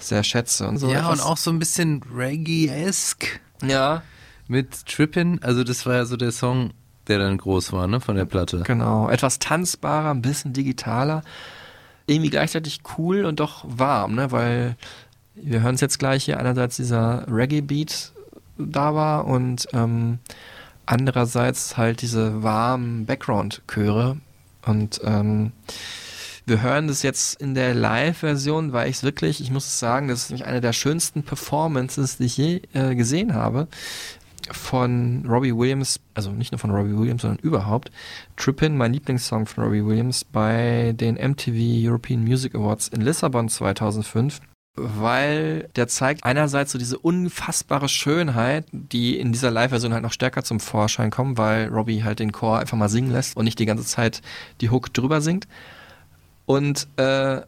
sehr 0.00 0.22
schätze. 0.24 0.68
Und 0.68 0.78
so 0.78 0.88
ja, 0.90 1.00
etwas- 1.00 1.20
und 1.20 1.26
auch 1.26 1.36
so 1.36 1.50
ein 1.50 1.58
bisschen 1.58 2.02
Reggae-esque 2.14 3.40
Ja. 3.62 4.02
mit 4.46 4.86
Trippin. 4.86 5.40
Also 5.42 5.64
das 5.64 5.84
war 5.86 5.94
ja 5.96 6.04
so 6.04 6.16
der 6.16 6.32
Song, 6.32 6.70
der 7.08 7.18
dann 7.18 7.38
groß 7.38 7.72
war, 7.72 7.86
ne, 7.86 8.00
von 8.00 8.16
der 8.16 8.24
Platte. 8.26 8.62
Genau, 8.66 9.08
etwas 9.08 9.38
tanzbarer, 9.38 10.10
ein 10.10 10.22
bisschen 10.22 10.52
digitaler, 10.52 11.22
irgendwie 12.06 12.30
gleichzeitig 12.30 12.80
cool 12.96 13.24
und 13.24 13.40
doch 13.40 13.64
warm, 13.66 14.14
ne? 14.14 14.30
Weil 14.30 14.76
wir 15.34 15.62
hören 15.62 15.74
es 15.74 15.80
jetzt 15.80 15.98
gleich 15.98 16.24
hier, 16.24 16.38
einerseits 16.38 16.76
dieser 16.76 17.26
Reggae-Beat 17.30 18.12
da 18.58 18.94
war 18.94 19.26
und 19.26 19.68
ähm, 19.72 20.18
andererseits 20.86 21.76
halt 21.76 22.02
diese 22.02 22.42
warmen 22.42 23.06
Background-Chöre 23.06 24.16
und 24.66 25.00
ähm, 25.04 25.52
wir 26.48 26.62
hören 26.62 26.88
das 26.88 27.02
jetzt 27.02 27.40
in 27.40 27.54
der 27.54 27.74
Live-Version, 27.74 28.72
weil 28.72 28.88
ich 28.88 28.96
es 28.96 29.02
wirklich, 29.02 29.40
ich 29.40 29.50
muss 29.50 29.78
sagen, 29.78 30.08
das 30.08 30.22
ist 30.22 30.30
nämlich 30.30 30.46
eine 30.46 30.60
der 30.60 30.72
schönsten 30.72 31.22
Performances, 31.22 32.18
die 32.18 32.24
ich 32.24 32.36
je 32.36 32.62
äh, 32.72 32.94
gesehen 32.94 33.34
habe 33.34 33.68
von 34.50 35.26
Robbie 35.28 35.54
Williams, 35.54 36.00
also 36.14 36.30
nicht 36.30 36.52
nur 36.52 36.58
von 36.58 36.70
Robbie 36.70 36.96
Williams, 36.96 37.22
sondern 37.22 37.38
überhaupt. 37.40 37.90
Trippin, 38.36 38.76
mein 38.76 38.92
Lieblingssong 38.92 39.46
von 39.46 39.64
Robbie 39.64 39.84
Williams 39.84 40.24
bei 40.24 40.94
den 40.96 41.16
MTV 41.16 41.54
European 41.86 42.24
Music 42.24 42.54
Awards 42.54 42.88
in 42.88 43.02
Lissabon 43.02 43.48
2005 43.48 44.40
weil 44.80 45.68
der 45.76 45.88
zeigt 45.88 46.22
einerseits 46.24 46.72
so 46.72 46.78
diese 46.78 46.98
unfassbare 46.98 47.88
Schönheit, 47.88 48.64
die 48.70 49.18
in 49.18 49.32
dieser 49.32 49.50
Live-Version 49.50 49.92
halt 49.92 50.02
noch 50.02 50.12
stärker 50.12 50.44
zum 50.44 50.60
Vorschein 50.60 51.10
kommt, 51.10 51.36
weil 51.36 51.68
Robbie 51.68 52.04
halt 52.04 52.20
den 52.20 52.30
Chor 52.32 52.60
einfach 52.60 52.76
mal 52.76 52.88
singen 52.88 53.10
lässt 53.10 53.36
und 53.36 53.44
nicht 53.44 53.58
die 53.58 53.66
ganze 53.66 53.84
Zeit 53.84 54.22
die 54.60 54.70
Hook 54.70 54.92
drüber 54.94 55.20
singt. 55.20 55.48
Und 56.48 56.88
äh, 56.96 57.42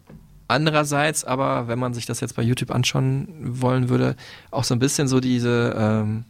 andererseits 0.47 1.25
aber, 1.25 1.69
wenn 1.69 1.79
man 1.79 1.95
sich 1.95 2.05
das 2.05 2.21
jetzt 2.21 2.37
bei 2.37 2.43
YouTube 2.43 2.71
anschauen 2.71 3.29
wollen 3.41 3.89
würde, 3.89 4.15
auch 4.51 4.63
so 4.65 4.75
ein 4.75 4.79
bisschen 4.79 5.09
so 5.09 5.21
diese, 5.21 5.75
ähm, 5.75 6.25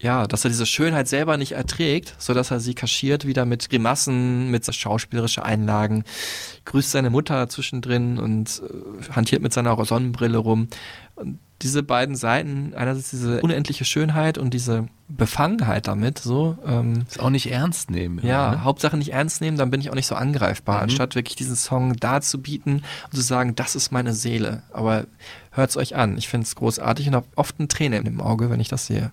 ja, 0.00 0.26
dass 0.26 0.46
er 0.46 0.48
diese 0.48 0.64
Schönheit 0.64 1.08
selber 1.08 1.36
nicht 1.36 1.52
erträgt, 1.52 2.14
so 2.16 2.32
dass 2.32 2.50
er 2.50 2.60
sie 2.60 2.72
kaschiert 2.72 3.26
wieder 3.26 3.44
mit 3.44 3.68
Grimassen, 3.68 4.50
mit 4.50 4.74
schauspielerischen 4.74 5.42
Einlagen, 5.42 6.04
grüßt 6.64 6.90
seine 6.90 7.10
Mutter 7.10 7.50
zwischendrin 7.50 8.18
und 8.18 8.62
äh, 8.64 9.12
hantiert 9.12 9.42
mit 9.42 9.52
seiner 9.52 9.84
Sonnenbrille 9.84 10.38
rum. 10.38 10.68
Und 11.16 11.38
diese 11.62 11.82
beiden 11.82 12.14
Seiten, 12.14 12.72
einerseits 12.74 13.10
diese 13.10 13.40
unendliche 13.40 13.84
Schönheit 13.84 14.38
und 14.38 14.54
diese 14.54 14.86
Befangenheit 15.08 15.88
damit, 15.88 16.18
so. 16.18 16.56
Ähm, 16.66 17.04
Ist 17.08 17.18
auch 17.18 17.30
nicht 17.30 17.50
ernst 17.50 17.90
nehmen. 17.90 18.18
immer, 18.18 18.28
ja, 18.28 18.50
ne? 18.52 18.64
Hauptsache 18.64 18.96
nicht 18.96 19.12
ernst 19.12 19.40
nehmen, 19.40 19.56
dann 19.56 19.70
bin 19.70 19.80
ich 19.80 19.90
auch 19.90 19.94
nicht 19.94 20.06
so 20.06 20.14
angreifbar, 20.14 20.80
anstatt 20.80 21.14
wirklich 21.14 21.36
diesen 21.36 21.56
Song 21.56 21.96
da 21.96 22.20
zu 22.20 22.40
bieten 22.40 22.82
und 23.10 23.14
zu 23.14 23.22
sagen, 23.22 23.56
das 23.56 23.74
ist 23.74 23.90
meine 23.90 24.12
Seele. 24.12 24.62
Aber 24.72 25.06
hört's 25.50 25.76
euch 25.76 25.96
an. 25.96 26.16
Ich 26.18 26.28
finde 26.28 26.44
es 26.44 26.54
großartig 26.54 27.08
und 27.08 27.14
habe 27.14 27.26
oft 27.34 27.56
eine 27.58 27.68
Träne 27.68 27.96
im 27.98 28.20
Auge, 28.20 28.50
wenn 28.50 28.60
ich 28.60 28.68
das 28.68 28.86
sehe. 28.86 29.10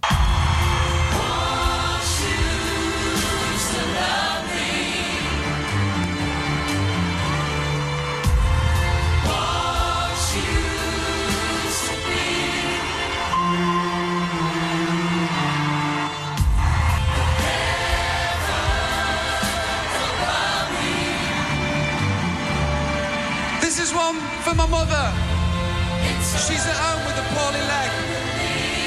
She's 26.48 26.66
at 26.68 26.76
home 26.76 27.06
with 27.06 27.18
a 27.18 27.26
poorly 27.34 27.62
leg. 27.62 27.90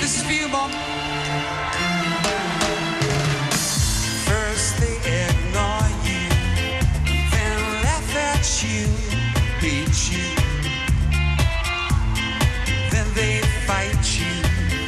This 0.00 0.16
is 0.16 0.22
for 0.22 0.32
you, 0.32 0.48
Mom. 0.48 0.70
First 4.26 4.78
they 4.80 4.96
ignore 5.26 5.88
you, 6.04 6.28
then 7.30 7.58
laugh 7.82 8.16
at 8.16 8.62
you, 8.62 8.86
hate 9.60 10.12
you. 10.12 10.28
Then 12.90 13.06
they 13.14 13.40
fight 13.66 14.04
you, 14.18 14.32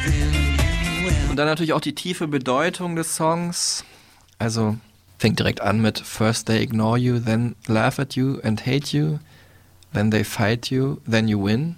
then 0.05 0.33
you 0.33 1.05
win. 1.07 1.29
Und 1.29 1.35
dann 1.37 1.47
natürlich 1.47 1.73
auch 1.73 1.81
die 1.81 1.95
tiefe 1.95 2.27
Bedeutung 2.27 2.95
des 2.95 3.15
Songs. 3.15 3.83
Also 4.39 4.77
fängt 5.17 5.39
direkt 5.39 5.61
an 5.61 5.81
mit 5.81 5.99
First 5.99 6.47
they 6.47 6.61
ignore 6.63 6.97
you, 6.97 7.19
then 7.19 7.55
laugh 7.67 7.99
at 7.99 8.15
you 8.15 8.39
and 8.43 8.65
hate 8.65 8.95
you, 8.95 9.19
then 9.93 10.09
they 10.09 10.23
fight 10.23 10.71
you, 10.71 10.97
then 11.09 11.27
you 11.27 11.37
win. 11.43 11.77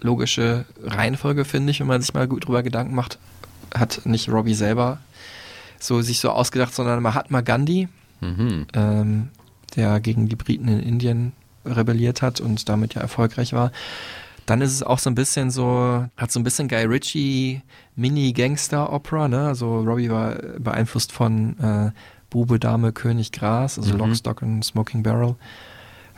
Logische 0.00 0.64
Reihenfolge, 0.82 1.44
finde 1.44 1.70
ich, 1.70 1.80
wenn 1.80 1.86
man 1.86 2.00
sich 2.00 2.14
mal 2.14 2.28
gut 2.28 2.46
drüber 2.46 2.62
Gedanken 2.62 2.94
macht. 2.94 3.18
Hat 3.74 4.02
nicht 4.04 4.28
Robbie 4.28 4.54
selber 4.54 4.98
so 5.80 6.00
sich 6.02 6.20
so 6.20 6.30
ausgedacht, 6.30 6.74
sondern 6.74 7.02
Mahatma 7.02 7.40
Gandhi, 7.40 7.88
Mhm. 8.20 8.66
ähm, 8.74 9.28
der 9.76 10.00
gegen 10.00 10.28
die 10.28 10.36
Briten 10.36 10.66
in 10.68 10.80
Indien 10.80 11.32
rebelliert 11.64 12.22
hat 12.22 12.40
und 12.40 12.68
damit 12.68 12.94
ja 12.94 13.00
erfolgreich 13.02 13.52
war. 13.52 13.70
Dann 14.46 14.60
ist 14.62 14.72
es 14.72 14.82
auch 14.82 14.98
so 14.98 15.10
ein 15.10 15.14
bisschen 15.14 15.50
so, 15.50 16.06
hat 16.16 16.32
so 16.32 16.40
ein 16.40 16.44
bisschen 16.44 16.68
Guy 16.68 16.84
Ritchie 16.84 17.60
Mini-Gangster-Opera, 17.96 19.28
ne? 19.28 19.46
Also 19.48 19.80
Robbie 19.80 20.10
war 20.10 20.34
beeinflusst 20.58 21.12
von 21.12 21.58
äh, 21.58 21.90
Bube, 22.30 22.58
Dame, 22.58 22.92
König, 22.92 23.32
Gras, 23.32 23.78
also 23.78 23.92
Mhm. 23.94 23.98
Lock, 23.98 24.16
Stock 24.16 24.42
and 24.42 24.64
Smoking 24.64 25.02
Barrel. 25.02 25.36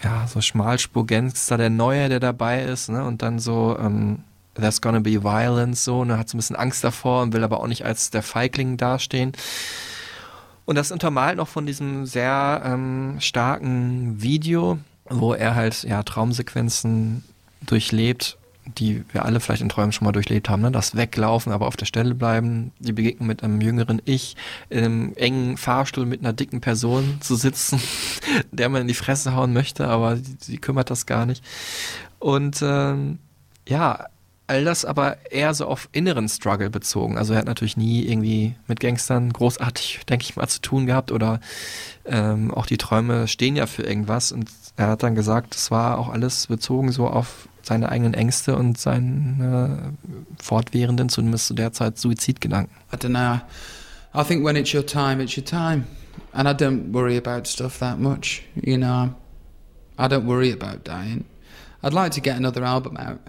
Ja, 0.03 0.27
so 0.27 0.41
Schmalspur-Gangster, 0.41 1.59
der 1.59 1.71
Neue, 1.71 2.09
der 2.09 2.21
dabei 2.21 2.63
ist, 2.63 2.89
ne? 2.89 3.05
Und 3.05 3.23
dann 3.23 3.39
so, 3.39 3.77
ähm, 3.79 4.21
There's 4.55 4.81
gonna 4.81 4.99
be 4.99 5.23
violence, 5.23 5.85
so, 5.85 6.05
ne? 6.05 6.19
Hat 6.19 6.29
so 6.29 6.37
ein 6.37 6.39
bisschen 6.39 6.57
Angst 6.57 6.83
davor 6.83 7.23
und 7.23 7.33
will 7.33 7.45
aber 7.45 7.61
auch 7.61 7.67
nicht 7.67 7.85
als 7.85 8.11
der 8.11 8.23
Feigling 8.23 8.77
dastehen. 8.77 9.33
Und 10.65 10.77
das 10.77 10.93
untermalt 10.93 11.37
noch 11.37 11.49
von 11.49 11.67
diesem 11.67 12.07
sehr 12.07 12.63
ähm, 12.65 13.17
starken 13.21 14.21
Video, 14.23 14.79
wo 15.09 15.35
er 15.35 15.55
halt 15.55 15.83
ja 15.85 16.03
Traumsequenzen 16.03 17.25
durchlebt, 17.63 18.39
die 18.79 19.05
wir 19.13 19.25
alle 19.25 19.41
vielleicht 19.41 19.63
in 19.63 19.69
Träumen 19.69 19.93
schon 19.93 20.05
mal 20.05 20.13
durchlebt 20.13 20.49
haben. 20.49 20.63
Ne? 20.63 20.71
Das 20.71 20.97
Weglaufen, 20.97 21.53
aber 21.53 21.67
auf 21.67 21.77
der 21.77 21.87
Stelle 21.87 22.15
bleiben, 22.15 22.73
die 22.79 22.93
Begegnung 22.93 23.27
mit 23.27 23.43
einem 23.43 23.61
jüngeren 23.61 24.01
Ich, 24.05 24.37
in 24.69 24.85
einem 24.85 25.13
engen 25.15 25.57
Fahrstuhl 25.57 26.07
mit 26.07 26.21
einer 26.21 26.33
dicken 26.33 26.61
Person 26.61 27.19
zu 27.21 27.37
sitzen, 27.37 27.81
der 28.53 28.69
man 28.69 28.83
in 28.83 28.89
die 28.89 28.95
Fresse 28.95 29.35
hauen 29.35 29.53
möchte, 29.53 29.89
aber 29.89 30.19
sie, 30.39 30.59
kümmert 30.59 30.91
das 30.91 31.07
gar 31.07 31.27
nicht. 31.27 31.45
Und 32.19 32.61
ähm, 32.63 33.19
ja, 33.69 34.07
all 34.51 34.65
das 34.65 34.85
aber 34.85 35.17
eher 35.31 35.55
so 35.55 35.67
auf 35.67 35.89
inneren 35.93 36.29
Struggle 36.29 36.71
bezogen. 36.71 37.17
Also 37.17 37.35
er 37.35 37.39
hat 37.39 37.47
natürlich 37.47 37.77
nie 37.77 38.05
irgendwie 38.05 38.57
mit 38.67 38.81
Gangstern 38.81 39.33
großartig, 39.33 40.01
denke 40.09 40.25
ich 40.25 40.35
mal, 40.35 40.49
zu 40.49 40.61
tun 40.61 40.87
gehabt 40.87 41.13
oder 41.13 41.41
ähm, 42.05 42.53
auch 42.53 42.67
die 42.67 42.77
Träume 42.77 43.29
stehen 43.29 43.55
ja 43.55 43.67
für 43.67 43.85
irgendwas 43.85 44.33
und 44.33 44.51
er 44.77 44.89
hat 44.89 45.03
dann 45.03 45.15
gesagt, 45.15 45.55
es 45.55 45.71
war 45.71 45.99
auch 45.99 46.09
alles 46.09 46.47
bezogen 46.47 46.91
so 46.93 47.07
auf 47.07 47.49
seine 47.63 47.91
eigenen 47.91 48.15
Ängste 48.15 48.57
und 48.57 48.79
seine 48.79 49.93
fortwährenden, 50.43 51.09
zumindest 51.09 51.47
zu 51.47 51.55
der 51.55 51.73
Zeit, 51.73 51.99
Suizidgedanken. 51.99 52.75
I 52.93 52.97
don't 52.97 53.11
know. 53.11 53.41
I 54.15 54.25
think 54.25 54.45
when 54.45 54.57
it's 54.57 54.73
your 54.75 54.85
time, 54.85 55.23
it's 55.23 55.37
your 55.37 55.45
time. 55.45 55.85
And 56.33 56.49
I 56.49 56.53
don't 56.53 56.93
worry 56.93 57.17
about 57.17 57.47
stuff 57.47 57.79
that 57.81 57.99
much. 57.99 58.43
You 58.55 58.77
know, 58.79 59.11
I 59.99 60.09
don't 60.09 60.25
worry 60.27 60.53
about 60.53 60.85
dying. 60.85 61.25
I'd 61.83 61.93
like 61.93 62.13
to 62.13 62.21
get 62.21 62.37
another 62.37 62.65
album 62.65 62.97
out. 62.97 63.19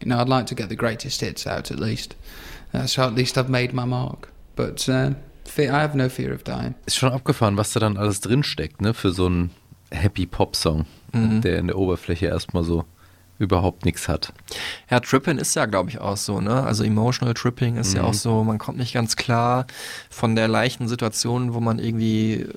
You 0.00 0.06
know, 0.08 0.20
I'd 0.20 0.28
like 0.28 0.46
to 0.46 0.54
get 0.54 0.68
the 0.68 0.76
greatest 0.76 1.20
hits 1.20 1.48
out 1.48 1.72
at 1.72 1.80
least. 1.80 2.14
That's 2.70 2.94
how 2.96 3.08
at 3.08 3.14
least 3.16 3.36
I've 3.36 3.48
made 3.50 3.72
my 3.72 3.84
mark. 3.84 4.28
But 4.54 4.88
uh, 4.88 5.14
fe- 5.44 5.68
I 5.68 5.80
have 5.80 5.96
no 5.96 6.08
fear 6.08 6.32
of 6.32 6.44
dying. 6.44 6.76
Ist 6.86 6.96
schon 6.96 7.10
abgefahren, 7.12 7.56
was 7.56 7.72
da 7.72 7.80
dann 7.80 7.96
alles 7.96 8.20
drinsteckt, 8.20 8.80
ne, 8.80 8.94
für 8.94 9.10
so 9.10 9.26
einen 9.26 9.50
Happy 9.90 10.26
Pop 10.26 10.54
Song, 10.56 10.86
Mhm. 11.12 11.40
der 11.40 11.58
in 11.58 11.66
der 11.66 11.76
Oberfläche 11.78 12.26
erstmal 12.26 12.62
so 12.64 12.84
überhaupt 13.38 13.84
nichts 13.86 14.06
hat. 14.06 14.32
Ja, 14.90 15.00
Tripping 15.00 15.38
ist 15.38 15.56
ja, 15.56 15.64
glaube 15.66 15.88
ich, 15.88 15.98
auch 15.98 16.16
so, 16.18 16.40
ne? 16.42 16.62
Also 16.62 16.84
Emotional 16.84 17.32
Tripping 17.34 17.76
ist 17.76 17.94
ja 17.94 18.02
Mhm. 18.02 18.08
auch 18.08 18.14
so, 18.14 18.44
man 18.44 18.58
kommt 18.58 18.76
nicht 18.78 18.92
ganz 18.92 19.16
klar 19.16 19.66
von 20.10 20.36
der 20.36 20.46
leichten 20.46 20.88
Situation, 20.88 21.54
wo 21.54 21.60
man 21.60 21.78
irgendwie 21.78 22.34
äh, 22.34 22.48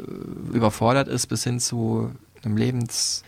überfordert 0.54 1.08
ist, 1.08 1.28
bis 1.28 1.44
hin 1.46 1.60
zu 1.62 2.12
einem 2.44 2.58
Lebens, 2.58 3.24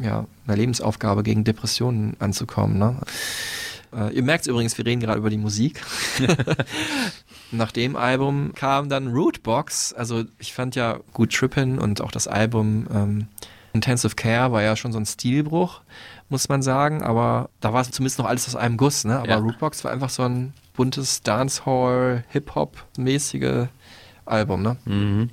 ja, 0.00 0.26
einer 0.46 0.56
Lebensaufgabe 0.56 1.24
gegen 1.24 1.42
Depressionen 1.44 2.16
anzukommen, 2.20 2.78
ne? 2.78 2.96
Äh, 3.92 4.14
ihr 4.14 4.22
merkt 4.22 4.46
übrigens, 4.46 4.78
wir 4.78 4.86
reden 4.86 5.00
gerade 5.00 5.18
über 5.18 5.30
die 5.30 5.38
Musik. 5.38 5.82
Nach 7.50 7.72
dem 7.72 7.96
Album 7.96 8.52
kam 8.54 8.88
dann 8.88 9.08
Rootbox. 9.08 9.94
Also 9.94 10.24
ich 10.38 10.52
fand 10.52 10.74
ja 10.76 10.98
gut 11.12 11.32
Trippin 11.34 11.78
und 11.78 12.00
auch 12.02 12.10
das 12.10 12.28
Album 12.28 12.86
ähm, 12.94 13.28
Intensive 13.72 14.14
Care 14.16 14.52
war 14.52 14.62
ja 14.62 14.76
schon 14.76 14.92
so 14.92 14.98
ein 14.98 15.06
Stilbruch, 15.06 15.80
muss 16.28 16.48
man 16.48 16.62
sagen. 16.62 17.02
Aber 17.02 17.48
da 17.60 17.72
war 17.72 17.80
es 17.80 17.90
zumindest 17.90 18.18
noch 18.18 18.26
alles 18.26 18.46
aus 18.48 18.56
einem 18.56 18.76
Guss. 18.76 19.04
Ne? 19.04 19.18
Aber 19.18 19.28
Ja. 19.28 19.36
Rootbox 19.38 19.84
war 19.84 19.92
einfach 19.92 20.10
so 20.10 20.22
ein 20.24 20.52
buntes 20.74 21.22
Dancehall, 21.22 22.24
Hip-Hop-mäßige 22.28 23.68
Album. 24.26 24.62
Ne? 24.62 24.76
Mhm. 24.84 25.30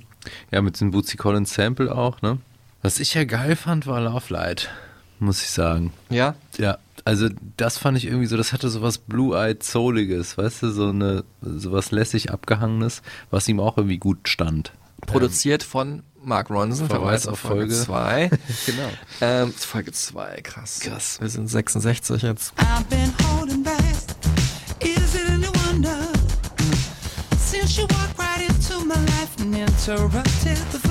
Ja, 0.50 0.62
mit 0.62 0.80
dem 0.80 0.90
Bootsy 0.90 1.16
Collins 1.16 1.54
Sample 1.54 1.94
auch, 1.94 2.20
ne? 2.22 2.38
Was 2.82 2.98
ich 3.00 3.14
ja 3.14 3.24
geil 3.24 3.56
fand, 3.56 3.86
war 3.86 4.00
Love 4.00 4.32
Light, 4.32 4.70
muss 5.18 5.42
ich 5.42 5.50
sagen. 5.50 5.92
Ja? 6.10 6.34
Ja, 6.58 6.78
also 7.04 7.28
das 7.56 7.78
fand 7.78 7.96
ich 7.96 8.06
irgendwie 8.06 8.26
so, 8.26 8.36
das 8.36 8.52
hatte 8.52 8.68
so 8.68 8.82
was 8.82 8.98
Blue-Eyed 8.98 9.62
Souliges, 9.62 10.36
weißt 10.36 10.62
du, 10.64 10.70
so 10.70 10.88
eine, 10.88 11.24
so 11.40 11.72
was 11.72 11.90
lässig 11.90 12.32
abgehangenes, 12.32 13.02
was 13.30 13.48
ihm 13.48 13.60
auch 13.60 13.76
irgendwie 13.76 13.98
gut 13.98 14.28
stand. 14.28 14.72
Produziert 15.06 15.62
von 15.62 16.02
Mark 16.22 16.50
Ronson, 16.50 16.88
Verweis 16.88 17.28
auf 17.28 17.38
Folge. 17.38 17.72
2. 17.72 18.30
Genau. 18.66 18.88
Ähm, 19.20 19.52
Folge 19.52 19.92
2, 19.92 20.40
krass. 20.42 20.80
Krass. 20.80 21.20
Wir 21.20 21.28
sind 21.28 21.46
66 21.46 22.22
jetzt. 22.22 22.52
I've 22.58 22.84
been 22.90 23.12
holding 23.28 23.62
back. 23.62 23.76
Is 24.80 25.14
it 25.14 25.30
any 25.30 25.46
wonder? 25.66 26.08
Since 27.38 27.78
you 27.78 27.86
walked 27.88 28.18
right 28.18 28.48
into 28.48 28.84
my 28.84 28.94
life 28.94 29.38
and 29.40 29.54
interrupted 29.54 30.58
the 30.72 30.85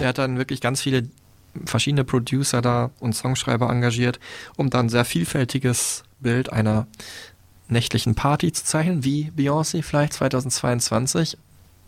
Er 0.00 0.08
hat 0.08 0.18
dann 0.18 0.38
wirklich 0.38 0.60
ganz 0.60 0.82
viele 0.82 1.08
verschiedene 1.64 2.04
Producer 2.04 2.60
da 2.62 2.90
und 3.00 3.14
Songschreiber 3.14 3.70
engagiert, 3.70 4.18
um 4.56 4.70
dann 4.70 4.86
ein 4.86 4.90
sehr 4.90 5.04
vielfältiges 5.04 6.04
Bild 6.20 6.52
einer 6.52 6.86
nächtlichen 7.68 8.14
Party 8.14 8.52
zu 8.52 8.64
zeichnen, 8.64 9.04
wie 9.04 9.30
Beyoncé 9.36 9.82
vielleicht 9.82 10.14
2022. 10.14 11.38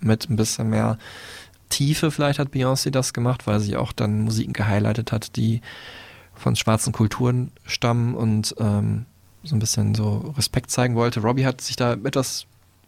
Mit 0.01 0.29
ein 0.29 0.37
bisschen 0.37 0.71
mehr 0.71 0.99
Tiefe 1.69 2.11
vielleicht 2.11 2.39
hat 2.39 2.49
Beyoncé 2.55 2.91
das 2.91 3.13
gemacht, 3.13 3.47
weil 3.47 3.61
sie 3.61 3.77
auch 3.77 3.93
dann 3.93 4.21
Musiken 4.21 4.53
gehighlightet 4.53 5.11
hat, 5.11 5.37
die 5.37 5.63
von 6.35 6.55
schwarzen 6.55 6.93
Kulturen 6.93 7.51
stammen 7.65 8.15
und 8.15 8.55
ähm, 8.59 9.07
so 9.43 9.57
ein 9.57 9.59
bisschen 9.59 9.95
so 9.95 10.33
Respekt 10.37 10.71
zeigen 10.71 10.95
wollte. 10.95 11.21
Robbie 11.21 11.47
hat 11.47 11.61
sich 11.61 11.77
da 11.77 11.95
etwas 11.95 12.47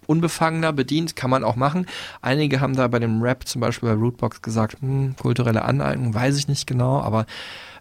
unbefangener 0.08 0.72
bedient, 0.72 1.14
kann 1.16 1.30
man 1.30 1.44
auch 1.44 1.54
machen. 1.54 1.86
Einige 2.22 2.60
haben 2.60 2.74
da 2.74 2.88
bei 2.88 2.98
dem 2.98 3.22
Rap 3.22 3.46
zum 3.46 3.60
Beispiel 3.60 3.90
bei 3.90 3.94
Rootbox 3.94 4.42
gesagt, 4.42 4.80
hm, 4.80 5.14
kulturelle 5.20 5.62
Aneignung, 5.64 6.14
weiß 6.14 6.36
ich 6.38 6.48
nicht 6.48 6.66
genau, 6.66 7.00
aber 7.00 7.26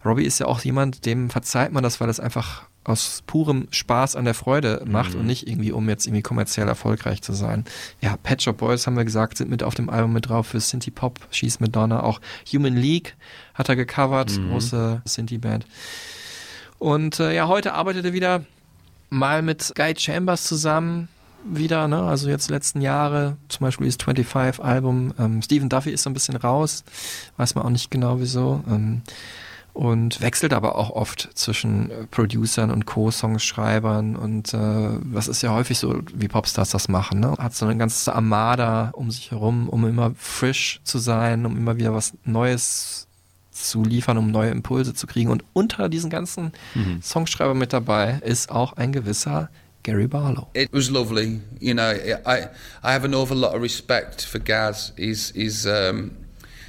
Robbie 0.05 0.25
ist 0.25 0.39
ja 0.39 0.45
auch 0.45 0.59
jemand, 0.61 1.05
dem 1.05 1.29
verzeiht 1.29 1.71
man 1.71 1.83
das, 1.83 1.99
weil 1.99 2.07
das 2.07 2.19
einfach 2.19 2.63
aus 2.83 3.21
purem 3.27 3.67
Spaß 3.71 4.15
an 4.15 4.23
der 4.23 4.33
Freude 4.33 4.83
macht 4.85 5.13
und 5.15 5.25
nicht 5.25 5.45
irgendwie, 5.47 5.73
um 5.73 5.89
jetzt 5.89 6.05
irgendwie 6.05 6.21
kommerziell 6.21 6.67
erfolgreich 6.69 7.21
zu 7.21 7.33
sein. 7.33 7.65
Ja, 7.99 8.15
Pet 8.23 8.41
Shop 8.41 8.57
Boys 8.57 8.87
haben 8.87 8.95
wir 8.95 9.03
gesagt, 9.03 9.37
sind 9.37 9.49
mit 9.49 9.61
auf 9.63 9.75
dem 9.75 9.89
Album 9.89 10.13
mit 10.13 10.29
drauf 10.29 10.47
für 10.47 10.61
Synthie 10.61 10.91
Pop, 10.91 11.19
Schieß 11.31 11.59
Madonna, 11.59 12.01
auch 12.03 12.21
Human 12.53 12.75
League 12.77 13.15
hat 13.55 13.67
er 13.67 13.75
gecovert, 13.75 14.37
Mhm. 14.37 14.49
große 14.51 15.01
Synthie 15.03 15.37
Band. 15.37 15.65
Und 16.79 17.19
äh, 17.19 17.33
ja, 17.35 17.47
heute 17.47 17.73
arbeitet 17.73 18.05
er 18.05 18.13
wieder 18.13 18.45
mal 19.09 19.41
mit 19.41 19.73
Guy 19.75 19.93
Chambers 19.97 20.43
zusammen 20.45 21.09
wieder, 21.49 21.87
ne? 21.87 22.01
Also 22.03 22.29
jetzt 22.29 22.49
letzten 22.49 22.81
Jahre, 22.81 23.37
zum 23.49 23.65
Beispiel 23.65 23.87
das 23.87 23.97
25 23.97 24.63
Album. 24.63 25.13
Ähm, 25.19 25.41
Stephen 25.41 25.69
Duffy 25.69 25.91
ist 25.91 26.03
so 26.03 26.09
ein 26.09 26.13
bisschen 26.13 26.35
raus, 26.35 26.83
weiß 27.37 27.55
man 27.55 27.65
auch 27.65 27.69
nicht 27.69 27.91
genau 27.91 28.19
wieso. 28.19 28.63
Ähm, 28.69 29.01
und 29.73 30.21
wechselt 30.21 30.53
aber 30.53 30.75
auch 30.75 30.89
oft 30.89 31.29
zwischen 31.35 31.91
äh, 31.91 32.07
Producern 32.09 32.71
und 32.71 32.87
Co-Songschreibern 32.87 34.15
und 34.15 34.51
äh, 34.53 34.57
was 35.03 35.27
ist 35.27 35.43
ja 35.43 35.51
häufig 35.51 35.77
so, 35.77 36.01
wie 36.15 36.27
Popstars 36.27 36.71
das 36.71 36.87
machen, 36.89 37.19
ne? 37.19 37.35
Hat 37.37 37.53
so 37.53 37.65
eine 37.67 37.77
ganze 37.77 38.15
Armada 38.15 38.89
um 38.93 39.11
sich 39.11 39.29
herum, 39.29 39.69
um 39.69 39.85
immer 39.85 40.13
frisch 40.17 40.81
zu 40.83 40.97
sein, 40.97 41.45
um 41.45 41.55
immer 41.55 41.77
wieder 41.77 41.93
was 41.93 42.13
Neues 42.25 43.07
zu 43.51 43.83
liefern, 43.83 44.17
um 44.17 44.31
neue 44.31 44.49
Impulse 44.51 44.93
zu 44.95 45.05
kriegen. 45.07 45.29
Und 45.29 45.43
unter 45.53 45.89
diesen 45.89 46.09
ganzen 46.09 46.51
Mhm. 46.73 47.01
Songschreibern 47.01 47.57
mit 47.57 47.71
dabei 47.73 48.19
ist 48.23 48.51
auch 48.51 48.73
ein 48.73 48.91
gewisser 48.91 49.49
Gary 49.87 50.05
Barlow. 50.05 50.49
It 50.53 50.73
was 50.73 50.91
lovely. 50.91 51.39
You 51.61 51.73
know, 51.73 51.97
I 52.25 52.49
I 52.83 52.91
have 52.91 53.05
an 53.05 53.15
awful 53.15 53.37
lot 53.37 53.55
of 53.55 53.61
respect 53.61 54.25
for 54.25 54.37
Gaz. 54.37 54.91
He's 54.97 55.31
he's 55.31 55.65
um, 55.65 56.17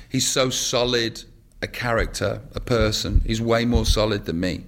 he's 0.08 0.28
so 0.28 0.50
solid 0.50 1.24
a 1.60 1.66
character, 1.66 2.42
a 2.54 2.60
person. 2.60 3.22
He's 3.26 3.40
way 3.40 3.64
more 3.64 3.84
solid 3.84 4.26
than 4.26 4.38
me. 4.38 4.64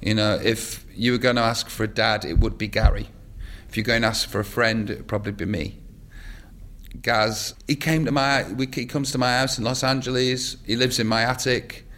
You 0.00 0.14
know, 0.14 0.38
if 0.40 0.86
you 0.94 1.10
were 1.10 1.18
going 1.18 1.34
to 1.34 1.42
ask 1.42 1.68
for 1.68 1.82
a 1.82 1.88
dad, 1.88 2.24
it 2.24 2.38
would 2.38 2.56
be 2.56 2.68
Gary. 2.68 3.08
If 3.68 3.76
you're 3.76 3.82
going 3.82 4.02
to 4.02 4.08
ask 4.08 4.28
for 4.28 4.38
a 4.38 4.44
friend, 4.44 4.88
it 4.88 4.98
would 4.98 5.08
probably 5.08 5.32
be 5.32 5.46
me. 5.46 5.80
Gaz, 7.02 7.54
he 7.66 7.74
came 7.74 8.04
to 8.04 8.12
my, 8.12 8.44
he 8.72 8.86
comes 8.86 9.10
to 9.10 9.18
my 9.18 9.38
house 9.38 9.58
in 9.58 9.64
Los 9.64 9.82
Angeles. 9.82 10.58
He 10.64 10.76
lives 10.76 11.00
in 11.00 11.08
my 11.08 11.22
attic. 11.22 11.88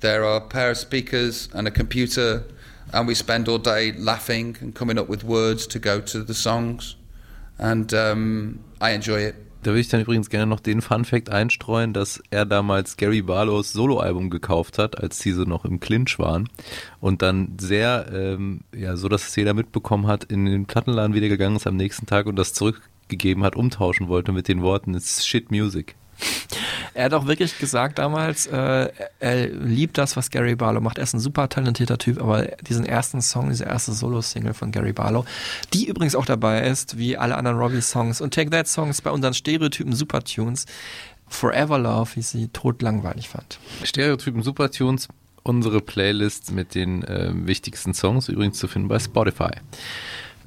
There 0.00 0.24
are 0.24 0.38
a 0.38 0.40
pair 0.40 0.70
of 0.70 0.78
speakers 0.78 1.50
and 1.52 1.68
a 1.68 1.70
computer, 1.70 2.44
and 2.92 3.08
we 3.08 3.14
spend 3.14 3.48
all 3.48 3.58
day 3.58 3.92
laughing 3.92 4.56
and 4.60 4.74
coming 4.74 4.98
up 4.98 5.08
with 5.08 5.24
words 5.24 5.66
to 5.68 5.78
go 5.78 6.00
to 6.00 6.24
the 6.24 6.34
songs. 6.34 6.96
And 7.58 7.92
um, 7.92 8.60
I 8.80 8.94
enjoy 8.94 9.26
it. 9.28 9.34
Da 9.62 9.70
würde 9.70 9.80
ich 9.80 9.88
dann 9.88 10.00
übrigens 10.00 10.28
gerne 10.28 10.46
noch 10.46 10.58
den 10.58 10.82
Fun-Fact 10.82 11.30
einstreuen, 11.30 11.92
dass 11.92 12.20
er 12.30 12.44
damals 12.44 12.96
Gary 12.96 13.22
Barlows 13.22 13.72
Soloalbum 13.72 14.28
gekauft 14.28 14.76
hat, 14.76 14.98
als 14.98 15.20
die 15.20 15.30
so 15.30 15.44
noch 15.44 15.64
im 15.64 15.78
Clinch 15.78 16.18
waren 16.18 16.48
und 17.00 17.22
dann 17.22 17.56
sehr, 17.60 18.10
ähm, 18.12 18.62
ja, 18.74 18.96
so 18.96 19.08
dass 19.08 19.28
es 19.28 19.36
jeder 19.36 19.54
mitbekommen 19.54 20.08
hat, 20.08 20.24
in 20.24 20.46
den 20.46 20.66
Plattenladen 20.66 21.14
wieder 21.14 21.28
gegangen 21.28 21.54
ist 21.54 21.68
am 21.68 21.76
nächsten 21.76 22.06
Tag 22.06 22.26
und 22.26 22.34
das 22.34 22.54
zurückgegeben 22.54 23.44
hat, 23.44 23.54
umtauschen 23.54 24.08
wollte 24.08 24.32
mit 24.32 24.48
den 24.48 24.62
Worten, 24.62 24.94
it's 24.94 25.24
shit 25.24 25.52
music. 25.52 25.94
Er 26.94 27.06
hat 27.06 27.14
auch 27.14 27.26
wirklich 27.26 27.58
gesagt 27.58 27.98
damals, 27.98 28.46
äh, 28.46 28.88
er 29.18 29.46
liebt 29.48 29.96
das, 29.98 30.16
was 30.16 30.30
Gary 30.30 30.54
Barlow 30.54 30.80
macht. 30.80 30.98
Er 30.98 31.04
ist 31.04 31.14
ein 31.14 31.20
super 31.20 31.48
talentierter 31.48 31.98
Typ, 31.98 32.20
aber 32.20 32.44
diesen 32.68 32.84
ersten 32.84 33.22
Song, 33.22 33.48
diese 33.48 33.64
erste 33.64 33.92
Solo-Single 33.92 34.54
von 34.54 34.72
Gary 34.72 34.92
Barlow, 34.92 35.24
die 35.72 35.86
übrigens 35.86 36.14
auch 36.14 36.26
dabei 36.26 36.66
ist, 36.66 36.98
wie 36.98 37.16
alle 37.16 37.36
anderen 37.36 37.58
Robbie-Songs 37.58 38.20
und 38.20 38.34
Take 38.34 38.50
That 38.50 38.68
Songs 38.68 39.00
bei 39.00 39.10
unseren 39.10 39.34
Stereotypen 39.34 39.94
Supertunes, 39.94 40.66
Forever 41.28 41.78
Love, 41.78 42.10
wie 42.14 42.20
ich 42.20 42.26
sie 42.26 42.48
totlangweilig 42.48 43.28
fand. 43.28 43.58
Stereotypen 43.84 44.42
Supertunes, 44.42 45.08
unsere 45.42 45.80
Playlist 45.80 46.52
mit 46.52 46.74
den 46.74 47.04
ähm, 47.08 47.46
wichtigsten 47.46 47.94
Songs, 47.94 48.28
übrigens 48.28 48.58
zu 48.58 48.68
finden 48.68 48.88
bei 48.88 48.98
Spotify. 48.98 49.50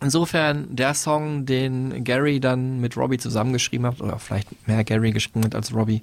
Insofern 0.01 0.75
der 0.75 0.93
Song, 0.93 1.45
den 1.45 2.03
Gary 2.03 2.39
dann 2.39 2.79
mit 2.79 2.97
Robbie 2.97 3.17
zusammengeschrieben 3.17 3.87
hat, 3.87 4.01
oder 4.01 4.19
vielleicht 4.19 4.67
mehr 4.67 4.83
Gary 4.83 5.11
geschrieben 5.11 5.45
hat 5.45 5.55
als 5.55 5.73
Robbie, 5.73 6.01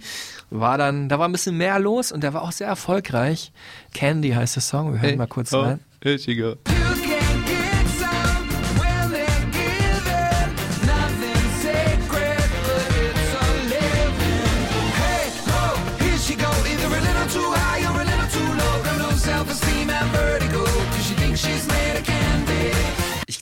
war 0.51 0.78
dann, 0.78 1.09
da 1.09 1.19
war 1.19 1.28
ein 1.28 1.32
bisschen 1.32 1.56
mehr 1.56 1.78
los 1.78 2.12
und 2.12 2.23
der 2.23 2.35
war 2.35 2.43
auch 2.43 2.52
sehr 2.52 2.69
erfolgreich. 2.69 3.52
Candy 3.94 4.31
heißt 4.31 4.56
der 4.56 4.62
Song, 4.62 4.93
wir 4.93 5.01
hören 5.01 5.09
Hey, 5.10 5.16
mal 5.16 5.27
kurz 5.27 5.52
oh, 5.52 5.60
rein. 5.60 5.81
here 6.02 6.56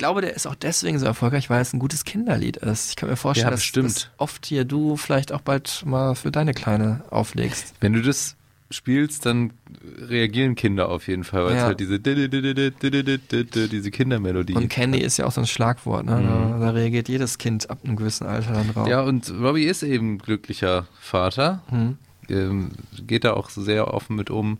glaube, 0.00 0.20
der 0.22 0.34
ist 0.34 0.46
auch 0.48 0.56
deswegen 0.56 0.98
so 0.98 1.06
erfolgreich, 1.06 1.48
weil 1.50 1.62
es 1.62 1.72
ein 1.72 1.78
gutes 1.78 2.04
Kinderlied 2.04 2.56
ist. 2.56 2.90
Ich 2.90 2.96
kann 2.96 3.08
mir 3.08 3.14
vorstellen, 3.16 3.46
Ja, 3.46 3.50
dass, 3.52 3.70
dass 3.70 4.10
oft 4.16 4.44
hier 4.46 4.64
du 4.64 4.96
vielleicht 4.96 5.30
auch 5.30 5.42
bald 5.42 5.84
mal 5.86 6.16
für 6.16 6.32
deine 6.32 6.52
Kleine 6.54 7.04
auflegst. 7.10 7.74
Wenn 7.80 7.92
du 7.92 8.02
das 8.02 8.34
spielst, 8.72 9.26
dann 9.26 9.52
reagieren 10.00 10.54
Kinder 10.54 10.88
auf 10.88 11.06
jeden 11.08 11.24
Fall, 11.24 11.44
weil 11.44 11.52
es 11.52 11.58
Ja. 11.58 11.66
halt 11.66 11.80
diese 11.80 11.98
diese 12.00 13.90
Kindermelodie 13.90 14.54
Und 14.54 14.68
Candy 14.68 14.98
ist 14.98 15.16
ja 15.16 15.26
auch 15.26 15.32
so 15.32 15.40
ein 15.40 15.46
Schlagwort, 15.46 16.04
ne? 16.06 16.22
Da, 16.22 16.58
da 16.58 16.70
reagiert 16.70 17.08
jedes 17.08 17.38
Kind 17.38 17.68
ab 17.70 17.78
einem 17.84 17.96
gewissen 17.96 18.26
Alter 18.26 18.52
dann 18.52 18.72
drauf. 18.72 18.88
Ja, 18.88 19.02
und 19.02 19.30
Robbie 19.40 19.64
ist 19.64 19.82
eben 19.82 20.18
glücklicher 20.18 20.86
Vater. 21.00 21.62
Mhm. 21.70 21.98
Ähm, 22.28 22.70
geht 23.06 23.24
da 23.24 23.32
auch 23.32 23.50
sehr 23.50 23.92
offen 23.92 24.14
mit 24.16 24.30
um, 24.30 24.58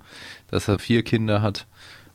dass 0.50 0.66
er 0.68 0.78
vier 0.80 1.04
Kinder 1.04 1.40
hat 1.40 1.66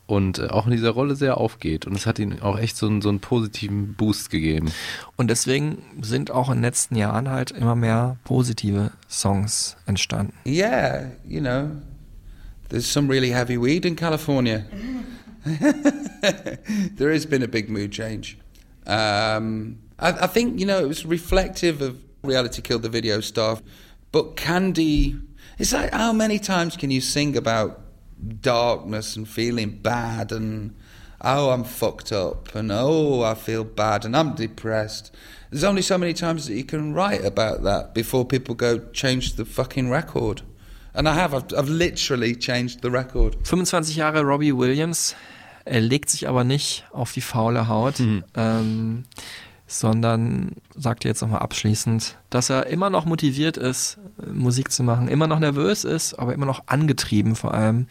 und 0.07 0.39
äh, 0.39 0.47
auch 0.47 0.65
in 0.65 0.71
dieser 0.71 0.91
Rolle 0.91 1.15
sehr 1.15 1.37
aufgeht. 1.37 1.85
Und 1.85 1.95
es 1.95 2.05
hat 2.05 2.19
ihm 2.19 2.41
auch 2.41 2.59
echt 2.59 2.77
so 2.77 2.87
einen, 2.87 3.01
so 3.01 3.09
einen 3.09 3.19
positiven 3.19 3.93
Boost 3.93 4.29
gegeben. 4.29 4.71
Und 5.15 5.29
deswegen 5.29 5.83
sind 6.01 6.31
auch 6.31 6.49
in 6.49 6.57
den 6.57 6.63
letzten 6.63 6.95
Jahren 6.95 7.29
halt 7.29 7.51
immer 7.51 7.75
mehr 7.75 8.17
positive 8.23 8.91
Songs 9.09 9.77
entstanden. 9.85 10.33
Yeah, 10.45 11.11
you 11.27 11.41
know, 11.41 11.71
there's 12.69 12.91
some 12.91 13.11
really 13.11 13.31
heavy 13.31 13.61
weed 13.61 13.85
in 13.85 13.95
California. 13.95 14.65
there 16.97 17.13
has 17.13 17.25
been 17.25 17.43
a 17.43 17.47
big 17.47 17.69
mood 17.69 17.91
change. 17.91 18.37
Um, 18.87 19.77
I, 19.99 20.25
I 20.25 20.27
think, 20.27 20.59
you 20.59 20.65
know, 20.65 20.79
it 20.79 20.87
was 20.87 21.05
reflective 21.05 21.81
of 21.81 21.95
Reality 22.25 22.61
killed 22.61 22.81
the 22.81 22.89
video 22.89 23.21
star. 23.21 23.59
But 24.11 24.35
Candy, 24.35 25.17
it's 25.57 25.73
like 25.73 25.93
how 25.93 26.13
many 26.13 26.39
times 26.39 26.75
can 26.75 26.91
you 26.91 27.01
sing 27.01 27.37
about 27.37 27.79
darkness 28.41 29.15
and 29.15 29.27
feeling 29.27 29.71
bad 29.81 30.31
and 30.31 30.75
oh, 31.21 31.49
I'm 31.49 31.63
fucked 31.63 32.11
up 32.11 32.53
and 32.55 32.71
oh, 32.71 33.21
I 33.23 33.35
feel 33.35 33.63
bad 33.63 34.05
and 34.05 34.15
I'm 34.15 34.35
depressed. 34.35 35.13
There's 35.49 35.63
only 35.63 35.81
so 35.81 35.97
many 35.97 36.13
times 36.13 36.47
that 36.47 36.55
you 36.55 36.63
can 36.63 36.93
write 36.93 37.23
about 37.23 37.63
that 37.63 37.93
before 37.93 38.25
people 38.25 38.55
go 38.55 38.79
change 38.91 39.33
the 39.35 39.45
fucking 39.45 39.89
record. 39.89 40.41
And 40.93 41.09
I 41.09 41.13
have, 41.13 41.33
I've, 41.33 41.53
I've 41.57 41.69
literally 41.69 42.35
changed 42.35 42.81
the 42.81 42.89
record. 42.89 43.45
25 43.45 43.95
Jahre 43.95 44.25
Robbie 44.25 44.53
Williams. 44.53 45.15
Er 45.65 45.81
legt 45.81 46.11
sich 46.11 46.27
aber 46.27 46.43
nicht 46.43 46.85
auf 46.91 47.11
die 47.11 47.21
faule 47.21 47.67
Haut, 47.67 47.99
ähm, 48.35 49.05
sondern 49.67 50.51
sagt 50.75 51.05
jetzt 51.05 51.21
nochmal 51.21 51.39
abschließend, 51.39 52.17
dass 52.29 52.49
er 52.49 52.67
immer 52.67 52.89
noch 52.89 53.05
motiviert 53.05 53.57
ist, 53.57 53.97
Musik 54.31 54.71
zu 54.71 54.83
machen, 54.83 55.07
immer 55.07 55.27
noch 55.27 55.39
nervös 55.39 55.83
ist, 55.83 56.13
aber 56.13 56.33
immer 56.33 56.45
noch 56.45 56.63
angetrieben 56.67 57.35
vor 57.35 57.53
allem 57.53 57.87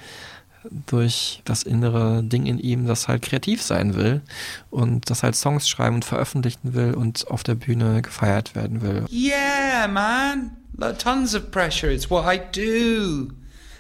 durch 0.87 1.43
das 1.45 1.63
innere 1.63 2.23
Ding 2.23 2.47
in 2.47 2.59
ihm, 2.59 2.87
das 2.87 3.07
halt 3.07 3.21
kreativ 3.23 3.61
sein 3.61 3.97
will 3.97 4.23
und 4.71 5.11
das 5.11 5.23
halt 5.23 5.37
Songs 5.37 5.69
schreiben 5.69 5.97
und 5.97 6.05
veröffentlichen 6.07 6.73
will 6.73 6.95
und 6.95 7.31
auf 7.31 7.43
der 7.43 7.55
Bühne 7.55 8.01
gefeiert 8.01 8.55
werden 8.55 8.81
will. 8.81 9.05
Yeah, 9.11 9.87
man. 9.89 10.57
Tons 10.99 11.35
of 11.35 11.51
pressure. 11.51 11.91
It's 11.91 12.09
what 12.09 12.25
I 12.27 12.39
do. 12.39 13.35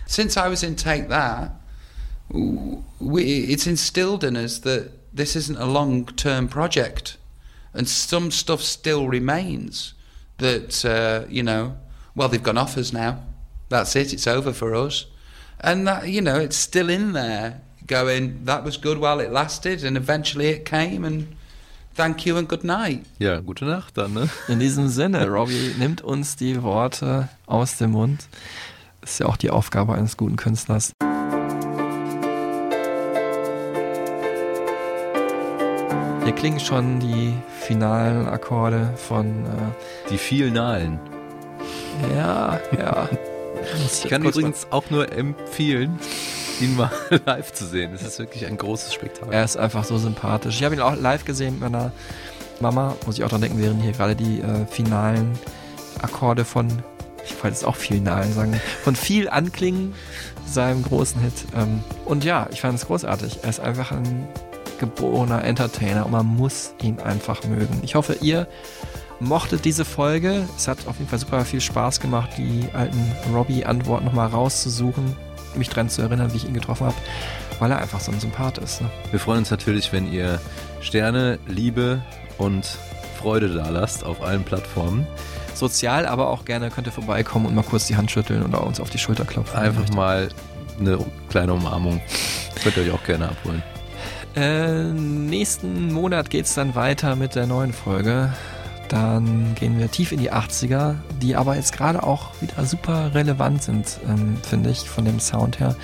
Since 0.06 0.38
I 0.38 0.50
was 0.50 0.62
in 0.62 0.76
Take 0.76 1.08
That, 1.08 1.52
it's 2.30 3.66
instilled 3.66 4.22
in 4.22 4.36
us 4.36 4.60
that 4.60 4.90
this 5.16 5.36
isn't 5.36 5.56
a 5.58 5.64
long 5.64 6.04
term 6.16 6.48
project. 6.48 7.18
And 7.74 7.88
some 7.88 8.30
stuff 8.30 8.62
still 8.62 9.08
remains 9.08 9.94
that, 10.38 10.84
uh, 10.84 11.26
you 11.28 11.42
know, 11.42 11.76
well, 12.14 12.28
they've 12.28 12.42
gone 12.42 12.56
off 12.56 12.78
us 12.78 12.92
now. 12.92 13.18
That's 13.68 13.96
it. 13.96 14.12
It's 14.12 14.28
over 14.28 14.52
for 14.52 14.74
us. 14.74 15.06
And 15.60 15.86
that, 15.86 16.08
you 16.08 16.20
know, 16.20 16.38
it's 16.38 16.56
still 16.56 16.88
in 16.88 17.12
there 17.12 17.60
going, 17.86 18.44
that 18.44 18.64
was 18.64 18.76
good 18.76 18.98
while 18.98 19.18
it 19.18 19.32
lasted. 19.32 19.82
And 19.84 19.96
eventually 19.96 20.48
it 20.48 20.64
came. 20.64 21.04
And 21.04 21.34
thank 21.94 22.24
you 22.24 22.36
and 22.36 22.48
good 22.48 22.62
night. 22.62 23.04
Ja, 23.18 23.40
gute 23.40 23.64
Nacht 23.64 23.96
dann, 23.98 24.14
ne? 24.14 24.28
In 24.46 24.60
diesem 24.60 24.88
Sinne, 24.88 25.26
Robbie 25.26 25.74
nimmt 25.76 26.00
uns 26.02 26.36
die 26.36 26.62
Worte 26.62 27.28
aus 27.46 27.78
dem 27.78 27.92
Mund. 27.92 28.28
Ist 29.02 29.18
ja 29.18 29.26
auch 29.26 29.36
die 29.36 29.50
Aufgabe 29.50 29.94
eines 29.94 30.16
guten 30.16 30.36
Künstlers. 30.36 30.92
Hier 36.24 36.34
klingen 36.34 36.60
schon 36.60 37.00
die 37.00 37.34
finalen 37.66 38.28
Akkorde 38.28 38.90
von. 38.96 39.26
Äh, 39.26 40.10
Die 40.10 40.18
Vielnalen. 40.18 40.98
ja, 42.14 42.58
ja. 42.76 43.08
Ich 43.86 44.08
kann 44.10 44.22
übrigens 44.24 44.66
auch 44.70 44.90
nur 44.90 45.10
empfehlen, 45.12 45.98
ihn 46.60 46.76
mal 46.76 46.90
live 47.26 47.52
zu 47.52 47.64
sehen. 47.66 47.92
Es 47.94 48.02
ist 48.02 48.18
wirklich 48.18 48.46
ein 48.46 48.58
großes 48.58 48.92
Spektakel. 48.92 49.32
Er 49.32 49.44
ist 49.44 49.56
einfach 49.56 49.84
so 49.84 49.96
sympathisch. 49.96 50.56
Ich 50.58 50.64
habe 50.64 50.74
ihn 50.74 50.80
auch 50.82 50.96
live 50.96 51.24
gesehen 51.24 51.54
mit 51.54 51.70
meiner 51.70 51.90
Mama. 52.60 52.94
Muss 53.06 53.16
ich 53.16 53.24
auch 53.24 53.30
dran 53.30 53.40
denken, 53.40 53.58
während 53.58 53.82
hier 53.82 53.92
gerade 53.92 54.14
die 54.16 54.40
äh, 54.40 54.66
finalen 54.70 55.32
Akkorde 56.02 56.44
von, 56.44 56.68
ich 57.24 57.32
wollte 57.34 57.48
jetzt 57.48 57.64
auch 57.64 57.76
Finalen 57.76 58.32
sagen, 58.34 58.60
von 58.82 58.94
viel 58.96 59.28
anklingen, 59.30 59.94
seinem 60.46 60.82
großen 60.82 61.20
Hit. 61.22 61.32
Ähm, 61.56 61.82
und 62.04 62.22
ja, 62.24 62.46
ich 62.52 62.60
fand 62.60 62.74
es 62.78 62.86
großartig. 62.86 63.38
Er 63.42 63.48
ist 63.48 63.60
einfach 63.60 63.92
ein 63.92 64.28
geborener 64.78 65.44
Entertainer 65.44 66.06
und 66.06 66.12
man 66.12 66.26
muss 66.26 66.74
ihn 66.82 67.00
einfach 67.00 67.44
mögen. 67.44 67.80
Ich 67.82 67.94
hoffe, 67.94 68.16
ihr 68.20 68.46
mochtet 69.20 69.64
diese 69.64 69.84
Folge. 69.84 70.46
Es 70.56 70.68
hat 70.68 70.86
auf 70.86 70.98
jeden 70.98 71.08
Fall 71.08 71.18
super 71.18 71.44
viel 71.44 71.60
Spaß 71.60 72.00
gemacht, 72.00 72.30
die 72.36 72.68
alten 72.74 73.12
Robbie-Antworten 73.32 74.04
nochmal 74.04 74.28
rauszusuchen, 74.28 75.16
mich 75.56 75.68
dran 75.68 75.88
zu 75.88 76.02
erinnern, 76.02 76.32
wie 76.32 76.36
ich 76.36 76.44
ihn 76.44 76.54
getroffen 76.54 76.86
habe, 76.86 76.96
weil 77.58 77.70
er 77.70 77.78
einfach 77.78 78.00
so 78.00 78.12
ein 78.12 78.20
Sympath 78.20 78.58
ist. 78.58 78.80
Ne? 78.80 78.90
Wir 79.10 79.20
freuen 79.20 79.38
uns 79.38 79.50
natürlich, 79.50 79.92
wenn 79.92 80.10
ihr 80.10 80.40
Sterne, 80.80 81.38
Liebe 81.46 82.02
und 82.38 82.78
Freude 83.18 83.48
da 83.48 83.68
lasst 83.70 84.04
auf 84.04 84.22
allen 84.22 84.44
Plattformen. 84.44 85.06
Sozial, 85.54 86.06
aber 86.06 86.28
auch 86.28 86.44
gerne 86.44 86.70
könnt 86.70 86.88
ihr 86.88 86.92
vorbeikommen 86.92 87.46
und 87.46 87.54
mal 87.54 87.62
kurz 87.62 87.86
die 87.86 87.96
Hand 87.96 88.10
schütteln 88.10 88.42
oder 88.42 88.66
uns 88.66 88.80
auf 88.80 88.90
die 88.90 88.98
Schulter 88.98 89.24
klopfen. 89.24 89.58
Einfach 89.58 89.88
mal 89.94 90.28
eine 90.78 90.98
kleine 91.30 91.54
Umarmung. 91.54 92.00
Könnt 92.62 92.76
ihr 92.76 92.82
euch 92.82 92.90
auch 92.90 93.04
gerne 93.04 93.28
abholen. 93.28 93.62
Äh, 94.36 94.84
nächsten 94.92 95.92
Monat 95.92 96.30
geht's 96.30 96.54
dann 96.54 96.74
weiter 96.74 97.16
mit 97.16 97.34
der 97.34 97.46
neuen 97.46 97.72
Folge. 97.72 98.32
Dann 98.88 99.54
gehen 99.54 99.78
wir 99.78 99.90
tief 99.90 100.12
in 100.12 100.18
die 100.18 100.32
80er, 100.32 100.96
die 101.22 101.36
aber 101.36 101.56
jetzt 101.56 101.72
gerade 101.72 102.02
auch 102.02 102.30
wieder 102.40 102.64
super 102.64 103.14
relevant 103.14 103.62
sind, 103.62 103.98
ähm, 104.06 104.36
finde 104.42 104.70
ich, 104.70 104.80
von 104.80 105.04
dem 105.04 105.20
Sound 105.20 105.60
her. 105.60 105.74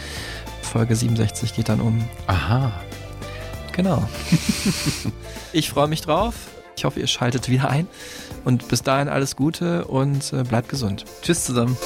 Folge 0.63 0.95
67 0.95 1.55
geht 1.55 1.69
dann 1.69 1.81
um. 1.81 2.05
Aha. 2.27 2.73
Genau. 3.73 4.07
ich 5.53 5.71
freue 5.71 5.89
mich 5.89 6.03
drauf. 6.03 6.35
Ich 6.77 6.85
hoffe, 6.85 7.01
ihr 7.01 7.07
schaltet 7.07 7.49
wieder 7.49 7.69
ein. 7.69 7.89
Und 8.45 8.69
bis 8.69 8.83
dahin 8.83 9.09
alles 9.09 9.37
Gute 9.37 9.85
und 9.85 10.33
äh, 10.33 10.45
bleibt 10.45 10.69
gesund. 10.69 11.05
Tschüss 11.23 11.45
zusammen. 11.45 11.77